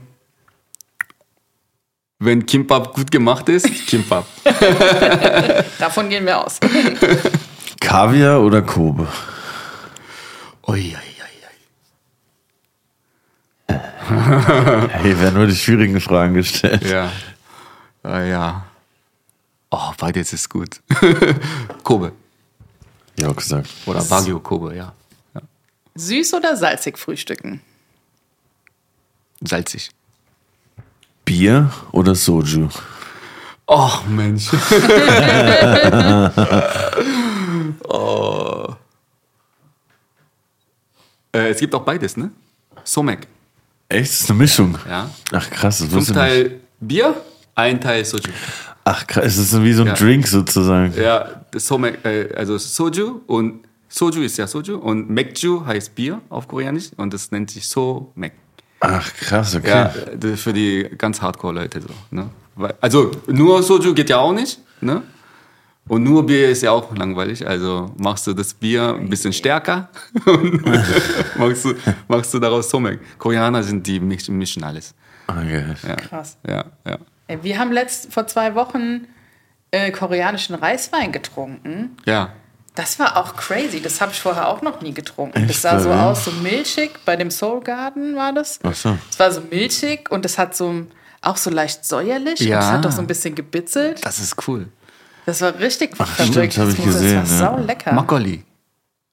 wenn 2.18 2.44
Kimbap 2.46 2.94
gut 2.94 3.10
gemacht 3.10 3.48
ist, 3.48 3.66
Kimbap. 3.86 4.26
Davon 5.78 6.08
gehen 6.08 6.26
wir 6.26 6.44
aus. 6.44 6.58
Kaviar 7.80 8.40
oder 8.42 8.62
Kobe? 8.62 9.06
Ui, 10.66 10.80
ui, 10.80 10.94
ui, 10.94 10.94
Hey, 14.08 15.20
werden 15.20 15.34
nur 15.34 15.46
die 15.46 15.54
schwierigen 15.54 16.00
Fragen 16.00 16.34
gestellt. 16.34 16.82
Ja. 16.84 17.12
Ah, 18.02 18.22
ja. 18.22 18.66
Oh, 19.70 19.92
beides 19.98 20.32
ist 20.32 20.48
gut. 20.48 20.80
Kobe. 21.84 22.12
Ja, 23.18 23.28
auch 23.28 23.36
gesagt. 23.36 23.68
Oder 23.86 24.02
Baguio 24.02 24.40
Kobe, 24.40 24.74
ja. 24.74 24.94
ja. 25.34 25.42
Süß 25.94 26.34
oder 26.34 26.56
salzig 26.56 26.98
frühstücken? 26.98 27.60
Salzig. 29.40 29.90
Bier 31.28 31.70
oder 31.92 32.14
Soju? 32.14 32.70
Oh, 33.66 33.90
Mensch. 34.08 34.48
oh. 37.86 38.68
Äh, 41.30 41.50
es 41.50 41.60
gibt 41.60 41.74
auch 41.74 41.82
beides, 41.84 42.16
ne? 42.16 42.30
Somek. 42.82 43.26
Echt? 43.90 44.10
Das 44.10 44.20
ist 44.22 44.30
eine 44.30 44.38
Mischung. 44.38 44.78
Ja. 44.88 45.10
Ach 45.32 45.50
krass, 45.50 45.80
das 45.80 45.90
wusste 45.90 46.12
ich 46.12 46.16
nicht. 46.16 46.16
Teil 46.16 46.60
Bier, 46.80 47.14
ein 47.54 47.78
Teil 47.78 48.06
Soju. 48.06 48.32
Ach 48.84 49.06
krass, 49.06 49.26
es 49.26 49.52
ist 49.52 49.62
wie 49.62 49.74
so 49.74 49.82
ein 49.82 49.88
Ja. 49.88 49.94
Drink 49.94 50.26
sozusagen. 50.26 50.94
Ja, 50.98 51.44
Somek, 51.54 52.02
äh, 52.06 52.32
also 52.34 52.56
Soju 52.56 53.20
und 53.26 53.66
Soju 53.90 54.22
ist 54.22 54.38
ja 54.38 54.46
Soju 54.46 54.78
und 54.78 55.10
Mekju 55.10 55.66
heißt 55.66 55.94
Bier 55.94 56.22
auf 56.30 56.48
Koreanisch 56.48 56.88
und 56.96 57.12
das 57.12 57.30
nennt 57.30 57.50
sich 57.50 57.68
Somek. 57.68 58.32
Ach 58.80 59.12
krass, 59.14 59.54
okay. 59.54 59.68
Ja, 59.68 60.36
für 60.36 60.52
die 60.52 60.88
ganz 60.96 61.20
Hardcore-Leute 61.20 61.80
so. 61.80 61.88
Ne? 62.10 62.30
Also 62.80 63.10
nur 63.26 63.62
Soju 63.62 63.94
geht 63.94 64.10
ja 64.10 64.18
auch 64.18 64.32
nicht, 64.32 64.60
ne? 64.80 65.02
Und 65.88 66.02
nur 66.02 66.26
Bier 66.26 66.50
ist 66.50 66.62
ja 66.62 66.70
auch 66.70 66.94
langweilig. 66.94 67.46
Also 67.48 67.90
machst 67.96 68.26
du 68.26 68.34
das 68.34 68.52
Bier 68.52 68.94
ein 68.94 69.08
bisschen 69.08 69.32
stärker 69.32 69.88
und 70.26 70.64
machst, 71.38 71.64
du, 71.64 71.74
machst 72.08 72.34
du 72.34 72.38
daraus 72.38 72.68
Somek. 72.68 73.00
Koreaner 73.18 73.62
sind 73.62 73.86
die 73.86 73.98
mischen 73.98 74.64
alles. 74.64 74.94
Okay. 75.26 75.64
Ja, 75.86 75.96
Krass. 75.96 76.36
ja, 76.46 76.64
ja. 76.86 76.98
Wir 77.42 77.58
haben 77.58 77.72
letzt, 77.72 78.12
vor 78.12 78.26
zwei 78.26 78.54
Wochen 78.54 79.06
äh, 79.70 79.90
koreanischen 79.90 80.54
Reiswein 80.54 81.10
getrunken. 81.12 81.96
Ja, 82.04 82.32
Das 82.78 82.98
war 83.00 83.16
auch 83.16 83.34
crazy. 83.36 83.80
Das 83.82 84.00
habe 84.00 84.12
ich 84.12 84.20
vorher 84.20 84.46
auch 84.48 84.62
noch 84.62 84.80
nie 84.80 84.94
getrunken. 84.94 85.36
Echt, 85.36 85.50
das 85.50 85.62
sah 85.62 85.80
so 85.80 85.88
bei 85.88 85.94
wem? 85.96 86.00
aus, 86.00 86.24
so 86.24 86.30
milchig. 86.30 86.90
Bei 87.04 87.16
dem 87.16 87.30
Soul 87.30 87.60
Garden 87.60 88.14
war 88.14 88.32
das. 88.32 88.60
Ach 88.62 88.74
so. 88.74 88.96
Es 89.10 89.18
war 89.18 89.32
so 89.32 89.40
milchig 89.50 90.10
und 90.10 90.24
es 90.24 90.38
hat 90.38 90.56
so 90.56 90.86
auch 91.20 91.36
so 91.36 91.50
leicht 91.50 91.84
säuerlich. 91.84 92.38
Ja. 92.40 92.58
Und 92.58 92.64
es 92.64 92.70
hat 92.70 92.84
doch 92.84 92.92
so 92.92 93.00
ein 93.00 93.06
bisschen 93.08 93.34
gebitzelt. 93.34 94.04
das 94.04 94.20
ist 94.20 94.36
cool. 94.46 94.68
Das 95.26 95.40
war 95.40 95.58
richtig 95.58 95.94
stimmt, 95.96 96.08
verrückt. 96.08 96.56
hab 96.58 96.68
ich 96.68 96.76
Das 96.76 96.78
muss- 96.78 96.86
gesehen, 96.86 97.20
Das 97.22 97.30
war 97.40 97.50
ja. 97.52 97.58
sau 97.58 97.64
lecker. 97.66 97.92
Makgeolli. 97.92 98.44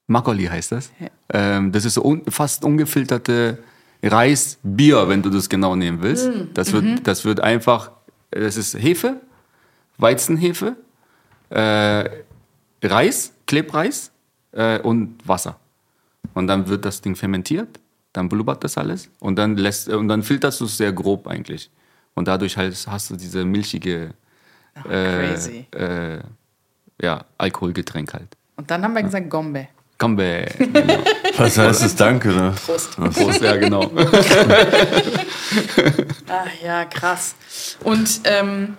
Makgeolli 0.06 0.44
heißt 0.46 0.70
das. 0.72 0.90
Ähm, 1.32 1.72
das 1.72 1.84
ist 1.84 1.94
so 1.94 2.02
un 2.04 2.22
fast 2.30 2.64
ungefilterte 2.64 3.58
Reisbier, 4.02 5.08
wenn 5.08 5.22
du 5.22 5.30
das 5.30 5.48
genau 5.48 5.74
nehmen 5.74 6.00
willst. 6.02 6.30
Das, 6.54 6.72
wird, 6.72 7.06
das 7.06 7.24
wird 7.24 7.40
einfach, 7.40 7.90
das 8.30 8.56
ist 8.56 8.74
Hefe, 8.78 9.20
Weizenhefe, 9.98 10.76
äh, 11.50 12.04
Reis, 12.84 13.32
Klebreis 13.46 14.10
äh, 14.52 14.78
und 14.80 15.16
Wasser. 15.26 15.58
Und 16.34 16.46
dann 16.48 16.68
wird 16.68 16.84
das 16.84 17.00
Ding 17.00 17.16
fermentiert, 17.16 17.80
dann 18.12 18.28
blubbert 18.28 18.62
das 18.64 18.76
alles 18.76 19.08
und 19.20 19.36
dann 19.36 19.56
lässt 19.56 19.88
und 19.88 20.08
dann 20.08 20.22
filterst 20.22 20.60
du 20.60 20.64
es 20.64 20.76
sehr 20.76 20.92
grob 20.92 21.26
eigentlich. 21.26 21.70
Und 22.14 22.28
dadurch 22.28 22.56
halt 22.56 22.74
hast 22.88 23.10
du 23.10 23.16
diese 23.16 23.44
milchige 23.44 24.14
äh, 24.74 25.28
crazy. 25.28 25.66
äh, 25.72 26.18
ja, 27.00 27.24
Alkoholgetränk 27.38 28.12
halt. 28.14 28.36
Und 28.56 28.70
dann 28.70 28.82
haben 28.82 28.94
wir 28.94 29.02
gesagt 29.02 29.28
Gombe. 29.28 29.68
Kombe. 29.98 30.46
Was 31.38 31.56
heißt 31.56 31.82
das? 31.82 31.96
Danke, 31.96 32.28
ne? 32.28 32.54
Prost. 32.66 32.96
Prost, 32.96 33.40
ja, 33.40 33.56
genau. 33.56 33.90
Ach 36.28 36.46
ja, 36.62 36.84
krass. 36.84 37.34
Und 37.82 38.20
ähm, 38.24 38.76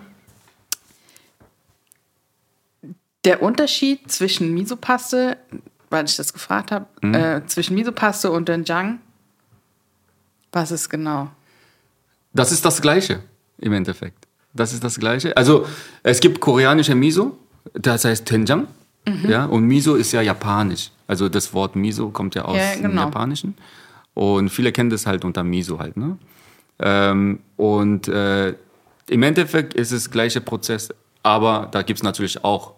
der 3.28 3.41
Unterschied 3.43 4.09
zwischen 4.11 4.53
Misopaste, 4.53 5.38
weil 5.89 6.05
ich 6.05 6.15
das 6.15 6.34
gefragt 6.34 6.71
habe, 6.71 6.86
Mhm. 7.01 7.13
äh, 7.13 7.45
zwischen 7.47 7.75
Misopaste 7.75 8.32
und 8.32 8.47
Doenjang, 8.49 8.99
was 10.51 10.71
ist 10.71 10.89
genau? 10.89 11.30
Das 12.34 12.51
ist 12.51 12.63
das 12.65 12.82
Gleiche 12.82 13.19
im 13.59 13.73
Endeffekt. 13.73 14.25
Das 14.53 14.73
ist 14.73 14.84
das 14.84 14.97
Gleiche. 14.97 15.36
Also 15.36 15.65
es 16.03 16.19
gibt 16.19 16.39
koreanische 16.39 16.95
Miso, 16.95 17.38
das 17.73 18.05
heißt 18.05 18.25
Tenjang. 18.25 18.67
Mhm. 19.05 19.30
Ja, 19.30 19.45
und 19.45 19.63
Miso 19.65 19.95
ist 19.95 20.11
ja 20.13 20.21
japanisch. 20.21 20.91
Also 21.07 21.30
das 21.30 21.53
Wort 21.53 21.75
Miso 21.75 22.09
kommt 22.09 22.36
ja 22.36 22.43
aus 22.45 22.57
Ja, 22.57 22.73
dem 22.75 22.84
genau. 22.91 23.03
Japanischen. 23.03 23.55
Und 24.13 24.49
viele 24.49 24.71
kennen 24.71 24.89
das 24.89 25.05
halt 25.05 25.23
unter 25.25 25.43
Miso 25.43 25.80
halt. 25.80 25.95
Ne? 25.95 26.17
Ähm, 26.80 27.39
und 27.55 28.07
äh, 28.07 28.55
im 29.09 29.23
Endeffekt 29.23 29.73
ist 29.73 29.91
es 29.91 30.09
gleiche 30.11 30.41
Prozess, 30.41 30.89
aber 31.23 31.67
da 31.71 31.82
gibt 31.84 31.99
es 31.99 32.03
natürlich 32.03 32.43
auch 32.43 32.73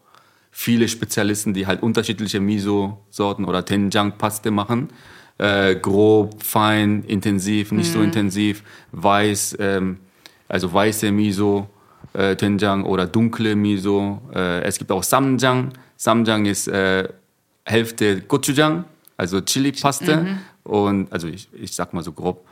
viele 0.51 0.87
Spezialisten, 0.87 1.53
die 1.53 1.67
halt 1.67 1.81
unterschiedliche 1.81 2.39
Miso-Sorten 2.39 3.45
oder 3.45 3.63
Tenjang-Paste 3.65 4.51
machen. 4.51 4.89
Äh, 5.37 5.75
grob, 5.75 6.43
fein, 6.43 7.03
intensiv, 7.05 7.71
nicht 7.71 7.93
so 7.93 8.01
intensiv, 8.01 8.61
weiß, 8.91 9.55
ähm, 9.59 9.97
also 10.49 10.73
weiße 10.73 11.13
Miso, 11.13 11.69
äh, 12.11 12.35
Tenjang 12.35 12.83
oder 12.83 13.07
dunkle 13.07 13.55
Miso. 13.55 14.21
Äh, 14.33 14.63
es 14.63 14.77
gibt 14.77 14.91
auch 14.91 15.03
Samjang. 15.03 15.71
Samjang 15.95 16.45
ist 16.45 16.67
äh, 16.67 17.07
Hälfte 17.63 18.21
Gochujang, 18.21 18.83
Also 19.15 19.41
Chili-Paste 19.41 20.39
und, 20.63 21.11
also 21.11 21.27
ich, 21.27 21.47
ich 21.53 21.73
sag 21.73 21.93
mal 21.93 22.03
so 22.03 22.11
grob, 22.11 22.45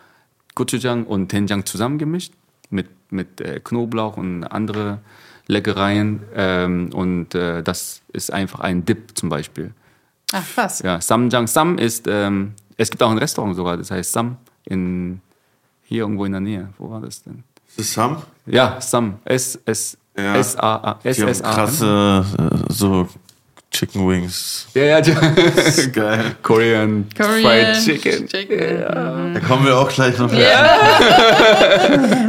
Gochujang 0.56 1.06
und 1.06 1.30
Tenjang 1.30 1.66
zusammengemischt 1.66 2.34
mit, 2.70 2.88
mit 3.10 3.41
äh, 3.41 3.60
Knoblauch 3.64 4.18
und 4.18 4.43
andere 4.43 5.00
Leckereien. 5.48 6.22
Ähm, 6.36 6.89
und 6.93 7.34
äh, 7.36 7.64
das 7.64 8.02
ist 8.14 8.32
einfach 8.32 8.60
ein 8.60 8.86
Dip 8.86 9.18
zum 9.18 9.30
Beispiel. 9.30 9.72
Ach, 10.34 10.43
was? 10.56 10.80
Ja, 10.82 11.00
Samjang 11.02 11.48
Sam 11.48 11.78
ist, 11.78 12.06
ähm, 12.08 12.54
es 12.76 12.89
gibt 12.91 13.02
auch 13.02 13.10
ein 13.12 13.18
Restaurant 13.18 13.56
sogar, 13.56 13.78
das 13.78 13.89
heißt 13.91 14.12
Sam 14.12 14.38
in, 14.66 15.22
hier 15.84 16.02
irgendwo 16.02 16.26
in 16.26 16.34
der 16.34 16.41
Nähe. 16.41 16.70
Wo 16.78 16.89
war 16.89 17.00
das 17.02 17.24
denn? 17.24 17.43
Ist 17.70 17.80
das 17.80 17.93
Sam? 17.93 18.22
Ja, 18.45 18.80
Sam. 18.82 19.20
S, 19.24 19.58
S, 19.66 19.98
Ja. 20.18 20.36
S, 20.36 20.56
A, 20.58 20.76
A, 20.76 21.00
S, 21.04 21.16
Die 21.16 21.22
haben 21.24 21.30
S, 21.30 21.41
A. 21.41 21.54
krasse, 21.54 22.26
äh, 22.70 22.74
so 22.74 23.08
Chicken 23.72 24.07
Wings. 24.07 24.68
Ja, 24.74 24.84
ja, 24.84 25.01
die, 25.01 25.11
Geil. 25.91 26.38
Korean, 26.41 27.05
Korean 27.15 27.76
Fried 27.76 27.84
Chicken. 27.84 28.28
Chicken. 28.28 28.80
Da 29.34 29.39
kommen 29.45 29.65
wir 29.65 29.78
auch 29.78 29.89
gleich 29.89 30.18
noch 30.18 30.32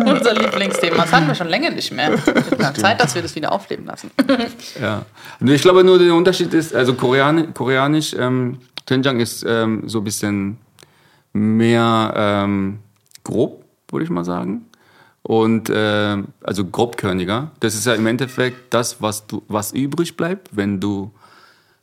Unser 0.06 0.34
Lieblingsthema. 0.34 0.96
Das 0.96 1.12
hatten 1.12 1.28
wir 1.28 1.34
schon 1.34 1.48
länger 1.48 1.70
nicht 1.70 1.90
mehr. 1.92 2.10
Mal 2.58 2.74
Zeit, 2.74 3.00
dass 3.00 3.14
wir 3.14 3.22
das 3.22 3.34
wieder 3.34 3.52
aufleben 3.52 3.86
lassen. 3.86 4.10
Ja. 4.80 5.06
Ich 5.40 5.62
glaube 5.62 5.82
nur, 5.84 5.98
der 5.98 6.14
Unterschied 6.14 6.52
ist, 6.54 6.74
also 6.74 6.94
Korean, 6.94 7.54
koreanisch, 7.54 8.14
ähm, 8.18 8.58
Doenjang 8.86 9.20
ist 9.20 9.44
ähm, 9.46 9.82
so 9.86 9.98
ein 9.98 10.04
bisschen 10.04 10.58
mehr 11.32 12.12
ähm, 12.16 12.80
grob, 13.24 13.64
würde 13.90 14.04
ich 14.04 14.10
mal 14.10 14.24
sagen. 14.24 14.66
Und 15.22 15.70
äh, 15.70 16.16
also 16.42 16.64
grobkörniger. 16.64 17.50
Das 17.60 17.74
ist 17.74 17.86
ja 17.86 17.94
im 17.94 18.06
Endeffekt 18.06 18.72
das, 18.72 19.02
was 19.02 19.26
du, 19.26 19.42
was 19.48 19.72
übrig 19.72 20.16
bleibt, 20.16 20.48
wenn 20.52 20.80
du 20.80 21.10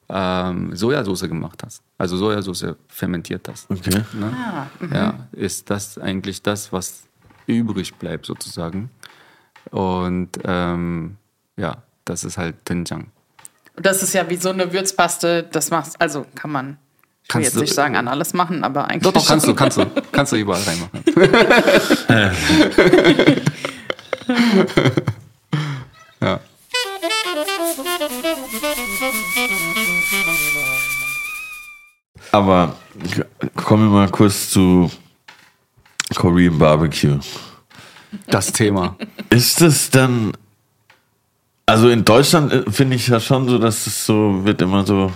ähm, 0.10 0.76
Sojasauce 0.76 1.22
gemacht 1.28 1.62
hast. 1.66 1.82
Also 1.98 2.18
Sojasauce 2.18 2.66
fermentiert 2.88 3.48
hast. 3.50 3.70
Okay. 3.72 4.04
Ne? 4.14 4.34
Ja, 4.94 5.28
ist 5.32 5.70
das 5.70 5.98
eigentlich 5.98 6.42
das, 6.44 6.72
was 6.72 7.04
übrig 7.48 7.96
bleibt 7.96 8.26
sozusagen. 8.26 8.90
Und 9.72 10.30
ähm, 10.44 11.18
ja, 11.58 11.78
das 12.06 12.24
ist 12.24 12.38
halt 12.38 12.56
Doenjang. 12.70 13.08
Und 13.76 13.86
das 13.86 14.04
ist 14.04 14.14
ja 14.14 14.30
wie 14.30 14.38
so 14.38 14.50
eine 14.50 14.72
Würzpaste. 14.72 15.44
Das 15.52 15.72
machst, 15.72 16.00
also 16.00 16.26
kann 16.36 16.52
man, 16.52 16.66
ich 16.68 16.76
will 16.76 17.24
Kannst 17.30 17.46
jetzt 17.48 17.56
du- 17.56 17.62
nicht 17.62 17.74
sagen 17.74 17.96
an 17.96 18.08
alles 18.08 18.34
machen, 18.34 18.64
aber 18.64 18.88
eigentlich. 18.90 19.04
Doch, 19.04 19.14
doch, 19.14 19.28
kannst 19.28 19.48
du, 19.48 19.56
kannst 19.56 19.78
du, 19.78 19.86
kannst 20.12 20.32
du 20.32 20.36
überall 20.38 20.62
reinmachen. 20.62 21.04
Aber 32.32 32.76
k- 33.14 33.26
kommen 33.56 33.90
wir 33.90 34.00
mal 34.00 34.10
kurz 34.10 34.50
zu 34.50 34.92
Korean 36.16 36.58
Barbecue. 36.58 37.20
Das 38.28 38.52
Thema. 38.52 38.96
Ist 39.30 39.62
es 39.62 39.90
dann, 39.90 40.32
also 41.66 41.90
in 41.90 42.06
Deutschland 42.06 42.52
äh, 42.54 42.72
finde 42.72 42.96
ich 42.96 43.08
ja 43.08 43.20
schon 43.20 43.48
so, 43.48 43.58
dass 43.58 43.88
es 43.88 44.06
so 44.06 44.42
wird 44.46 44.62
immer 44.62 44.86
so, 44.86 45.12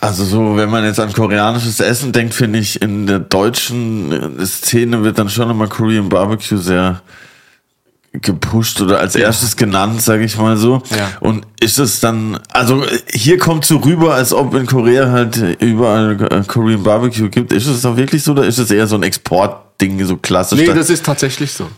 also 0.00 0.24
so, 0.24 0.56
wenn 0.56 0.70
man 0.70 0.84
jetzt 0.84 1.00
an 1.00 1.12
koreanisches 1.12 1.80
Essen 1.80 2.12
denkt, 2.12 2.34
finde 2.34 2.58
ich 2.58 2.82
in 2.82 3.06
der 3.06 3.18
deutschen 3.20 4.38
äh, 4.38 4.46
Szene 4.46 5.02
wird 5.02 5.18
dann 5.18 5.30
schon 5.30 5.50
immer 5.50 5.68
Korean 5.68 6.08
Barbecue 6.08 6.58
sehr 6.58 7.00
gepusht 8.22 8.80
oder 8.80 9.00
als 9.00 9.16
erstes 9.16 9.56
genannt, 9.56 10.00
sage 10.00 10.24
ich 10.24 10.38
mal 10.38 10.56
so. 10.56 10.82
Ja. 10.96 11.10
Und 11.20 11.46
ist 11.60 11.78
es 11.78 12.00
dann, 12.00 12.38
also 12.50 12.84
äh, 12.84 12.98
hier 13.12 13.38
kommt 13.38 13.64
so 13.64 13.78
rüber, 13.78 14.14
als 14.14 14.32
ob 14.32 14.54
in 14.54 14.66
Korea 14.66 15.10
halt 15.10 15.36
äh, 15.36 15.52
überall 15.60 16.20
äh, 16.30 16.42
Korean 16.46 16.82
Barbecue 16.82 17.28
gibt. 17.28 17.52
Ist 17.52 17.66
es 17.66 17.84
auch 17.84 17.96
wirklich 17.96 18.22
so 18.22 18.32
oder 18.32 18.46
ist 18.46 18.58
es 18.58 18.70
eher 18.70 18.86
so 18.86 18.96
ein 18.96 19.02
Exportding, 19.02 20.04
so 20.04 20.16
klassisch? 20.16 20.58
Nee, 20.58 20.72
das 20.72 20.90
ist 20.90 21.04
tatsächlich 21.04 21.52
so. 21.52 21.68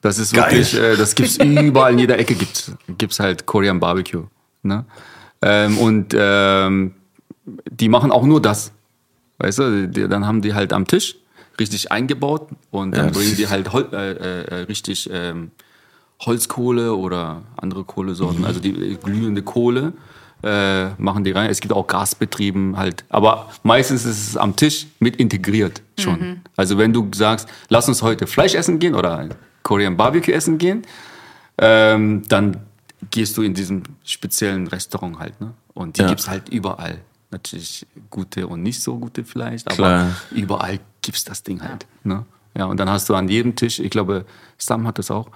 Das 0.00 0.18
ist 0.18 0.34
Geil. 0.34 0.52
wirklich, 0.52 0.74
äh, 0.78 0.96
das 0.96 1.14
gibt's 1.14 1.36
überall 1.36 1.92
in 1.92 1.98
jeder 1.98 2.18
Ecke 2.18 2.34
gibt's, 2.34 2.72
gibt's 2.98 3.20
halt 3.20 3.46
Korean 3.46 3.80
Barbecue. 3.80 4.24
Ne? 4.62 4.84
Ähm, 5.42 5.78
und 5.78 6.14
ähm, 6.18 6.94
die 7.70 7.88
machen 7.88 8.10
auch 8.10 8.24
nur 8.24 8.42
das. 8.42 8.72
Weißt 9.38 9.58
du, 9.58 9.88
die, 9.88 10.08
dann 10.08 10.26
haben 10.26 10.42
die 10.42 10.54
halt 10.54 10.72
am 10.72 10.86
Tisch 10.86 11.16
richtig 11.58 11.92
eingebaut 11.92 12.48
und 12.70 12.96
dann 12.96 13.06
Ja, 13.06 13.12
bringen 13.12 13.36
die 13.36 13.48
halt 13.48 13.72
Hol 13.72 13.88
äh, 13.92 14.12
äh, 14.12 14.54
richtig 14.64 15.08
ähm, 15.12 15.50
Holzkohle 16.20 16.94
oder 16.94 17.42
andere 17.56 17.84
Kohlesorten, 17.84 18.44
also 18.44 18.60
die 18.60 18.70
äh, 18.70 18.94
glühende 18.96 19.42
Kohle 19.42 19.92
äh, 20.42 20.90
machen 21.00 21.24
die 21.24 21.32
rein. 21.32 21.50
Es 21.50 21.60
gibt 21.60 21.72
auch 21.74 21.86
Gasbetrieben 21.86 22.76
halt, 22.76 23.04
aber 23.08 23.50
meistens 23.62 24.04
ist 24.04 24.28
es 24.30 24.36
am 24.36 24.56
Tisch 24.56 24.86
mit 24.98 25.16
integriert 25.16 25.82
schon. 25.98 26.40
Also 26.56 26.78
wenn 26.78 26.92
du 26.92 27.08
sagst, 27.14 27.48
lass 27.68 27.88
uns 27.88 28.02
heute 28.02 28.26
Fleisch 28.26 28.54
essen 28.54 28.78
gehen 28.78 28.94
oder 28.94 29.28
Korean 29.62 29.96
Barbecue 29.96 30.32
essen 30.32 30.58
gehen, 30.58 30.82
ähm, 31.58 32.22
dann 32.28 32.58
gehst 33.10 33.36
du 33.36 33.42
in 33.42 33.54
diesem 33.54 33.82
speziellen 34.04 34.66
Restaurant 34.66 35.18
halt, 35.18 35.40
ne? 35.40 35.52
Und 35.74 35.98
die 35.98 36.02
Ja. 36.02 36.08
gibt's 36.08 36.28
halt 36.28 36.48
überall. 36.48 36.98
Natürlich 37.30 37.86
gute 38.08 38.46
und 38.46 38.62
nicht 38.62 38.80
so 38.80 38.98
gute 38.98 39.24
vielleicht, 39.24 39.66
aber 39.66 39.76
Klar. 39.76 40.16
überall 40.30 40.78
gibt's 41.02 41.24
das 41.24 41.42
Ding 41.42 41.60
halt. 41.62 41.86
Ne? 42.04 42.24
Ja, 42.56 42.64
und 42.66 42.78
dann 42.78 42.88
hast 42.88 43.08
du 43.10 43.14
an 43.14 43.28
jedem 43.28 43.56
Tisch, 43.56 43.80
ich 43.80 43.90
glaube, 43.90 44.24
Sam 44.56 44.86
hat 44.86 44.98
das 44.98 45.10
auch, 45.10 45.28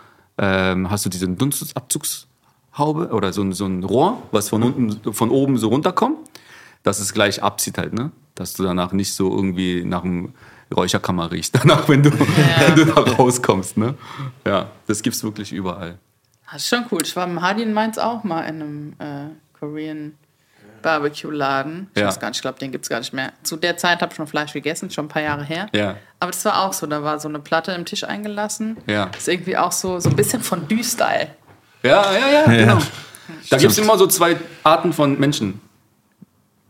ähm, 0.43 0.91
hast 0.91 1.05
du 1.05 1.11
diesen 1.11 1.37
Dunstabzugshaube 1.37 3.09
oder 3.13 3.33
so, 3.33 3.43
ein- 3.43 3.53
so 3.53 3.67
ein 3.67 3.85
Rohr, 3.85 4.23
was 4.33 4.49
von 4.49 4.63
unten, 4.63 5.13
von 5.13 5.31
oben 5.31 5.59
so 5.59 5.69
runterkommt, 5.69 6.19
dass 6.83 6.99
es 6.99 7.13
gleich 7.13 7.43
abzieht 7.43 7.79
halt, 7.79 7.93
ne? 7.93 8.11
Dass 8.35 8.55
du 8.55 8.63
danach 8.63 8.93
nicht 8.93 9.13
so 9.13 9.31
irgendwie 9.35 9.85
nach 9.85 10.03
dem 10.03 10.33
Räucherkammer 10.75 11.31
riechst, 11.31 11.55
danach, 11.61 11.89
wenn 11.89 12.03
du, 12.03 12.11
wenn 12.13 12.75
du 12.75 12.87
da 12.87 13.01
rauskommst, 13.01 13.77
ne? 13.77 13.95
Ja, 14.47 14.71
das 14.87 15.03
gibt's 15.03 15.23
wirklich 15.23 15.53
überall. 15.53 15.99
Das 16.51 16.63
ist 16.63 16.69
schon 16.69 16.85
cool. 16.91 17.01
Ich 17.05 17.15
war 17.15 17.27
im 17.27 17.41
Hardy 17.43 17.63
in 17.63 17.73
Mainz 17.73 17.99
auch 17.99 18.25
mal 18.25 18.43
in 18.43 18.63
einem 18.63 18.93
äh, 18.99 19.29
Korean 19.59 20.15
Barbecue-Laden. 20.83 21.91
Ich 21.95 22.01
Ja. 22.01 22.07
weiß 22.09 22.21
gar 22.21 22.29
nicht, 22.29 22.39
ich 22.39 22.43
glaube, 22.43 22.59
den 22.59 22.73
gibt 22.73 22.85
es 22.85 22.89
gar 22.89 22.99
nicht 23.01 23.13
mehr. 23.13 23.33
Zu 23.43 23.57
der 23.57 23.77
Zeit 23.77 24.01
habe 24.03 24.13
ich 24.13 24.17
schon 24.17 24.27
Fleisch 24.27 24.53
gegessen, 24.53 24.91
schon 24.91 25.07
ein 25.07 25.09
paar 25.09 25.23
Jahre 25.23 25.45
her. 25.45 25.69
Ja. 25.73 25.97
Aber 26.19 26.31
das 26.33 26.45
war 26.45 26.63
auch 26.65 26.73
so. 26.73 26.87
Da 26.87 27.03
war 27.03 27.19
so 27.21 27.29
eine 27.29 27.39
Platte 27.41 27.73
im 27.73 27.85
Tisch 27.85 28.05
eingelassen. 28.05 28.77
Ja. 28.87 29.11
ist 29.17 29.29
irgendwie 29.29 29.57
auch 29.57 29.73
so, 29.73 29.99
so 30.01 30.09
ein 30.11 30.17
bisschen 30.17 30.43
Fondue-Style. 30.43 31.29
Ja, 31.83 32.13
ja, 32.13 32.29
ja, 32.29 32.45
genau. 32.45 32.79
Da 33.49 33.57
gibt 33.57 33.73
es 33.73 33.79
immer 33.79 33.97
so 33.97 34.07
zwei 34.07 34.37
Arten 34.65 34.93
von 34.93 35.19
Menschen. 35.19 35.61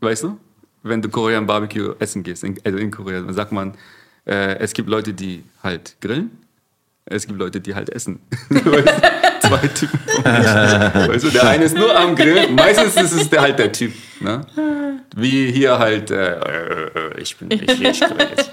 Weißt 0.01 0.23
du? 0.23 0.39
Wenn 0.83 1.03
du 1.03 1.09
Korean 1.09 1.47
Barbecue 1.47 1.95
essen 1.99 2.23
gehst, 2.23 2.43
in, 2.45 2.59
also 2.65 2.79
in 2.79 2.91
Korea, 2.91 3.21
dann 3.21 3.35
sagt 3.35 3.53
man, 3.53 3.75
äh, 4.27 4.57
es 4.59 4.73
gibt 4.73 4.89
Leute, 4.89 5.13
die 5.13 5.45
halt 5.63 5.97
grillen, 6.01 6.39
es 7.05 7.27
gibt 7.27 7.39
Leute, 7.39 7.61
die 7.61 7.75
halt 7.75 7.91
essen. 7.91 8.21
Weißt 8.51 8.65
du? 8.87 9.20
Zwei 9.51 9.67
Typen. 9.69 10.01
Weißt 10.25 11.25
du, 11.25 11.31
der 11.31 11.49
eine 11.49 11.65
ist 11.65 11.77
nur 11.77 11.97
am 11.97 12.15
Grillen, 12.15 12.55
meistens 12.55 12.97
ist 12.97 13.13
es 13.13 13.31
der 13.31 13.41
halt 13.43 13.59
der 13.59 13.73
Typ. 13.73 13.93
Ne? 14.21 14.47
Wie 15.17 15.51
hier 15.51 15.79
halt, 15.79 16.11
äh, 16.11 16.35
äh, 16.35 16.85
äh, 16.87 17.21
ich 17.21 17.37
bin 17.37 17.51
ich, 17.51 17.63
ich 17.63 18.01
grill 18.01 18.29
jetzt. 18.37 18.51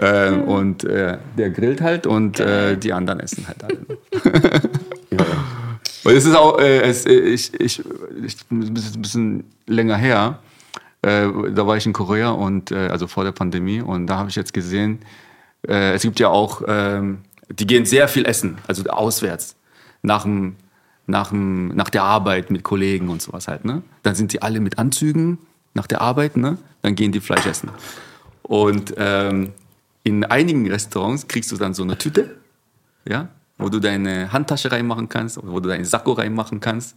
Ähm, 0.00 0.42
und 0.42 0.84
äh, 0.84 1.18
der 1.36 1.50
grillt 1.50 1.80
halt 1.80 2.06
und 2.06 2.38
äh, 2.38 2.76
die 2.76 2.92
anderen 2.92 3.20
essen 3.20 3.48
halt 3.48 3.64
alle. 3.64 3.78
Weil 6.04 6.16
es 6.16 6.24
ist 6.24 6.36
auch, 6.36 6.58
äh, 6.60 6.82
es, 6.82 7.04
äh, 7.04 7.18
ich, 7.18 7.52
ich, 7.58 7.82
ich, 8.24 8.36
ein 8.50 8.74
bisschen 9.02 9.44
länger 9.66 9.96
her. 9.96 10.38
Äh, 11.02 11.26
da 11.52 11.66
war 11.66 11.76
ich 11.76 11.86
in 11.86 11.92
Korea 11.92 12.30
und 12.30 12.70
äh, 12.70 12.88
also 12.88 13.06
vor 13.08 13.24
der 13.24 13.32
Pandemie 13.32 13.80
und 13.80 14.06
da 14.06 14.18
habe 14.18 14.30
ich 14.30 14.36
jetzt 14.36 14.52
gesehen, 14.52 15.00
äh, 15.66 15.94
es 15.94 16.02
gibt 16.02 16.20
ja 16.20 16.28
auch, 16.28 16.62
ähm, 16.66 17.18
die 17.50 17.66
gehen 17.66 17.84
sehr 17.86 18.08
viel 18.08 18.26
essen, 18.26 18.58
also 18.66 18.84
auswärts 18.84 19.56
nach 20.02 20.22
dem, 20.22 20.56
nach 21.06 21.30
dem, 21.30 21.68
nach 21.68 21.90
der 21.90 22.02
Arbeit 22.02 22.50
mit 22.50 22.62
Kollegen 22.62 23.08
und 23.08 23.22
sowas 23.22 23.48
halt. 23.48 23.64
Ne? 23.64 23.82
Dann 24.02 24.14
sind 24.14 24.32
die 24.32 24.42
alle 24.42 24.60
mit 24.60 24.78
Anzügen 24.78 25.38
nach 25.74 25.86
der 25.86 26.00
Arbeit, 26.00 26.36
ne? 26.36 26.58
Dann 26.82 26.94
gehen 26.94 27.12
die 27.12 27.20
Fleisch 27.20 27.46
essen. 27.46 27.70
Und 28.42 28.94
ähm, 28.96 29.52
in 30.04 30.24
einigen 30.24 30.68
Restaurants 30.70 31.28
kriegst 31.28 31.52
du 31.52 31.56
dann 31.56 31.74
so 31.74 31.82
eine 31.82 31.98
Tüte, 31.98 32.36
ja, 33.06 33.28
wo 33.58 33.68
du 33.68 33.78
deine 33.80 34.32
Handtasche 34.32 34.72
reinmachen 34.72 35.08
kannst, 35.08 35.38
wo 35.42 35.60
du 35.60 35.68
deinen 35.68 35.84
Sakko 35.84 36.12
reinmachen 36.12 36.60
kannst. 36.60 36.96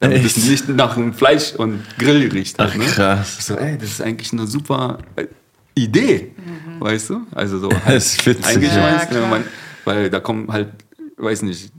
Damit 0.00 0.24
es 0.24 0.36
nicht 0.36 0.68
nach 0.68 0.94
dem 0.94 1.14
Fleisch 1.14 1.54
und 1.54 1.84
Grill 1.96 2.28
riecht. 2.32 2.58
Halt, 2.58 2.72
Ach, 2.72 2.76
ne? 2.76 2.84
krass. 2.86 3.36
Ich 3.38 3.44
so, 3.44 3.54
ey, 3.54 3.78
das 3.78 3.90
ist 3.90 4.02
eigentlich 4.02 4.32
eine 4.32 4.48
super 4.48 4.98
äh, 5.14 5.26
Idee, 5.74 6.34
weißt 6.80 7.10
du? 7.10 7.26
Also 7.32 7.58
so 7.58 7.70
halt 7.70 7.82
Das 7.86 8.06
ist 8.06 8.26
witzig. 8.26 8.62
Ja, 8.62 9.04
ne, 9.10 9.26
man, 9.30 9.44
weil 9.84 10.10
da 10.10 10.18
kommen 10.18 10.50
halt, 10.50 10.70
weiß 11.18 11.42
nicht, 11.42 11.72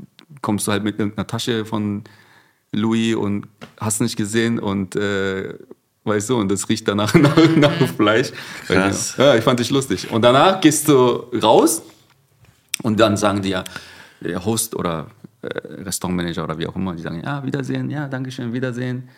kommst 0.44 0.68
du 0.68 0.72
halt 0.72 0.84
mit 0.84 1.00
irgendeiner 1.00 1.26
Tasche 1.26 1.66
von 1.66 2.04
Louis 2.72 3.16
und 3.16 3.48
hast 3.80 4.02
nicht 4.02 4.16
gesehen 4.16 4.60
und 4.60 4.96
äh, 4.96 5.56
weißt 6.04 6.30
du, 6.30 6.38
und 6.38 6.52
das 6.52 6.70
riecht 6.70 6.88
danach 6.88 7.14
nach, 7.16 7.36
nach 7.56 7.88
Fleisch. 7.96 8.32
Krass. 8.68 9.16
Ja, 9.18 9.36
ich 9.36 9.44
fand 9.44 9.60
dich 9.60 9.72
lustig. 9.72 10.12
Und 10.12 10.22
danach 10.22 10.62
gehst 10.62 10.88
du 10.88 11.26
raus 11.42 11.82
und 12.84 13.00
dann 13.00 13.18
sagen 13.18 13.42
die 13.42 13.50
ja, 13.50 13.64
der 14.22 14.44
Host 14.44 14.76
oder 14.76 15.08
äh, 15.42 15.48
Restaurantmanager 15.84 16.44
oder 16.44 16.58
wie 16.58 16.68
auch 16.68 16.76
immer, 16.76 16.94
die 16.96 17.02
sagen, 17.02 17.22
ja, 17.24 17.44
Wiedersehen, 17.44 17.90
ja, 17.90 18.08
Dankeschön, 18.08 18.54
Wiedersehen. 18.54 19.10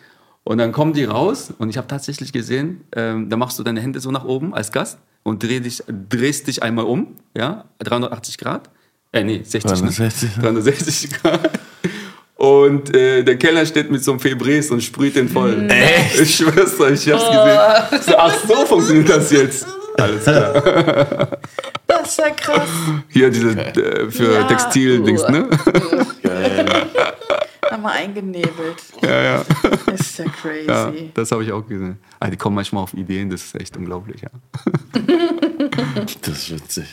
Und 0.44 0.58
dann 0.58 0.70
kommen 0.70 0.92
die 0.92 1.04
raus 1.04 1.52
und 1.58 1.70
ich 1.70 1.76
habe 1.76 1.88
tatsächlich 1.88 2.32
gesehen, 2.32 2.84
ähm, 2.92 3.28
da 3.28 3.36
machst 3.36 3.58
du 3.58 3.64
deine 3.64 3.80
Hände 3.80 3.98
so 3.98 4.12
nach 4.12 4.24
oben 4.24 4.54
als 4.54 4.70
Gast 4.70 4.98
und 5.24 5.42
dreh 5.42 5.58
dich, 5.58 5.82
drehst 5.88 6.46
dich 6.46 6.62
einmal 6.62 6.84
um, 6.84 7.16
ja, 7.36 7.64
380 7.80 8.38
Grad. 8.38 8.70
Äh, 9.12 9.24
nee, 9.24 9.40
60, 9.42 9.62
360. 9.62 10.36
Ne? 10.36 10.42
360 10.42 11.10
Grad. 11.22 11.50
Und 12.36 12.94
äh, 12.94 13.22
der 13.24 13.36
Kellner 13.38 13.64
steht 13.64 13.90
mit 13.90 14.04
so 14.04 14.10
einem 14.12 14.20
Febrés 14.20 14.70
und 14.70 14.82
sprüht 14.82 15.16
den 15.16 15.26
voll. 15.26 15.70
Echt? 15.70 16.20
Ich 16.20 16.36
schwör's 16.36 16.78
euch, 16.78 17.06
ich 17.06 17.12
hab's 17.14 17.24
gesehen. 17.24 18.02
So, 18.02 18.14
ach, 18.18 18.34
so 18.46 18.66
funktioniert 18.66 19.08
das 19.08 19.30
jetzt. 19.30 19.66
Alles 19.98 20.22
klar. 20.24 21.28
Das 21.88 22.08
ist 22.10 22.18
ja 22.18 22.30
krass. 22.30 22.68
Hier 23.08 23.30
diese 23.30 23.50
äh, 23.52 24.10
für 24.10 24.34
Ja. 24.34 24.42
Textil-Dings, 24.44 25.28
ne? 25.28 25.48
Nochmal 27.70 27.92
eingenebelt. 27.98 28.52
ja, 29.02 29.22
ja. 29.22 29.44
Das 29.86 30.00
ist 30.00 30.18
ja 30.18 30.24
crazy. 30.26 30.66
ja 30.68 30.92
das 31.14 31.32
habe 31.32 31.42
ich 31.44 31.52
auch 31.52 31.66
gesehen. 31.66 31.98
Ah, 32.20 32.28
die 32.28 32.36
kommen 32.36 32.56
manchmal 32.56 32.82
auf 32.82 32.92
Ideen, 32.94 33.30
das 33.30 33.44
ist 33.44 33.54
echt 33.60 33.76
unglaublich, 33.76 34.20
ja. 34.22 34.28
Das 36.22 36.38
ist 36.38 36.50
witzig. 36.54 36.86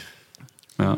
ja. 0.80 0.98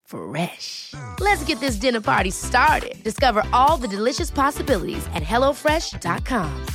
Fresh. 0.11 0.93
Let's 1.21 1.43
get 1.45 1.59
this 1.61 1.77
dinner 1.77 2.01
party 2.01 2.31
started. 2.31 3.01
Discover 3.03 3.43
all 3.53 3.77
the 3.77 3.87
delicious 3.87 4.29
possibilities 4.29 5.05
at 5.15 5.23
hellofresh.com. 5.23 6.65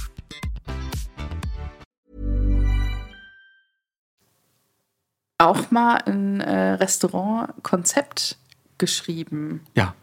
auch 5.38 5.70
mal 5.70 5.98
ein 6.06 6.40
äh, 6.40 6.72
Restaurantkonzept 6.72 8.36
geschrieben 8.78 9.64
Ja, 9.74 9.94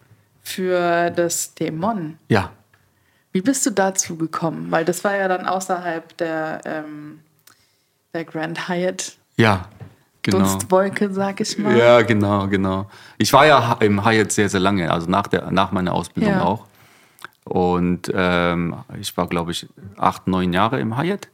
für 0.42 1.10
das 1.12 1.54
Dämon. 1.56 2.18
ja. 2.30 2.52
Wie 3.36 3.42
bist 3.42 3.66
du 3.66 3.72
dazu 3.72 4.16
gekommen? 4.16 4.70
Weil 4.70 4.86
das 4.86 5.04
war 5.04 5.16
ja 5.16 5.28
dann 5.28 5.48
außerhalb 5.48 6.16
der, 6.18 6.62
ähm, 6.66 7.20
der 8.14 8.26
Grand 8.26 8.70
Hyatt 8.70 9.18
Ja, 9.38 9.70
genau. 10.24 10.40
Dunstwolke, 10.40 11.12
sag 11.14 11.40
ich 11.42 11.58
mal. 11.58 11.78
Ja, 11.78 12.02
genau, 12.02 12.48
genau. 12.48 12.90
Ich 13.18 13.32
war 13.34 13.46
ja 13.46 13.74
im 13.80 14.04
Hyatt 14.04 14.32
sehr, 14.32 14.50
sehr 14.50 14.60
lange, 14.60 14.92
also 14.92 15.10
nach, 15.10 15.28
der, 15.28 15.52
nach 15.52 15.72
meiner 15.72 15.94
Ausbildung 15.94 16.34
Ja. 16.34 16.44
auch. 16.44 16.66
Und 17.46 18.12
ähm, 18.16 18.76
ich 19.00 19.16
war, 19.18 19.28
glaube 19.28 19.52
ich, 19.52 19.68
acht, 19.98 20.28
neun 20.28 20.54
Jahre 20.54 20.80
im 20.80 20.98
Hyatt. 20.98 21.28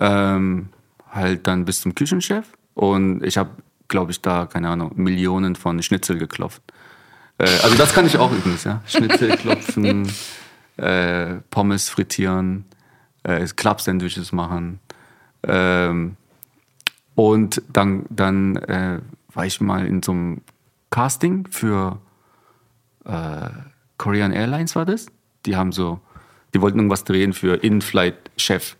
Ähm, 0.00 0.68
halt 1.10 1.46
dann 1.46 1.64
bis 1.64 1.80
zum 1.80 1.94
Küchenchef. 1.94 2.46
Und 2.74 3.24
ich 3.24 3.38
habe, 3.38 3.50
glaube 3.88 4.10
ich, 4.12 4.20
da, 4.20 4.46
keine 4.46 4.68
Ahnung, 4.68 4.92
Millionen 4.96 5.56
von 5.56 5.82
Schnitzel 5.82 6.18
geklopft. 6.18 6.62
Äh, 7.38 7.44
also 7.62 7.74
das 7.76 7.94
kann 7.94 8.06
ich 8.06 8.18
auch 8.18 8.30
übrigens, 8.30 8.64
ja. 8.64 8.82
Schnitzel 8.86 9.36
klopfen, 9.36 10.12
äh, 10.76 11.36
Pommes 11.50 11.88
frittieren, 11.88 12.66
äh, 13.22 13.44
Club-Sandwiches 13.46 14.32
machen. 14.32 14.78
Ähm, 15.42 16.16
und 17.18 17.62
dann, 17.72 18.06
dann 18.10 18.54
äh, 18.54 19.00
war 19.34 19.44
ich 19.44 19.60
mal 19.60 19.84
in 19.84 20.04
so 20.04 20.12
einem 20.12 20.40
Casting 20.90 21.48
für 21.50 21.98
äh, 23.04 23.48
Korean 23.96 24.30
Airlines 24.30 24.76
war 24.76 24.84
das. 24.84 25.06
Die 25.44 25.56
haben 25.56 25.72
so, 25.72 25.98
die 26.54 26.60
wollten 26.60 26.78
irgendwas 26.78 27.02
drehen 27.02 27.32
für 27.32 27.56
In-Flight-Chef. 27.56 28.76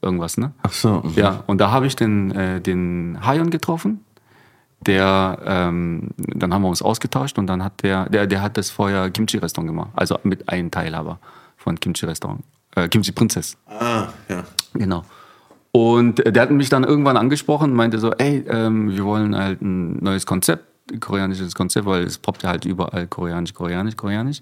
Irgendwas, 0.00 0.36
ne? 0.36 0.52
Ach 0.62 0.70
so. 0.70 1.02
mhm. 1.02 1.14
Ja, 1.16 1.42
und 1.48 1.58
da 1.58 1.72
habe 1.72 1.88
ich 1.88 1.96
den, 1.96 2.30
äh, 2.30 2.60
den 2.60 3.18
Hayon 3.26 3.50
getroffen. 3.50 4.04
Der, 4.86 5.40
ähm, 5.44 6.10
dann 6.16 6.54
haben 6.54 6.62
wir 6.62 6.68
uns 6.68 6.80
ausgetauscht 6.80 7.40
und 7.40 7.48
dann 7.48 7.64
hat 7.64 7.82
der, 7.82 8.08
der, 8.08 8.28
der 8.28 8.40
hat 8.40 8.56
das 8.56 8.70
vorher 8.70 9.10
Kimchi-Restaurant 9.10 9.68
gemacht. 9.68 9.90
Also 9.96 10.16
mit 10.22 10.48
einem 10.48 10.70
Teilhaber 10.70 11.18
von 11.56 11.80
Kimchi-Restaurant. 11.80 12.44
Äh, 12.76 12.86
Kimchi 12.86 13.10
Prinzess. 13.10 13.56
Ah, 13.66 14.10
ja. 14.28 14.44
Genau. 14.74 15.02
Und 15.72 16.24
der 16.24 16.42
hat 16.42 16.50
mich 16.50 16.68
dann 16.70 16.84
irgendwann 16.84 17.16
angesprochen 17.16 17.70
und 17.70 17.76
meinte 17.76 17.98
so, 17.98 18.12
ey, 18.12 18.44
ähm, 18.48 18.90
wir 18.90 19.04
wollen 19.04 19.36
halt 19.36 19.60
ein 19.60 20.02
neues 20.02 20.24
Konzept, 20.24 20.64
ein 20.90 21.00
koreanisches 21.00 21.54
Konzept, 21.54 21.86
weil 21.86 22.04
es 22.04 22.18
poppt 22.18 22.42
ja 22.42 22.50
halt 22.50 22.64
überall 22.64 23.06
koreanisch, 23.06 23.52
koreanisch, 23.52 23.96
koreanisch. 23.96 24.40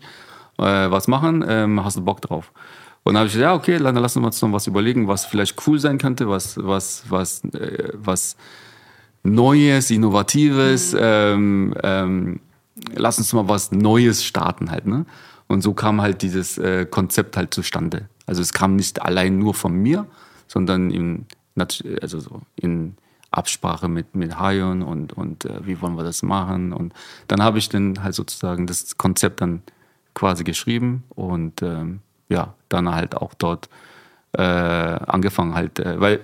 Äh, 0.58 0.90
was 0.90 1.08
machen? 1.08 1.44
Ähm, 1.46 1.84
hast 1.84 1.96
du 1.96 2.02
Bock 2.02 2.20
drauf? 2.20 2.52
Und 3.02 3.14
dann 3.14 3.20
habe 3.20 3.26
ich 3.26 3.34
gesagt, 3.34 3.50
ja, 3.50 3.54
okay, 3.54 3.78
dann 3.78 3.94
lassen 3.96 4.22
wir 4.22 4.26
uns 4.26 4.40
noch 4.42 4.52
was 4.52 4.66
überlegen, 4.66 5.06
was 5.08 5.26
vielleicht 5.26 5.66
cool 5.66 5.78
sein 5.78 5.98
könnte, 5.98 6.28
was, 6.28 6.56
was, 6.62 7.04
was, 7.08 7.44
äh, 7.44 7.90
was 7.94 8.36
Neues, 9.22 9.90
Innovatives, 9.90 10.96
ähm, 10.98 11.74
ähm, 11.82 12.40
lass 12.94 13.18
uns 13.18 13.32
mal 13.32 13.48
was 13.48 13.72
Neues 13.72 14.24
starten 14.24 14.70
halt, 14.70 14.86
ne? 14.86 15.06
Und 15.48 15.62
so 15.62 15.72
kam 15.72 16.00
halt 16.00 16.22
dieses 16.22 16.58
äh, 16.58 16.86
Konzept 16.86 17.36
halt 17.36 17.54
zustande. 17.54 18.08
Also 18.26 18.42
es 18.42 18.52
kam 18.52 18.74
nicht 18.74 19.00
allein 19.02 19.38
nur 19.38 19.54
von 19.54 19.72
mir, 19.72 20.06
sondern 20.46 20.90
in, 20.90 21.26
also 22.00 22.20
so 22.20 22.42
in 22.56 22.96
Absprache 23.30 23.88
mit, 23.88 24.14
mit 24.14 24.38
Hayon 24.38 24.82
und, 24.82 25.12
und 25.12 25.44
äh, 25.44 25.66
wie 25.66 25.80
wollen 25.80 25.96
wir 25.96 26.04
das 26.04 26.22
machen. 26.22 26.72
Und 26.72 26.92
dann 27.28 27.42
habe 27.42 27.58
ich 27.58 27.68
dann 27.68 28.02
halt 28.02 28.14
sozusagen 28.14 28.66
das 28.66 28.96
Konzept 28.96 29.40
dann 29.40 29.62
quasi 30.14 30.44
geschrieben 30.44 31.04
und 31.10 31.62
ähm, 31.62 32.00
ja, 32.28 32.54
dann 32.68 32.92
halt 32.94 33.16
auch 33.16 33.34
dort 33.34 33.68
äh, 34.32 34.42
angefangen 34.42 35.54
halt, 35.54 35.78
äh, 35.78 36.00
weil 36.00 36.20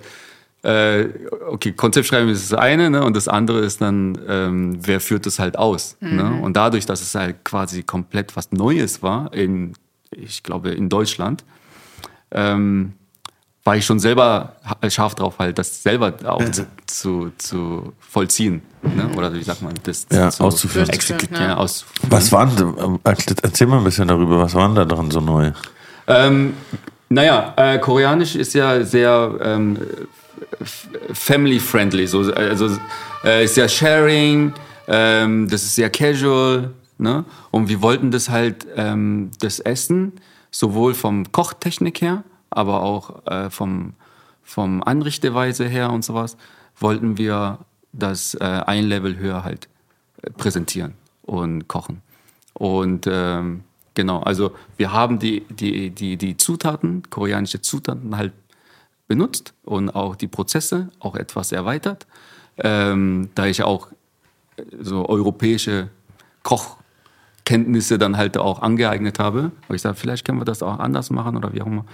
äh, 0.63 1.09
okay, 1.47 1.73
Konzept 1.73 2.07
schreiben 2.07 2.29
ist 2.29 2.51
das 2.51 2.57
eine, 2.57 2.89
ne? 2.89 3.03
Und 3.03 3.17
das 3.17 3.27
andere 3.27 3.59
ist 3.59 3.81
dann, 3.81 4.17
ähm, 4.27 4.77
wer 4.81 5.01
führt 5.01 5.25
das 5.25 5.37
halt 5.37 5.57
aus? 5.57 5.97
Ne? 5.99 6.41
Und 6.41 6.55
dadurch, 6.55 6.85
dass 6.85 7.01
es 7.01 7.15
halt 7.15 7.43
quasi 7.43 7.83
komplett 7.83 8.37
was 8.37 8.51
Neues 8.53 9.03
war, 9.03 9.33
in, 9.33 9.73
ich 10.11 10.41
glaube, 10.41 10.71
in 10.71 10.87
Deutschland, 10.87 11.43
ähm, 12.31 12.93
war 13.65 13.77
ich 13.77 13.85
schon 13.85 13.99
selber 13.99 14.55
ha- 14.65 14.89
scharf 14.89 15.15
drauf, 15.15 15.35
halt 15.39 15.57
das 15.57 15.83
selber 15.83 16.13
auch 16.25 16.43
zu, 16.51 16.65
zu, 16.85 17.31
zu 17.37 17.93
vollziehen. 17.99 18.61
Ne? 18.81 19.09
Oder 19.15 19.33
wie 19.33 19.41
sagt 19.43 19.61
man, 19.61 19.73
das 19.83 20.05
Ja, 20.11 20.29
zu 20.29 20.43
auszuführen. 20.43 20.89
Exekutieren, 20.89 21.41
Ja. 21.41 21.47
ja. 21.51 21.57
aus, 21.57 21.85
Was 22.09 22.31
waren, 22.33 22.99
äh, 23.05 23.15
erzähl 23.41 23.67
mal 23.67 23.77
ein 23.77 23.83
bisschen 23.85 24.07
darüber, 24.09 24.37
was 24.39 24.53
waren 24.53 24.75
da 24.75 24.83
dran 24.83 25.09
so 25.11 25.21
neu? 25.21 25.51
Ähm, 26.07 26.53
naja, 27.07 27.53
äh, 27.55 27.79
Koreanisch 27.79 28.35
ist 28.35 28.53
ja 28.53 28.83
sehr 28.83 29.35
ähm, 29.41 29.77
family-friendly, 31.13 32.07
so, 32.07 32.19
also 32.33 32.69
äh, 33.23 33.45
ist 33.45 33.55
sehr 33.55 33.69
sharing, 33.69 34.53
ähm, 34.87 35.47
das 35.49 35.63
ist 35.63 35.75
sehr 35.75 35.89
casual, 35.89 36.71
ne? 36.97 37.23
Und 37.51 37.69
wir 37.69 37.81
wollten 37.81 38.11
das 38.11 38.29
halt, 38.29 38.65
ähm, 38.75 39.31
das 39.39 39.59
Essen, 39.59 40.13
sowohl 40.51 40.93
vom 40.93 41.31
Kochtechnik 41.31 42.01
her, 42.01 42.23
aber 42.53 42.81
auch 42.81 43.25
äh, 43.25 43.49
vom, 43.49 43.93
vom 44.43 44.83
Anrichteweise 44.83 45.65
her 45.65 45.91
und 45.91 46.03
sowas, 46.03 46.37
wollten 46.77 47.17
wir 47.17 47.59
das 47.91 48.35
äh, 48.35 48.43
ein 48.43 48.85
Level 48.85 49.17
höher 49.17 49.43
halt 49.43 49.69
äh, 50.21 50.29
präsentieren 50.31 50.93
und 51.21 51.67
kochen. 51.67 52.01
Und 52.53 53.07
ähm, 53.09 53.63
genau, 53.93 54.19
also 54.21 54.51
wir 54.77 54.91
haben 54.91 55.19
die, 55.19 55.41
die, 55.49 55.89
die, 55.89 56.17
die 56.17 56.37
Zutaten, 56.37 57.03
koreanische 57.09 57.61
Zutaten 57.61 58.17
halt 58.17 58.33
benutzt 59.07 59.53
und 59.63 59.89
auch 59.89 60.15
die 60.15 60.27
Prozesse 60.27 60.89
auch 60.99 61.15
etwas 61.15 61.51
erweitert, 61.51 62.07
ähm, 62.57 63.29
da 63.35 63.45
ich 63.45 63.63
auch 63.63 63.87
äh, 64.57 64.63
so 64.79 65.07
europäische 65.07 65.89
Kochkenntnisse 66.43 67.97
dann 67.97 68.17
halt 68.17 68.37
auch 68.37 68.61
angeeignet 68.61 69.19
habe. 69.19 69.51
Aber 69.65 69.75
ich 69.75 69.81
sage, 69.81 69.95
vielleicht 69.95 70.25
können 70.25 70.39
wir 70.39 70.45
das 70.45 70.63
auch 70.63 70.79
anders 70.79 71.09
machen 71.09 71.37
oder 71.37 71.53
wie 71.53 71.61
auch 71.61 71.67
immer. 71.67 71.85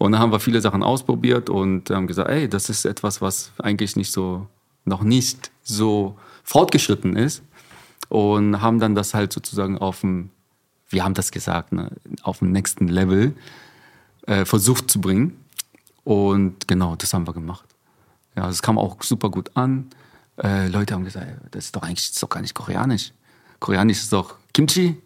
Und 0.00 0.12
dann 0.12 0.20
haben 0.22 0.32
wir 0.32 0.40
viele 0.40 0.62
Sachen 0.62 0.82
ausprobiert 0.82 1.50
und 1.50 1.90
haben 1.90 2.06
gesagt, 2.06 2.30
ey, 2.30 2.48
das 2.48 2.70
ist 2.70 2.86
etwas, 2.86 3.20
was 3.20 3.52
eigentlich 3.58 3.96
nicht 3.96 4.10
so, 4.10 4.46
noch 4.86 5.02
nicht 5.02 5.50
so 5.62 6.16
fortgeschritten 6.42 7.16
ist. 7.16 7.42
Und 8.08 8.62
haben 8.62 8.78
dann 8.80 8.94
das 8.94 9.12
halt 9.12 9.30
sozusagen 9.30 9.76
auf 9.76 10.00
dem, 10.00 10.30
wir 10.88 11.04
haben 11.04 11.12
das 11.12 11.30
gesagt, 11.30 11.72
ne, 11.72 11.90
auf 12.22 12.38
dem 12.38 12.50
nächsten 12.50 12.88
Level 12.88 13.34
äh, 14.26 14.46
versucht 14.46 14.90
zu 14.90 15.02
bringen. 15.02 15.36
Und 16.02 16.66
genau, 16.66 16.96
das 16.96 17.12
haben 17.12 17.28
wir 17.28 17.34
gemacht. 17.34 17.66
Ja, 18.36 18.48
es 18.48 18.62
kam 18.62 18.78
auch 18.78 19.02
super 19.02 19.28
gut 19.28 19.54
an. 19.54 19.90
Äh, 20.42 20.68
Leute 20.68 20.94
haben 20.94 21.04
gesagt, 21.04 21.26
das 21.50 21.66
ist 21.66 21.76
doch 21.76 21.82
eigentlich 21.82 22.06
das 22.06 22.14
ist 22.14 22.22
doch 22.22 22.30
gar 22.30 22.40
nicht 22.40 22.54
koreanisch. 22.54 23.12
Koreanisch 23.58 23.98
ist 23.98 24.14
doch 24.14 24.36
Kimchi, 24.54 24.96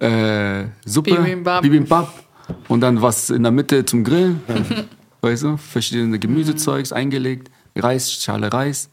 äh, 0.00 0.64
Suppe, 0.86 1.16
Bibimbap. 1.16 1.60
Bibimbap 1.60 2.31
und 2.68 2.80
dann 2.80 3.02
was 3.02 3.30
in 3.30 3.42
der 3.42 3.52
Mitte 3.52 3.84
zum 3.84 4.04
Grillen. 4.04 4.40
weißt 5.22 5.44
du, 5.44 5.56
verschiedene 5.56 6.18
Gemüsezeugs 6.18 6.92
eingelegt. 6.92 7.50
Reis, 7.76 8.12
Schale 8.12 8.52
Reis, 8.52 8.90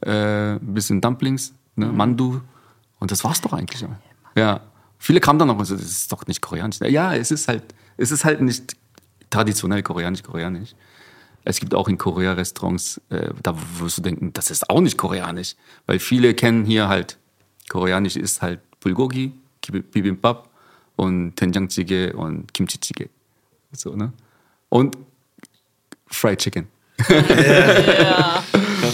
äh, 0.00 0.54
ein 0.54 0.74
bisschen 0.74 1.00
Dumplings, 1.00 1.54
ne, 1.76 1.86
Mandu. 1.86 2.40
Und 2.98 3.12
das 3.12 3.22
war's 3.22 3.40
doch 3.40 3.52
eigentlich. 3.52 3.84
Ja. 4.34 4.60
Viele 4.98 5.20
kamen 5.20 5.38
dann 5.38 5.48
noch 5.48 5.58
und 5.58 5.64
so, 5.64 5.76
das 5.76 5.84
ist 5.84 6.10
doch 6.10 6.26
nicht 6.26 6.40
koreanisch. 6.40 6.80
Ja, 6.80 7.14
es 7.14 7.30
ist 7.30 7.46
halt, 7.46 7.62
es 7.96 8.10
ist 8.10 8.24
halt 8.24 8.40
nicht 8.40 8.76
traditionell 9.30 9.82
koreanisch, 9.84 10.24
koreanisch. 10.24 10.74
Es 11.44 11.60
gibt 11.60 11.74
auch 11.74 11.88
in 11.88 11.96
Korea 11.96 12.32
Restaurants, 12.32 13.00
äh, 13.10 13.30
da 13.42 13.54
wirst 13.78 13.98
du 13.98 14.02
denken, 14.02 14.32
das 14.32 14.50
ist 14.50 14.68
auch 14.68 14.80
nicht 14.80 14.98
koreanisch. 14.98 15.54
Weil 15.86 16.00
viele 16.00 16.34
kennen 16.34 16.64
hier 16.64 16.88
halt, 16.88 17.18
koreanisch 17.68 18.16
ist 18.16 18.42
halt 18.42 18.60
Bulgogi, 18.80 19.32
Bibimbap 19.60 20.48
und 20.98 21.36
Tenjangjjigae 21.36 22.12
und 22.12 22.52
Kimchi-Jjigae. 22.52 23.08
So, 23.72 23.94
ne? 23.94 24.12
Und 24.68 24.98
Fried 26.08 26.38
Chicken. 26.38 26.66
Ja. 27.08 28.42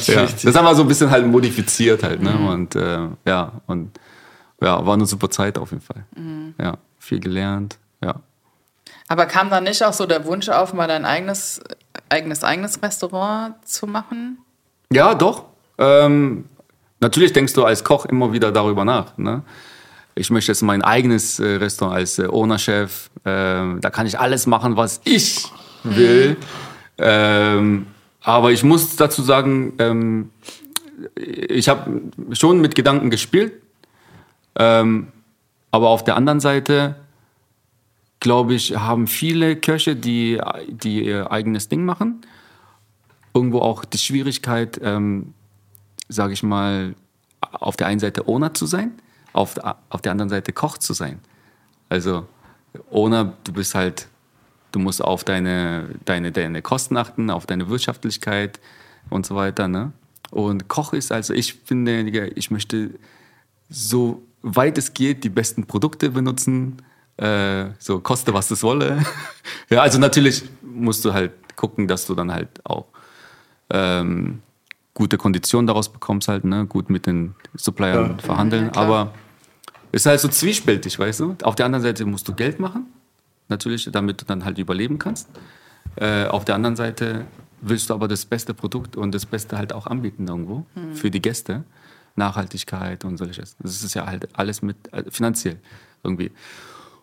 Ja, 0.06 0.26
das 0.42 0.54
haben 0.54 0.64
wir 0.64 0.74
so 0.74 0.82
ein 0.82 0.88
bisschen 0.88 1.10
halt 1.10 1.26
modifiziert 1.26 2.02
halt, 2.02 2.22
ne? 2.22 2.36
Und 2.36 2.74
äh, 2.74 3.08
ja, 3.24 3.52
und 3.66 3.98
ja, 4.60 4.84
war 4.84 4.94
eine 4.94 5.06
super 5.06 5.30
Zeit 5.30 5.56
auf 5.56 5.70
jeden 5.70 5.82
Fall. 5.82 6.04
Ja, 6.60 6.76
viel 6.98 7.20
gelernt, 7.20 7.78
ja. 8.02 8.16
Aber 9.08 9.26
kam 9.26 9.48
da 9.50 9.60
nicht 9.60 9.82
auch 9.82 9.92
so 9.92 10.06
der 10.06 10.26
Wunsch 10.26 10.48
auf, 10.48 10.74
mal 10.74 10.88
dein 10.88 11.04
eigenes, 11.04 11.62
eigenes, 12.08 12.44
eigenes 12.44 12.82
Restaurant 12.82 13.54
zu 13.66 13.86
machen? 13.86 14.38
Ja, 14.92 15.14
doch. 15.14 15.44
Ähm, 15.78 16.46
natürlich 17.00 17.32
denkst 17.32 17.54
du 17.54 17.64
als 17.64 17.84
Koch 17.84 18.06
immer 18.06 18.32
wieder 18.32 18.52
darüber 18.52 18.84
nach. 18.84 19.16
Ne? 19.16 19.42
Ich 20.14 20.30
möchte 20.30 20.52
jetzt 20.52 20.62
mein 20.62 20.82
eigenes 20.82 21.40
äh, 21.40 21.56
Restaurant 21.56 21.96
als 21.96 22.18
äh, 22.18 22.26
Owner-Chef. 22.26 23.10
Ähm, 23.24 23.80
da 23.80 23.90
kann 23.90 24.06
ich 24.06 24.18
alles 24.18 24.46
machen, 24.46 24.76
was 24.76 25.00
ich 25.04 25.50
will. 25.82 26.36
Ähm, 26.98 27.86
aber 28.22 28.52
ich 28.52 28.62
muss 28.62 28.96
dazu 28.96 29.22
sagen, 29.22 29.74
ähm, 29.78 30.30
ich 31.16 31.68
habe 31.68 32.02
schon 32.32 32.60
mit 32.60 32.74
Gedanken 32.74 33.10
gespielt. 33.10 33.52
Ähm, 34.56 35.08
aber 35.70 35.88
auf 35.88 36.04
der 36.04 36.16
anderen 36.16 36.38
Seite, 36.38 36.96
glaube 38.20 38.54
ich, 38.54 38.76
haben 38.76 39.08
viele 39.08 39.56
Köche, 39.56 39.96
die, 39.96 40.40
die 40.68 41.04
ihr 41.04 41.32
eigenes 41.32 41.68
Ding 41.68 41.84
machen, 41.84 42.20
irgendwo 43.34 43.58
auch 43.58 43.84
die 43.84 43.98
Schwierigkeit, 43.98 44.80
ähm, 44.82 45.34
sage 46.08 46.32
ich 46.32 46.44
mal, 46.44 46.94
auf 47.40 47.76
der 47.76 47.88
einen 47.88 47.98
Seite 47.98 48.28
Owner 48.28 48.54
zu 48.54 48.66
sein, 48.66 48.92
auf, 49.34 49.56
auf 49.90 50.00
der 50.00 50.12
anderen 50.12 50.30
Seite 50.30 50.52
Koch 50.52 50.78
zu 50.78 50.94
sein. 50.94 51.20
Also 51.90 52.26
Owner, 52.90 53.34
du 53.44 53.52
bist 53.52 53.74
halt, 53.74 54.08
du 54.72 54.78
musst 54.78 55.04
auf 55.04 55.24
deine, 55.24 55.90
deine, 56.06 56.32
deine 56.32 56.62
Kosten 56.62 56.96
achten, 56.96 57.30
auf 57.30 57.44
deine 57.44 57.68
Wirtschaftlichkeit 57.68 58.58
und 59.10 59.26
so 59.26 59.34
weiter. 59.34 59.68
Ne? 59.68 59.92
Und 60.30 60.68
Koch 60.68 60.92
ist 60.94 61.12
also, 61.12 61.34
ich 61.34 61.54
finde, 61.54 62.08
ich 62.30 62.50
möchte 62.50 62.90
so 63.68 64.22
weit 64.42 64.78
es 64.78 64.94
geht 64.94 65.24
die 65.24 65.28
besten 65.28 65.66
Produkte 65.66 66.10
benutzen, 66.10 66.76
äh, 67.16 67.66
so 67.78 68.00
koste 68.00 68.34
was 68.34 68.50
es 68.50 68.62
wolle. 68.62 69.04
ja, 69.70 69.80
also 69.82 69.98
natürlich 69.98 70.44
musst 70.62 71.04
du 71.04 71.12
halt 71.12 71.32
gucken, 71.56 71.88
dass 71.88 72.06
du 72.06 72.14
dann 72.14 72.32
halt 72.32 72.48
auch 72.64 72.86
ähm, 73.70 74.42
gute 74.92 75.16
Konditionen 75.16 75.66
daraus 75.66 75.92
bekommst, 75.92 76.28
halt, 76.28 76.44
ne? 76.44 76.66
gut 76.66 76.90
mit 76.90 77.06
den 77.06 77.34
Suppliern 77.54 78.18
verhandeln. 78.20 78.70
Aber 78.70 79.12
es 79.14 79.23
ist 79.94 80.06
halt 80.06 80.20
so 80.20 80.28
zwiespältig, 80.28 80.98
weißt 80.98 81.20
du? 81.20 81.36
Auf 81.42 81.54
der 81.54 81.66
anderen 81.66 81.82
Seite 81.82 82.04
musst 82.04 82.28
du 82.28 82.34
Geld 82.34 82.60
machen, 82.60 82.86
natürlich, 83.48 83.88
damit 83.90 84.20
du 84.20 84.24
dann 84.24 84.44
halt 84.44 84.58
überleben 84.58 84.98
kannst. 84.98 85.28
Äh, 85.96 86.26
auf 86.26 86.44
der 86.44 86.54
anderen 86.54 86.76
Seite 86.76 87.26
willst 87.60 87.90
du 87.90 87.94
aber 87.94 88.08
das 88.08 88.24
beste 88.24 88.54
Produkt 88.54 88.96
und 88.96 89.14
das 89.14 89.26
Beste 89.26 89.56
halt 89.56 89.72
auch 89.72 89.86
anbieten 89.86 90.28
irgendwo 90.28 90.66
für 90.92 91.10
die 91.10 91.22
Gäste. 91.22 91.64
Nachhaltigkeit 92.16 93.04
und 93.04 93.16
solches. 93.16 93.56
Das 93.58 93.82
ist 93.82 93.94
ja 93.94 94.06
halt 94.06 94.28
alles 94.34 94.62
mit 94.62 94.76
äh, 94.92 95.04
finanziell 95.10 95.56
irgendwie. 96.02 96.30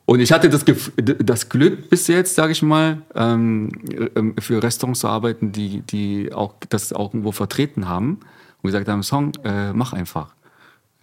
Und 0.05 0.19
ich 0.19 0.31
hatte 0.31 0.49
das, 0.49 0.65
das 0.97 1.49
Glück 1.49 1.89
bis 1.89 2.07
jetzt, 2.07 2.35
sage 2.35 2.51
ich 2.51 2.61
mal, 2.61 3.01
ähm, 3.15 3.71
ähm, 4.15 4.35
für 4.39 4.61
Restaurants 4.61 5.01
zu 5.01 5.07
arbeiten, 5.07 5.51
die, 5.51 5.81
die 5.81 6.33
auch 6.33 6.55
das 6.69 6.91
auch 6.91 7.13
irgendwo 7.13 7.31
vertreten 7.31 7.87
haben 7.87 8.19
und 8.61 8.67
gesagt 8.67 8.87
haben, 8.87 9.03
Song, 9.03 9.33
äh, 9.43 9.73
mach 9.73 9.93
einfach. 9.93 10.33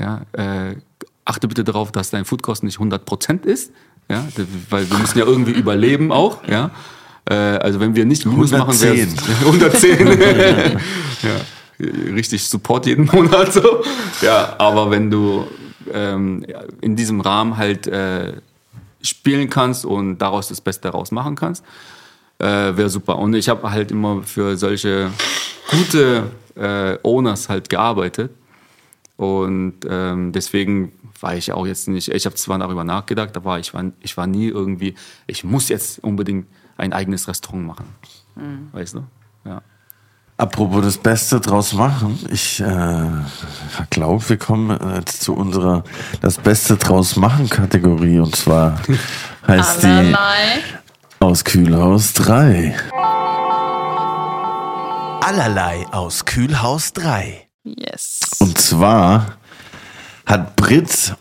Ja, 0.01 0.23
äh, 0.33 0.77
achte 1.29 1.49
bitte 1.49 1.65
darauf, 1.65 1.93
dass 1.93 2.11
dein 2.11 2.25
Foodkosten 2.25 2.67
nicht 2.67 2.79
100% 2.79 3.45
ist, 3.45 3.73
ja, 4.11 4.27
weil 4.71 4.91
wir 4.91 4.99
müssen 4.99 5.19
ja 5.19 5.25
irgendwie 5.25 5.53
überleben 5.53 6.13
auch, 6.13 6.47
ja. 6.49 6.71
Äh, 7.29 7.35
also 7.35 7.79
wenn 7.81 7.95
wir 7.95 8.07
nicht 8.07 8.25
Minus 8.25 8.51
machen, 8.53 8.81
wäre 8.81 8.95
110. 9.45 10.09
110. 10.11 10.81
ja, 11.23 12.15
richtig 12.15 12.49
Support 12.49 12.87
jeden 12.87 13.05
Monat 13.07 13.53
so. 13.53 13.83
Ja, 14.23 14.57
aber 14.59 14.91
wenn 14.91 15.11
du 15.11 15.47
ähm, 15.93 16.45
in 16.81 16.97
diesem 16.97 17.21
Rahmen 17.21 17.57
halt 17.57 17.87
äh, 17.87 18.33
spielen 19.03 19.51
kannst 19.51 19.85
und 19.85 20.19
daraus 20.19 20.49
das 20.49 20.61
Beste 20.61 20.91
daraus 20.91 21.11
machen 21.11 21.35
kannst, 21.35 21.65
äh, 22.39 22.45
wäre 22.47 22.89
super. 22.89 23.19
Und 23.19 23.35
ich 23.35 23.49
habe 23.49 23.71
halt 23.71 23.91
immer 23.91 24.23
für 24.23 24.57
solche 24.57 25.11
gute 25.71 26.31
äh, 26.57 26.97
Owners 27.03 27.49
halt 27.49 27.69
gearbeitet. 27.69 28.31
Und 29.17 29.75
ähm, 29.89 30.33
deswegen 30.33 30.93
war 31.21 31.35
ich 31.35 31.53
auch 31.53 31.67
jetzt 31.67 31.89
nicht, 31.89 32.09
ich 32.09 32.27
habe 32.27 32.37
zwar 32.37 32.59
darüber 32.59 32.85
nachgedacht, 32.85 33.37
aber 33.37 33.59
ich 33.59 33.75
war, 33.75 33.85
ich 34.01 34.17
war 34.17 34.27
nie 34.27 34.49
irgendwie, 34.49 34.95
ich 35.27 35.45
muss 35.45 35.69
jetzt 35.69 36.03
unbedingt 36.03 36.47
ein 36.77 36.93
eigenes 36.93 37.29
Restaurant 37.29 37.67
machen. 37.67 37.87
Weißt 38.73 38.95
du? 38.95 39.05
Ja. 39.45 39.63
Apropos 40.37 40.85
das 40.85 40.99
Beste 40.99 41.41
draus 41.41 41.73
machen, 41.73 42.17
ich 42.31 42.61
äh, 42.61 43.07
glaube, 43.91 44.29
wir 44.29 44.37
kommen 44.37 44.79
jetzt 44.95 45.23
zu 45.23 45.35
unserer 45.35 45.83
Das 46.21 46.39
Beste 46.39 46.77
draus 46.77 47.17
machen 47.17 47.49
Kategorie 47.49 48.21
und 48.21 48.37
zwar 48.37 48.81
heißt 49.49 49.83
die 49.83 49.87
Allerlei. 49.87 50.63
aus 51.19 51.43
Kühlhaus 51.43 52.13
3. 52.13 52.77
Allerlei 55.21 55.85
aus 55.91 56.25
Kühlhaus 56.25 56.93
3. 56.93 57.49
Yes. 57.65 58.21
Und 58.39 58.57
zwar 58.59 59.39
hat 60.29 60.55
Brit 60.57 61.15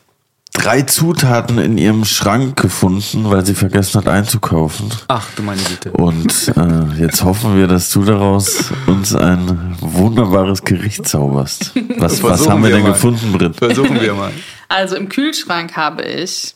drei 0.54 0.82
Zutaten 0.82 1.60
in 1.60 1.78
ihrem 1.78 2.04
Schrank 2.04 2.60
gefunden, 2.60 3.30
weil 3.30 3.46
sie 3.46 3.54
vergessen 3.54 4.00
hat 4.02 4.08
einzukaufen. 4.08 4.92
Ach 5.08 5.28
du 5.36 5.44
meine 5.44 5.62
Güte. 5.62 5.92
Und 5.92 6.52
äh, 6.58 7.00
jetzt 7.00 7.24
hoffen 7.24 7.56
wir, 7.58 7.68
dass 7.68 7.92
du 7.92 8.04
daraus 8.04 8.66
uns 8.88 9.16
ein 9.16 9.78
wunderbares 9.82 10.64
Gericht 10.64 11.08
zauberst. 11.08 11.74
Was, 11.98 12.22
was 12.24 12.50
haben 12.50 12.64
wir, 12.64 12.70
wir 12.70 12.76
denn 12.76 12.84
mal. 12.84 12.94
gefunden, 12.94 13.32
Brit? 13.34 13.56
Versuchen 13.56 14.00
wir 14.02 14.14
mal. 14.14 14.32
Also 14.70 14.98
im 14.98 15.08
Kühlschrank 15.08 15.78
habe 15.78 16.02
ich 16.04 16.54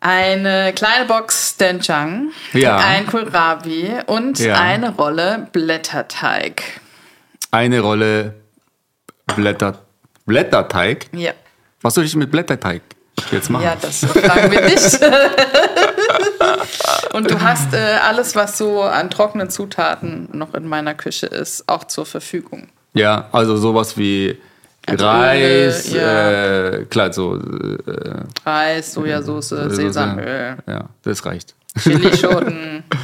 eine 0.00 0.72
kleine 0.74 1.04
Box 1.06 1.56
Doenjang, 1.58 2.30
Ja. 2.54 2.78
ein 2.78 3.06
Kohlrabi 3.06 3.90
und 4.06 4.38
Ja. 4.38 4.54
eine 4.58 4.90
Rolle 4.94 5.48
Blätterteig. 5.52 6.62
Eine 7.50 7.80
Rolle 7.80 8.34
Blätter, 9.36 9.80
Blätterteig. 10.26 11.06
Ja. 11.12 11.32
Was 11.80 11.94
soll 11.94 12.04
ich 12.04 12.14
mit 12.16 12.30
Blätterteig 12.30 12.82
jetzt 13.30 13.48
machen? 13.50 13.64
Ja, 13.64 13.76
das 13.80 14.04
fragen 14.04 14.50
wir 14.52 14.60
dich. 14.62 14.82
Und 17.12 17.30
du 17.30 17.40
hast 17.40 17.72
äh, 17.74 17.96
alles, 18.06 18.34
was 18.36 18.56
so 18.58 18.82
an 18.82 19.10
trockenen 19.10 19.50
Zutaten 19.50 20.28
noch 20.32 20.54
in 20.54 20.66
meiner 20.66 20.94
Küche 20.94 21.26
ist, 21.26 21.68
auch 21.68 21.84
zur 21.84 22.06
Verfügung. 22.06 22.68
Ja, 22.94 23.28
also 23.32 23.56
sowas 23.56 23.96
wie 23.98 24.38
Also 24.86 25.04
Reis, 25.06 25.92
Öl, 25.92 25.96
ja. 26.00 26.30
äh, 26.30 26.84
klar, 26.86 27.12
so. 27.12 27.36
Äh, 27.36 28.22
Reis, 28.46 28.94
Sojasauce, 28.94 29.48
Sesamöl, 29.68 30.56
Ja, 30.66 30.84
das 31.02 31.24
reicht. 31.26 31.54
Chilischoten. 31.78 32.84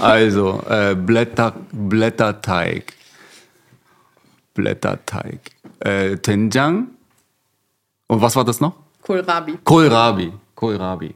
Also, 0.00 0.62
äh, 0.70 0.94
Blätter, 0.94 1.52
Blätterteig. 1.70 2.94
Blätterteig. 4.54 5.40
Äh, 5.80 6.16
Tenjang. 6.16 6.88
Und 8.06 8.20
was 8.20 8.36
war 8.36 8.44
das 8.44 8.60
noch? 8.60 8.74
Kohlrabi. 9.02 9.58
Kohlrabi. 9.64 10.32
Kohlrabi. 10.54 11.14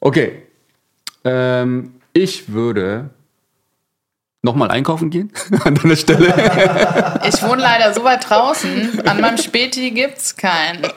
Okay. 0.00 0.42
Ähm, 1.24 1.94
ich 2.12 2.52
würde 2.52 3.10
nochmal 4.42 4.70
einkaufen 4.70 5.08
gehen 5.10 5.32
an 5.64 5.74
deiner 5.76 5.96
Stelle. 5.96 6.34
Ich 7.24 7.40
wohne 7.44 7.62
leider 7.62 7.94
so 7.94 8.02
weit 8.02 8.28
draußen. 8.28 9.06
An 9.06 9.20
meinem 9.20 9.38
Späti 9.38 9.92
gibt's 9.92 10.36
keinen. 10.36 10.82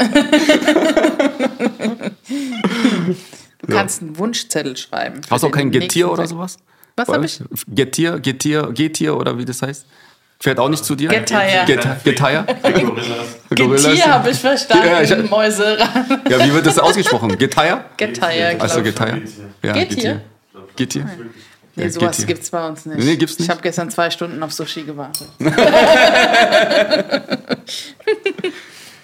Du 3.59 3.67
kannst 3.73 4.01
einen 4.01 4.17
Wunschzettel 4.17 4.77
schreiben. 4.77 5.21
Hast 5.29 5.43
du 5.43 5.47
auch 5.47 5.51
kein 5.51 5.71
Getier 5.71 6.11
oder 6.11 6.27
sowas? 6.27 6.57
Was 6.95 7.07
Bei 7.07 7.15
hab 7.15 7.21
euch? 7.23 7.41
Getier, 7.67 8.19
Getier, 8.19 8.71
Getier 8.73 9.17
oder 9.17 9.37
wie 9.37 9.45
das 9.45 9.61
heißt? 9.61 9.85
Fährt 10.39 10.59
auch 10.59 10.69
nicht 10.69 10.83
zu 10.83 10.95
dir? 10.95 11.09
Getier. 11.09 11.39
Getier. 11.65 11.97
Getier? 12.03 12.45
Getier 13.49 14.05
habe 14.13 14.29
ich 14.29 14.37
verstanden. 14.39 14.85
Ja, 14.87 15.01
ich- 15.01 15.29
Mäuse. 15.29 15.77
Ja, 16.29 16.45
wie 16.45 16.53
wird 16.53 16.65
das 16.65 16.77
ausgesprochen? 16.77 17.37
Getier? 17.37 17.85
Getier, 17.97 18.55
Also 18.59 18.81
glaub 18.81 18.85
ich. 18.87 18.95
Getier. 18.95 19.21
Ja, 19.63 19.73
Getier? 19.73 20.21
Getier. 20.75 21.09
Nee, 21.77 21.89
sowas 21.89 22.17
hier. 22.17 22.25
gibt's 22.27 22.49
bei 22.49 22.65
uns 22.67 22.85
nicht. 22.85 22.99
Nee, 22.99 23.15
gibt's 23.17 23.37
nicht? 23.37 23.47
Ich 23.47 23.49
habe 23.49 23.61
gestern 23.61 23.89
zwei 23.89 24.09
Stunden 24.09 24.41
auf 24.43 24.53
Sushi 24.53 24.83
gewartet. 24.83 25.27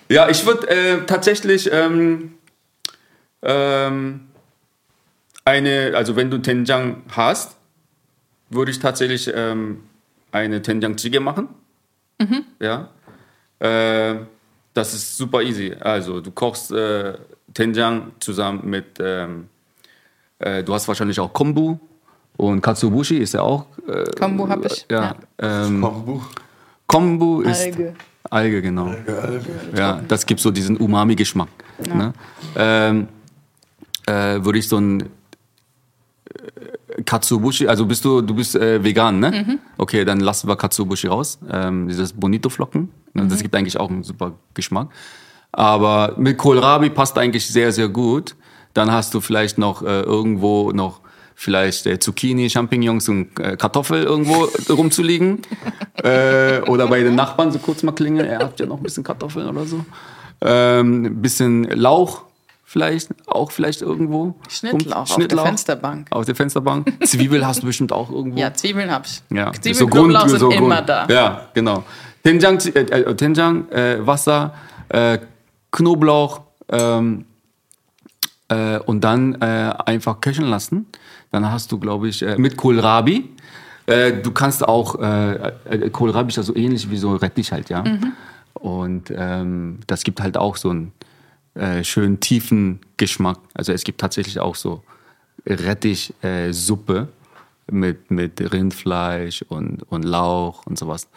Ja, 0.09 0.27
ich 0.27 0.45
würde 0.45 0.67
äh, 0.69 1.05
tatsächlich 1.05 1.71
ähm, 1.71 2.34
ähm, 3.41 4.27
eine, 5.45 5.93
also 5.95 6.17
wenn 6.17 6.29
du 6.29 6.38
Tenjang 6.39 7.03
hast, 7.15 7.55
würde 8.49 8.71
ich 8.71 8.79
tatsächlich 8.79 9.32
ähm, 9.34 9.84
eine 10.32 10.61
Tenjang 10.61 10.95
Jjigae 10.97 11.19
machen. 11.19 11.49
Ja. 12.59 12.89
Äh, 13.59 14.15
das 14.73 14.93
ist 14.93 15.17
super 15.17 15.41
easy. 15.41 15.75
Also 15.79 16.21
du 16.21 16.32
kochst 16.32 16.71
äh, 16.71 17.13
Tenjang 17.53 18.11
zusammen 18.19 18.69
mit, 18.69 18.99
ähm, 18.99 19.47
äh, 20.39 20.63
du 20.63 20.73
hast 20.73 20.88
wahrscheinlich 20.88 21.19
auch 21.19 21.34
Kombu 21.34 21.77
und 22.38 22.61
Katsuobushi 22.61 23.17
ist 23.17 23.34
ja 23.34 23.41
auch. 23.41 23.65
Äh, 23.88 24.05
Kombu 24.17 24.47
habe 24.47 24.67
ich. 24.67 24.86
ja. 24.89 25.15
Ähm, 25.38 25.82
Kombu. 25.82 26.21
Kombu 26.88 27.41
ist 27.41 27.61
Alge. 27.61 27.93
Alge, 28.29 28.61
genau. 28.61 28.93
Ja, 29.75 30.01
das 30.07 30.25
gibt 30.25 30.39
so 30.39 30.51
diesen 30.51 30.77
Umami-Geschmack. 30.77 31.49
Ne? 31.93 32.13
Ähm, 32.55 33.07
äh, 34.05 34.43
würde 34.43 34.59
ich 34.59 34.67
so 34.67 34.77
ein 34.77 35.09
Katsuobushi, 37.05 37.67
also 37.67 37.85
bist 37.85 38.05
du, 38.05 38.21
du 38.21 38.33
bist 38.33 38.55
äh, 38.55 38.83
vegan, 38.83 39.19
ne? 39.19 39.31
Mhm. 39.31 39.59
Okay, 39.77 40.05
dann 40.05 40.19
lassen 40.19 40.47
wir 40.47 40.55
Katsuobushi 40.55 41.07
raus. 41.07 41.39
Ähm, 41.51 41.87
dieses 41.87 42.13
Bonito-Flocken. 42.13 42.89
Ne? 43.13 43.23
Mhm. 43.23 43.29
Das 43.29 43.41
gibt 43.41 43.55
eigentlich 43.55 43.79
auch 43.79 43.89
einen 43.89 44.03
super 44.03 44.33
Geschmack. 44.53 44.89
Aber 45.51 46.15
mit 46.17 46.37
Kohlrabi 46.37 46.89
passt 46.89 47.17
eigentlich 47.17 47.47
sehr, 47.47 47.71
sehr 47.71 47.89
gut. 47.89 48.35
Dann 48.73 48.91
hast 48.91 49.13
du 49.13 49.21
vielleicht 49.21 49.57
noch 49.57 49.81
äh, 49.81 50.01
irgendwo 50.01 50.71
noch 50.71 51.01
vielleicht 51.35 51.87
äh, 51.87 51.99
Zucchini, 51.99 52.49
Champignons 52.49 53.09
und 53.09 53.39
äh, 53.39 53.57
Kartoffel 53.57 54.03
irgendwo 54.03 54.47
rumzuliegen. 54.73 55.41
äh, 56.03 56.61
oder 56.61 56.87
bei 56.87 57.01
den 57.01 57.15
Nachbarn 57.15 57.51
so 57.51 57.59
kurz 57.59 57.83
mal 57.83 57.91
klingeln, 57.91 58.29
ihr 58.29 58.39
habt 58.39 58.59
ja 58.59 58.65
noch 58.65 58.77
ein 58.77 58.83
bisschen 58.83 59.03
Kartoffeln 59.03 59.49
oder 59.49 59.65
so. 59.65 59.83
Ähm, 60.41 61.05
ein 61.05 61.21
bisschen 61.21 61.63
Lauch 61.63 62.23
vielleicht, 62.72 63.09
auch 63.28 63.51
vielleicht 63.51 63.82
irgendwo. 63.82 64.34
Schnittlauch 64.47 65.09
Rum- 65.09 65.22
auf 65.22 65.28
der 65.28 65.38
Fensterbank. 65.38 66.07
Auf 66.09 66.26
der 66.26 66.36
Fensterbank. 66.36 66.93
Zwiebel 67.05 67.45
hast 67.45 67.61
du 67.61 67.67
bestimmt 67.67 67.91
auch 67.91 68.09
irgendwo. 68.09 68.39
Ja, 68.39 68.53
Zwiebeln 68.53 68.89
habe 68.89 69.05
ich. 69.05 69.22
Ja, 69.36 69.51
Zwiebeln, 69.51 69.76
so 69.76 69.88
Knoblauch 69.88 70.28
sind 70.30 70.39
so 70.39 70.49
immer 70.51 70.78
Grund- 70.78 70.89
da. 70.89 71.05
Ja, 71.09 71.47
genau. 71.53 71.84
Tenjang, 72.24 72.59
äh, 72.59 72.80
äh, 72.80 73.15
Tenjang 73.15 73.69
äh, 73.72 74.05
Wasser, 74.07 74.53
äh, 74.89 75.19
Knoblauch 75.72 76.41
ähm, 76.69 77.26
äh, 78.47 78.78
und 78.80 79.01
dann 79.03 79.36
äh, 79.41 79.74
einfach 79.86 80.22
köcheln 80.22 80.47
lassen. 80.49 80.86
Dann 81.32 81.51
hast 81.51 81.72
du, 81.72 81.78
glaube 81.80 82.07
ich, 82.09 82.26
mit 82.38 82.57
Kohlrabi. 82.57 83.30
Du 83.88 84.32
kannst 84.32 84.65
auch, 84.67 84.93
Kohlrabi 85.91 86.30
ist 86.30 86.36
ja 86.36 86.43
so 86.43 86.53
ähnlich 86.55 86.89
wie 86.91 86.97
so 86.97 87.15
Rettich 87.15 87.51
halt, 87.53 87.69
ja. 87.69 87.84
Und 88.53 89.11
ähm, 89.15 89.80
das 89.88 90.03
gibt 90.03 90.22
halt 90.22 90.36
auch 90.38 90.57
so 90.57 90.69
einen 90.72 90.91
äh, 91.55 91.83
schönen 91.83 92.19
tiefen 92.19 92.79
Geschmack. 92.97 93.39
Also 93.53 93.73
es 93.73 93.83
gibt 93.83 93.99
tatsächlich 93.99 94.39
auch 94.39 94.55
so 94.55 94.83
Rettich-Suppe 95.45 97.07
äh, 97.67 97.71
mit, 97.73 98.11
mit 98.11 98.53
Rindfleisch 98.53 99.43
und, 99.43 99.83
und 99.83 100.03
Lauch 100.03 100.65
und 100.65 100.77
sowas. 100.77 101.07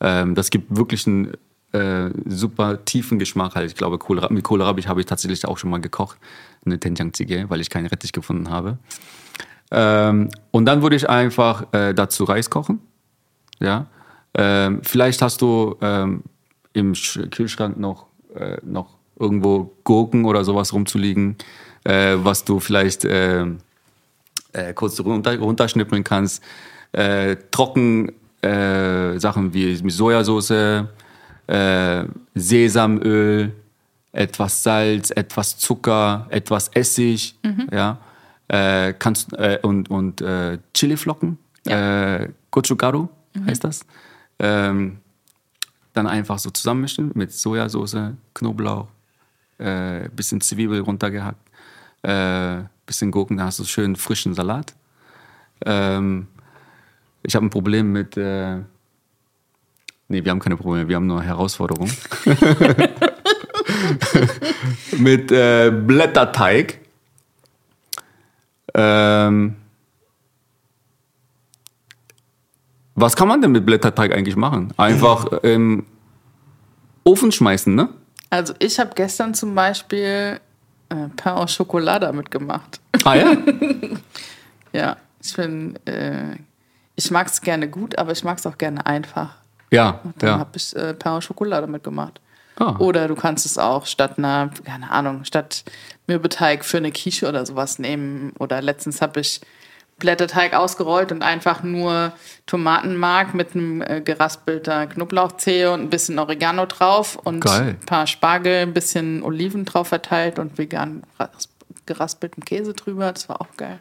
Ähm, 0.00 0.34
das 0.34 0.50
gibt 0.50 0.76
wirklich 0.76 1.06
einen 1.06 1.32
äh, 1.72 2.10
super 2.26 2.84
tiefen 2.84 3.18
Geschmack. 3.18 3.54
Halt. 3.54 3.70
Ich 3.70 3.76
glaube, 3.76 3.98
Kohlrabi, 3.98 4.34
mit 4.34 4.44
Kohlrabi 4.44 4.82
habe 4.82 5.00
ich 5.00 5.06
tatsächlich 5.06 5.46
auch 5.46 5.58
schon 5.58 5.70
mal 5.70 5.80
gekocht, 5.80 6.18
eine 6.64 6.78
Tenjang 6.78 7.12
Jjigae, 7.14 7.48
weil 7.48 7.60
ich 7.60 7.70
keinen 7.70 7.86
Rettich 7.86 8.12
gefunden 8.12 8.50
habe. 8.50 8.78
Ähm, 9.70 10.28
und 10.50 10.66
dann 10.66 10.82
würde 10.82 10.96
ich 10.96 11.08
einfach 11.08 11.72
äh, 11.72 11.94
dazu 11.94 12.24
Reis 12.24 12.50
kochen. 12.50 12.80
Ja. 13.58 13.86
Ähm, 14.34 14.80
vielleicht 14.82 15.22
hast 15.22 15.40
du 15.40 15.76
ähm, 15.80 16.22
im 16.72 16.92
Sch- 16.92 17.28
Kühlschrank 17.30 17.78
noch, 17.78 18.06
noch 18.62 18.96
irgendwo 19.22 19.72
Gurken 19.84 20.24
oder 20.24 20.44
sowas 20.44 20.72
rumzuliegen, 20.72 21.36
äh, 21.84 22.16
was 22.16 22.44
du 22.44 22.60
vielleicht 22.60 23.04
äh, 23.04 23.46
äh, 24.52 24.74
kurz 24.74 25.00
runter, 25.00 25.38
runterschnippeln 25.38 26.04
kannst. 26.04 26.42
Äh, 26.92 27.36
trocken 27.50 28.12
äh, 28.42 29.18
Sachen 29.18 29.54
wie 29.54 29.90
Sojasauce, 29.90 30.84
äh, 31.46 32.04
Sesamöl, 32.34 33.52
etwas 34.12 34.62
Salz, 34.62 35.10
etwas 35.10 35.56
Zucker, 35.56 36.26
etwas 36.28 36.68
Essig, 36.74 37.34
ja, 37.70 37.98
äh, 38.48 38.92
kannst 38.92 39.32
und 39.62 39.90
und 39.90 40.22
Chiliflocken, 40.74 41.38
äh, 41.64 42.28
Gochugaru 42.50 43.08
heißt 43.46 43.64
das. 43.64 43.86
Ähm, 44.38 44.98
dann 45.92 46.06
einfach 46.06 46.38
so 46.38 46.50
zusammenmischen 46.50 47.12
mit 47.14 47.32
Sojasauce, 47.32 47.96
Knoblauch, 48.34 48.88
äh, 49.62 50.08
bisschen 50.14 50.40
Zwiebel 50.40 50.80
runtergehackt, 50.80 51.48
äh, 52.02 52.62
bisschen 52.86 53.10
Gurken, 53.10 53.36
dann 53.36 53.46
hast 53.46 53.58
du 53.58 53.64
schön 53.64 53.96
frischen 53.96 54.34
Salat. 54.34 54.74
Ähm, 55.64 56.26
ich 57.22 57.34
habe 57.34 57.46
ein 57.46 57.50
Problem 57.50 57.92
mit. 57.92 58.16
Äh, 58.16 58.56
nee, 60.08 60.24
wir 60.24 60.30
haben 60.30 60.40
keine 60.40 60.56
Probleme, 60.56 60.88
wir 60.88 60.96
haben 60.96 61.06
nur 61.06 61.22
Herausforderungen. 61.22 61.92
mit 64.98 65.30
äh, 65.30 65.70
Blätterteig. 65.70 66.80
Ähm, 68.74 69.56
was 72.94 73.16
kann 73.16 73.28
man 73.28 73.40
denn 73.40 73.52
mit 73.52 73.64
Blätterteig 73.64 74.12
eigentlich 74.12 74.36
machen? 74.36 74.72
Einfach 74.76 75.26
im 75.42 75.86
Ofen 77.04 77.32
schmeißen, 77.32 77.74
ne? 77.74 77.88
Also 78.32 78.54
ich 78.60 78.80
habe 78.80 78.92
gestern 78.94 79.34
zum 79.34 79.54
Beispiel 79.54 80.40
äh, 80.88 81.08
Pain 81.16 81.34
au 81.34 81.44
Chocolat 81.44 82.02
damit 82.02 82.30
gemacht. 82.30 82.80
Ah 83.04 83.14
ja? 83.14 83.36
Ja, 84.72 84.96
ich 85.22 85.36
bin, 85.36 85.76
äh, 85.84 86.36
ich 86.96 87.10
mag 87.10 87.26
es 87.26 87.42
gerne 87.42 87.68
gut, 87.68 87.98
aber 87.98 88.12
ich 88.12 88.24
mag 88.24 88.38
es 88.38 88.46
auch 88.46 88.56
gerne 88.56 88.86
einfach. 88.86 89.34
Ja, 89.70 90.00
Dann 90.16 90.30
ja. 90.30 90.38
habe 90.38 90.52
ich 90.54 90.74
äh, 90.74 90.94
Pain 90.94 91.12
au 91.12 91.20
Chocolat 91.20 91.62
damit 91.62 91.84
gemacht. 91.84 92.22
Ah. 92.56 92.76
Oder 92.78 93.06
du 93.06 93.14
kannst 93.14 93.44
es 93.44 93.58
auch 93.58 93.84
statt 93.84 94.16
einer, 94.16 94.48
keine 94.64 94.90
Ahnung, 94.90 95.24
statt 95.24 95.64
Mürbeteig 96.06 96.64
für 96.64 96.78
eine 96.78 96.90
Quiche 96.90 97.28
oder 97.28 97.44
sowas 97.44 97.78
nehmen. 97.78 98.32
Oder 98.38 98.62
letztens 98.62 99.02
habe 99.02 99.20
ich 99.20 99.42
Blätterteig 100.02 100.52
ausgerollt 100.52 101.12
und 101.12 101.22
einfach 101.22 101.62
nur 101.62 102.12
Tomatenmark 102.46 103.34
mit 103.34 103.54
einem 103.54 103.80
äh, 103.80 104.00
geraspelter 104.00 104.86
Knoblauchzehe 104.88 105.70
und 105.72 105.80
ein 105.80 105.90
bisschen 105.90 106.18
Oregano 106.18 106.66
drauf 106.66 107.16
und 107.16 107.40
Geil. 107.40 107.76
ein 107.80 107.86
paar 107.86 108.06
Spargel, 108.08 108.62
ein 108.62 108.74
bisschen 108.74 109.22
Oliven 109.22 109.64
drauf 109.64 109.88
verteilt 109.88 110.38
und 110.40 110.58
vegan 110.58 111.04
ras- 111.18 111.48
geraspelten 111.86 112.44
Käse 112.44 112.74
drüber. 112.74 113.12
Das 113.12 113.28
war 113.28 113.40
auch 113.40 113.56
geil. 113.56 113.78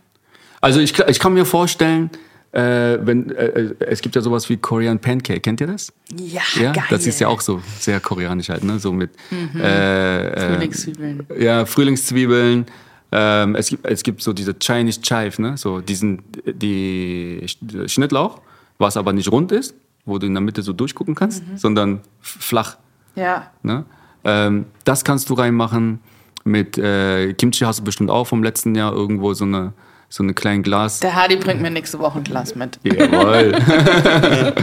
Also 0.62 0.80
ich, 0.80 0.98
ich 1.00 1.20
kann 1.20 1.34
mir 1.34 1.46
vorstellen, 1.46 2.12
äh, 2.52 2.98
wenn 3.02 3.32
äh, 3.32 3.46
äh, 3.46 3.76
es 3.80 4.02
gibt 4.02 4.16
ja 4.16 4.22
sowas 4.22 4.48
wie 4.50 4.58
Korean 4.58 5.00
Pancake, 5.00 5.40
kennt 5.40 5.60
ihr 5.60 5.68
das? 5.68 5.92
Ja, 6.16 6.42
Ja, 6.62 6.72
geil. 6.74 6.84
das 6.92 7.08
ist 7.08 7.20
ja 7.20 7.30
auch 7.30 7.42
so 7.42 7.62
sehr 7.80 8.00
koreanisch 8.00 8.50
halt, 8.50 8.64
ne? 8.64 8.78
So 8.78 8.92
mit 8.92 9.10
äh, 9.56 10.28
äh, 10.28 10.54
Frühlingszwiebeln. 10.56 11.26
Ja, 11.40 11.66
Frühlingszwiebeln. 11.66 12.66
Ähm, 13.12 13.56
es, 13.56 13.68
gibt, 13.70 13.86
es 13.86 14.04
gibt 14.04 14.22
so 14.22 14.32
diese 14.34 14.56
Chinese 14.58 15.02
Chive, 15.02 15.42
ne? 15.42 15.58
So 15.58 15.82
diesen, 15.82 16.24
die 16.46 17.42
Sch- 17.46 17.90
Schnittlauch, 17.90 18.40
was 18.78 18.96
aber 18.98 19.12
nicht 19.14 19.32
rund 19.32 19.52
ist, 19.52 19.76
wo 20.06 20.18
du 20.18 20.28
in 20.28 20.34
der 20.34 20.42
Mitte 20.42 20.62
so 20.62 20.72
durchgucken 20.74 21.14
kannst, 21.16 21.44
sondern 21.58 22.02
f- 22.22 22.38
flach. 22.40 22.78
Ja, 23.16 23.52
Ne? 23.64 23.84
Ähm, 24.24 24.66
das 24.86 25.04
kannst 25.04 25.30
du 25.30 25.34
reinmachen. 25.34 26.00
Mit 26.44 26.78
äh, 26.78 27.34
Kimchi 27.34 27.66
hast 27.66 27.80
du 27.80 27.84
bestimmt 27.84 28.10
auch 28.10 28.26
vom 28.26 28.44
letzten 28.44 28.74
Jahr 28.76 28.94
irgendwo 28.94 29.34
so 29.34 29.44
eine 29.46 29.74
so 30.10 30.24
eine 30.24 30.34
kleine 30.34 30.62
Glas. 30.62 31.00
der 31.00 31.16
Hardy 31.16 31.38
bringt 31.38 31.62
mir 31.62 31.70
nächste 31.72 31.98
Woche 32.00 32.18
ein 32.20 32.24
Glas 32.26 32.54
mit. 32.56 32.80
Jawohl. 32.84 33.54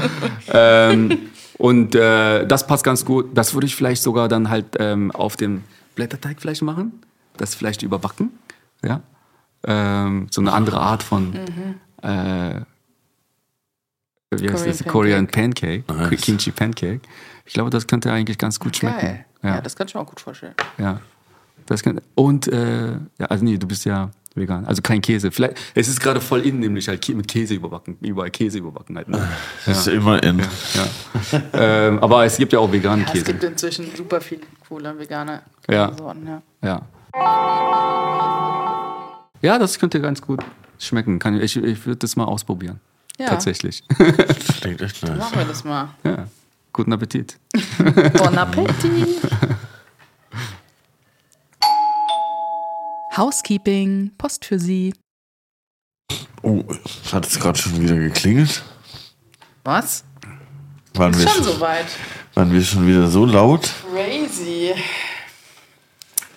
ähm, 0.52 1.18
und 1.58 1.94
äh, 1.94 2.46
das 2.46 2.66
passt 2.66 2.84
ganz 2.84 3.04
gut. 3.04 3.26
Das 3.34 3.54
würde 3.54 3.66
ich 3.66 3.74
vielleicht 3.74 4.02
sogar 4.02 4.28
dann 4.28 4.50
halt 4.50 4.66
ähm, 4.78 5.10
auf 5.10 5.36
dem 5.36 5.64
Blätterteig 5.94 6.36
vielleicht 6.40 6.62
machen. 6.62 7.00
Das 7.38 7.54
vielleicht 7.54 7.82
überbacken. 7.82 8.30
Ja. 8.84 9.00
Ähm, 9.66 10.28
so 10.30 10.40
eine 10.40 10.52
andere 10.52 10.78
Art 10.80 11.02
von 11.02 11.34
äh, 12.02 12.60
wie 14.30 14.48
heißt 14.50 14.54
Korean 14.54 14.66
das? 14.78 14.84
Korean 14.86 15.26
Pancake. 15.26 15.84
Kimchi 16.16 16.50
Pancake. 16.50 17.00
Ich 17.46 17.54
glaube, 17.54 17.70
das 17.70 17.86
könnte 17.86 18.12
eigentlich 18.12 18.36
ganz 18.38 18.60
gut 18.60 18.76
schmecken. 18.76 19.24
Ja. 19.42 19.54
Ja. 19.54 19.60
das 19.60 19.74
kann 19.74 19.86
ich 19.86 19.94
mir 19.94 20.00
auch 20.00 20.06
gut 20.06 20.20
vorstellen. 20.20 20.54
Ja. 20.76 21.00
Das 21.66 21.82
kann, 21.82 22.00
und, 22.14 22.48
äh, 22.48 22.92
ja, 23.18 23.26
also 23.28 23.44
nee, 23.44 23.56
du 23.56 23.66
bist 23.66 23.84
ja 23.84 24.10
vegan. 24.34 24.66
Also 24.66 24.82
kein 24.82 25.00
Käse. 25.00 25.30
Vielleicht, 25.30 25.56
es 25.74 25.88
ist 25.88 26.00
gerade 26.00 26.20
voll 26.20 26.40
in, 26.40 26.60
nämlich 26.60 26.88
halt 26.88 27.08
mit 27.08 27.26
Käse 27.28 27.54
überbacken. 27.54 27.96
Überall 28.00 28.30
Käse 28.30 28.58
überbacken 28.58 28.96
halt. 28.96 29.08
Ne? 29.08 29.28
Das 29.66 29.78
ist 29.86 29.88
immer 29.88 30.22
in. 30.22 30.38
Ja. 30.40 31.42
ähm, 31.54 31.98
aber 32.00 32.24
es 32.24 32.36
gibt 32.36 32.52
ja 32.52 32.58
auch 32.58 32.70
veganen 32.70 33.00
Ja, 33.02 33.06
es 33.06 33.12
Käse. 33.12 33.24
gibt 33.24 33.44
inzwischen 33.44 33.86
super 33.96 34.20
viele 34.20 34.42
coole 34.68 34.98
vegane 34.98 35.42
Ja. 35.68 35.92
Sorten. 35.96 36.26
Ja. 36.26 36.42
Ja. 36.62 36.82
Ja, 39.40 39.58
das 39.58 39.78
könnte 39.78 40.00
ganz 40.00 40.20
gut 40.20 40.40
schmecken. 40.78 41.18
Kann 41.18 41.40
ich 41.40 41.56
ich, 41.56 41.62
ich 41.64 41.86
würde 41.86 41.98
das 41.98 42.16
mal 42.16 42.24
ausprobieren. 42.24 42.80
Ja. 43.18 43.28
Tatsächlich. 43.28 43.82
Klingt 44.60 44.80
echt 44.80 45.02
nice. 45.02 45.18
Machen 45.18 45.38
wir 45.38 45.44
das 45.44 45.64
mal. 45.64 45.88
ja. 46.04 46.26
Guten 46.72 46.92
Appetit. 46.92 47.38
Bon 48.18 48.36
Appetit. 48.38 49.08
Housekeeping, 53.16 54.12
Post 54.16 54.44
für 54.44 54.58
Sie. 54.58 54.94
Oh, 56.42 56.62
hat 57.12 57.26
es 57.26 57.38
gerade 57.40 57.58
schon 57.58 57.80
wieder 57.80 57.96
geklingelt? 57.96 58.62
Was? 59.64 60.04
Waren 60.94 61.14
wir, 61.18 61.26
Schon 61.28 61.44
schon, 61.44 61.54
soweit. 61.54 61.86
waren 62.34 62.52
wir 62.52 62.62
schon 62.62 62.86
wieder 62.86 63.08
so 63.08 63.24
laut? 63.24 63.70
Crazy. 63.92 64.72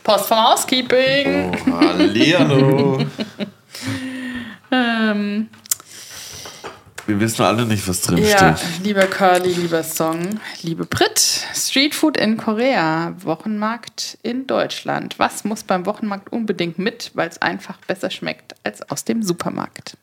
Post 0.04 0.26
vom 0.28 0.38
Housekeeping. 0.38 1.52
Oh, 1.68 1.72
Hallihallo. 1.80 3.06
Ähm, 4.74 5.50
Wir 7.06 7.20
wissen 7.20 7.42
alle 7.44 7.66
nicht, 7.66 7.86
was 7.88 8.02
drin 8.02 8.20
ja, 8.20 8.56
steht. 8.56 8.84
lieber 8.86 9.06
Curly, 9.06 9.52
lieber 9.52 9.84
Song, 9.84 10.40
liebe 10.62 10.86
Brit. 10.86 11.20
Streetfood 11.54 12.16
in 12.16 12.38
Korea, 12.38 13.14
Wochenmarkt 13.22 14.18
in 14.24 14.48
Deutschland. 14.48 15.20
Was 15.20 15.44
muss 15.44 15.64
beim 15.64 15.86
Wochenmarkt 15.86 16.32
unbedingt 16.32 16.80
mit, 16.80 17.12
weil 17.16 17.28
es 17.28 17.42
einfach 17.42 17.78
besser 17.86 18.10
schmeckt 18.12 18.56
als 18.64 18.82
aus 18.90 19.04
dem 19.04 19.24
Supermarkt? 19.24 19.98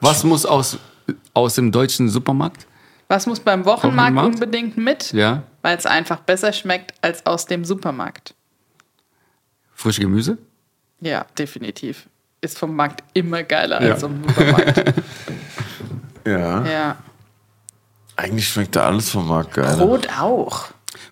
Was 0.00 0.24
muss 0.24 0.44
aus, 0.44 0.78
aus 1.34 1.54
dem 1.54 1.70
deutschen 1.70 2.08
Supermarkt? 2.08 2.66
Was 3.08 3.26
muss 3.26 3.40
beim 3.40 3.64
Wochenmarkt, 3.64 4.14
Wochenmarkt? 4.16 4.34
unbedingt 4.34 4.76
mit, 4.76 5.12
Ja. 5.12 5.42
weil 5.62 5.76
es 5.78 5.86
einfach 5.86 6.20
besser 6.20 6.52
schmeckt 6.52 6.92
als 7.02 7.24
aus 7.26 7.46
dem 7.46 7.64
Supermarkt? 7.64 8.34
Frische 9.74 10.02
Gemüse? 10.02 10.36
Ja, 11.00 11.24
definitiv. 11.38 12.06
Ist 12.40 12.58
vom 12.58 12.76
Markt 12.76 13.02
immer 13.14 13.42
geiler 13.42 13.82
Ja. 13.82 13.94
als 13.94 14.02
im 14.02 14.22
Supermarkt. 14.28 14.94
Ja. 16.26 16.66
ja. 16.66 16.96
Eigentlich 18.16 18.46
schmeckt 18.48 18.76
da 18.76 18.84
alles 18.86 19.08
vom 19.08 19.26
Markt 19.28 19.54
geil. 19.54 19.76
Brot 19.78 20.08
auch. 20.20 20.66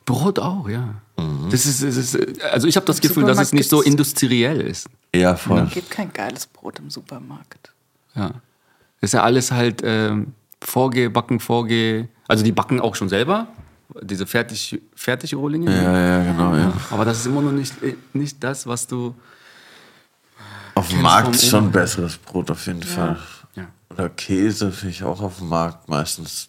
Brot 0.05 0.39
auch, 0.39 0.69
ja. 0.69 0.97
Mhm. 1.17 1.49
Das 1.51 1.65
ist, 1.65 1.83
das 1.83 1.97
ist, 1.97 2.43
also 2.43 2.67
ich 2.69 2.77
habe 2.77 2.85
das 2.85 2.99
Im 2.99 3.09
Gefühl, 3.09 3.23
dass 3.25 3.39
es 3.39 3.49
Supermarkt 3.49 3.53
nicht 3.55 3.71
so 3.71 3.81
industriell 3.81 4.61
ist. 4.61 4.89
Ja, 5.15 5.35
voll. 5.37 5.61
Es 5.69 5.71
gibt 5.73 5.91
kein 5.91 6.13
geiles 6.13 6.47
Brot 6.49 6.81
im 6.81 6.91
Supermarkt. 6.91 7.73
Ja. 8.15 8.33
Ist 9.01 9.15
ja 9.15 9.23
alles 9.23 9.53
halt 9.53 9.81
ähm, 9.85 10.35
vorgebacken, 10.63 11.41
vorge... 11.41 12.09
Also 12.29 12.43
die 12.45 12.53
backen 12.53 12.81
auch 12.81 12.95
schon 12.95 13.09
selber, 13.09 13.47
diese 14.03 14.27
fertig, 14.27 14.81
Fertigrohlinge. 14.95 15.71
Ja, 15.71 15.99
ja, 15.99 16.33
genau, 16.33 16.57
ja. 16.57 16.73
Aber 16.91 17.05
das 17.05 17.19
ist 17.21 17.27
immer 17.27 17.41
noch 17.43 17.53
nicht, 17.53 17.83
äh, 17.83 17.97
nicht 18.13 18.43
das, 18.43 18.67
was 18.67 18.87
du... 18.87 19.15
Auf 20.75 20.89
dem 20.89 21.01
Markt 21.03 21.35
ist 21.35 21.49
schon 21.49 21.71
besseres 21.73 22.19
Brot 22.19 22.51
auf 22.51 22.67
jeden 22.67 22.83
Fall. 22.83 23.19
Ja. 23.55 23.67
Oder 23.91 24.11
Käse 24.11 24.71
finde 24.73 24.95
ich 24.95 25.03
auch 25.03 25.21
auf 25.23 25.39
dem 25.39 25.49
Markt 25.49 25.89
meistens 25.89 26.49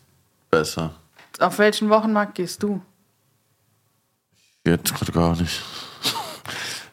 besser. 0.52 0.94
Auf 1.40 1.60
welchen 1.60 1.90
Wochenmarkt 1.90 2.36
gehst 2.36 2.62
du? 2.64 2.82
Jetzt 4.66 4.94
gerade 4.96 5.12
gar 5.12 5.36
nicht. 5.36 5.62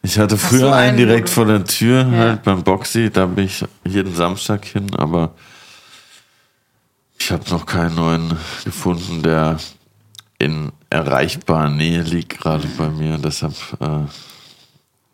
Ich 0.07 0.19
hatte 0.19 0.37
früher 0.37 0.75
einen 0.75 0.89
einen, 0.91 0.97
direkt 0.99 1.31
vor 1.31 1.47
der 1.47 1.65
Tür, 1.65 2.03
Ja. 2.03 2.19
halt 2.19 2.43
beim 2.43 2.63
Boxy, 2.63 3.09
da 3.09 3.25
bin 3.25 3.47
ich 3.47 3.65
jeden 3.85 4.15
Samstag 4.15 4.67
hin, 4.67 4.95
aber 4.97 5.35
ich 7.25 7.33
habe 7.33 7.49
noch 7.49 7.65
keinen 7.65 7.95
neuen 7.95 8.37
gefunden, 8.67 9.23
der 9.23 9.57
in 10.39 10.71
erreichbarer 10.91 11.71
Nähe 11.71 12.03
liegt, 12.03 12.39
gerade 12.39 12.69
bei 12.77 12.91
mir. 12.91 13.17
Deshalb 13.17 13.55
äh, 13.81 14.05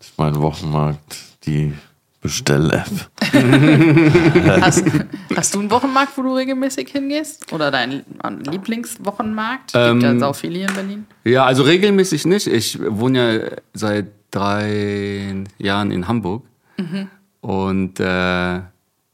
ist 0.01 0.15
mein 0.17 0.35
Wochenmarkt 0.35 1.17
die 1.47 1.73
Bestell-App. 2.21 3.11
Hast, 4.61 4.85
hast 5.37 5.55
du 5.55 5.61
einen 5.61 5.71
Wochenmarkt, 5.71 6.19
wo 6.19 6.23
du 6.23 6.35
regelmäßig 6.35 6.91
hingehst? 6.91 7.53
Oder 7.53 7.71
deinen 7.71 8.05
Lieblingswochenmarkt? 8.51 9.73
Gibt 9.73 9.77
Ähm, 9.77 10.01
ja 10.01 10.19
sau 10.19 10.33
viele 10.33 10.59
hier 10.59 10.69
in 10.69 10.75
Berlin. 10.75 11.07
Ja, 11.23 11.45
also 11.45 11.63
regelmäßig 11.63 12.27
nicht. 12.27 12.49
Ich 12.49 12.77
wohne 12.85 13.19
ja 13.19 13.51
seit 13.73 14.07
drei 14.33 15.45
Jahren 15.59 15.93
in 15.93 16.09
Hamburg. 16.09 16.45
Und, 17.41 18.01
äh, 18.01 18.61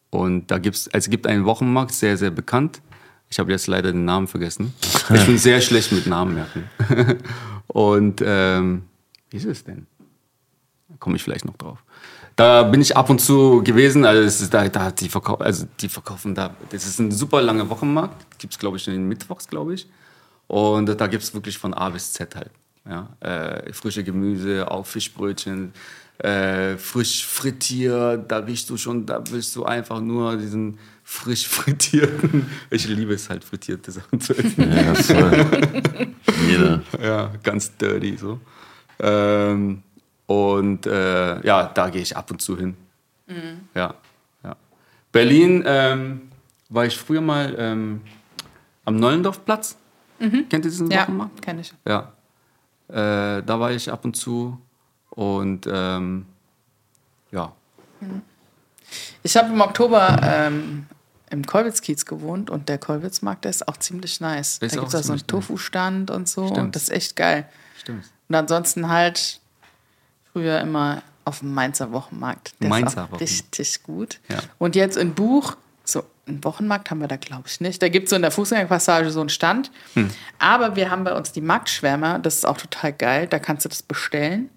und 0.09 0.51
da 0.51 0.59
gibt's, 0.59 0.88
also 0.88 1.05
es 1.05 1.11
gibt 1.11 1.26
einen 1.26 1.44
Wochenmarkt, 1.44 1.92
sehr, 1.92 2.16
sehr 2.16 2.30
bekannt. 2.30 2.80
Ich 3.29 3.39
habe 3.39 3.51
jetzt 3.51 3.66
leider 3.66 3.93
den 3.93 4.05
Namen 4.05 4.27
vergessen. 4.27 4.74
Ich 5.14 5.24
bin 5.24 5.39
sehr 5.39 5.61
schlecht 5.61 5.93
mit 5.93 6.07
Namen 6.07 6.35
merken. 6.35 6.68
und 7.68 8.20
ähm, 8.24 8.83
wie 9.31 9.37
ist 9.37 9.45
es 9.45 9.62
denn? 9.62 9.87
Da 10.89 10.97
komme 10.99 11.14
ich 11.14 11.22
vielleicht 11.22 11.45
noch 11.45 11.57
drauf. 11.57 11.79
Da 12.35 12.64
bin 12.64 12.81
ich 12.81 12.97
ab 12.97 13.09
und 13.09 13.20
zu 13.20 13.62
gewesen, 13.62 14.05
also 14.05 14.22
es 14.22 14.41
ist 14.41 14.53
da, 14.53 14.68
da 14.68 14.91
die, 14.91 15.09
verkau 15.09 15.37
also 15.37 15.66
die 15.81 15.89
verkaufen 15.89 16.35
da, 16.35 16.55
das 16.70 16.87
ist 16.87 16.99
ein 16.99 17.11
super 17.11 17.41
langer 17.41 17.70
Wochenmarkt, 17.70 18.39
gibt 18.39 18.53
es 18.53 18.59
glaube 18.59 18.77
ich 18.77 18.87
in 18.89 18.95
den 18.95 19.09
Mittwochs, 19.09 19.47
glaube 19.49 19.74
ich. 19.74 19.89
Und 20.49 20.87
da 20.87 21.07
gibt 21.07 21.22
es 21.22 21.33
wirklich 21.35 21.57
von 21.57 21.72
A 21.72 21.89
bis 21.89 22.12
Z 22.12 22.35
halt. 22.37 22.51
Ja? 22.89 23.09
Äh, 23.20 23.72
frische 23.72 24.05
Gemüse, 24.05 24.70
auch 24.70 24.87
Fischbrötchen, 24.87 25.72
äh, 26.18 26.76
frisch 26.76 27.26
frittiert, 27.26 28.30
da 28.30 28.39
riechst 28.39 28.70
du 28.70 28.76
schon, 28.76 29.05
da 29.07 29.22
willst 29.30 29.55
du 29.57 29.64
einfach 29.64 30.01
nur 30.01 30.37
diesen 30.37 30.78
frisch 31.05 31.47
frittierten, 31.57 32.47
ich 32.70 32.89
liebe 32.89 33.12
es 33.14 33.28
halt 33.28 33.45
frittierte 33.45 33.91
Sachen 33.93 34.20
zu 34.20 34.34
essen. 34.37 34.72
Ja, 34.72 34.95
voll. 34.95 35.47
Jeder. 36.49 36.82
Ja, 37.03 37.32
ganz 37.43 37.76
dirty 37.76 38.16
so. 38.16 38.41
Ähm, 38.99 39.82
und 40.26 40.87
äh, 40.87 41.47
ja, 41.47 41.64
da 41.68 41.91
gehe 41.91 42.03
ich 42.03 42.16
ab 42.16 42.30
und 42.30 42.41
zu 42.41 42.57
hin. 42.59 42.76
Ja, 43.74 43.95
ja. 44.43 44.57
Berlin 45.12 45.62
ähm, 45.66 46.22
war 46.70 46.87
ich 46.87 46.97
früher 46.97 47.20
mal 47.20 47.55
ähm, 47.59 48.01
am 48.84 48.97
Neulendorfplatz. 48.97 49.76
Kennt 50.18 50.53
ihr 50.53 50.61
diesen 50.61 50.91
Ja, 50.91 51.03
Wochenmarkt? 51.03 51.43
kenne 51.43 51.61
ich. 51.61 51.72
Ja. 51.87 52.12
Äh, 52.89 53.43
da 53.43 53.61
war 53.61 53.70
ich 53.72 53.91
ab 53.91 54.05
und 54.05 54.16
zu. 54.16 54.61
Und 55.11 55.66
ähm, 55.70 56.26
ja. 57.32 57.53
Ich 59.22 59.37
habe 59.37 59.53
im 59.53 59.61
Oktober 59.61 60.20
ähm, 60.22 60.87
im 61.30 61.45
Kolwitzkiez 61.45 62.05
gewohnt 62.05 62.51
und 62.51 62.68
der 62.68 62.78
Kolwitzmarkt, 62.78 63.45
der 63.45 63.51
ist 63.51 63.66
auch 63.66 63.76
ziemlich 63.78 64.20
nice. 64.20 64.59
Ist 64.59 64.62
da 64.62 64.80
gibt 64.80 64.89
es 64.89 64.95
auch 64.95 65.03
so 65.03 65.12
einen. 65.12 65.26
Tofu-Stand 65.26 66.11
und 66.11 66.28
so 66.28 66.47
Stimmt. 66.47 66.59
und 66.61 66.76
das 66.76 66.84
ist 66.84 66.91
echt 66.91 67.16
geil. 67.16 67.49
Stimmt. 67.80 68.05
Und 68.28 68.34
ansonsten 68.34 68.89
halt 68.89 69.41
früher 70.32 70.61
immer 70.61 71.03
auf 71.24 71.41
dem 71.41 71.53
Mainzer 71.55 71.93
Wochenmarkt. 71.93 72.55
Der 72.61 72.68
Mainzer 72.68 72.89
ist 72.89 72.97
auch 72.99 73.03
Wochenmarkt. 73.12 73.22
richtig 73.22 73.82
gut. 73.82 74.20
Ja. 74.28 74.39
Und 74.59 74.76
jetzt 74.76 74.97
in 74.97 75.14
Buch, 75.14 75.57
so 75.89 76.05
einen 76.26 76.43
Wochenmarkt 76.45 76.91
haben 76.91 77.01
wir 77.01 77.09
da, 77.09 77.16
glaube 77.16 77.45
ich, 77.47 77.61
nicht. 77.61 77.80
Da 77.80 77.89
gibt 77.89 78.05
es 78.05 78.11
so 78.11 78.16
in 78.16 78.22
der 78.22 78.30
Fußgängerpassage 78.30 79.11
so 79.11 79.20
einen 79.20 79.28
Stand. 79.28 79.70
Hm. 79.95 80.11
Aber 80.39 80.76
wir 80.76 80.91
haben 80.91 81.05
bei 81.05 81.14
uns 81.14 81.32
die 81.32 81.41
Marktschwärmer, 81.41 82.18
das 82.18 82.37
ist 82.37 82.47
auch 82.47 82.57
total 82.57 82.93
geil. 82.93 83.26
Da 83.28 83.39
kannst 83.39 83.64
du 83.64 83.68
das 83.68 83.82
bestellen 83.82 84.51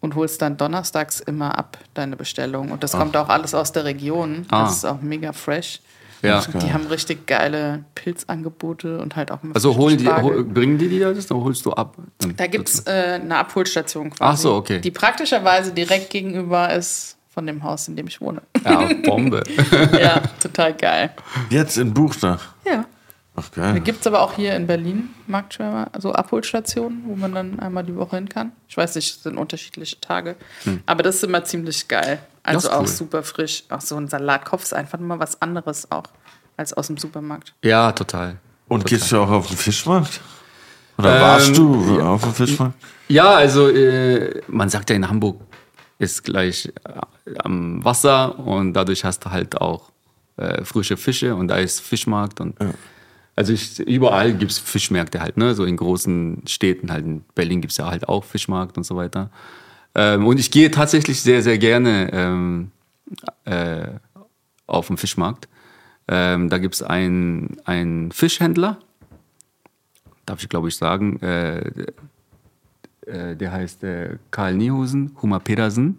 und 0.00 0.14
holst 0.14 0.40
dann 0.40 0.56
donnerstags 0.56 1.20
immer 1.20 1.58
ab, 1.58 1.78
deine 1.94 2.16
Bestellung. 2.16 2.70
Und 2.70 2.84
das 2.84 2.92
kommt 2.92 3.16
auch 3.16 3.28
alles 3.28 3.54
aus 3.54 3.72
der 3.72 3.84
Region. 3.84 4.46
Ah. 4.50 4.64
Das 4.64 4.76
ist 4.76 4.84
auch 4.84 5.00
mega 5.00 5.32
fresh. 5.32 5.80
Ja. 6.22 6.40
Die 6.40 6.72
haben 6.72 6.86
richtig 6.86 7.26
geile 7.26 7.84
Pilzangebote 7.94 8.98
und 8.98 9.16
halt 9.16 9.30
auch 9.30 9.38
Also 9.52 9.76
holen 9.76 9.98
die, 9.98 10.08
hol, 10.08 10.44
bringen 10.44 10.78
die 10.78 10.88
die 10.88 10.98
das, 10.98 11.26
dann 11.26 11.38
holst 11.38 11.66
du 11.66 11.72
ab? 11.72 11.96
Dann 12.18 12.36
Da 12.36 12.46
gibt 12.46 12.68
es 12.68 12.86
äh, 12.86 13.20
eine 13.22 13.36
Abholstation 13.36 14.10
quasi. 14.10 14.22
Ach 14.22 14.36
so, 14.36 14.54
okay. 14.54 14.80
Die 14.80 14.90
praktischerweise 14.90 15.72
direkt 15.72 16.10
gegenüber 16.10 16.72
ist 16.72 17.15
von 17.36 17.46
dem 17.46 17.62
Haus, 17.62 17.86
in 17.86 17.96
dem 17.96 18.06
ich 18.06 18.18
wohne. 18.22 18.40
Ja, 18.64 18.88
Bombe. 19.04 19.42
ja, 19.92 20.22
total 20.40 20.72
geil. 20.72 21.10
Jetzt 21.50 21.76
in 21.76 21.92
Buchner. 21.92 22.40
Ja. 22.64 22.86
Ach 23.36 23.44
Da 23.54 23.72
geil. 23.72 23.80
gibt 23.82 24.00
es 24.00 24.06
aber 24.06 24.22
auch 24.22 24.32
hier 24.32 24.56
in 24.56 24.66
Berlin 24.66 25.10
Marktschwärmer, 25.26 25.88
also 25.92 26.14
Abholstationen, 26.14 27.02
wo 27.06 27.14
man 27.14 27.34
dann 27.34 27.60
einmal 27.60 27.84
die 27.84 27.94
Woche 27.94 28.16
hin 28.16 28.30
kann. 28.30 28.52
Ich 28.66 28.74
weiß 28.78 28.94
nicht, 28.94 29.16
es 29.18 29.22
sind 29.22 29.36
unterschiedliche 29.36 30.00
Tage. 30.00 30.36
Aber 30.86 31.02
das 31.02 31.16
ist 31.16 31.24
immer 31.24 31.44
ziemlich 31.44 31.86
geil. 31.88 32.20
Also 32.42 32.60
Hm. 32.60 32.70
ist 32.70 32.74
auch 32.74 32.80
cool. 32.80 32.86
super 32.88 33.22
frisch. 33.22 33.64
Auch 33.68 33.82
so 33.82 33.96
ein 33.98 34.08
Salatkopf 34.08 34.62
ist 34.62 34.72
einfach 34.72 34.98
mal 34.98 35.18
was 35.18 35.42
anderes 35.42 35.90
auch 35.92 36.04
als 36.56 36.72
aus 36.72 36.86
dem 36.86 36.96
Supermarkt. 36.96 37.52
ja, 37.62 37.92
total. 37.92 38.38
Und 38.68 38.86
gehst 38.86 39.12
du 39.12 39.18
auch 39.20 39.28
auf 39.30 39.46
den 39.48 39.58
Fischmarkt? 39.58 40.22
Oder 40.96 41.14
Ähm, 41.16 41.20
warst 41.20 41.56
du 41.58 42.00
auf 42.00 42.22
dem 42.22 42.32
Fischmarkt? 42.32 42.74
Ja, 43.08 43.34
also 43.34 43.68
äh, 43.68 44.40
man 44.48 44.70
sagt 44.70 44.88
ja 44.88 44.96
in 44.96 45.06
Hamburg 45.06 45.38
ist 45.98 46.24
gleich 46.24 46.72
äh, 46.84 47.38
am 47.38 47.84
Wasser 47.84 48.38
und 48.38 48.74
dadurch 48.74 49.04
hast 49.04 49.24
du 49.24 49.30
halt 49.30 49.60
auch 49.60 49.90
äh, 50.36 50.64
frische 50.64 50.96
Fische 50.96 51.34
und 51.34 51.48
da 51.48 51.56
ist 51.56 51.80
Fischmarkt 51.80 52.40
und 52.40 52.56
also 53.36 53.52
ich, 53.52 53.78
überall 53.80 54.32
gibt 54.32 54.50
es 54.50 54.58
Fischmärkte 54.58 55.20
halt, 55.20 55.36
ne? 55.36 55.54
So 55.54 55.64
in 55.64 55.76
großen 55.76 56.42
Städten 56.46 56.90
halt. 56.90 57.04
In 57.04 57.24
Berlin 57.34 57.60
gibt 57.60 57.72
es 57.72 57.76
ja 57.76 57.86
halt 57.86 58.08
auch 58.08 58.24
Fischmarkt 58.24 58.78
und 58.78 58.84
so 58.84 58.96
weiter. 58.96 59.30
Ähm, 59.94 60.26
und 60.26 60.40
ich 60.40 60.50
gehe 60.50 60.70
tatsächlich 60.70 61.20
sehr, 61.20 61.42
sehr 61.42 61.58
gerne 61.58 62.10
ähm, 62.12 62.70
äh, 63.44 63.88
auf 64.66 64.86
den 64.86 64.96
Fischmarkt. 64.96 65.48
Ähm, 66.08 66.48
da 66.48 66.56
gibt 66.56 66.76
es 66.76 66.82
einen, 66.82 67.58
einen 67.66 68.10
Fischhändler, 68.10 68.78
darf 70.24 70.42
ich 70.42 70.48
glaube 70.48 70.68
ich 70.68 70.76
sagen, 70.76 71.20
äh, 71.20 71.86
äh, 73.06 73.36
der 73.36 73.52
heißt 73.52 73.84
äh, 73.84 74.18
Karl 74.30 74.54
Niehusen, 74.54 75.16
Huma 75.22 75.38
Pedersen. 75.38 75.98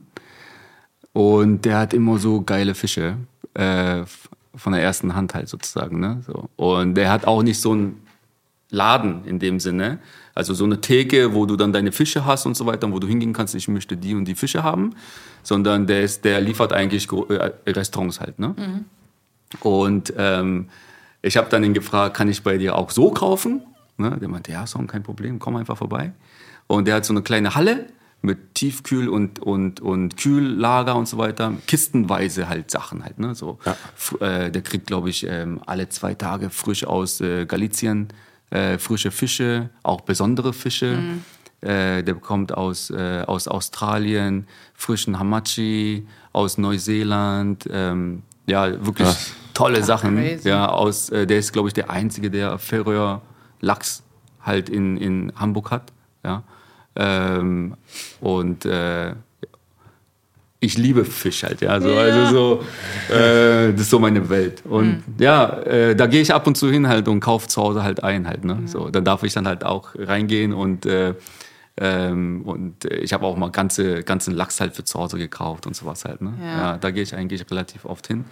Und 1.13 1.65
der 1.65 1.79
hat 1.79 1.93
immer 1.93 2.17
so 2.19 2.41
geile 2.41 2.75
Fische. 2.75 3.17
Äh, 3.53 4.03
von 4.55 4.73
der 4.73 4.81
ersten 4.81 5.15
Hand 5.15 5.33
halt 5.33 5.47
sozusagen. 5.47 5.99
Ne? 5.99 6.21
So. 6.25 6.49
Und 6.55 6.95
der 6.95 7.11
hat 7.11 7.25
auch 7.25 7.43
nicht 7.43 7.59
so 7.59 7.71
einen 7.71 8.01
Laden 8.69 9.23
in 9.25 9.39
dem 9.39 9.59
Sinne. 9.59 9.99
Also 10.35 10.53
so 10.53 10.65
eine 10.65 10.81
Theke, 10.81 11.33
wo 11.33 11.45
du 11.45 11.55
dann 11.55 11.71
deine 11.71 11.91
Fische 11.91 12.25
hast 12.25 12.45
und 12.45 12.57
so 12.57 12.65
weiter, 12.65 12.91
wo 12.91 12.99
du 12.99 13.07
hingehen 13.07 13.33
kannst, 13.33 13.55
ich 13.55 13.67
möchte 13.67 13.95
die 13.95 14.13
und 14.13 14.25
die 14.25 14.35
Fische 14.35 14.63
haben. 14.63 14.95
Sondern 15.43 15.87
der, 15.87 16.01
ist, 16.01 16.25
der 16.25 16.41
liefert 16.41 16.73
eigentlich 16.73 17.07
äh, 17.11 17.51
Restaurants 17.67 18.19
halt. 18.19 18.37
Ne? 18.39 18.83
Und 19.61 20.13
ähm, 20.17 20.69
ich 21.21 21.37
habe 21.37 21.49
dann 21.49 21.63
ihn 21.63 21.73
gefragt, 21.73 22.17
kann 22.17 22.27
ich 22.27 22.43
bei 22.43 22.57
dir 22.57 22.75
auch 22.75 22.89
so 22.89 23.11
kaufen? 23.11 23.61
Ne? 23.97 24.17
Der 24.19 24.27
meinte, 24.27 24.51
ja, 24.51 24.67
Song, 24.67 24.87
kein 24.87 25.03
Problem, 25.03 25.39
komm 25.39 25.55
einfach 25.55 25.77
vorbei. 25.77 26.11
Und 26.67 26.87
der 26.87 26.95
hat 26.95 27.05
so 27.05 27.13
eine 27.13 27.21
kleine 27.21 27.55
Halle 27.55 27.87
mit 28.21 28.55
Tiefkühl 28.55 29.07
und, 29.09 29.39
und, 29.39 29.79
und 29.79 30.17
Kühllager 30.17 30.95
und 30.95 31.07
so 31.07 31.17
weiter. 31.17 31.53
Kistenweise 31.67 32.49
halt 32.49 32.71
Sachen 32.71 33.03
halt. 33.03 33.19
Ne? 33.19 33.35
So, 33.35 33.59
f- 33.95 34.17
äh, 34.19 34.49
der 34.49 34.61
kriegt, 34.63 34.87
glaube 34.87 35.09
ich, 35.09 35.25
ähm, 35.27 35.61
alle 35.65 35.87
zwei 35.89 36.13
Tage 36.15 36.49
frisch 36.49 36.83
aus 36.85 37.21
äh, 37.21 37.45
Galizien 37.45 38.07
äh, 38.49 38.77
frische 38.77 39.11
Fische, 39.11 39.69
auch 39.83 40.01
besondere 40.01 40.51
Fische. 40.53 40.97
Äh, 41.61 42.03
der 42.03 42.13
bekommt 42.13 42.53
aus, 42.53 42.89
äh, 42.89 43.23
aus 43.25 43.47
Australien 43.47 44.47
frischen 44.73 45.19
Hamachi, 45.19 46.07
aus 46.33 46.57
Neuseeland. 46.57 47.67
Ähm, 47.71 48.23
ja, 48.45 48.85
wirklich 48.85 49.09
tolle 49.53 49.83
Sachen. 49.83 50.15
crazy. 50.15 50.47
Ja, 50.49 50.67
aus, 50.69 51.09
äh, 51.09 51.25
der 51.27 51.39
ist, 51.39 51.53
glaube 51.53 51.67
ich, 51.69 51.73
der 51.73 51.89
Einzige, 51.89 52.29
der 52.31 52.57
Färöer 52.57 53.21
Lachs 53.59 54.03
halt 54.41 54.69
in, 54.69 54.97
in 54.97 55.33
Hamburg 55.35 55.71
hat. 55.71 55.91
Ja. 56.23 56.43
Ähm, 56.97 57.75
und 58.19 58.65
äh, 58.65 59.13
ich 60.59 60.75
liebe 60.77 61.05
Fisch 61.05 61.43
halt, 61.43 61.61
ja. 61.61 61.79
So, 61.79 61.93
Also 61.95 62.25
so, 63.09 63.13
äh, 63.13 63.71
das 63.73 63.81
ist 63.81 63.89
so 63.91 63.99
meine 63.99 64.27
Welt. 64.29 64.63
Und 64.65 65.03
ja, 65.19 65.59
äh, 65.59 65.95
da 65.95 66.07
gehe 66.07 66.21
ich 66.21 66.33
ab 66.33 66.47
und 66.47 66.57
zu 66.57 66.71
hin 66.71 66.87
halt 66.87 67.07
und 67.07 67.19
kaufe 67.19 67.47
zu 67.47 67.61
Hause 67.61 67.83
halt 67.83 68.03
ein 68.03 68.27
halt. 68.27 68.43
Ne? 68.43 68.63
So, 68.65 68.89
dann 68.89 69.05
darf 69.05 69.21
ich 69.23 69.33
dann 69.33 69.47
halt 69.47 69.63
auch 69.63 69.89
reingehen 69.95 70.53
und 70.53 70.85
äh, 70.87 71.13
ähm, 71.79 72.41
und 72.43 72.85
ich 72.85 73.13
habe 73.13 73.23
auch 73.27 73.37
mal 73.37 73.51
ganze, 73.51 74.01
ganzen 74.01 74.33
Lachs 74.33 74.59
halt 74.59 74.75
für 74.75 74.83
zu 74.83 74.97
Hause 74.99 75.19
gekauft 75.19 75.67
und 75.67 75.75
sowas 75.75 76.05
halt. 76.05 76.21
Ne? 76.23 76.33
Ja. 76.41 76.47
Ja. 76.57 76.77
da 76.77 76.89
gehe 76.89 77.03
ich 77.03 77.13
eigentlich 77.13 77.45
relativ 77.51 77.85
oft 77.85 78.07
hin, 78.07 78.25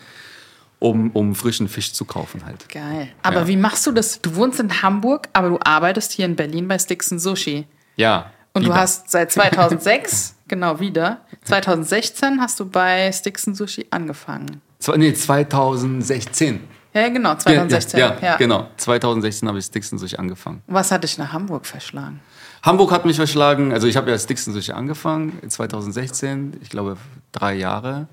um, 0.79 1.11
um 1.11 1.35
frischen 1.35 1.67
Fisch 1.67 1.93
zu 1.93 2.05
kaufen 2.05 2.43
halt. 2.43 2.67
Geil. 2.69 3.09
Aber 3.21 3.41
Ja. 3.41 3.47
wie 3.47 3.57
machst 3.57 3.85
du 3.85 3.91
das? 3.91 4.19
Du 4.19 4.35
wohnst 4.35 4.59
in 4.59 4.81
Hamburg, 4.81 5.29
aber 5.33 5.49
du 5.49 5.59
arbeitest 5.63 6.11
hier 6.13 6.25
in 6.25 6.35
Berlin 6.35 6.67
bei 6.67 6.79
Stixon 6.79 7.19
Sushi. 7.19 7.67
Ja. 7.97 8.31
Und 8.55 8.63
du 8.63 8.69
wieder. 8.69 8.79
hast 8.79 9.11
seit 9.11 9.31
2006, 9.33 10.35
genau 10.47 10.79
wieder, 10.79 11.19
2016 11.43 12.41
hast 12.41 12.59
du 12.59 12.65
bei 12.65 13.11
Stixon 13.11 13.53
Sushi 13.53 13.85
angefangen. 13.91 14.61
Zwei, 14.79 14.97
nee, 14.97 15.13
2016. 15.13 16.61
Ja, 16.93 17.09
genau, 17.09 17.35
2016. 17.35 17.99
Ja, 17.99 18.15
ja, 18.15 18.21
ja. 18.21 18.37
genau. 18.37 18.69
2016 18.77 19.47
habe 19.49 19.59
ich 19.59 19.65
Stixon 19.65 19.99
sich 19.99 20.17
angefangen. 20.17 20.63
Was 20.67 20.91
hat 20.91 21.03
dich 21.03 21.17
nach 21.17 21.33
Hamburg 21.33 21.65
verschlagen? 21.65 22.21
Hamburg 22.63 22.91
hat 22.91 23.05
mich 23.05 23.17
verschlagen. 23.17 23.73
Also 23.73 23.87
ich 23.87 23.97
habe 23.97 24.09
ja 24.09 24.17
Stixon 24.17 24.53
sich 24.53 24.73
angefangen, 24.73 25.37
2016, 25.45 26.57
ich 26.61 26.69
glaube 26.69 26.95
drei 27.33 27.55
Jahre, 27.55 28.07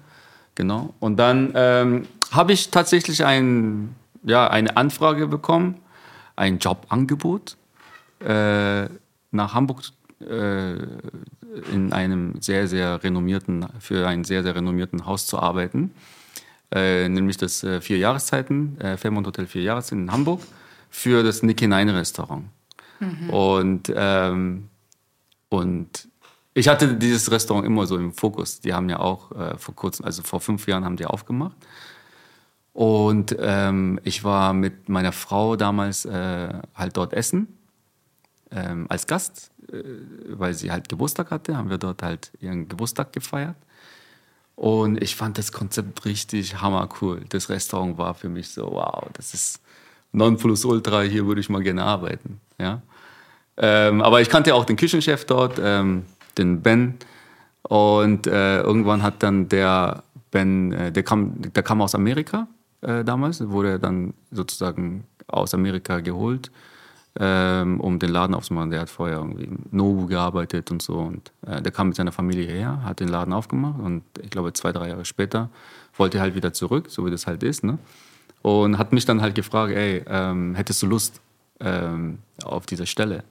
genau. 0.56 0.92
Und 0.98 1.16
dann 1.18 1.52
ähm, 1.54 2.08
habe 2.32 2.52
ich 2.52 2.70
tatsächlich 2.70 3.24
ein, 3.24 3.94
ja, 4.24 4.48
eine 4.48 4.76
Anfrage 4.76 5.28
bekommen, 5.28 5.80
ein 6.34 6.58
Jobangebot 6.58 7.56
äh, 8.18 8.86
nach 9.30 9.54
Hamburg 9.54 9.82
äh, 10.28 11.72
in 11.72 11.92
einem 11.92 12.40
sehr, 12.40 12.68
sehr 12.68 13.02
renommierten, 13.02 13.66
für 13.78 14.06
ein 14.06 14.24
sehr, 14.24 14.42
sehr 14.42 14.54
renommierten 14.54 15.06
Haus 15.06 15.26
zu 15.26 15.38
arbeiten. 15.38 15.92
Äh, 16.70 17.08
nämlich 17.08 17.36
das 17.36 17.62
äh, 17.64 17.80
Vier 17.80 17.98
Jahreszeiten, 17.98 18.80
äh, 18.80 18.96
Fairmont 18.96 19.26
Hotel 19.26 19.46
Vier 19.46 19.62
Jahreszeiten 19.62 20.04
in 20.04 20.12
Hamburg, 20.12 20.40
für 20.90 21.22
das 21.22 21.42
Nick 21.42 21.60
Hinein 21.60 21.88
Restaurant. 21.88 22.44
Und, 23.30 23.92
ähm, 23.94 24.68
und 25.48 26.08
ich 26.54 26.68
hatte 26.68 26.94
dieses 26.94 27.30
Restaurant 27.30 27.66
immer 27.66 27.86
so 27.86 27.96
im 27.96 28.12
Fokus. 28.12 28.60
Die 28.60 28.72
haben 28.72 28.88
ja 28.88 29.00
auch 29.00 29.32
äh, 29.32 29.56
vor 29.58 29.74
kurzem, 29.74 30.04
also 30.04 30.22
vor 30.22 30.40
fünf 30.40 30.66
Jahren 30.66 30.84
haben 30.84 30.96
die 30.96 31.06
aufgemacht. 31.06 31.56
Und 32.72 33.36
ähm, 33.38 34.00
ich 34.04 34.24
war 34.24 34.52
mit 34.54 34.88
meiner 34.88 35.12
Frau 35.12 35.56
damals 35.56 36.04
äh, 36.04 36.54
halt 36.74 36.96
dort 36.96 37.12
essen 37.12 37.58
ähm, 38.50 38.86
als 38.88 39.06
Gast, 39.06 39.50
weil 40.28 40.54
sie 40.54 40.70
halt 40.70 40.88
Geburtstag 40.88 41.30
hatte, 41.30 41.56
haben 41.56 41.70
wir 41.70 41.78
dort 41.78 42.02
halt 42.02 42.30
ihren 42.40 42.68
Geburtstag 42.68 43.12
gefeiert. 43.12 43.56
Und 44.54 45.02
ich 45.02 45.16
fand 45.16 45.38
das 45.38 45.50
Konzept 45.50 46.04
richtig 46.04 46.60
hammercool. 46.60 47.22
Das 47.30 47.48
Restaurant 47.48 47.98
war 47.98 48.14
für 48.14 48.28
mich 48.28 48.50
so, 48.50 48.70
wow, 48.72 49.08
das 49.14 49.34
ist 49.34 49.60
Nonplusultra, 50.12 51.02
hier 51.02 51.26
würde 51.26 51.40
ich 51.40 51.48
mal 51.48 51.62
gerne 51.62 51.84
arbeiten. 51.84 52.40
Ja? 52.58 52.82
Ähm, 53.56 54.02
aber 54.02 54.20
ich 54.20 54.28
kannte 54.28 54.54
auch 54.54 54.64
den 54.64 54.76
Küchenchef 54.76 55.24
dort, 55.24 55.58
ähm, 55.62 56.04
den 56.38 56.60
Ben. 56.60 56.98
Und 57.62 58.26
äh, 58.26 58.60
irgendwann 58.60 59.02
hat 59.02 59.22
dann 59.22 59.48
der 59.48 60.02
Ben, 60.30 60.72
äh, 60.72 60.92
der, 60.92 61.02
kam, 61.02 61.34
der 61.40 61.62
kam 61.62 61.80
aus 61.80 61.94
Amerika 61.94 62.46
äh, 62.82 63.04
damals, 63.04 63.48
wurde 63.48 63.78
dann 63.78 64.14
sozusagen 64.30 65.04
aus 65.28 65.54
Amerika 65.54 66.00
geholt, 66.00 66.50
ähm, 67.18 67.80
um 67.80 67.98
den 67.98 68.10
Laden 68.10 68.34
aufzumachen. 68.34 68.70
Der 68.70 68.80
hat 68.80 68.90
vorher 68.90 69.18
irgendwie 69.18 69.44
im 69.44 69.58
Nobu 69.70 70.06
gearbeitet 70.06 70.70
und 70.70 70.82
so. 70.82 70.94
Und 70.94 71.32
äh, 71.46 71.60
der 71.60 71.72
kam 71.72 71.88
mit 71.88 71.96
seiner 71.96 72.12
Familie 72.12 72.46
her, 72.46 72.82
hat 72.84 73.00
den 73.00 73.08
Laden 73.08 73.32
aufgemacht 73.32 73.80
und 73.80 74.02
ich 74.22 74.30
glaube 74.30 74.52
zwei, 74.52 74.72
drei 74.72 74.88
Jahre 74.88 75.04
später 75.04 75.50
wollte 75.96 76.18
er 76.18 76.22
halt 76.22 76.34
wieder 76.34 76.52
zurück, 76.52 76.86
so 76.88 77.04
wie 77.04 77.10
das 77.10 77.26
halt 77.26 77.42
ist. 77.42 77.64
Ne? 77.64 77.78
Und 78.40 78.78
hat 78.78 78.92
mich 78.92 79.04
dann 79.04 79.20
halt 79.20 79.34
gefragt, 79.34 79.72
ey, 79.74 80.02
ähm, 80.06 80.54
hättest 80.54 80.82
du 80.82 80.86
Lust 80.86 81.20
ähm, 81.60 82.18
auf 82.44 82.66
diese 82.66 82.86
Stelle? 82.86 83.24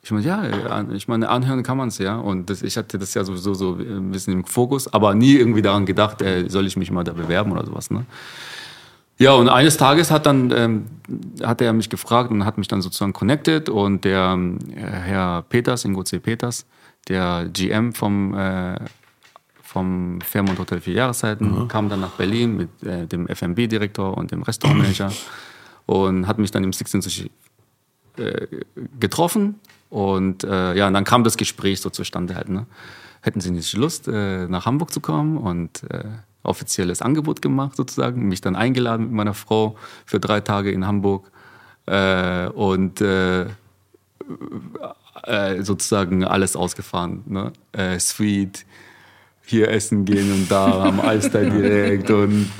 Ich 0.00 0.12
meine, 0.12 0.24
ja, 0.24 0.86
ich 0.92 1.08
meine, 1.08 1.28
anhören 1.28 1.62
kann 1.62 1.76
man 1.76 1.88
es 1.88 1.98
ja. 1.98 2.16
Und 2.16 2.48
das, 2.48 2.62
ich 2.62 2.76
hatte 2.76 2.98
das 2.98 3.14
ja 3.14 3.24
sowieso 3.24 3.54
so 3.54 3.74
ein 3.74 4.12
bisschen 4.12 4.32
im 4.32 4.44
Fokus, 4.44 4.92
aber 4.92 5.14
nie 5.14 5.34
irgendwie 5.34 5.60
daran 5.60 5.86
gedacht, 5.86 6.22
äh, 6.22 6.48
soll 6.48 6.66
ich 6.66 6.76
mich 6.76 6.90
mal 6.90 7.04
da 7.04 7.12
bewerben 7.12 7.50
oder 7.52 7.66
sowas. 7.66 7.90
Ne? 7.90 8.06
Ja, 9.18 9.34
und 9.34 9.48
eines 9.48 9.76
Tages 9.76 10.12
hat 10.12 10.26
dann 10.26 10.52
ähm, 10.52 10.86
hat 11.42 11.60
er 11.60 11.72
mich 11.72 11.90
gefragt 11.90 12.30
und 12.30 12.44
hat 12.44 12.56
mich 12.56 12.68
dann 12.68 12.82
sozusagen 12.82 13.12
connected 13.12 13.68
und 13.68 14.04
der 14.04 14.30
ähm, 14.32 14.58
Herr 14.76 15.42
Peters, 15.42 15.84
Ingo 15.84 16.04
C. 16.04 16.20
Peters, 16.20 16.66
der 17.08 17.48
GM 17.52 17.92
vom 17.92 18.34
äh, 18.34 18.78
vom 19.62 20.20
Fairmont 20.22 20.58
Hotel 20.58 20.80
Vier 20.80 20.94
Jahreszeiten, 20.94 21.68
kam 21.68 21.88
dann 21.88 22.00
nach 22.00 22.12
Berlin 22.12 22.56
mit 22.56 22.82
äh, 22.82 23.06
dem 23.06 23.26
FMB-Direktor 23.26 24.16
und 24.16 24.30
dem 24.30 24.42
Restaurantmanager 24.42 25.12
und 25.86 26.26
hat 26.26 26.38
mich 26.38 26.50
dann 26.52 26.64
im 26.64 26.72
Sixteen 26.72 27.02
Sushi 27.02 27.30
äh, 28.16 28.46
getroffen 28.98 29.56
und 29.90 30.44
äh, 30.44 30.74
ja, 30.74 30.86
und 30.86 30.94
dann 30.94 31.04
kam 31.04 31.24
das 31.24 31.36
Gespräch 31.36 31.80
so 31.80 31.90
zustande 31.90 32.34
halt. 32.34 32.48
Ne? 32.48 32.66
Hätten 33.20 33.40
Sie 33.40 33.50
nicht 33.50 33.76
Lust, 33.76 34.06
äh, 34.06 34.46
nach 34.46 34.64
Hamburg 34.64 34.92
zu 34.92 35.00
kommen 35.00 35.36
und 35.36 35.82
äh, 35.90 36.04
offizielles 36.42 37.02
Angebot 37.02 37.42
gemacht 37.42 37.76
sozusagen, 37.76 38.28
mich 38.28 38.40
dann 38.40 38.56
eingeladen 38.56 39.06
mit 39.06 39.12
meiner 39.12 39.34
Frau 39.34 39.76
für 40.06 40.20
drei 40.20 40.40
Tage 40.40 40.70
in 40.70 40.86
Hamburg 40.86 41.30
äh, 41.86 42.48
und 42.48 43.00
äh, 43.00 43.46
äh, 45.24 45.62
sozusagen 45.62 46.24
alles 46.24 46.56
ausgefahren. 46.56 47.22
Ne? 47.26 47.52
Äh, 47.72 47.98
Sweet, 47.98 48.64
hier 49.44 49.70
essen 49.70 50.04
gehen 50.04 50.32
und 50.32 50.50
da 50.50 50.84
am 50.84 51.00
Alster 51.00 51.44
direkt 51.44 52.10
und 52.10 52.50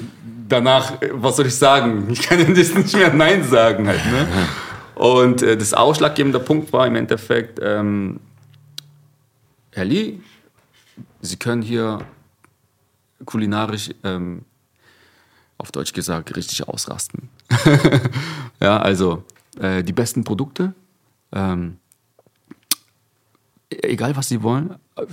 danach, 0.49 0.95
was 1.13 1.37
soll 1.37 1.47
ich 1.47 1.55
sagen? 1.55 2.09
Ich 2.11 2.23
kann 2.23 2.55
das 2.55 2.75
nicht 2.75 2.95
mehr 2.95 3.13
Nein 3.13 3.45
sagen 3.45 3.87
halt. 3.87 4.05
Ne? 4.07 4.27
Und 4.95 5.43
äh, 5.43 5.57
das 5.57 5.75
ausschlaggebende 5.75 6.41
Punkt 6.41 6.73
war 6.73 6.87
im 6.87 6.97
Endeffekt, 6.97 7.61
ähm, 7.63 8.21
Herr 9.73 9.85
Lee, 9.85 10.19
Sie 11.21 11.37
können 11.37 11.63
hier 11.63 11.99
kulinarisch, 13.25 13.91
ähm, 14.05 14.45
auf 15.59 15.73
Deutsch 15.73 15.93
gesagt, 15.93 16.37
richtig 16.37 16.67
ausrasten. 16.69 17.29
ja, 18.61 18.79
also 18.79 19.25
äh, 19.59 19.83
die 19.83 19.93
besten 19.93 20.25
Produkte, 20.25 20.73
ähm, 21.33 21.79
egal 23.71 24.17
was 24.17 24.29
Sie 24.29 24.43
wollen, 24.43 24.71
äh, 24.97 25.05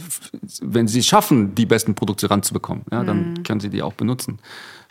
wenn 0.61 0.87
Sie 0.87 0.99
es 0.99 1.07
schaffen, 1.07 1.55
die 1.55 1.65
besten 1.65 1.95
Produkte 1.95 2.29
ranzubekommen, 2.29 2.85
ja, 2.91 3.03
dann 3.03 3.43
können 3.43 3.59
Sie 3.59 3.69
die 3.69 3.81
auch 3.81 3.93
benutzen. 3.93 4.39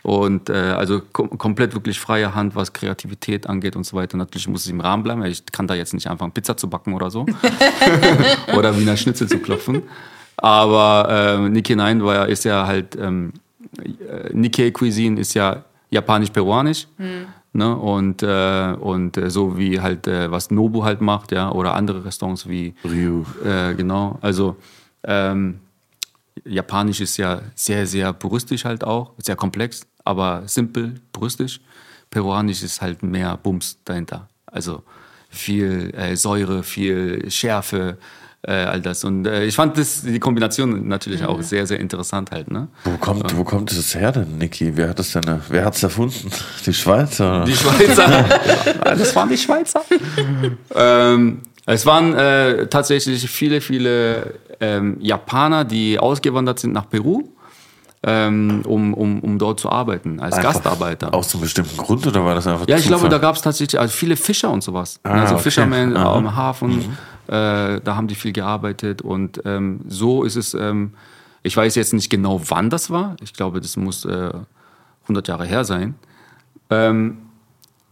Und 0.03 0.51
äh, 0.51 0.53
also 0.53 1.01
kom 1.13 1.35
komplett 1.39 1.73
wirklich 1.73 1.99
freie 1.99 2.35
Hand, 2.35 2.55
was 2.55 2.73
Kreativität 2.73 3.47
angeht 3.47 3.75
und 3.75 3.85
so 3.85 3.97
weiter. 3.97 4.17
Natürlich 4.17 4.47
muss 4.47 4.65
es 4.65 4.69
im 4.69 4.79
Rahmen 4.79 5.01
bleiben. 5.01 5.25
Ich 5.25 5.43
kann 5.47 5.65
da 5.65 5.73
jetzt 5.73 5.95
nicht 5.95 6.07
anfangen, 6.07 6.31
Pizza 6.31 6.55
zu 6.55 6.69
backen 6.69 6.93
oder 6.93 7.09
so. 7.09 7.25
oder 8.55 8.77
Wiener 8.77 8.97
Schnitzel 8.97 9.27
zu 9.27 9.39
klopfen. 9.39 9.81
Aber 10.37 11.07
äh, 11.09 11.49
Nikkei 11.49 11.75
9 11.75 12.03
war 12.03 12.15
ja, 12.15 12.23
ist 12.25 12.45
ja 12.45 12.67
halt, 12.67 12.95
ähm, 12.95 13.33
äh, 13.77 14.33
Nikkei 14.33 14.71
Cuisine 14.71 15.19
ist 15.19 15.33
ja 15.33 15.63
japanisch-peruanisch. 15.89 16.87
Ne? 17.53 17.73
Und, 17.73 18.21
äh, 18.21 18.75
und 18.79 19.15
äh, 19.15 19.29
so 19.29 19.57
wie 19.57 19.79
halt, 19.79 20.07
äh, 20.07 20.29
was 20.29 20.51
Nobu 20.51 20.83
halt 20.83 20.99
macht, 20.99 21.31
ja, 21.31 21.51
oder 21.51 21.73
andere 21.73 22.03
Restaurants 22.03 22.49
wie 22.49 22.75
Ryu. 22.83 23.23
äh, 23.45 23.73
genau, 23.75 24.19
also 24.21 24.57
ähm, 25.05 25.61
Japanisch 26.43 26.99
ist 26.99 27.15
ja 27.15 27.41
sehr, 27.55 27.87
sehr 27.87 28.11
puristisch 28.11 28.65
halt 28.65 28.83
auch, 28.83 29.13
sehr 29.19 29.37
komplex, 29.37 29.87
aber 30.03 30.43
simpel, 30.47 30.95
puristisch. 31.13 31.61
Peruanisch 32.09 32.61
ist 32.61 32.81
halt 32.81 33.03
mehr 33.03 33.37
Bums 33.37 33.79
dahinter. 33.85 34.27
Also 34.45 34.83
viel 35.29 35.93
äh, 35.95 36.15
Säure, 36.15 36.61
viel 36.63 37.29
Schärfe, 37.31 37.97
äh, 38.47 38.51
all 38.51 38.81
das. 38.81 39.03
Und 39.03 39.25
äh, 39.25 39.45
ich 39.45 39.55
fand 39.55 39.77
das, 39.77 40.01
die 40.03 40.19
Kombination 40.19 40.87
natürlich 40.87 41.25
auch 41.25 41.41
sehr, 41.41 41.65
sehr 41.67 41.79
interessant 41.79 42.31
halt. 42.31 42.51
Ne? 42.51 42.67
Wo 42.83 42.97
kommt, 42.97 43.37
wo 43.37 43.43
kommt 43.43 43.71
das 43.71 43.95
her 43.95 44.11
denn, 44.11 44.37
Niki? 44.37 44.75
Wer 44.75 44.89
hat 44.89 44.99
das 44.99 45.11
denn, 45.11 45.23
wer 45.49 45.65
hat's 45.65 45.81
erfunden? 45.83 46.31
Die 46.65 46.73
Schweizer? 46.73 47.43
Die 47.45 47.55
Schweizer. 47.55 48.25
das 48.83 49.15
waren 49.15 49.29
die 49.29 49.37
Schweizer. 49.37 49.81
ähm, 50.75 51.41
es 51.65 51.85
waren 51.85 52.13
äh, 52.13 52.67
tatsächlich 52.67 53.27
viele, 53.29 53.59
viele 53.59 54.35
ähm, 54.59 54.97
Japaner, 54.99 55.65
die 55.65 55.97
ausgewandert 55.97 56.59
sind 56.59 56.73
nach 56.73 56.87
Peru, 56.89 57.23
ähm, 58.03 58.61
um, 58.65 58.93
um, 58.93 59.19
um 59.21 59.39
dort 59.39 59.59
zu 59.59 59.69
arbeiten, 59.69 60.19
als 60.19 60.35
Einfach 60.35 60.53
Gastarbeiter. 60.53 61.11
Aus 61.13 61.33
einem 61.33 61.41
bestimmten 61.41 61.75
Grund 61.77 62.05
oder 62.05 62.23
war 62.23 62.35
das 62.35 62.45
einfach 62.45 62.67
Ja, 62.67 62.77
ich 62.77 62.83
Zufall? 62.83 62.99
glaube, 62.99 63.09
da 63.09 63.17
gab 63.17 63.35
es 63.35 63.41
tatsächlich 63.41 63.79
also 63.79 63.91
viele 63.91 64.15
Fischer 64.15 64.51
und 64.51 64.63
sowas. 64.63 64.99
Ah, 65.03 65.21
also 65.21 65.33
okay. 65.33 65.43
Fishermen 65.43 65.97
Aha. 65.97 66.19
Mhm. 66.19 66.27
am 66.27 66.35
Hafen, 66.35 66.81
äh, 66.81 66.83
da 67.31 67.95
haben 67.95 68.07
die 68.07 68.15
viel 68.15 68.33
gearbeitet 68.33 69.01
und 69.01 69.41
ähm, 69.45 69.81
so 69.87 70.23
ist 70.23 70.35
es. 70.35 70.53
Ähm, 70.53 70.93
ich 71.43 71.55
weiß 71.55 71.75
jetzt 71.75 71.93
nicht 71.93 72.09
genau, 72.09 72.41
wann 72.49 72.69
das 72.69 72.89
war. 72.89 73.15
Ich 73.21 73.33
glaube, 73.33 73.61
das 73.61 73.77
muss 73.77 74.03
äh, 74.05 74.31
100 75.03 75.27
Jahre 75.27 75.45
her 75.45 75.63
sein. 75.63 75.95
Ähm, 76.69 77.17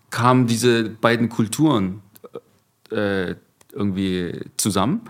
kamen 0.10 0.48
diese 0.48 0.90
beiden 0.90 1.30
Kulturen 1.30 2.02
äh, 2.92 3.36
irgendwie 3.72 4.42
zusammen 4.58 5.02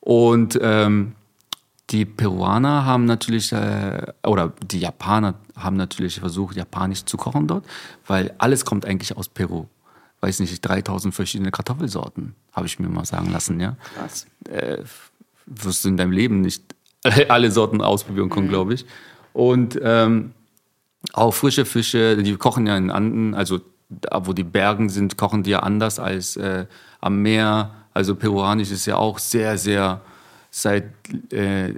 und 0.00 0.58
ähm, 0.60 1.12
die 1.90 2.04
Peruaner 2.04 2.86
haben 2.86 3.04
natürlich, 3.04 3.52
äh, 3.52 4.06
oder 4.26 4.52
die 4.64 4.80
Japaner 4.80 5.34
haben 5.56 5.76
natürlich 5.76 6.20
versucht, 6.20 6.56
japanisch 6.56 7.04
zu 7.04 7.16
kochen 7.16 7.46
dort, 7.46 7.64
weil 8.06 8.34
alles 8.38 8.64
kommt 8.64 8.86
eigentlich 8.86 9.16
aus 9.16 9.28
Peru. 9.28 9.66
Weiß 10.22 10.38
nicht, 10.38 10.60
3000 10.62 11.12
verschiedene 11.12 11.50
Kartoffelsorten, 11.50 12.36
habe 12.52 12.66
ich 12.66 12.78
mir 12.78 12.88
mal 12.88 13.04
sagen 13.04 13.30
lassen, 13.32 13.58
ja. 13.58 13.76
Krass. 13.96 14.26
Äh, 14.48 14.78
wirst 15.46 15.84
du 15.84 15.88
in 15.88 15.96
deinem 15.96 16.12
Leben 16.12 16.40
nicht 16.40 16.62
alle 17.28 17.50
Sorten 17.50 17.80
ausprobieren 17.80 18.30
können, 18.30 18.48
glaube 18.48 18.74
ich. 18.74 18.86
Und 19.32 19.78
ähm, 19.82 20.32
auch 21.12 21.32
frische 21.34 21.64
Fische, 21.64 22.16
die 22.22 22.36
kochen 22.36 22.66
ja 22.68 22.76
in 22.76 22.90
Anden, 22.90 23.34
also 23.34 23.60
da, 23.88 24.24
wo 24.26 24.32
die 24.32 24.44
Bergen 24.44 24.88
sind, 24.88 25.18
kochen 25.18 25.42
die 25.42 25.50
ja 25.50 25.60
anders 25.60 25.98
als 25.98 26.36
äh, 26.36 26.66
am 27.00 27.20
Meer. 27.20 27.74
Also 27.92 28.14
peruanisch 28.14 28.70
ist 28.70 28.86
ja 28.86 28.96
auch 28.96 29.18
sehr, 29.18 29.58
sehr 29.58 30.00
seit, 30.50 30.84
äh, 31.32 31.74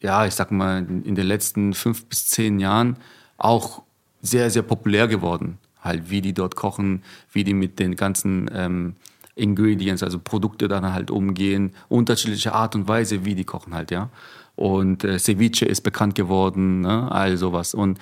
ja, 0.00 0.26
ich 0.26 0.34
sag 0.34 0.50
mal, 0.50 0.78
in 0.78 1.14
den 1.14 1.26
letzten 1.26 1.74
fünf 1.74 2.06
bis 2.06 2.28
zehn 2.28 2.58
Jahren 2.58 2.96
auch 3.36 3.82
sehr, 4.22 4.50
sehr 4.50 4.62
populär 4.62 5.08
geworden. 5.08 5.58
Halt, 5.86 6.10
wie 6.10 6.20
die 6.20 6.34
dort 6.34 6.56
kochen, 6.56 7.02
wie 7.32 7.44
die 7.44 7.54
mit 7.54 7.78
den 7.78 7.96
ganzen 7.96 8.50
ähm, 8.52 8.96
Ingredients, 9.34 10.02
also 10.02 10.18
Produkte 10.18 10.66
dann 10.68 10.92
halt 10.92 11.10
umgehen, 11.10 11.72
unterschiedliche 11.88 12.54
Art 12.54 12.74
und 12.74 12.88
Weise, 12.88 13.24
wie 13.24 13.34
die 13.34 13.44
kochen 13.44 13.74
halt, 13.74 13.90
ja. 13.90 14.08
Und 14.56 15.04
äh, 15.04 15.18
Ceviche 15.18 15.66
ist 15.66 15.82
bekannt 15.82 16.14
geworden, 16.14 16.80
ne? 16.80 17.10
all 17.12 17.36
sowas. 17.36 17.74
Und 17.74 17.98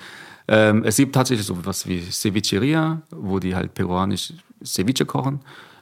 ähm, 0.47 0.83
es 0.85 0.95
gibt 0.95 1.13
tatsächlich 1.15 1.45
so 1.45 1.65
was 1.65 1.87
wie 1.87 2.01
Cevicheria, 2.01 3.01
wo 3.11 3.39
die 3.39 3.55
halt 3.55 3.73
peruanisch 3.73 4.33
Ceviche 4.63 5.05
kochen. 5.05 5.41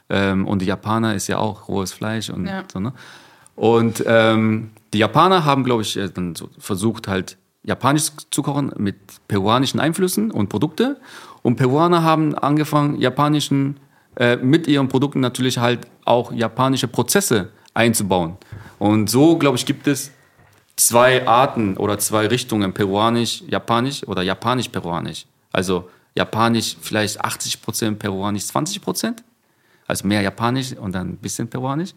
Ähm, 0.10 0.48
und 0.48 0.62
die 0.62 0.66
Japaner 0.66 1.14
ist 1.14 1.28
ja 1.28 1.38
auch 1.38 1.68
rohes 1.68 1.94
Fleisch 1.94 2.30
und 2.30 2.46
Ja. 2.48 2.64
so, 2.72 2.80
ne? 2.80 2.94
Und 3.56 4.04
ähm, 4.08 4.72
die 4.94 4.98
Japaner 4.98 5.46
haben, 5.46 5.64
glaube 5.64 5.84
ich, 5.84 5.96
äh, 5.96 6.10
dann 6.10 6.34
so 6.36 6.50
versucht 6.58 7.08
halt 7.08 7.38
japanisch 7.64 8.10
zu 8.32 8.42
kochen 8.42 8.74
mit 8.78 8.96
peruanischen 9.28 9.80
Einflüssen 9.80 10.32
und 10.32 10.50
Produkte. 10.50 11.00
Und 11.44 11.58
Peruaner 11.58 12.02
haben 12.02 12.36
angefangen, 12.36 13.00
japanischen, 13.00 13.78
äh, 14.16 14.38
mit 14.38 14.68
ihren 14.68 14.88
Produkten 14.88 15.20
natürlich 15.20 15.60
halt 15.60 15.82
auch 16.06 16.32
japanische 16.32 16.88
Prozesse 16.88 17.50
einzubauen. 17.74 18.38
Und 18.80 19.10
so, 19.10 19.38
glaube 19.38 19.58
ich, 19.58 19.66
gibt 19.66 19.88
es 19.88 20.12
zwei 20.76 21.28
Arten 21.28 21.78
oder 21.78 22.00
zwei 22.00 22.28
Richtungen, 22.28 22.74
peruanisch, 22.74 23.44
japanisch 23.48 24.08
oder 24.08 24.24
japanisch-peruanisch. 24.24 25.26
Also 25.52 25.90
japanisch 26.16 26.78
vielleicht 26.82 27.22
80 27.22 27.62
Prozent, 27.62 28.00
peruanisch 28.00 28.46
20 28.46 28.82
Prozent. 28.82 29.24
Also 29.86 30.08
mehr 30.08 30.22
japanisch 30.22 30.74
und 30.74 30.94
dann 30.96 31.10
ein 31.10 31.18
bisschen 31.18 31.48
peruanisch. 31.48 31.94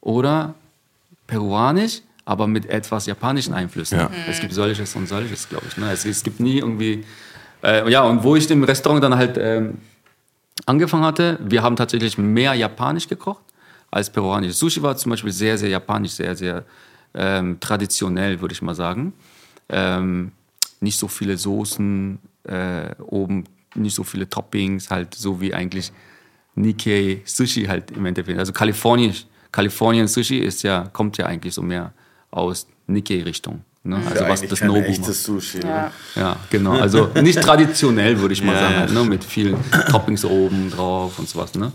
Oder 0.00 0.54
peruanisch, 1.26 2.00
aber 2.24 2.46
mit 2.46 2.66
etwas 2.66 3.06
japanischen 3.06 3.54
Einflüssen. 3.54 3.98
Ja. 3.98 4.10
Es 4.28 4.40
gibt 4.40 4.52
solches 4.52 4.94
und 4.96 5.06
solches, 5.06 5.48
glaube 5.48 5.66
ich. 5.68 5.76
Ne? 5.76 5.90
Es, 5.90 6.04
es 6.04 6.22
gibt 6.22 6.40
nie 6.40 6.58
irgendwie... 6.58 7.04
Äh, 7.62 7.90
ja, 7.90 8.02
und 8.02 8.22
wo 8.22 8.36
ich 8.36 8.50
im 8.50 8.64
Restaurant 8.64 9.02
dann 9.02 9.16
halt 9.16 9.38
ähm, 9.38 9.78
angefangen 10.66 11.04
hatte, 11.04 11.38
wir 11.42 11.62
haben 11.62 11.76
tatsächlich 11.76 12.18
mehr 12.18 12.54
japanisch 12.54 13.08
gekocht 13.08 13.42
als 13.90 14.10
peruanisch. 14.10 14.54
Sushi 14.54 14.82
war 14.82 14.96
zum 14.96 15.10
Beispiel 15.10 15.32
sehr, 15.32 15.58
sehr 15.58 15.68
japanisch, 15.68 16.12
sehr, 16.12 16.34
sehr 16.36 16.64
ähm, 17.14 17.58
traditionell, 17.60 18.40
würde 18.40 18.52
ich 18.52 18.62
mal 18.62 18.74
sagen. 18.74 19.12
Ähm, 19.68 20.32
nicht 20.80 20.98
so 20.98 21.08
viele 21.08 21.36
Soßen 21.36 22.18
äh, 22.44 22.94
oben, 23.02 23.44
nicht 23.74 23.94
so 23.94 24.04
viele 24.04 24.28
Toppings, 24.28 24.90
halt 24.90 25.14
so 25.14 25.40
wie 25.40 25.54
eigentlich 25.54 25.92
Nikkei 26.54 27.22
Sushi 27.24 27.64
halt 27.64 27.90
im 27.90 28.06
Endeffekt. 28.06 28.38
Also 28.38 28.52
Kalifornisch, 28.52 29.26
Kalifornien 29.52 30.08
Sushi 30.08 30.38
ist 30.38 30.62
ja, 30.62 30.88
kommt 30.92 31.18
ja 31.18 31.26
eigentlich 31.26 31.54
so 31.54 31.62
mehr 31.62 31.92
aus 32.30 32.66
Nikkei-Richtung. 32.86 33.62
Ne? 33.86 34.00
Also 34.08 34.28
was 34.28 34.42
das 34.46 34.60
Nobu 34.62 34.80
echtes 34.80 35.08
macht. 35.08 35.16
Sushi. 35.16 35.60
Ja. 35.60 35.66
Ne? 35.66 35.90
Ja, 36.16 36.36
genau. 36.50 36.72
Also 36.72 37.10
nicht 37.22 37.40
traditionell, 37.40 38.20
würde 38.20 38.34
ich 38.34 38.42
mal 38.42 38.54
Ja, 38.54 38.60
sagen, 38.60 38.94
ja, 38.94 39.02
ne? 39.02 39.08
mit 39.08 39.24
vielen 39.24 39.56
Toppings 39.90 40.24
oben 40.24 40.70
drauf 40.70 41.18
und 41.18 41.28
sowas. 41.28 41.54
Ne? 41.54 41.72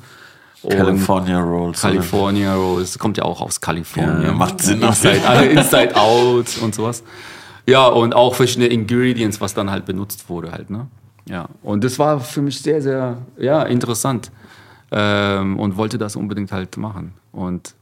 Und 0.62 0.76
California 0.76 1.40
Rolls. 1.40 1.82
California 1.82 2.54
Rolls, 2.54 3.00
kommt 3.00 3.18
ja 3.18 3.24
auch 3.24 3.42
aus 3.42 3.60
Kalifornien. 3.60 4.24
Ja, 4.24 4.32
macht 4.34 4.62
Sinn 4.62 4.82
Inside, 4.82 5.28
alle 5.28 5.48
Inside 5.48 5.96
Out 5.96 6.58
und 6.62 6.76
sowas. 6.76 7.04
Ja, 7.66 7.88
und 7.88 8.14
auch 8.14 8.36
verschiedene 8.36 8.68
Ingredients, 8.68 9.42
was 9.42 9.54
dann 9.54 9.72
halt 9.72 9.86
benutzt 9.86 10.30
wurde 10.30 10.52
halt, 10.52 10.70
ne? 10.70 10.88
Ja, 11.28 11.48
und 11.62 11.84
das 11.84 11.98
war 12.00 12.20
für 12.20 12.42
mich 12.42 12.62
sehr, 12.62 12.82
sehr, 12.82 13.18
ja, 13.38 13.64
interessant. 13.64 14.32
Ähm, 14.92 15.58
und 15.58 15.78
wollte 15.78 15.98
das 15.98 16.16
unbedingt 16.16 16.52
halt 16.52 16.76
machen. 16.78 17.14
Und 17.32 17.76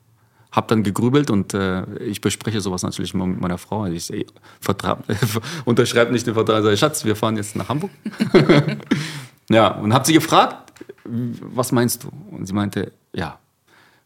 habe 0.52 0.68
dann 0.68 0.84
gegrübelt 0.84 1.30
und 1.30 1.54
äh, 1.54 1.86
ich 2.00 2.22
bespreche 2.22 2.60
sowas 2.62 2.82
natürlich 2.84 3.14
immer 3.14 3.28
mit 3.28 3.40
meiner 3.40 3.58
Frau. 3.58 3.86
Ich 3.86 4.12
äh, 4.12 4.26
vertra- 4.64 4.98
unterschreibe 5.66 6.12
nicht 6.12 6.26
den 6.26 6.34
Vertrag, 6.34 6.64
sage, 6.64 6.76
Schatz, 6.78 7.06
wir 7.06 7.16
fahren 7.16 7.38
jetzt 7.38 7.56
nach 7.56 7.70
Hamburg. 7.70 7.92
ja, 9.50 9.68
und 9.76 9.94
habe 9.94 10.06
sie 10.06 10.14
gefragt, 10.14 10.74
was 11.06 11.72
meinst 11.72 12.04
du? 12.04 12.10
Und 12.32 12.46
sie 12.46 12.54
meinte, 12.54 12.92
ja, 13.14 13.38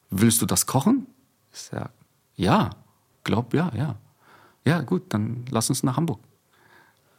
willst 0.09 0.41
du 0.41 0.45
das 0.45 0.65
kochen? 0.65 1.07
Ich 1.53 1.59
sag, 1.61 1.91
ja, 2.35 2.71
glaub 3.23 3.53
ja, 3.53 3.71
ja. 3.75 3.95
Ja, 4.65 4.81
gut, 4.81 5.03
dann 5.09 5.45
lass 5.51 5.69
uns 5.69 5.83
nach 5.83 5.97
Hamburg. 5.97 6.19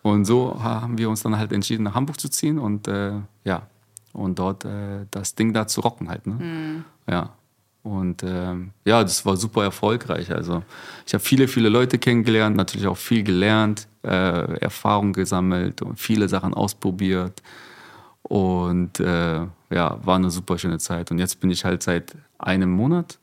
Und 0.02 0.24
so 0.26 0.62
haben 0.62 0.98
wir 0.98 1.08
uns 1.08 1.22
dann 1.22 1.36
halt 1.38 1.52
entschieden, 1.52 1.84
nach 1.84 1.94
Hamburg 1.94 2.20
zu 2.20 2.28
ziehen 2.28 2.58
und 2.58 2.88
äh, 2.88 3.12
ja, 3.44 3.62
und 4.12 4.38
dort 4.38 4.64
äh, 4.64 5.06
das 5.10 5.34
Ding 5.34 5.52
da 5.54 5.66
zu 5.66 5.80
rocken 5.80 6.08
halt. 6.10 6.26
Ne? 6.26 6.84
Ja. 7.08 7.30
Und 7.84 8.22
ähm, 8.22 8.70
ja, 8.86 9.02
das 9.02 9.26
war 9.26 9.36
super 9.36 9.62
erfolgreich. 9.62 10.32
Also 10.32 10.62
ich 11.06 11.12
habe 11.12 11.22
viele, 11.22 11.46
viele 11.48 11.68
Leute 11.68 11.98
kennengelernt, 11.98 12.56
natürlich 12.56 12.86
auch 12.86 12.96
viel 12.96 13.22
gelernt, 13.22 13.86
äh, 14.02 14.58
Erfahrung 14.58 15.12
gesammelt 15.12 15.82
und 15.82 16.00
viele 16.00 16.26
Sachen 16.30 16.54
ausprobiert. 16.54 17.42
Und 18.22 19.00
äh, 19.00 19.46
ja, 19.70 19.98
war 20.02 20.16
eine 20.16 20.30
super 20.30 20.56
schöne 20.58 20.78
Zeit. 20.78 21.10
Und 21.10 21.18
jetzt 21.18 21.40
bin 21.40 21.50
ich 21.50 21.66
halt 21.66 21.82
seit 21.82 22.14
einem 22.38 22.70
Monat 22.70 23.18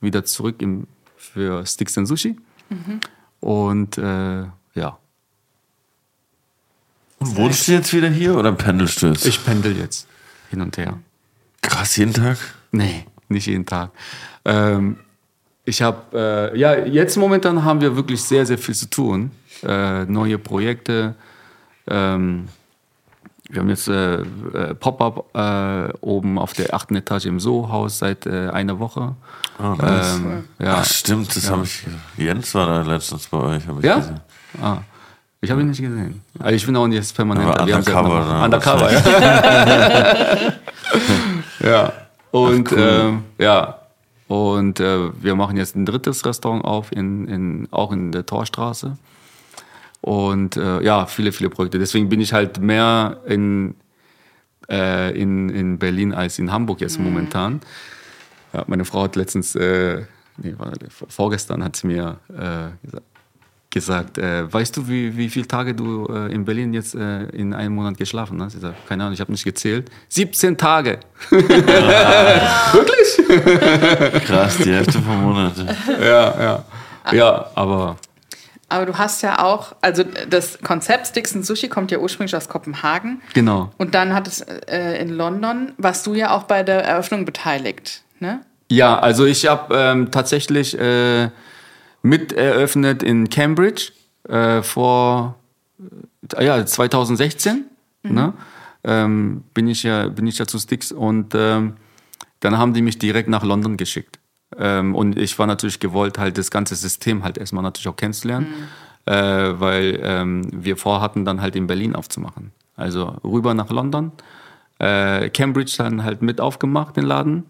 wieder 0.00 0.24
zurück 0.24 0.62
im, 0.62 0.86
für 1.18 1.66
Sticks 1.66 1.98
and 1.98 2.08
Sushi. 2.08 2.36
Und 3.40 3.98
äh, 3.98 4.44
ja, 4.74 4.98
Und 7.18 7.36
wohnst 7.36 7.68
du 7.68 7.72
jetzt 7.72 7.92
wieder 7.92 8.08
hier 8.08 8.34
oder 8.34 8.52
pendelst 8.52 9.02
du 9.02 9.08
jetzt? 9.08 9.26
ich 9.26 9.44
pendel 9.44 9.76
jetzt 9.76 10.08
hin 10.50 10.62
und 10.62 10.78
her. 10.78 10.98
Krass, 11.60 11.96
jeden 11.96 12.14
Tag? 12.14 12.38
Nee, 12.72 13.04
nicht 13.28 13.46
jeden 13.46 13.66
Tag. 13.66 13.90
Ähm, 14.44 14.98
ich 15.64 15.82
habe, 15.82 16.52
äh, 16.54 16.58
ja, 16.58 16.78
jetzt 16.78 17.16
momentan 17.16 17.64
haben 17.64 17.80
wir 17.80 17.96
wirklich 17.96 18.22
sehr, 18.22 18.46
sehr 18.46 18.56
viel 18.56 18.74
zu 18.74 18.88
tun. 18.88 19.32
Äh, 19.64 20.04
neue 20.04 20.38
Projekte. 20.38 21.14
Ähm, 21.88 22.48
wir 23.48 23.60
haben 23.60 23.68
jetzt 23.68 23.88
äh, 23.88 24.20
äh, 24.20 24.74
Pop-up 24.74 25.26
äh, 25.34 25.92
oben 26.00 26.38
auf 26.38 26.52
der 26.52 26.74
achten 26.74 26.94
Etage 26.96 27.26
im 27.26 27.40
Soho-Haus 27.40 27.98
seit 27.98 28.26
äh, 28.26 28.48
einer 28.48 28.78
Woche. 28.78 29.14
ähm, 29.60 30.44
ja. 30.58 30.78
Ach, 30.78 30.84
stimmt, 30.84 31.34
das 31.34 31.50
habe 31.50 31.64
ich. 31.64 31.84
Jens 32.16 32.54
war 32.54 32.66
da 32.66 32.82
letztens 32.82 33.26
bei 33.26 33.38
euch, 33.38 33.66
habe 33.66 33.80
ich 33.80 33.86
ja? 33.86 33.96
gesehen. 33.96 34.20
Ah, 34.60 34.78
ich 35.40 35.50
habe 35.50 35.60
ihn 35.60 35.68
nicht 35.68 35.80
gesehen. 35.80 36.22
Aber 36.38 36.52
ich 36.52 36.64
bin 36.66 36.76
auch 36.76 36.86
nicht 36.86 37.14
permanent. 37.14 37.58
Aber 37.58 37.62
undercover, 37.62 38.24
ne? 38.24 38.44
Undercover, 38.44 38.92
ja. 38.92 40.52
ja. 41.70 41.92
Und 42.30 42.72
ähm, 42.76 43.24
ja. 43.38 43.80
Und 44.28 44.80
äh, 44.80 45.10
wir 45.22 45.36
machen 45.36 45.56
jetzt 45.56 45.76
ein 45.76 45.86
drittes 45.86 46.26
Restaurant 46.26 46.64
auf, 46.64 46.90
in, 46.90 47.28
in, 47.28 47.68
auch 47.70 47.92
in 47.92 48.10
der 48.10 48.26
Torstraße. 48.26 48.98
Und 50.00 50.56
äh, 50.56 50.82
ja, 50.82 51.06
viele, 51.06 51.32
viele 51.32 51.48
Projekte. 51.48 51.78
Deswegen 51.78 52.08
bin 52.08 52.20
ich 52.20 52.32
halt 52.32 52.60
mehr 52.60 53.20
in, 53.26 53.76
äh, 54.68 55.16
in, 55.16 55.48
in 55.48 55.78
Berlin 55.78 56.12
als 56.12 56.38
in 56.38 56.50
Hamburg 56.50 56.80
jetzt 56.80 56.98
momentan. 56.98 57.60
Ja, 58.52 58.64
meine 58.66 58.84
Frau 58.84 59.02
hat 59.02 59.16
letztens, 59.16 59.54
äh, 59.54 60.04
nee, 60.38 60.54
war, 60.58 60.72
vorgestern 61.08 61.62
hat 61.62 61.76
sie 61.76 61.86
mir 61.86 62.18
äh, 62.30 62.84
gesagt, 62.84 63.04
gesagt 63.70 64.16
äh, 64.18 64.50
weißt 64.52 64.76
du, 64.76 64.88
wie, 64.88 65.16
wie 65.16 65.28
viele 65.28 65.46
Tage 65.46 65.74
du 65.74 66.06
äh, 66.06 66.32
in 66.32 66.44
Berlin 66.44 66.72
jetzt 66.72 66.94
äh, 66.94 67.24
in 67.26 67.52
einem 67.52 67.74
Monat 67.74 67.98
geschlafen 67.98 68.40
hast? 68.42 68.54
Ich 68.54 68.60
sage, 68.60 68.74
keine 68.88 69.02
Ahnung, 69.04 69.14
ich 69.14 69.20
habe 69.20 69.32
nicht 69.32 69.44
gezählt. 69.44 69.90
17 70.08 70.56
Tage. 70.56 71.00
Wirklich? 72.72 74.24
Krass, 74.24 74.56
die 74.58 74.72
Hälfte 74.72 75.00
vom 75.00 75.22
Monat. 75.22 75.52
ja, 76.00 76.42
ja. 76.42 76.64
Ja, 77.12 77.46
aber 77.54 77.96
Aber 78.68 78.84
du 78.86 78.98
hast 78.98 79.22
ja 79.22 79.38
auch, 79.44 79.76
also 79.80 80.02
das 80.28 80.58
Konzept 80.60 81.06
Sticks 81.06 81.34
and 81.36 81.46
Sushi 81.46 81.68
kommt 81.68 81.90
ja 81.92 81.98
ursprünglich 81.98 82.34
aus 82.34 82.48
Kopenhagen. 82.48 83.20
genau. 83.32 83.70
Und 83.78 83.94
dann 83.94 84.12
hat 84.12 84.26
es 84.26 84.40
äh, 84.40 85.00
in 85.00 85.10
London, 85.10 85.72
warst 85.78 86.04
du 86.06 86.14
ja 86.14 86.34
auch 86.36 86.44
bei 86.44 86.62
der 86.64 86.84
Eröffnung 86.84 87.24
beteiligt, 87.24 88.02
ne? 88.18 88.40
Ja, 88.68 88.98
also 88.98 89.24
ich 89.26 89.46
habe 89.46 89.72
ähm, 89.76 90.10
tatsächlich 90.10 90.76
äh, 90.76 91.28
mit 92.08 92.32
eröffnet 92.32 93.02
in 93.02 93.28
Cambridge 93.28 93.92
äh, 94.28 94.62
vor 94.62 95.36
äh, 96.34 96.44
ja, 96.44 96.64
2016. 96.64 97.64
Ne? 98.02 98.32
Ähm, 98.84 99.42
bin, 99.52 99.66
ich 99.66 99.82
ja, 99.82 100.08
bin 100.08 100.26
ich 100.26 100.38
ja 100.38 100.46
zu 100.46 100.58
Sticks 100.58 100.92
und 100.92 101.34
ähm, 101.34 101.74
dann 102.40 102.56
haben 102.56 102.72
die 102.72 102.82
mich 102.82 102.98
direkt 102.98 103.28
nach 103.28 103.42
London 103.42 103.76
geschickt. 103.76 104.20
Ähm, 104.56 104.94
und 104.94 105.18
ich 105.18 105.36
war 105.38 105.46
natürlich 105.48 105.80
gewollt, 105.80 106.18
halt 106.18 106.38
das 106.38 106.50
ganze 106.50 106.76
System 106.76 107.24
halt 107.24 107.36
erstmal 107.36 107.64
natürlich 107.64 107.88
auch 107.88 107.96
kennenzulernen, 107.96 108.46
äh, 109.06 109.12
weil 109.14 110.00
ähm, 110.02 110.48
wir 110.52 110.76
vorhatten, 110.76 111.24
dann 111.24 111.40
halt 111.40 111.56
in 111.56 111.66
Berlin 111.66 111.96
aufzumachen. 111.96 112.52
Also 112.76 113.16
rüber 113.24 113.54
nach 113.54 113.70
London, 113.70 114.12
äh, 114.78 115.30
Cambridge 115.30 115.74
dann 115.78 116.04
halt 116.04 116.22
mit 116.22 116.40
aufgemacht, 116.40 116.96
den 116.96 117.04
Laden 117.04 117.44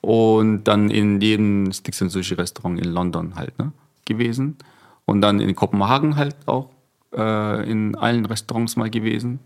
und 0.00 0.64
dann 0.64 0.90
in 0.90 1.20
jedem 1.20 1.72
Sticks 1.72 2.02
and 2.02 2.10
Sushi 2.10 2.34
Restaurant 2.34 2.80
in 2.80 2.92
London 2.92 3.34
halt 3.34 3.58
ne, 3.58 3.72
gewesen 4.04 4.56
und 5.04 5.20
dann 5.20 5.40
in 5.40 5.54
Kopenhagen 5.54 6.16
halt 6.16 6.36
auch 6.46 6.70
äh, 7.14 7.70
in 7.70 7.94
allen 7.96 8.26
Restaurants 8.26 8.76
mal 8.76 8.90
gewesen, 8.90 9.40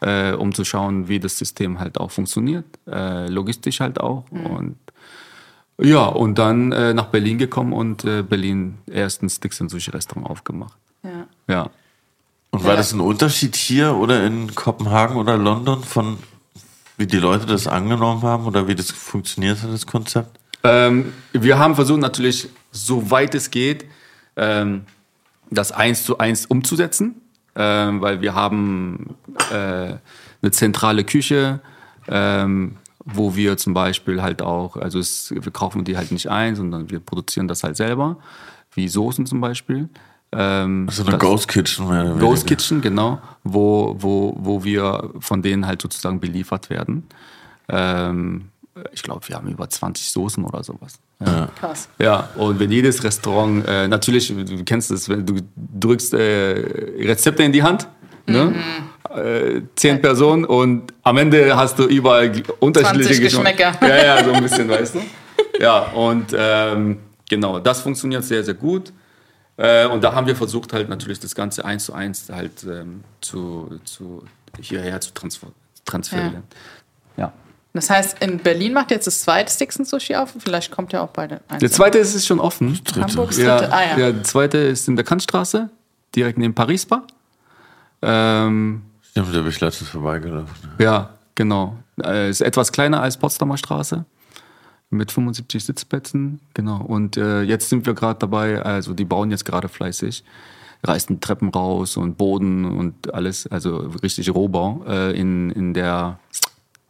äh, 0.00 0.32
um 0.32 0.54
zu 0.54 0.64
schauen, 0.64 1.08
wie 1.08 1.20
das 1.20 1.38
System 1.38 1.78
halt 1.78 1.98
auch 1.98 2.10
funktioniert, 2.10 2.66
äh, 2.86 3.28
logistisch 3.28 3.80
halt 3.80 4.00
auch 4.00 4.24
und 4.30 4.76
ja 5.80 6.04
und 6.04 6.38
dann 6.38 6.72
äh, 6.72 6.94
nach 6.94 7.06
Berlin 7.06 7.38
gekommen 7.38 7.72
und 7.72 8.04
äh, 8.04 8.22
Berlin 8.22 8.78
ersten 8.90 9.28
Sticks 9.28 9.60
and 9.60 9.70
Sushi 9.70 9.90
Restaurant 9.90 10.28
aufgemacht. 10.28 10.78
Ja. 11.02 11.26
Ja. 11.48 11.70
Und 12.50 12.64
war 12.64 12.76
das 12.76 12.92
ein 12.92 13.00
Unterschied 13.00 13.56
hier 13.56 13.96
oder 13.96 14.24
in 14.24 14.54
Kopenhagen 14.54 15.16
oder 15.16 15.36
London 15.36 15.82
von 15.82 16.18
wie 16.96 17.06
die 17.06 17.18
Leute 17.18 17.46
das 17.46 17.66
angenommen 17.66 18.22
haben 18.22 18.46
oder 18.46 18.68
wie 18.68 18.74
das 18.74 18.90
funktioniert 18.90 19.62
hat, 19.62 19.72
das 19.72 19.86
Konzept? 19.86 20.38
Ähm, 20.62 21.12
wir 21.32 21.58
haben 21.58 21.74
versucht 21.74 22.00
natürlich, 22.00 22.48
soweit 22.72 23.34
es 23.34 23.50
geht, 23.50 23.84
ähm, 24.36 24.84
das 25.50 25.72
eins 25.72 26.04
zu 26.04 26.18
eins 26.18 26.46
umzusetzen, 26.46 27.20
ähm, 27.54 28.00
weil 28.00 28.20
wir 28.20 28.34
haben 28.34 29.16
äh, 29.50 29.54
eine 29.54 30.50
zentrale 30.50 31.04
Küche, 31.04 31.60
ähm, 32.08 32.76
wo 33.04 33.36
wir 33.36 33.56
zum 33.58 33.74
Beispiel 33.74 34.22
halt 34.22 34.40
auch, 34.40 34.76
also 34.76 34.98
es, 34.98 35.30
wir 35.30 35.52
kaufen 35.52 35.84
die 35.84 35.96
halt 35.96 36.12
nicht 36.12 36.30
ein, 36.30 36.56
sondern 36.56 36.90
wir 36.90 37.00
produzieren 37.00 37.48
das 37.48 37.62
halt 37.62 37.76
selber, 37.76 38.16
wie 38.72 38.88
Soßen 38.88 39.26
zum 39.26 39.40
Beispiel. 39.40 39.88
Ähm, 40.36 40.88
So 40.90 41.02
eine 41.02 41.12
das- 41.12 41.20
Ghost 41.20 41.48
Kitchen 41.48 41.88
mehr 41.88 42.04
oder 42.04 42.14
Ghost 42.18 42.42
weniger. 42.44 42.56
Kitchen, 42.56 42.80
genau, 42.80 43.20
wo, 43.44 43.94
wo, 43.98 44.34
wo 44.38 44.64
wir 44.64 45.10
von 45.20 45.42
denen 45.42 45.66
halt 45.66 45.80
sozusagen 45.82 46.20
beliefert 46.20 46.70
werden. 46.70 47.04
Ähm, 47.68 48.48
ich 48.92 49.02
glaube, 49.02 49.20
wir 49.28 49.36
haben 49.36 49.48
über 49.48 49.68
20 49.68 50.10
Soßen 50.10 50.44
oder 50.44 50.64
sowas. 50.64 50.94
Ja. 51.24 51.48
Krass. 51.58 51.88
Ja, 51.98 52.28
und 52.36 52.58
wenn 52.58 52.72
jedes 52.72 53.02
Restaurant, 53.04 53.64
äh, 53.68 53.86
natürlich, 53.86 54.28
du 54.28 54.64
kennst 54.64 54.90
es, 54.90 55.08
wenn 55.08 55.24
du 55.24 55.36
drückst 55.56 56.14
äh, 56.14 56.98
Rezepte 57.06 57.44
in 57.44 57.52
die 57.52 57.62
Hand, 57.62 57.86
ne? 58.26 58.54
Äh, 59.14 59.60
zehn 59.76 60.00
Personen 60.02 60.44
und 60.44 60.92
am 61.04 61.16
Ende 61.18 61.56
hast 61.56 61.78
du 61.78 61.84
überall 61.84 62.32
unterschiedliche 62.58 63.14
20 63.14 63.22
Geschmäcker. 63.22 63.72
Ja, 63.80 64.04
ja, 64.16 64.24
so 64.24 64.32
ein 64.32 64.42
bisschen, 64.42 64.68
weißt 64.68 64.96
du? 64.96 65.00
Ja, 65.60 65.82
und 65.92 66.34
ähm, 66.36 66.98
genau, 67.30 67.60
das 67.60 67.80
funktioniert 67.82 68.24
sehr, 68.24 68.42
sehr 68.42 68.54
gut. 68.54 68.92
Äh, 69.56 69.86
und 69.86 70.02
da 70.02 70.14
haben 70.14 70.26
wir 70.26 70.36
versucht, 70.36 70.72
halt 70.72 70.88
natürlich 70.88 71.20
das 71.20 71.34
Ganze 71.34 71.64
eins 71.64 71.84
zu 71.86 71.92
eins 71.92 72.28
halt 72.30 72.64
ähm, 72.64 73.04
zu, 73.20 73.80
zu 73.84 74.24
hierher 74.60 75.00
zu 75.00 75.12
transfer 75.14 75.48
transferieren. 75.84 76.44
Ja. 77.16 77.32
Das 77.74 77.90
heißt, 77.90 78.22
in 78.22 78.38
Berlin 78.38 78.72
macht 78.72 78.90
jetzt 78.90 79.06
das 79.06 79.20
zweite 79.20 79.52
Sticks 79.52 79.78
and 79.78 79.86
Sushi 79.88 80.14
auf. 80.14 80.32
Vielleicht 80.38 80.70
kommt 80.70 80.92
ja 80.92 81.02
auch 81.02 81.08
beide 81.08 81.40
eins. 81.48 81.60
Der 81.60 81.70
zweite 81.70 81.98
ist 81.98 82.14
es 82.14 82.24
schon 82.24 82.40
offen. 82.40 82.80
Hamburgs 82.96 83.36
Ja, 83.36 83.58
dritte. 83.58 83.72
Ah 83.72 83.82
ja. 83.82 83.98
ja, 83.98 84.12
der 84.12 84.22
zweite 84.22 84.58
ist 84.58 84.88
in 84.88 84.96
der 84.96 85.04
Kantstraße, 85.04 85.68
direkt 86.14 86.38
neben 86.38 86.54
Paris 86.54 86.86
Bar. 86.86 87.06
Ähm, 88.00 88.82
Stimmt, 89.02 89.34
da 89.34 89.38
bin 89.40 89.48
ich 89.48 89.60
letztens 89.60 89.90
vorbeigelaufen. 89.90 90.54
ja, 90.78 91.10
genau. 91.34 91.76
Äh, 92.02 92.30
ist 92.30 92.40
etwas 92.40 92.72
kleiner 92.72 93.02
als 93.02 93.16
Potsdamer 93.16 93.56
Straße. 93.56 94.04
Mit 94.90 95.10
75 95.10 95.64
Sitzplätzen, 95.64 96.40
genau. 96.54 96.80
Und 96.82 97.16
äh, 97.16 97.42
jetzt 97.42 97.68
sind 97.68 97.86
wir 97.86 97.94
gerade 97.94 98.18
dabei, 98.20 98.62
also 98.62 98.94
die 98.94 99.04
bauen 99.04 99.30
jetzt 99.30 99.44
gerade 99.44 99.68
fleißig, 99.68 100.22
reißen 100.84 101.20
Treppen 101.20 101.48
raus 101.48 101.96
und 101.96 102.16
Boden 102.16 102.64
und 102.64 103.12
alles, 103.12 103.46
also 103.48 103.78
richtig 104.02 104.32
Rohbau 104.32 104.84
äh, 104.86 105.18
in, 105.18 105.50
in 105.50 105.74
der 105.74 106.18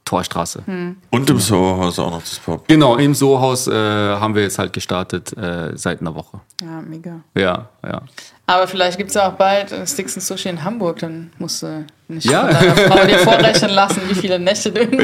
Torstraße. 0.04 0.62
Und 1.10 1.30
im 1.30 1.38
Soho-Haus 1.38 1.98
auch 1.98 2.10
noch 2.10 2.20
das 2.20 2.38
Pop. 2.38 2.68
Genau, 2.68 2.96
im 2.96 3.14
Sohaus 3.14 3.66
äh, 3.66 3.72
haben 3.72 4.34
wir 4.34 4.42
jetzt 4.42 4.58
halt 4.58 4.72
gestartet 4.72 5.36
äh, 5.36 5.76
seit 5.76 6.00
einer 6.00 6.14
Woche. 6.14 6.40
Ja, 6.60 6.82
mega. 6.82 7.20
Ja, 7.34 7.68
ja. 7.82 8.02
Aber 8.46 8.68
vielleicht 8.68 8.98
gibt 8.98 9.08
es 9.08 9.14
ja 9.14 9.28
auch 9.28 9.34
bald 9.34 9.72
äh, 9.72 9.86
Sticks 9.86 10.14
and 10.16 10.22
Sushi 10.22 10.50
in 10.50 10.62
Hamburg. 10.62 10.98
Dann 10.98 11.32
musst 11.38 11.62
du 11.62 11.86
nicht 12.08 12.30
Ja. 12.30 12.46
von 12.48 12.54
deiner 12.54 12.74
Frau 12.76 13.06
dir 13.06 13.18
vorrechnen 13.30 13.70
lassen, 13.70 14.02
wie 14.08 14.14
viele 14.14 14.38
Nächte 14.38 14.70
du 14.70 14.80
in 14.82 14.98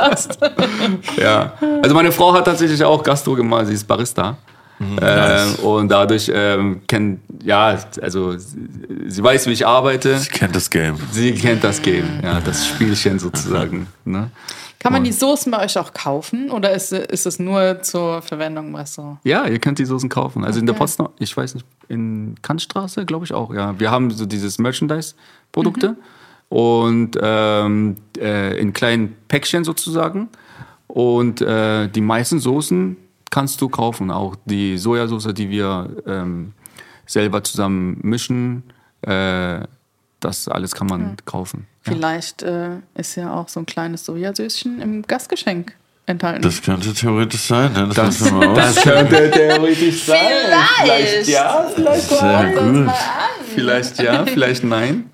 hast. 0.00 0.38
Ja, 1.16 1.52
also 1.82 1.94
meine 1.94 2.12
Frau 2.12 2.32
hat 2.34 2.44
tatsächlich 2.44 2.82
auch 2.82 3.02
Gastro 3.02 3.34
gemacht, 3.34 3.66
sie 3.66 3.74
ist 3.74 3.86
Barista. 3.86 4.36
Ähm, 4.80 5.54
und 5.64 5.88
dadurch 5.88 6.30
ähm, 6.32 6.82
kennt, 6.86 7.18
ja, 7.42 7.76
also 8.00 8.38
sie, 8.38 8.56
sie 9.08 9.22
weiß, 9.24 9.48
wie 9.48 9.52
ich 9.52 9.66
arbeite. 9.66 10.16
Ich 10.22 10.30
kenne 10.30 10.52
das 10.52 10.70
Game. 10.70 10.96
Sie 11.10 11.32
kennt 11.34 11.64
das 11.64 11.82
Game, 11.82 12.20
ja, 12.22 12.38
das 12.40 12.64
Spielchen 12.68 13.18
sozusagen. 13.18 13.88
Ne? 14.04 14.30
Kann 14.80 14.92
man 14.92 15.02
die 15.02 15.12
Soßen 15.12 15.50
bei 15.50 15.64
euch 15.64 15.76
auch 15.76 15.92
kaufen 15.92 16.50
oder 16.50 16.72
ist, 16.72 16.92
ist 16.92 17.26
es 17.26 17.38
nur 17.38 17.82
zur 17.82 18.22
Verwendung 18.22 18.68
im 18.68 18.74
Restaurant? 18.76 19.18
Ja, 19.24 19.46
ihr 19.46 19.58
könnt 19.58 19.78
die 19.78 19.84
Soßen 19.84 20.08
kaufen. 20.08 20.44
Also 20.44 20.60
in 20.60 20.66
der 20.66 20.74
Okay. 20.74 20.80
Potsdam, 20.80 21.08
ich 21.18 21.36
weiß 21.36 21.54
nicht, 21.54 21.66
in 21.88 22.36
Kantstraße, 22.42 23.04
glaube 23.04 23.24
ich 23.24 23.34
auch, 23.34 23.52
ja. 23.52 23.78
Wir 23.80 23.90
haben 23.90 24.10
so 24.10 24.24
dieses 24.24 24.58
Merchandise-Produkte 24.58 25.96
und 26.48 27.18
ähm, 27.20 27.96
äh, 28.16 28.58
in 28.58 28.72
kleinen 28.72 29.16
Päckchen 29.26 29.64
sozusagen. 29.64 30.28
Und 30.86 31.40
äh, 31.42 31.88
die 31.88 32.00
meisten 32.00 32.38
Soßen 32.38 32.96
kannst 33.30 33.60
du 33.60 33.68
kaufen. 33.68 34.10
Auch 34.10 34.36
die 34.44 34.78
Sojasauce, 34.78 35.34
die 35.34 35.50
wir 35.50 35.90
ähm, 36.06 36.52
selber 37.04 37.42
zusammen 37.44 37.98
mischen, 38.02 38.62
äh, 39.02 39.60
das 40.20 40.48
alles 40.48 40.74
kann 40.74 40.86
man 40.86 41.16
kaufen. 41.24 41.66
Vielleicht 41.88 42.42
äh, 42.42 42.70
ist 42.94 43.16
ja 43.16 43.32
auch 43.32 43.48
so 43.48 43.60
ein 43.60 43.66
kleines 43.66 44.04
Sojasöschen 44.04 44.80
im 44.80 45.02
Gastgeschenk 45.02 45.74
enthalten. 46.06 46.42
Das 46.42 46.62
könnte 46.62 46.92
theoretisch 46.94 47.42
sein, 47.42 47.72
ne? 47.72 47.90
Das, 47.94 48.18
Das, 48.18 48.32
das 48.54 48.82
könnte 48.82 49.30
theoretisch 49.30 50.04
sein. 50.04 50.18
Vielleicht. 50.82 51.28
ja, 51.28 51.66
vielleicht 51.74 52.08
Sehr 52.08 52.52
gut. 52.52 52.90
Vielleicht 53.54 54.02
ja, 54.02 54.24
vielleicht 54.24 54.64
nein. 54.64 55.10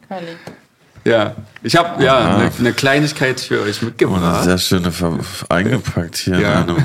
Ja, 1.05 1.35
ich 1.63 1.77
habe 1.77 2.03
ja 2.03 2.37
eine 2.37 2.51
ne 2.59 2.73
Kleinigkeit 2.73 3.39
für 3.39 3.61
euch 3.61 3.81
eine 3.81 3.91
mitgebracht. 3.91 4.45
sehr 4.45 4.59
schöne 4.59 4.91
Ver 4.91 5.19
eingepackt 5.49 6.17
hier. 6.17 6.39
Ja. 6.41 6.67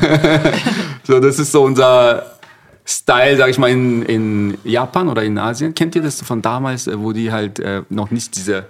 So, 1.06 1.20
das 1.20 1.40
ist 1.40 1.52
so 1.52 1.64
unser 1.64 2.38
Style, 2.86 3.36
sag 3.38 3.50
ich 3.50 3.58
mal, 3.58 3.70
in, 3.72 4.04
in 4.04 4.58
Japan 4.64 5.10
oder 5.10 5.24
in 5.24 5.40
Asien. 5.40 5.74
Kennt 5.74 5.96
ihr 5.96 6.04
das 6.04 6.22
von 6.22 6.42
damals, 6.42 6.86
äh, 6.86 7.00
wo 7.00 7.14
die 7.14 7.32
halt 7.32 7.60
äh, 7.60 7.82
noch 7.90 8.12
nicht 8.12 8.36
diese 8.36 8.66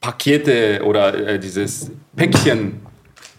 Pakete 0.00 0.82
oder 0.84 1.14
äh, 1.14 1.38
dieses 1.38 1.90
Päckchen 2.16 2.80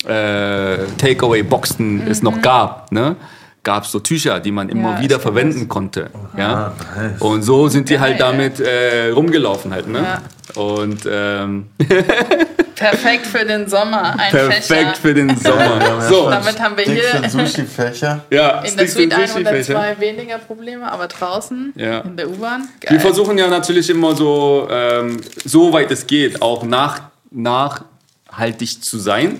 äh, 0.05 0.77
Takeaway-Boxen 0.97 2.07
es 2.07 2.21
noch 2.21 2.41
gab, 2.41 2.91
ne? 2.91 3.15
Gab 3.63 3.83
es 3.83 3.91
so 3.91 3.99
Tücher, 3.99 4.39
die 4.39 4.51
man 4.51 4.69
immer 4.69 4.95
Ja, 4.95 5.01
wieder 5.01 5.19
verwenden 5.19 5.67
konnte. 5.67 6.09
Ja? 6.35 6.73
nice. 6.95 7.21
Und 7.21 7.43
so 7.43 7.67
sind 7.67 7.89
die 7.89 7.99
halt 7.99 8.19
damit 8.19 8.59
äh, 8.59 9.09
rumgelaufen 9.09 9.71
halt, 9.71 9.87
ne? 9.87 9.99
Ja. 9.99 10.61
Und 10.61 11.01
ähm, 11.09 11.67
Perfekt 12.75 13.27
für 13.27 13.45
den 13.45 13.69
Sommer. 13.69 14.15
Ein 14.17 14.31
Perfekt 14.31 14.63
Fächer. 14.65 14.95
für 14.95 15.13
den 15.13 15.37
Sommer. 15.37 16.01
so, 16.09 16.29
Damit 16.31 16.59
haben 16.59 16.75
wir 16.75 16.85
hier 16.85 17.29
Sushi-Fächer. 17.29 18.21
ja, 18.31 18.61
in 18.61 18.75
der 18.75 18.87
Sticks 18.87 18.93
Suite 18.93 19.13
und 19.13 19.19
102 19.19 19.61
Sushi-Fächer. 19.63 19.99
weniger 19.99 20.37
Probleme, 20.39 20.91
aber 20.91 21.07
draußen 21.07 21.73
Ja. 21.75 21.99
in 21.99 22.17
der 22.17 22.27
U-Bahn. 22.29 22.67
Wir 22.87 22.99
versuchen 22.99 23.37
ja 23.37 23.47
natürlich 23.47 23.91
immer 23.91 24.15
so, 24.15 24.67
ähm, 24.71 25.21
so 25.45 25.71
weit 25.71 25.91
es 25.91 26.07
geht, 26.07 26.41
auch 26.41 26.63
nach, 26.63 27.01
nachhaltig 27.29 28.83
zu 28.83 28.97
sein. 28.97 29.39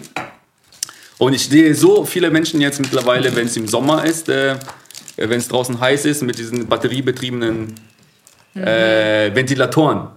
Und 1.22 1.34
ich 1.35 1.48
sehe 1.48 1.76
so 1.76 2.03
viele 2.03 2.31
Menschen 2.31 2.60
jetzt 2.61 2.80
mittlerweile, 2.81 3.35
wenn 3.35 3.45
es 3.45 3.56
im 3.56 3.68
Sommer 3.68 4.03
ist, 4.06 4.27
äh, 4.27 4.56
wenn 5.18 5.38
es 5.38 5.48
draußen 5.48 5.80
heiß 5.80 6.06
ist, 6.06 6.23
mit 6.23 6.39
diesen 6.39 6.65
batteriebetriebenen 6.68 7.76
äh, 8.56 9.30
Ventilatoren. 9.35 10.07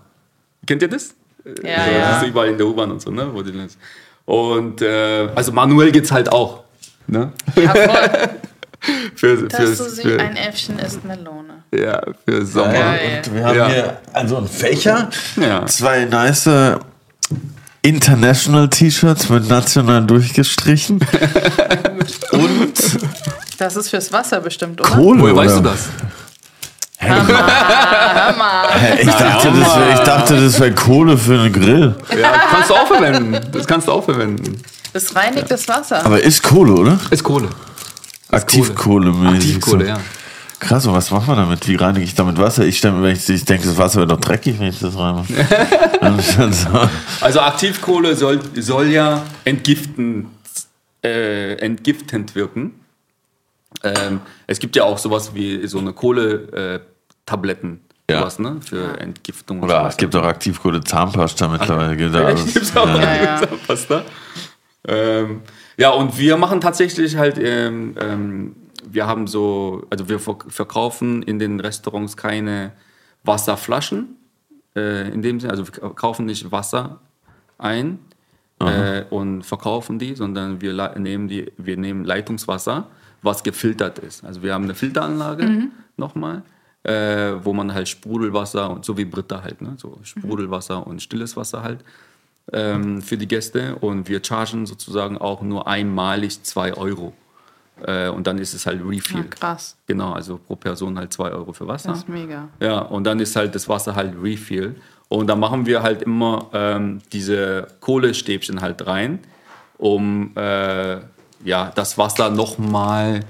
Kennt 0.66 0.80
ihr 0.80 0.88
das? 0.88 1.14
Ja, 1.44 1.52
so, 1.84 1.90
ja. 1.92 2.10
Das 2.10 2.22
ist 2.22 2.28
überall 2.28 2.48
in 2.48 2.56
der 2.56 2.66
U-Bahn 2.66 2.90
und 2.90 3.02
so, 3.02 3.10
ne? 3.10 3.28
Wo 3.30 3.42
die 3.42 3.52
das- 3.52 3.76
Und 4.24 4.80
äh, 4.80 5.28
also 5.34 5.52
manuell 5.52 5.92
geht's 5.92 6.10
halt 6.10 6.32
auch. 6.32 6.64
Ne? 7.06 7.32
Ja. 7.56 7.74
Für, 9.14 9.36
Dass 9.48 9.60
fürs- 9.60 9.78
du 9.78 9.84
sie 9.90 10.02
für, 10.02 10.20
ein 10.20 10.36
Äffchen 10.36 10.78
ist 10.78 11.04
Melone. 11.04 11.64
ja, 11.74 12.02
für 12.26 12.44
Sommer. 12.44 12.72
Geil. 12.72 13.22
Und 13.26 13.34
wir 13.34 13.44
haben 13.44 13.56
Ja. 13.58 13.68
hier 13.68 14.00
also 14.12 14.36
einen 14.38 14.48
Fächer, 14.48 15.08
Ja. 15.36 15.64
zwei 15.66 16.04
nice 16.06 16.48
International 17.84 18.68
T-Shirts 18.68 19.28
mit 19.28 19.46
national 19.48 20.04
durchgestrichen 20.06 20.98
und 22.32 22.72
Das 23.58 23.76
ist 23.76 23.90
fürs 23.90 24.10
Wasser 24.10 24.40
bestimmt, 24.40 24.80
oder? 24.80 24.88
Kohle. 24.90 25.20
Woher 25.20 25.36
weißt 25.36 25.58
du 25.58 25.60
das? 25.60 25.88
Hä, 26.96 27.12
Ich 29.02 29.06
dachte, 29.10 29.48
das 29.52 29.76
wär, 29.76 29.92
ich 29.92 30.00
dachte, 30.00 30.40
das 30.40 30.58
wäre 30.60 30.72
Kohle 30.72 31.18
für 31.18 31.38
einen 31.38 31.52
Grill. 31.52 31.94
Ja, 32.18 32.32
kannst 32.50 32.70
du 32.70 32.74
auch 32.74 32.86
verwenden. 32.86 33.38
Das 33.52 33.66
kannst 33.66 33.86
du 33.88 33.92
auch 33.92 34.04
verwenden. 34.04 34.62
Das 34.94 35.14
reinigt 35.14 35.50
das 35.50 35.68
Wasser. 35.68 36.04
Aber 36.06 36.22
ist 36.22 36.42
Kohle, 36.42 36.72
oder? 36.72 36.98
Ist 37.10 37.22
Kohle. 37.22 37.48
Aktivkohle. 38.30 39.12
mäßig 39.12 39.56
Aktivkohle, 39.56 39.88
ja. 39.88 39.98
Krass, 40.60 40.86
und 40.86 40.94
was 40.94 41.10
macht 41.10 41.26
man 41.28 41.36
damit? 41.36 41.66
Wie 41.68 41.74
reinige 41.76 42.04
ich 42.04 42.14
damit 42.14 42.38
Wasser? 42.38 42.64
Ich, 42.64 42.78
stell, 42.78 42.92
mir- 42.92 43.02
wenn 43.02 43.16
ich, 43.16 43.28
ich 43.28 43.44
denke, 43.44 43.66
das 43.66 43.76
Wasser 43.76 43.96
wäre 43.98 44.06
doch 44.08 44.20
dreckig, 44.20 44.58
wenn 44.58 44.68
ich 44.68 44.78
das 44.78 44.96
reinmache. 44.96 45.26
Also 47.20 47.40
Aktivkohle 47.40 48.14
soll, 48.14 48.40
soll 48.60 48.88
ja 48.88 49.22
entgiften, 49.44 50.28
äh, 51.04 51.54
entgiftend 51.56 52.34
wirken. 52.34 52.72
Ähm, 53.82 54.20
es 54.46 54.58
gibt 54.58 54.76
ja 54.76 54.84
auch 54.84 54.98
sowas 54.98 55.34
wie 55.34 55.66
so 55.66 55.78
eine 55.78 55.92
Kohle-Tabletten. 55.92 57.80
Ja. 58.08 58.18
Sowas, 58.20 58.38
ne? 58.38 58.56
Für 58.60 58.98
Entgiftung 59.00 59.58
und 59.60 59.64
Oder 59.64 59.78
sowas. 59.80 59.94
es 59.94 59.96
gibt 59.96 60.14
auch 60.14 60.24
Aktivkohle 60.24 60.82
Zahnpasta 60.84 61.48
mittlerweile. 61.48 61.96
Gibt 61.96 62.14
Ja, 62.14 62.20
alles. 62.26 62.52
gibt's 62.52 62.76
auch 62.76 62.86
Ja, 62.86 63.14
ja. 63.22 63.36
Zahnpasta. 63.40 64.02
Ähm, 64.86 65.40
ja, 65.78 65.90
und 65.90 66.18
wir 66.18 66.36
machen 66.36 66.60
tatsächlich 66.60 67.16
halt, 67.16 67.38
ähm, 67.38 67.94
ähm, 68.00 68.56
wir 68.88 69.06
haben 69.06 69.26
so, 69.26 69.86
also 69.90 70.08
wir 70.08 70.18
verk- 70.20 70.50
verkaufen 70.50 71.22
in 71.22 71.38
den 71.38 71.60
Restaurants 71.60 72.16
keine 72.16 72.72
Wasserflaschen, 73.24 74.16
äh, 74.76 75.10
in 75.12 75.22
dem 75.22 75.40
Sinne, 75.40 75.52
also 75.52 75.66
wir 75.66 75.72
kaufen 75.94 76.26
nicht 76.26 76.50
Wasser 76.52 77.00
ein 77.58 77.98
äh, 78.60 79.04
und 79.10 79.42
verkaufen 79.42 79.98
die, 79.98 80.14
sondern 80.14 80.60
wir 80.60 80.72
nehmen 80.98 81.28
die, 81.28 81.52
wir 81.56 81.76
nehmen 81.76 82.04
Leitungswasser, 82.04 82.88
was 83.22 83.42
gefiltert 83.42 83.98
ist. 83.98 84.24
Also 84.24 84.42
wir 84.42 84.52
haben 84.54 84.64
eine 84.64 84.74
Filteranlage 84.74 85.70
nochmal, 85.96 86.42
äh, 86.82 87.32
wo 87.42 87.52
man 87.54 87.72
halt 87.72 87.88
Sprudelwasser 87.88 88.70
und 88.70 88.84
so 88.84 88.96
wie 88.98 89.04
Britta 89.06 89.42
halt, 89.42 89.62
ne, 89.62 89.74
so 89.78 89.98
Sprudelwasser 90.02 90.86
und 90.86 91.00
stilles 91.00 91.36
Wasser 91.36 91.62
halt 91.62 91.82
ähm, 92.52 93.00
für 93.00 93.16
die 93.16 93.26
Gäste 93.26 93.76
und 93.76 94.08
wir 94.08 94.22
chargen 94.22 94.66
sozusagen 94.66 95.16
auch 95.16 95.40
nur 95.40 95.66
einmalig 95.66 96.42
2 96.42 96.74
Euro. 96.74 97.14
Äh, 97.82 98.08
und 98.08 98.26
dann 98.26 98.38
ist 98.38 98.54
es 98.54 98.66
halt 98.66 98.80
Refill. 98.86 99.20
Ah, 99.22 99.34
krass. 99.38 99.76
Genau, 99.86 100.12
also 100.12 100.38
pro 100.38 100.54
Person 100.56 100.96
halt 100.98 101.12
2 101.12 101.30
Euro 101.30 101.52
für 101.52 101.66
Wasser. 101.66 101.88
Das 101.90 101.98
ist 101.98 102.08
mega. 102.08 102.48
Ja, 102.60 102.78
und 102.78 103.04
dann 103.04 103.18
ist 103.20 103.34
halt 103.36 103.54
das 103.54 103.68
Wasser 103.68 103.94
halt 103.94 104.14
Refill. 104.22 104.76
Und 105.08 105.26
da 105.26 105.36
machen 105.36 105.66
wir 105.66 105.82
halt 105.82 106.02
immer 106.02 106.46
ähm, 106.52 107.00
diese 107.12 107.66
Kohlestäbchen 107.80 108.60
halt 108.60 108.86
rein, 108.86 109.18
um 109.76 110.32
äh, 110.36 110.98
ja, 111.44 111.72
das 111.74 111.98
Wasser 111.98 112.30
nochmal 112.30 113.20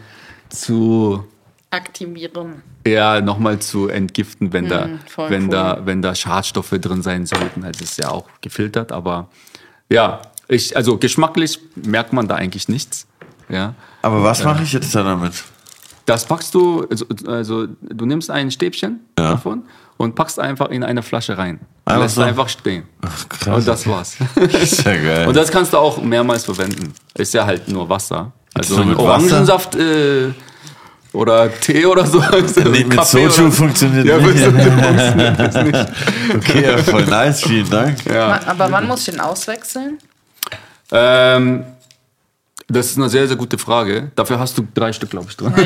zu 0.51 1.25
Aktivieren. 1.71 2.63
ja, 2.87 3.21
nochmal 3.21 3.59
zu 3.59 3.89
entgiften, 3.89 4.53
wenn, 4.53 4.69
da, 4.69 4.87
Mhm, 4.87 4.99
voll 5.09 5.31
wenn, 5.31 5.45
cool. 5.45 5.51
da, 5.51 5.81
wenn 5.85 6.03
da 6.03 6.15
Schadstoffe 6.15 6.71
drin 6.81 7.03
sein 7.03 7.27
sollten. 7.27 7.65
Also 7.65 7.83
es 7.83 7.91
ist 7.93 7.99
ja 7.99 8.11
auch 8.11 8.29
gefiltert, 8.41 8.93
aber 8.93 9.29
ja, 9.91 10.23
ich, 10.47 10.77
also 10.77 10.99
geschmacklich 10.99 11.59
merkt 11.75 12.13
man 12.13 12.29
da 12.29 12.37
eigentlich 12.37 12.69
nichts. 12.69 13.09
Ja. 13.49 13.75
Aber 14.03 14.23
was 14.23 14.43
mache 14.45 14.63
ich 14.63 14.73
jetzt 14.73 14.95
da 14.95 15.03
damit? 15.03 15.33
Das 16.07 16.25
packst 16.27 16.55
du, 16.55 16.87
also, 16.91 17.07
also 17.27 17.67
du 17.81 18.05
nimmst 18.07 18.31
ein 18.31 18.51
Stäbchen 18.51 19.01
Ja. 19.19 19.33
davon 19.33 19.63
und 19.97 20.15
packst 20.15 20.39
einfach 20.39 20.69
in 20.69 20.83
eine 20.85 21.03
Flasche 21.03 21.39
rein. 21.39 21.61
Einfach 21.87 22.03
Lässt 22.03 22.15
so? 22.17 22.23
einfach 22.23 22.49
stehen. 22.49 22.85
krass, 23.29 23.57
Und 23.57 23.67
das 23.69 23.87
war's. 23.87 24.17
Ist 24.37 24.85
ja 24.85 24.97
geil. 24.97 25.29
und 25.29 25.35
das 25.37 25.51
kannst 25.51 25.73
du 25.73 25.79
auch 25.79 26.03
mehrmals 26.03 26.45
verwenden. 26.45 26.93
Ist 27.15 27.33
ja 27.33 27.47
halt 27.47 27.69
nur 27.69 27.89
Wasser. 27.89 28.33
Also 28.55 28.77
So 28.77 28.85
mit 28.85 28.99
Orangensaft 28.99 29.75
äh, 29.77 30.33
oder 31.13 31.51
Tee 31.61 31.87
oder 31.87 32.05
so. 32.07 32.19
Nee, 32.21 32.85
mit 32.85 32.91
Kaffee 32.91 33.29
Soju 33.29 33.51
funktioniert 33.51 34.05
Ja, 34.07 34.19
nicht. 34.19 34.39
funktioniert 34.45 35.91
Okay, 36.37 36.63
ja, 36.65 36.79
voll 36.79 37.05
nice, 37.07 37.43
vielen 37.45 37.71
Dank. 37.71 38.05
Ma- 38.07 38.41
Aber 38.47 38.71
wann 38.71 38.87
muss 38.87 39.01
ich 39.09 39.15
den 39.15 39.21
auswechseln? 39.21 39.99
Ähm, 40.93 41.65
das 42.69 42.87
ist 42.87 42.97
eine 42.99 43.09
sehr, 43.11 43.27
sehr 43.29 43.37
gute 43.37 43.59
Frage. 43.59 44.11
Dafür 44.17 44.39
hast 44.39 44.57
du 44.57 44.67
drei 44.75 44.93
Stück, 44.93 45.11
glaube 45.11 45.27
ich, 45.29 45.37
drin. 45.37 45.53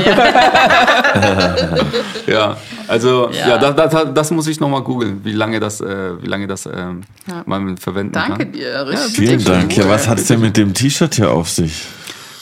Ja, 2.27 2.57
also 2.87 3.31
ja, 3.33 3.49
Ja. 3.49 3.59
das, 3.73 3.91
das, 3.91 4.07
das 4.15 4.31
muss 4.31 4.47
ich 4.47 4.61
nochmal 4.61 4.83
googeln, 4.83 5.21
wie 5.25 5.33
lange 5.33 5.61
das, 5.61 5.81
äh, 5.81 6.21
wie 6.23 6.27
lange 6.27 6.47
das 6.47 6.67
ähm, 6.67 7.03
man 7.47 7.77
verwenden 7.79 8.13
Danke 8.13 8.45
kann. 8.45 8.53
dir. 8.53 8.87
Richtig 8.87 9.17
Vielen 9.17 9.45
Dank. 9.45 9.77
Ja, 9.77 9.89
was 9.89 10.07
hat's 10.09 10.27
denn 10.27 10.41
mit 10.41 10.57
dem 10.57 10.75
T-Shirt 10.75 11.15
hier 11.15 11.31
auf 11.31 11.49
sich? 11.49 11.87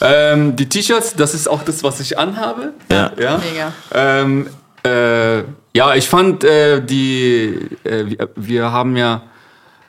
Ähm, 0.01 0.57
die 0.57 0.69
T-Shirts, 0.69 1.15
das 1.15 1.35
ist 1.35 1.49
auch 1.49 1.63
das, 1.63 1.83
was 1.85 2.01
ich 2.01 2.19
anhabe. 2.19 2.73
Ja. 2.91 3.13
ja? 3.19 3.39
Mega. 3.39 3.73
Ähm, 3.95 4.49
äh, 4.85 5.39
ja, 5.75 5.95
ich 5.95 6.09
fand 6.09 6.43
äh, 6.45 6.83
die, 6.85 7.59
äh, 7.85 8.05
wir, 8.07 8.29
wir 8.35 8.73
haben 8.73 8.97
ja 8.97 9.23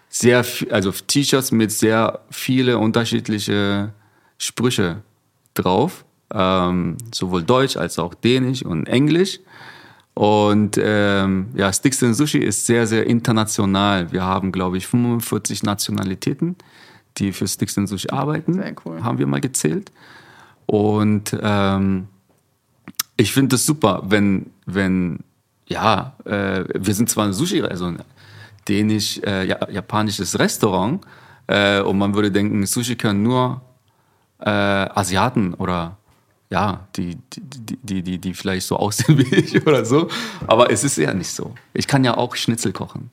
sehr, 0.10 0.44
viel, 0.44 0.72
also 0.72 0.91
T-Shirts 0.91 1.52
mit 1.52 1.72
sehr 1.72 2.19
viele 2.30 2.77
unterschiedliche 2.77 3.89
Sprüche 4.38 5.01
drauf, 5.53 6.05
ähm, 6.34 6.97
sowohl 7.14 7.43
Deutsch 7.43 7.77
als 7.77 7.99
auch 7.99 8.14
Dänisch 8.14 8.64
und 8.64 8.88
Englisch. 8.88 9.39
Und 10.14 10.80
ähm, 10.81 11.49
ja, 11.53 11.72
Sticks 11.72 12.01
and 12.01 12.15
Sushi 12.15 12.39
ist 12.39 12.65
sehr, 12.65 12.88
sehr 12.88 13.05
international. 13.05 14.11
Wir 14.11 14.23
haben, 14.23 14.51
glaube 14.51 14.77
ich, 14.77 14.88
45 14.88 15.61
Nationalitäten, 15.64 16.55
die 17.18 17.31
für 17.31 17.47
Sticks 17.47 17.77
and 17.77 17.88
Sushi 17.88 18.09
arbeiten. 18.09 18.55
Sehr 18.55 18.73
cool. 18.85 19.03
Haben 19.03 19.19
wir 19.19 19.27
mal 19.27 19.41
gezählt. 19.41 19.91
Und 20.65 21.38
ähm, 21.39 22.07
ich 23.15 23.31
finde 23.31 23.57
es 23.57 23.65
super, 23.65 24.03
wenn, 24.05 24.47
wenn, 24.65 25.19
ja, 25.68 26.15
äh, 26.26 26.64
wir 26.73 26.93
sind 26.93 27.09
zwar 27.09 27.26
ein 27.26 27.34
Sushi, 27.34 27.61
also 27.61 27.85
ein 27.85 27.99
dänisch, 28.68 29.19
äh, 29.19 29.51
Restaurant, 30.35 31.05
äh, 31.47 31.81
und 31.81 31.97
man 31.97 32.14
würde 32.14 32.31
denken, 32.31 32.65
Sushi 32.65 32.95
können 32.95 33.23
nur 33.23 33.61
äh, 34.39 34.49
Asiaten 34.49 35.53
oder 35.53 35.97
ja, 36.49 36.88
die, 36.95 37.18
die, 37.34 37.77
die, 37.84 38.03
die, 38.03 38.18
die, 38.19 38.34
vielleicht 38.34 38.68
so 38.68 38.76
aussehen 38.77 39.18
wie 39.18 39.35
ich 39.35 39.65
oder 39.65 39.85
so. 39.85 40.07
Aber 40.45 40.72
es 40.72 40.84
ist 40.84 40.97
ja 40.97 41.14
nicht 41.14 41.31
so. 41.31 41.53
Ich 41.73 41.88
kann 41.88 42.03
ja 42.03 42.15
auch 42.15 42.35
Schnitzel 42.35 42.72
kochen. 42.72 43.11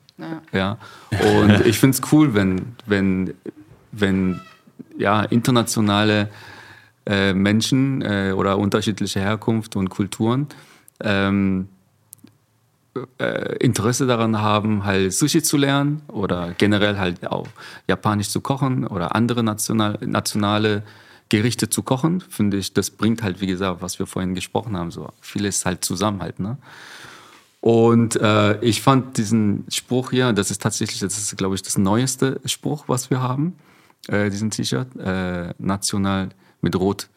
Ja. 0.53 0.77
Und 1.09 1.65
ich 1.65 1.77
finde 1.77 1.97
es 1.97 2.11
cool, 2.13 2.33
wenn, 2.33 2.75
wenn, 2.85 3.33
wenn 3.91 4.39
ja, 4.97 5.23
internationale 5.23 6.29
äh, 7.05 7.33
Menschen 7.33 8.01
äh, 8.01 8.33
oder 8.35 8.57
unterschiedliche 8.57 9.19
Herkunft 9.19 9.75
und 9.75 9.89
Kulturen 9.89 10.47
ähm, 11.01 11.67
äh, 13.19 13.57
Interesse 13.57 14.07
daran 14.07 14.41
haben, 14.41 14.85
halt 14.85 15.13
Sushi 15.13 15.43
zu 15.43 15.57
lernen 15.57 16.01
oder 16.07 16.53
generell 16.57 16.97
halt 16.97 17.27
auch 17.27 17.47
Japanisch 17.87 18.29
zu 18.29 18.39
kochen 18.39 18.87
oder 18.87 19.15
andere 19.15 19.43
national, 19.43 19.99
nationale 20.01 20.83
Gerichte 21.29 21.69
zu 21.69 21.81
kochen, 21.83 22.21
finde 22.21 22.57
ich, 22.57 22.73
das 22.73 22.91
bringt 22.91 23.23
halt, 23.23 23.41
wie 23.41 23.47
gesagt, 23.47 23.81
was 23.81 23.97
wir 23.99 24.05
vorhin 24.05 24.35
gesprochen 24.35 24.77
haben, 24.77 24.91
so 24.91 25.09
vieles 25.21 25.65
halt 25.65 25.83
zusammen 25.83 26.21
halt, 26.21 26.39
ne? 26.39 26.57
Und 27.61 28.15
äh, 28.17 28.59
ich 28.63 28.83
fand 28.83 29.17
diesen 29.17 29.65
Spruch 29.69 30.11
hier, 30.11 30.33
das 30.33 30.51
ist 30.51 30.61
tatsächlich, 30.61 30.99
das 30.99 31.17
ist, 31.17 31.35
glaube 31.35 31.55
ich, 31.55 31.63
das 31.63 31.79
neueste 31.79 32.39
Spruch, 32.45 32.83
was 32.87 33.09
wir 33.09 33.21
haben, 33.21 33.55
äh, 34.07 34.29
diesen 34.29 34.51
T-Shirt, 34.51 34.95
äh, 34.97 35.51
national 35.57 36.29
mit 36.61 36.75
Rot 36.75 37.09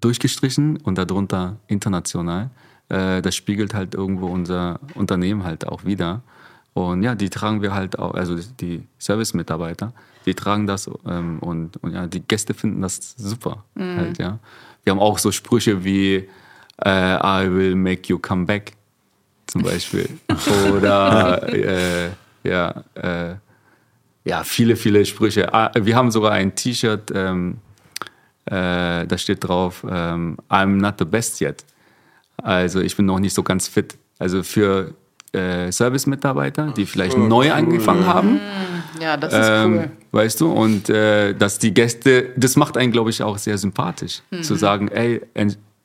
durchgestrichen 0.00 0.78
und 0.78 0.96
darunter 0.96 1.58
international. 1.66 2.48
Äh, 2.88 3.20
das 3.20 3.36
spiegelt 3.36 3.74
halt 3.74 3.92
irgendwo 3.92 4.28
unser 4.28 4.80
Unternehmen 4.94 5.44
halt 5.44 5.66
auch 5.66 5.84
wieder. 5.84 6.22
Und 6.74 7.02
ja, 7.02 7.14
die 7.14 7.28
tragen 7.28 7.60
wir 7.60 7.74
halt 7.74 7.98
auch, 7.98 8.14
also 8.14 8.36
die 8.60 8.86
Service-Mitarbeiter, 8.98 9.92
die 10.24 10.34
tragen 10.34 10.66
das 10.66 10.88
ähm, 11.06 11.38
und, 11.40 11.76
und 11.78 11.92
ja, 11.92 12.06
die 12.06 12.20
Gäste 12.20 12.54
finden 12.54 12.80
das 12.80 13.14
super. 13.16 13.64
Halt, 13.76 14.18
ja. 14.18 14.38
Wir 14.84 14.92
haben 14.92 15.00
auch 15.00 15.18
so 15.18 15.32
Sprüche 15.32 15.84
wie 15.84 16.28
äh, 16.84 17.44
I 17.44 17.50
will 17.50 17.74
make 17.74 18.08
you 18.08 18.18
come 18.18 18.46
back 18.46 18.72
zum 19.46 19.62
Beispiel. 19.62 20.08
Oder 20.74 21.48
äh, 21.52 22.10
ja, 22.44 22.82
äh, 22.94 23.34
ja, 24.24 24.44
viele, 24.44 24.76
viele 24.76 25.04
Sprüche. 25.04 25.52
Ah, 25.52 25.72
Wir 25.74 25.96
haben 25.96 26.10
sogar 26.10 26.32
ein 26.32 26.54
T-Shirt, 26.54 27.12
ähm, 27.14 27.58
äh, 28.46 29.06
da 29.06 29.18
steht 29.18 29.44
drauf, 29.44 29.84
ähm, 29.88 30.38
I'm 30.48 30.80
not 30.80 30.94
the 30.98 31.04
best 31.04 31.40
yet. 31.40 31.64
Also 32.38 32.80
ich 32.80 32.96
bin 32.96 33.06
noch 33.06 33.18
nicht 33.18 33.34
so 33.34 33.42
ganz 33.42 33.68
fit. 33.68 33.96
Also 34.18 34.42
für 34.42 34.94
äh, 35.32 35.70
Service-Mitarbeiter, 35.72 36.72
die 36.76 36.86
vielleicht 36.86 37.16
neu 37.16 37.52
angefangen 37.52 38.06
haben, 38.06 38.40
Ja, 39.00 39.16
das 39.16 39.32
ist 39.32 39.40
ähm, 39.42 39.74
cool. 39.78 39.90
weißt 40.12 40.40
du, 40.40 40.52
und 40.52 40.88
äh, 40.90 41.34
dass 41.34 41.58
die 41.58 41.72
Gäste, 41.72 42.30
das 42.36 42.56
macht 42.56 42.76
einen, 42.76 42.92
glaube 42.92 43.10
ich, 43.10 43.22
auch 43.22 43.38
sehr 43.38 43.56
sympathisch, 43.58 44.22
Mhm. 44.30 44.42
zu 44.42 44.54
sagen, 44.56 44.88
ey, 44.88 45.20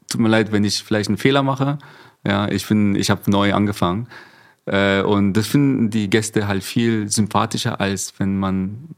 tut 0.10 0.22
mir 0.22 0.30
leid, 0.30 0.52
wenn 0.52 0.64
ich 0.64 0.84
vielleicht 0.84 1.10
einen 1.10 1.18
Fehler 1.18 1.44
mache. 1.44 1.78
Ja, 2.26 2.48
ich 2.50 2.68
bin, 2.68 2.96
ich 2.96 3.10
habe 3.10 3.22
neu 3.32 3.54
angefangen. 3.54 4.08
Äh, 4.66 5.02
und 5.02 5.34
das 5.34 5.48
finden 5.48 5.90
die 5.90 6.10
Gäste 6.10 6.48
halt 6.48 6.64
viel 6.64 7.10
sympathischer, 7.10 7.80
als 7.80 8.14
wenn 8.18 8.38
man, 8.38 8.90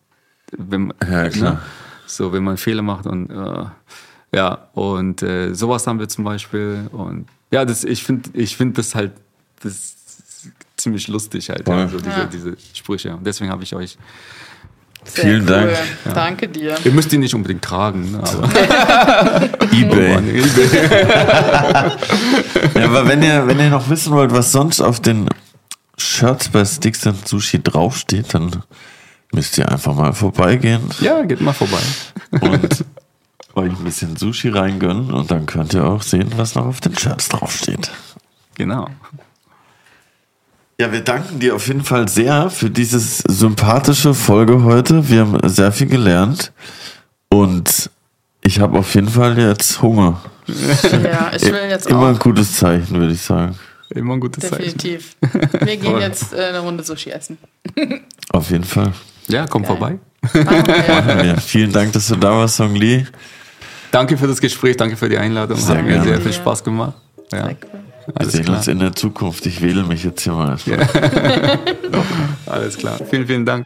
wenn, 0.57 0.91
Ja, 1.07 1.29
klar. 1.29 1.53
Ne? 1.53 1.59
so, 2.07 2.33
wenn 2.33 2.43
man 2.43 2.57
Fehler 2.57 2.81
macht 2.81 3.05
und 3.05 3.29
äh, 3.29 3.65
ja, 4.35 4.67
und 4.73 5.21
äh, 5.21 5.53
sowas 5.53 5.85
haben 5.85 5.99
wir 5.99 6.07
zum 6.09 6.23
Beispiel. 6.23 6.87
Und 6.91 7.27
ja, 7.51 7.65
das, 7.65 7.83
ich 7.83 8.03
finde 8.03 8.29
ich 8.33 8.57
find 8.57 8.77
das 8.79 8.95
halt 8.95 9.11
das 9.61 9.97
ziemlich 10.79 11.07
lustig 11.07 11.49
halt, 11.49 11.67
ja, 11.67 11.87
so 11.87 11.97
diese, 11.99 12.27
diese 12.31 12.57
Sprüche. 12.73 13.15
Und 13.15 13.25
deswegen 13.25 13.51
habe 13.51 13.63
ich 13.63 13.75
euch 13.75 13.97
Sehr 15.03 15.23
Vielen 15.25 15.45
Dank. 15.45 15.71
Danke 16.13 16.47
dir. 16.47 16.75
Ihr 16.83 16.91
müsst 16.91 17.11
die 17.11 17.17
nicht 17.17 17.33
unbedingt 17.33 17.63
tragen, 17.63 18.11
ne, 18.11 18.19
aber 18.23 18.49
Ebay. 19.71 20.17
Ebay. 20.17 20.43
Ja, 22.75 22.85
aber 22.85 23.07
wenn 23.07 23.23
ihr, 23.23 23.47
wenn 23.47 23.59
ihr 23.59 23.69
noch 23.69 23.89
wissen 23.89 24.13
wollt, 24.13 24.31
was 24.31 24.51
sonst 24.51 24.81
auf 24.81 24.99
den 24.99 25.27
Shirts 25.97 26.49
bei 26.49 26.65
Sticks 26.65 27.05
and 27.07 27.27
Sushi 27.27 27.61
draufsteht, 27.61 28.33
dann 28.33 28.63
müsst 29.33 29.57
ihr 29.57 29.69
einfach 29.71 29.93
mal 29.95 30.13
vorbeigehen 30.13 30.81
Ja, 31.01 31.21
geht 31.23 31.41
mal 31.41 31.53
vorbei. 31.53 31.79
und 32.31 32.85
euch 33.55 33.71
ein 33.71 33.83
bisschen 33.83 34.15
Sushi 34.15 34.49
reingönnen 34.49 35.11
und 35.11 35.29
dann 35.31 35.45
könnt 35.45 35.73
ihr 35.73 35.85
auch 35.85 36.01
sehen, 36.01 36.31
was 36.37 36.55
noch 36.55 36.65
auf 36.65 36.81
den 36.81 36.97
Shirts 36.97 37.29
draufsteht. 37.29 37.91
Genau. 38.55 38.87
Ja, 40.79 40.91
wir 40.93 41.01
danken 41.01 41.39
dir 41.39 41.55
auf 41.55 41.67
jeden 41.67 41.83
Fall 41.83 42.07
sehr 42.07 42.49
für 42.49 42.69
dieses 42.69 43.17
sympathische 43.27 44.13
Folge 44.13 44.63
heute. 44.63 45.09
Wir 45.09 45.21
haben 45.21 45.37
sehr 45.49 45.71
viel 45.73 45.87
gelernt 45.87 46.53
und 47.29 47.89
ich 48.45 48.59
habe 48.61 48.79
auf 48.79 48.95
jeden 48.95 49.09
Fall 49.09 49.37
jetzt 49.37 49.81
Hunger. 49.81 50.21
Ja, 50.47 51.31
ich 51.35 51.43
will 51.43 51.69
jetzt 51.69 51.87
Immer 51.87 51.99
auch. 52.03 52.07
ein 52.07 52.19
gutes 52.19 52.53
Zeichen, 52.55 52.97
würde 52.97 53.11
ich 53.11 53.21
sagen. 53.21 53.55
Immer 53.89 54.13
ein 54.13 54.19
gutes 54.21 54.49
Zeichen. 54.49 54.77
Definitiv. 54.77 55.15
Wir 55.59 55.77
gehen 55.77 55.99
jetzt 55.99 56.33
äh, 56.33 56.45
eine 56.45 56.59
Runde 56.59 56.83
Sushi 56.83 57.09
essen. 57.11 57.37
Auf 58.31 58.49
jeden 58.49 58.63
Fall. 58.63 58.93
Ja, 59.27 59.47
komm 59.47 59.65
vorbei. 59.65 59.99
Machen 60.21 60.67
wir. 60.67 61.25
Ja, 61.25 61.37
vielen 61.37 61.71
Dank, 61.73 61.91
dass 61.93 62.07
du 62.07 62.15
da 62.15 62.31
warst, 62.31 62.55
Song 62.55 62.75
Lee. 62.75 63.05
Danke 63.91 64.17
für 64.17 64.27
das 64.27 64.39
Gespräch, 64.39 64.77
danke 64.77 64.95
für 64.95 65.09
die 65.09 65.17
Einladung. 65.17 65.57
Sehr 65.57 65.77
Hat 65.77 65.83
mir 65.83 65.93
gerne. 65.93 66.05
sehr 66.05 66.21
viel 66.21 66.33
Spaß 66.33 66.63
gemacht. 66.63 66.93
Ja, 67.31 67.45
Sehr 67.45 67.57
cool. 67.63 67.79
Wir 68.17 68.29
sehen 68.29 68.49
uns 68.49 68.67
in 68.67 68.79
der 68.79 68.93
Zukunft. 68.93 69.45
Ich 69.45 69.61
wähle 69.61 69.83
mich 69.83 70.03
jetzt 70.03 70.21
hier 70.21 70.33
mal. 70.33 70.57
Alles 72.45 72.77
klar. 72.77 72.99
Vielen, 73.09 73.27
vielen 73.27 73.45
Dank. 73.45 73.65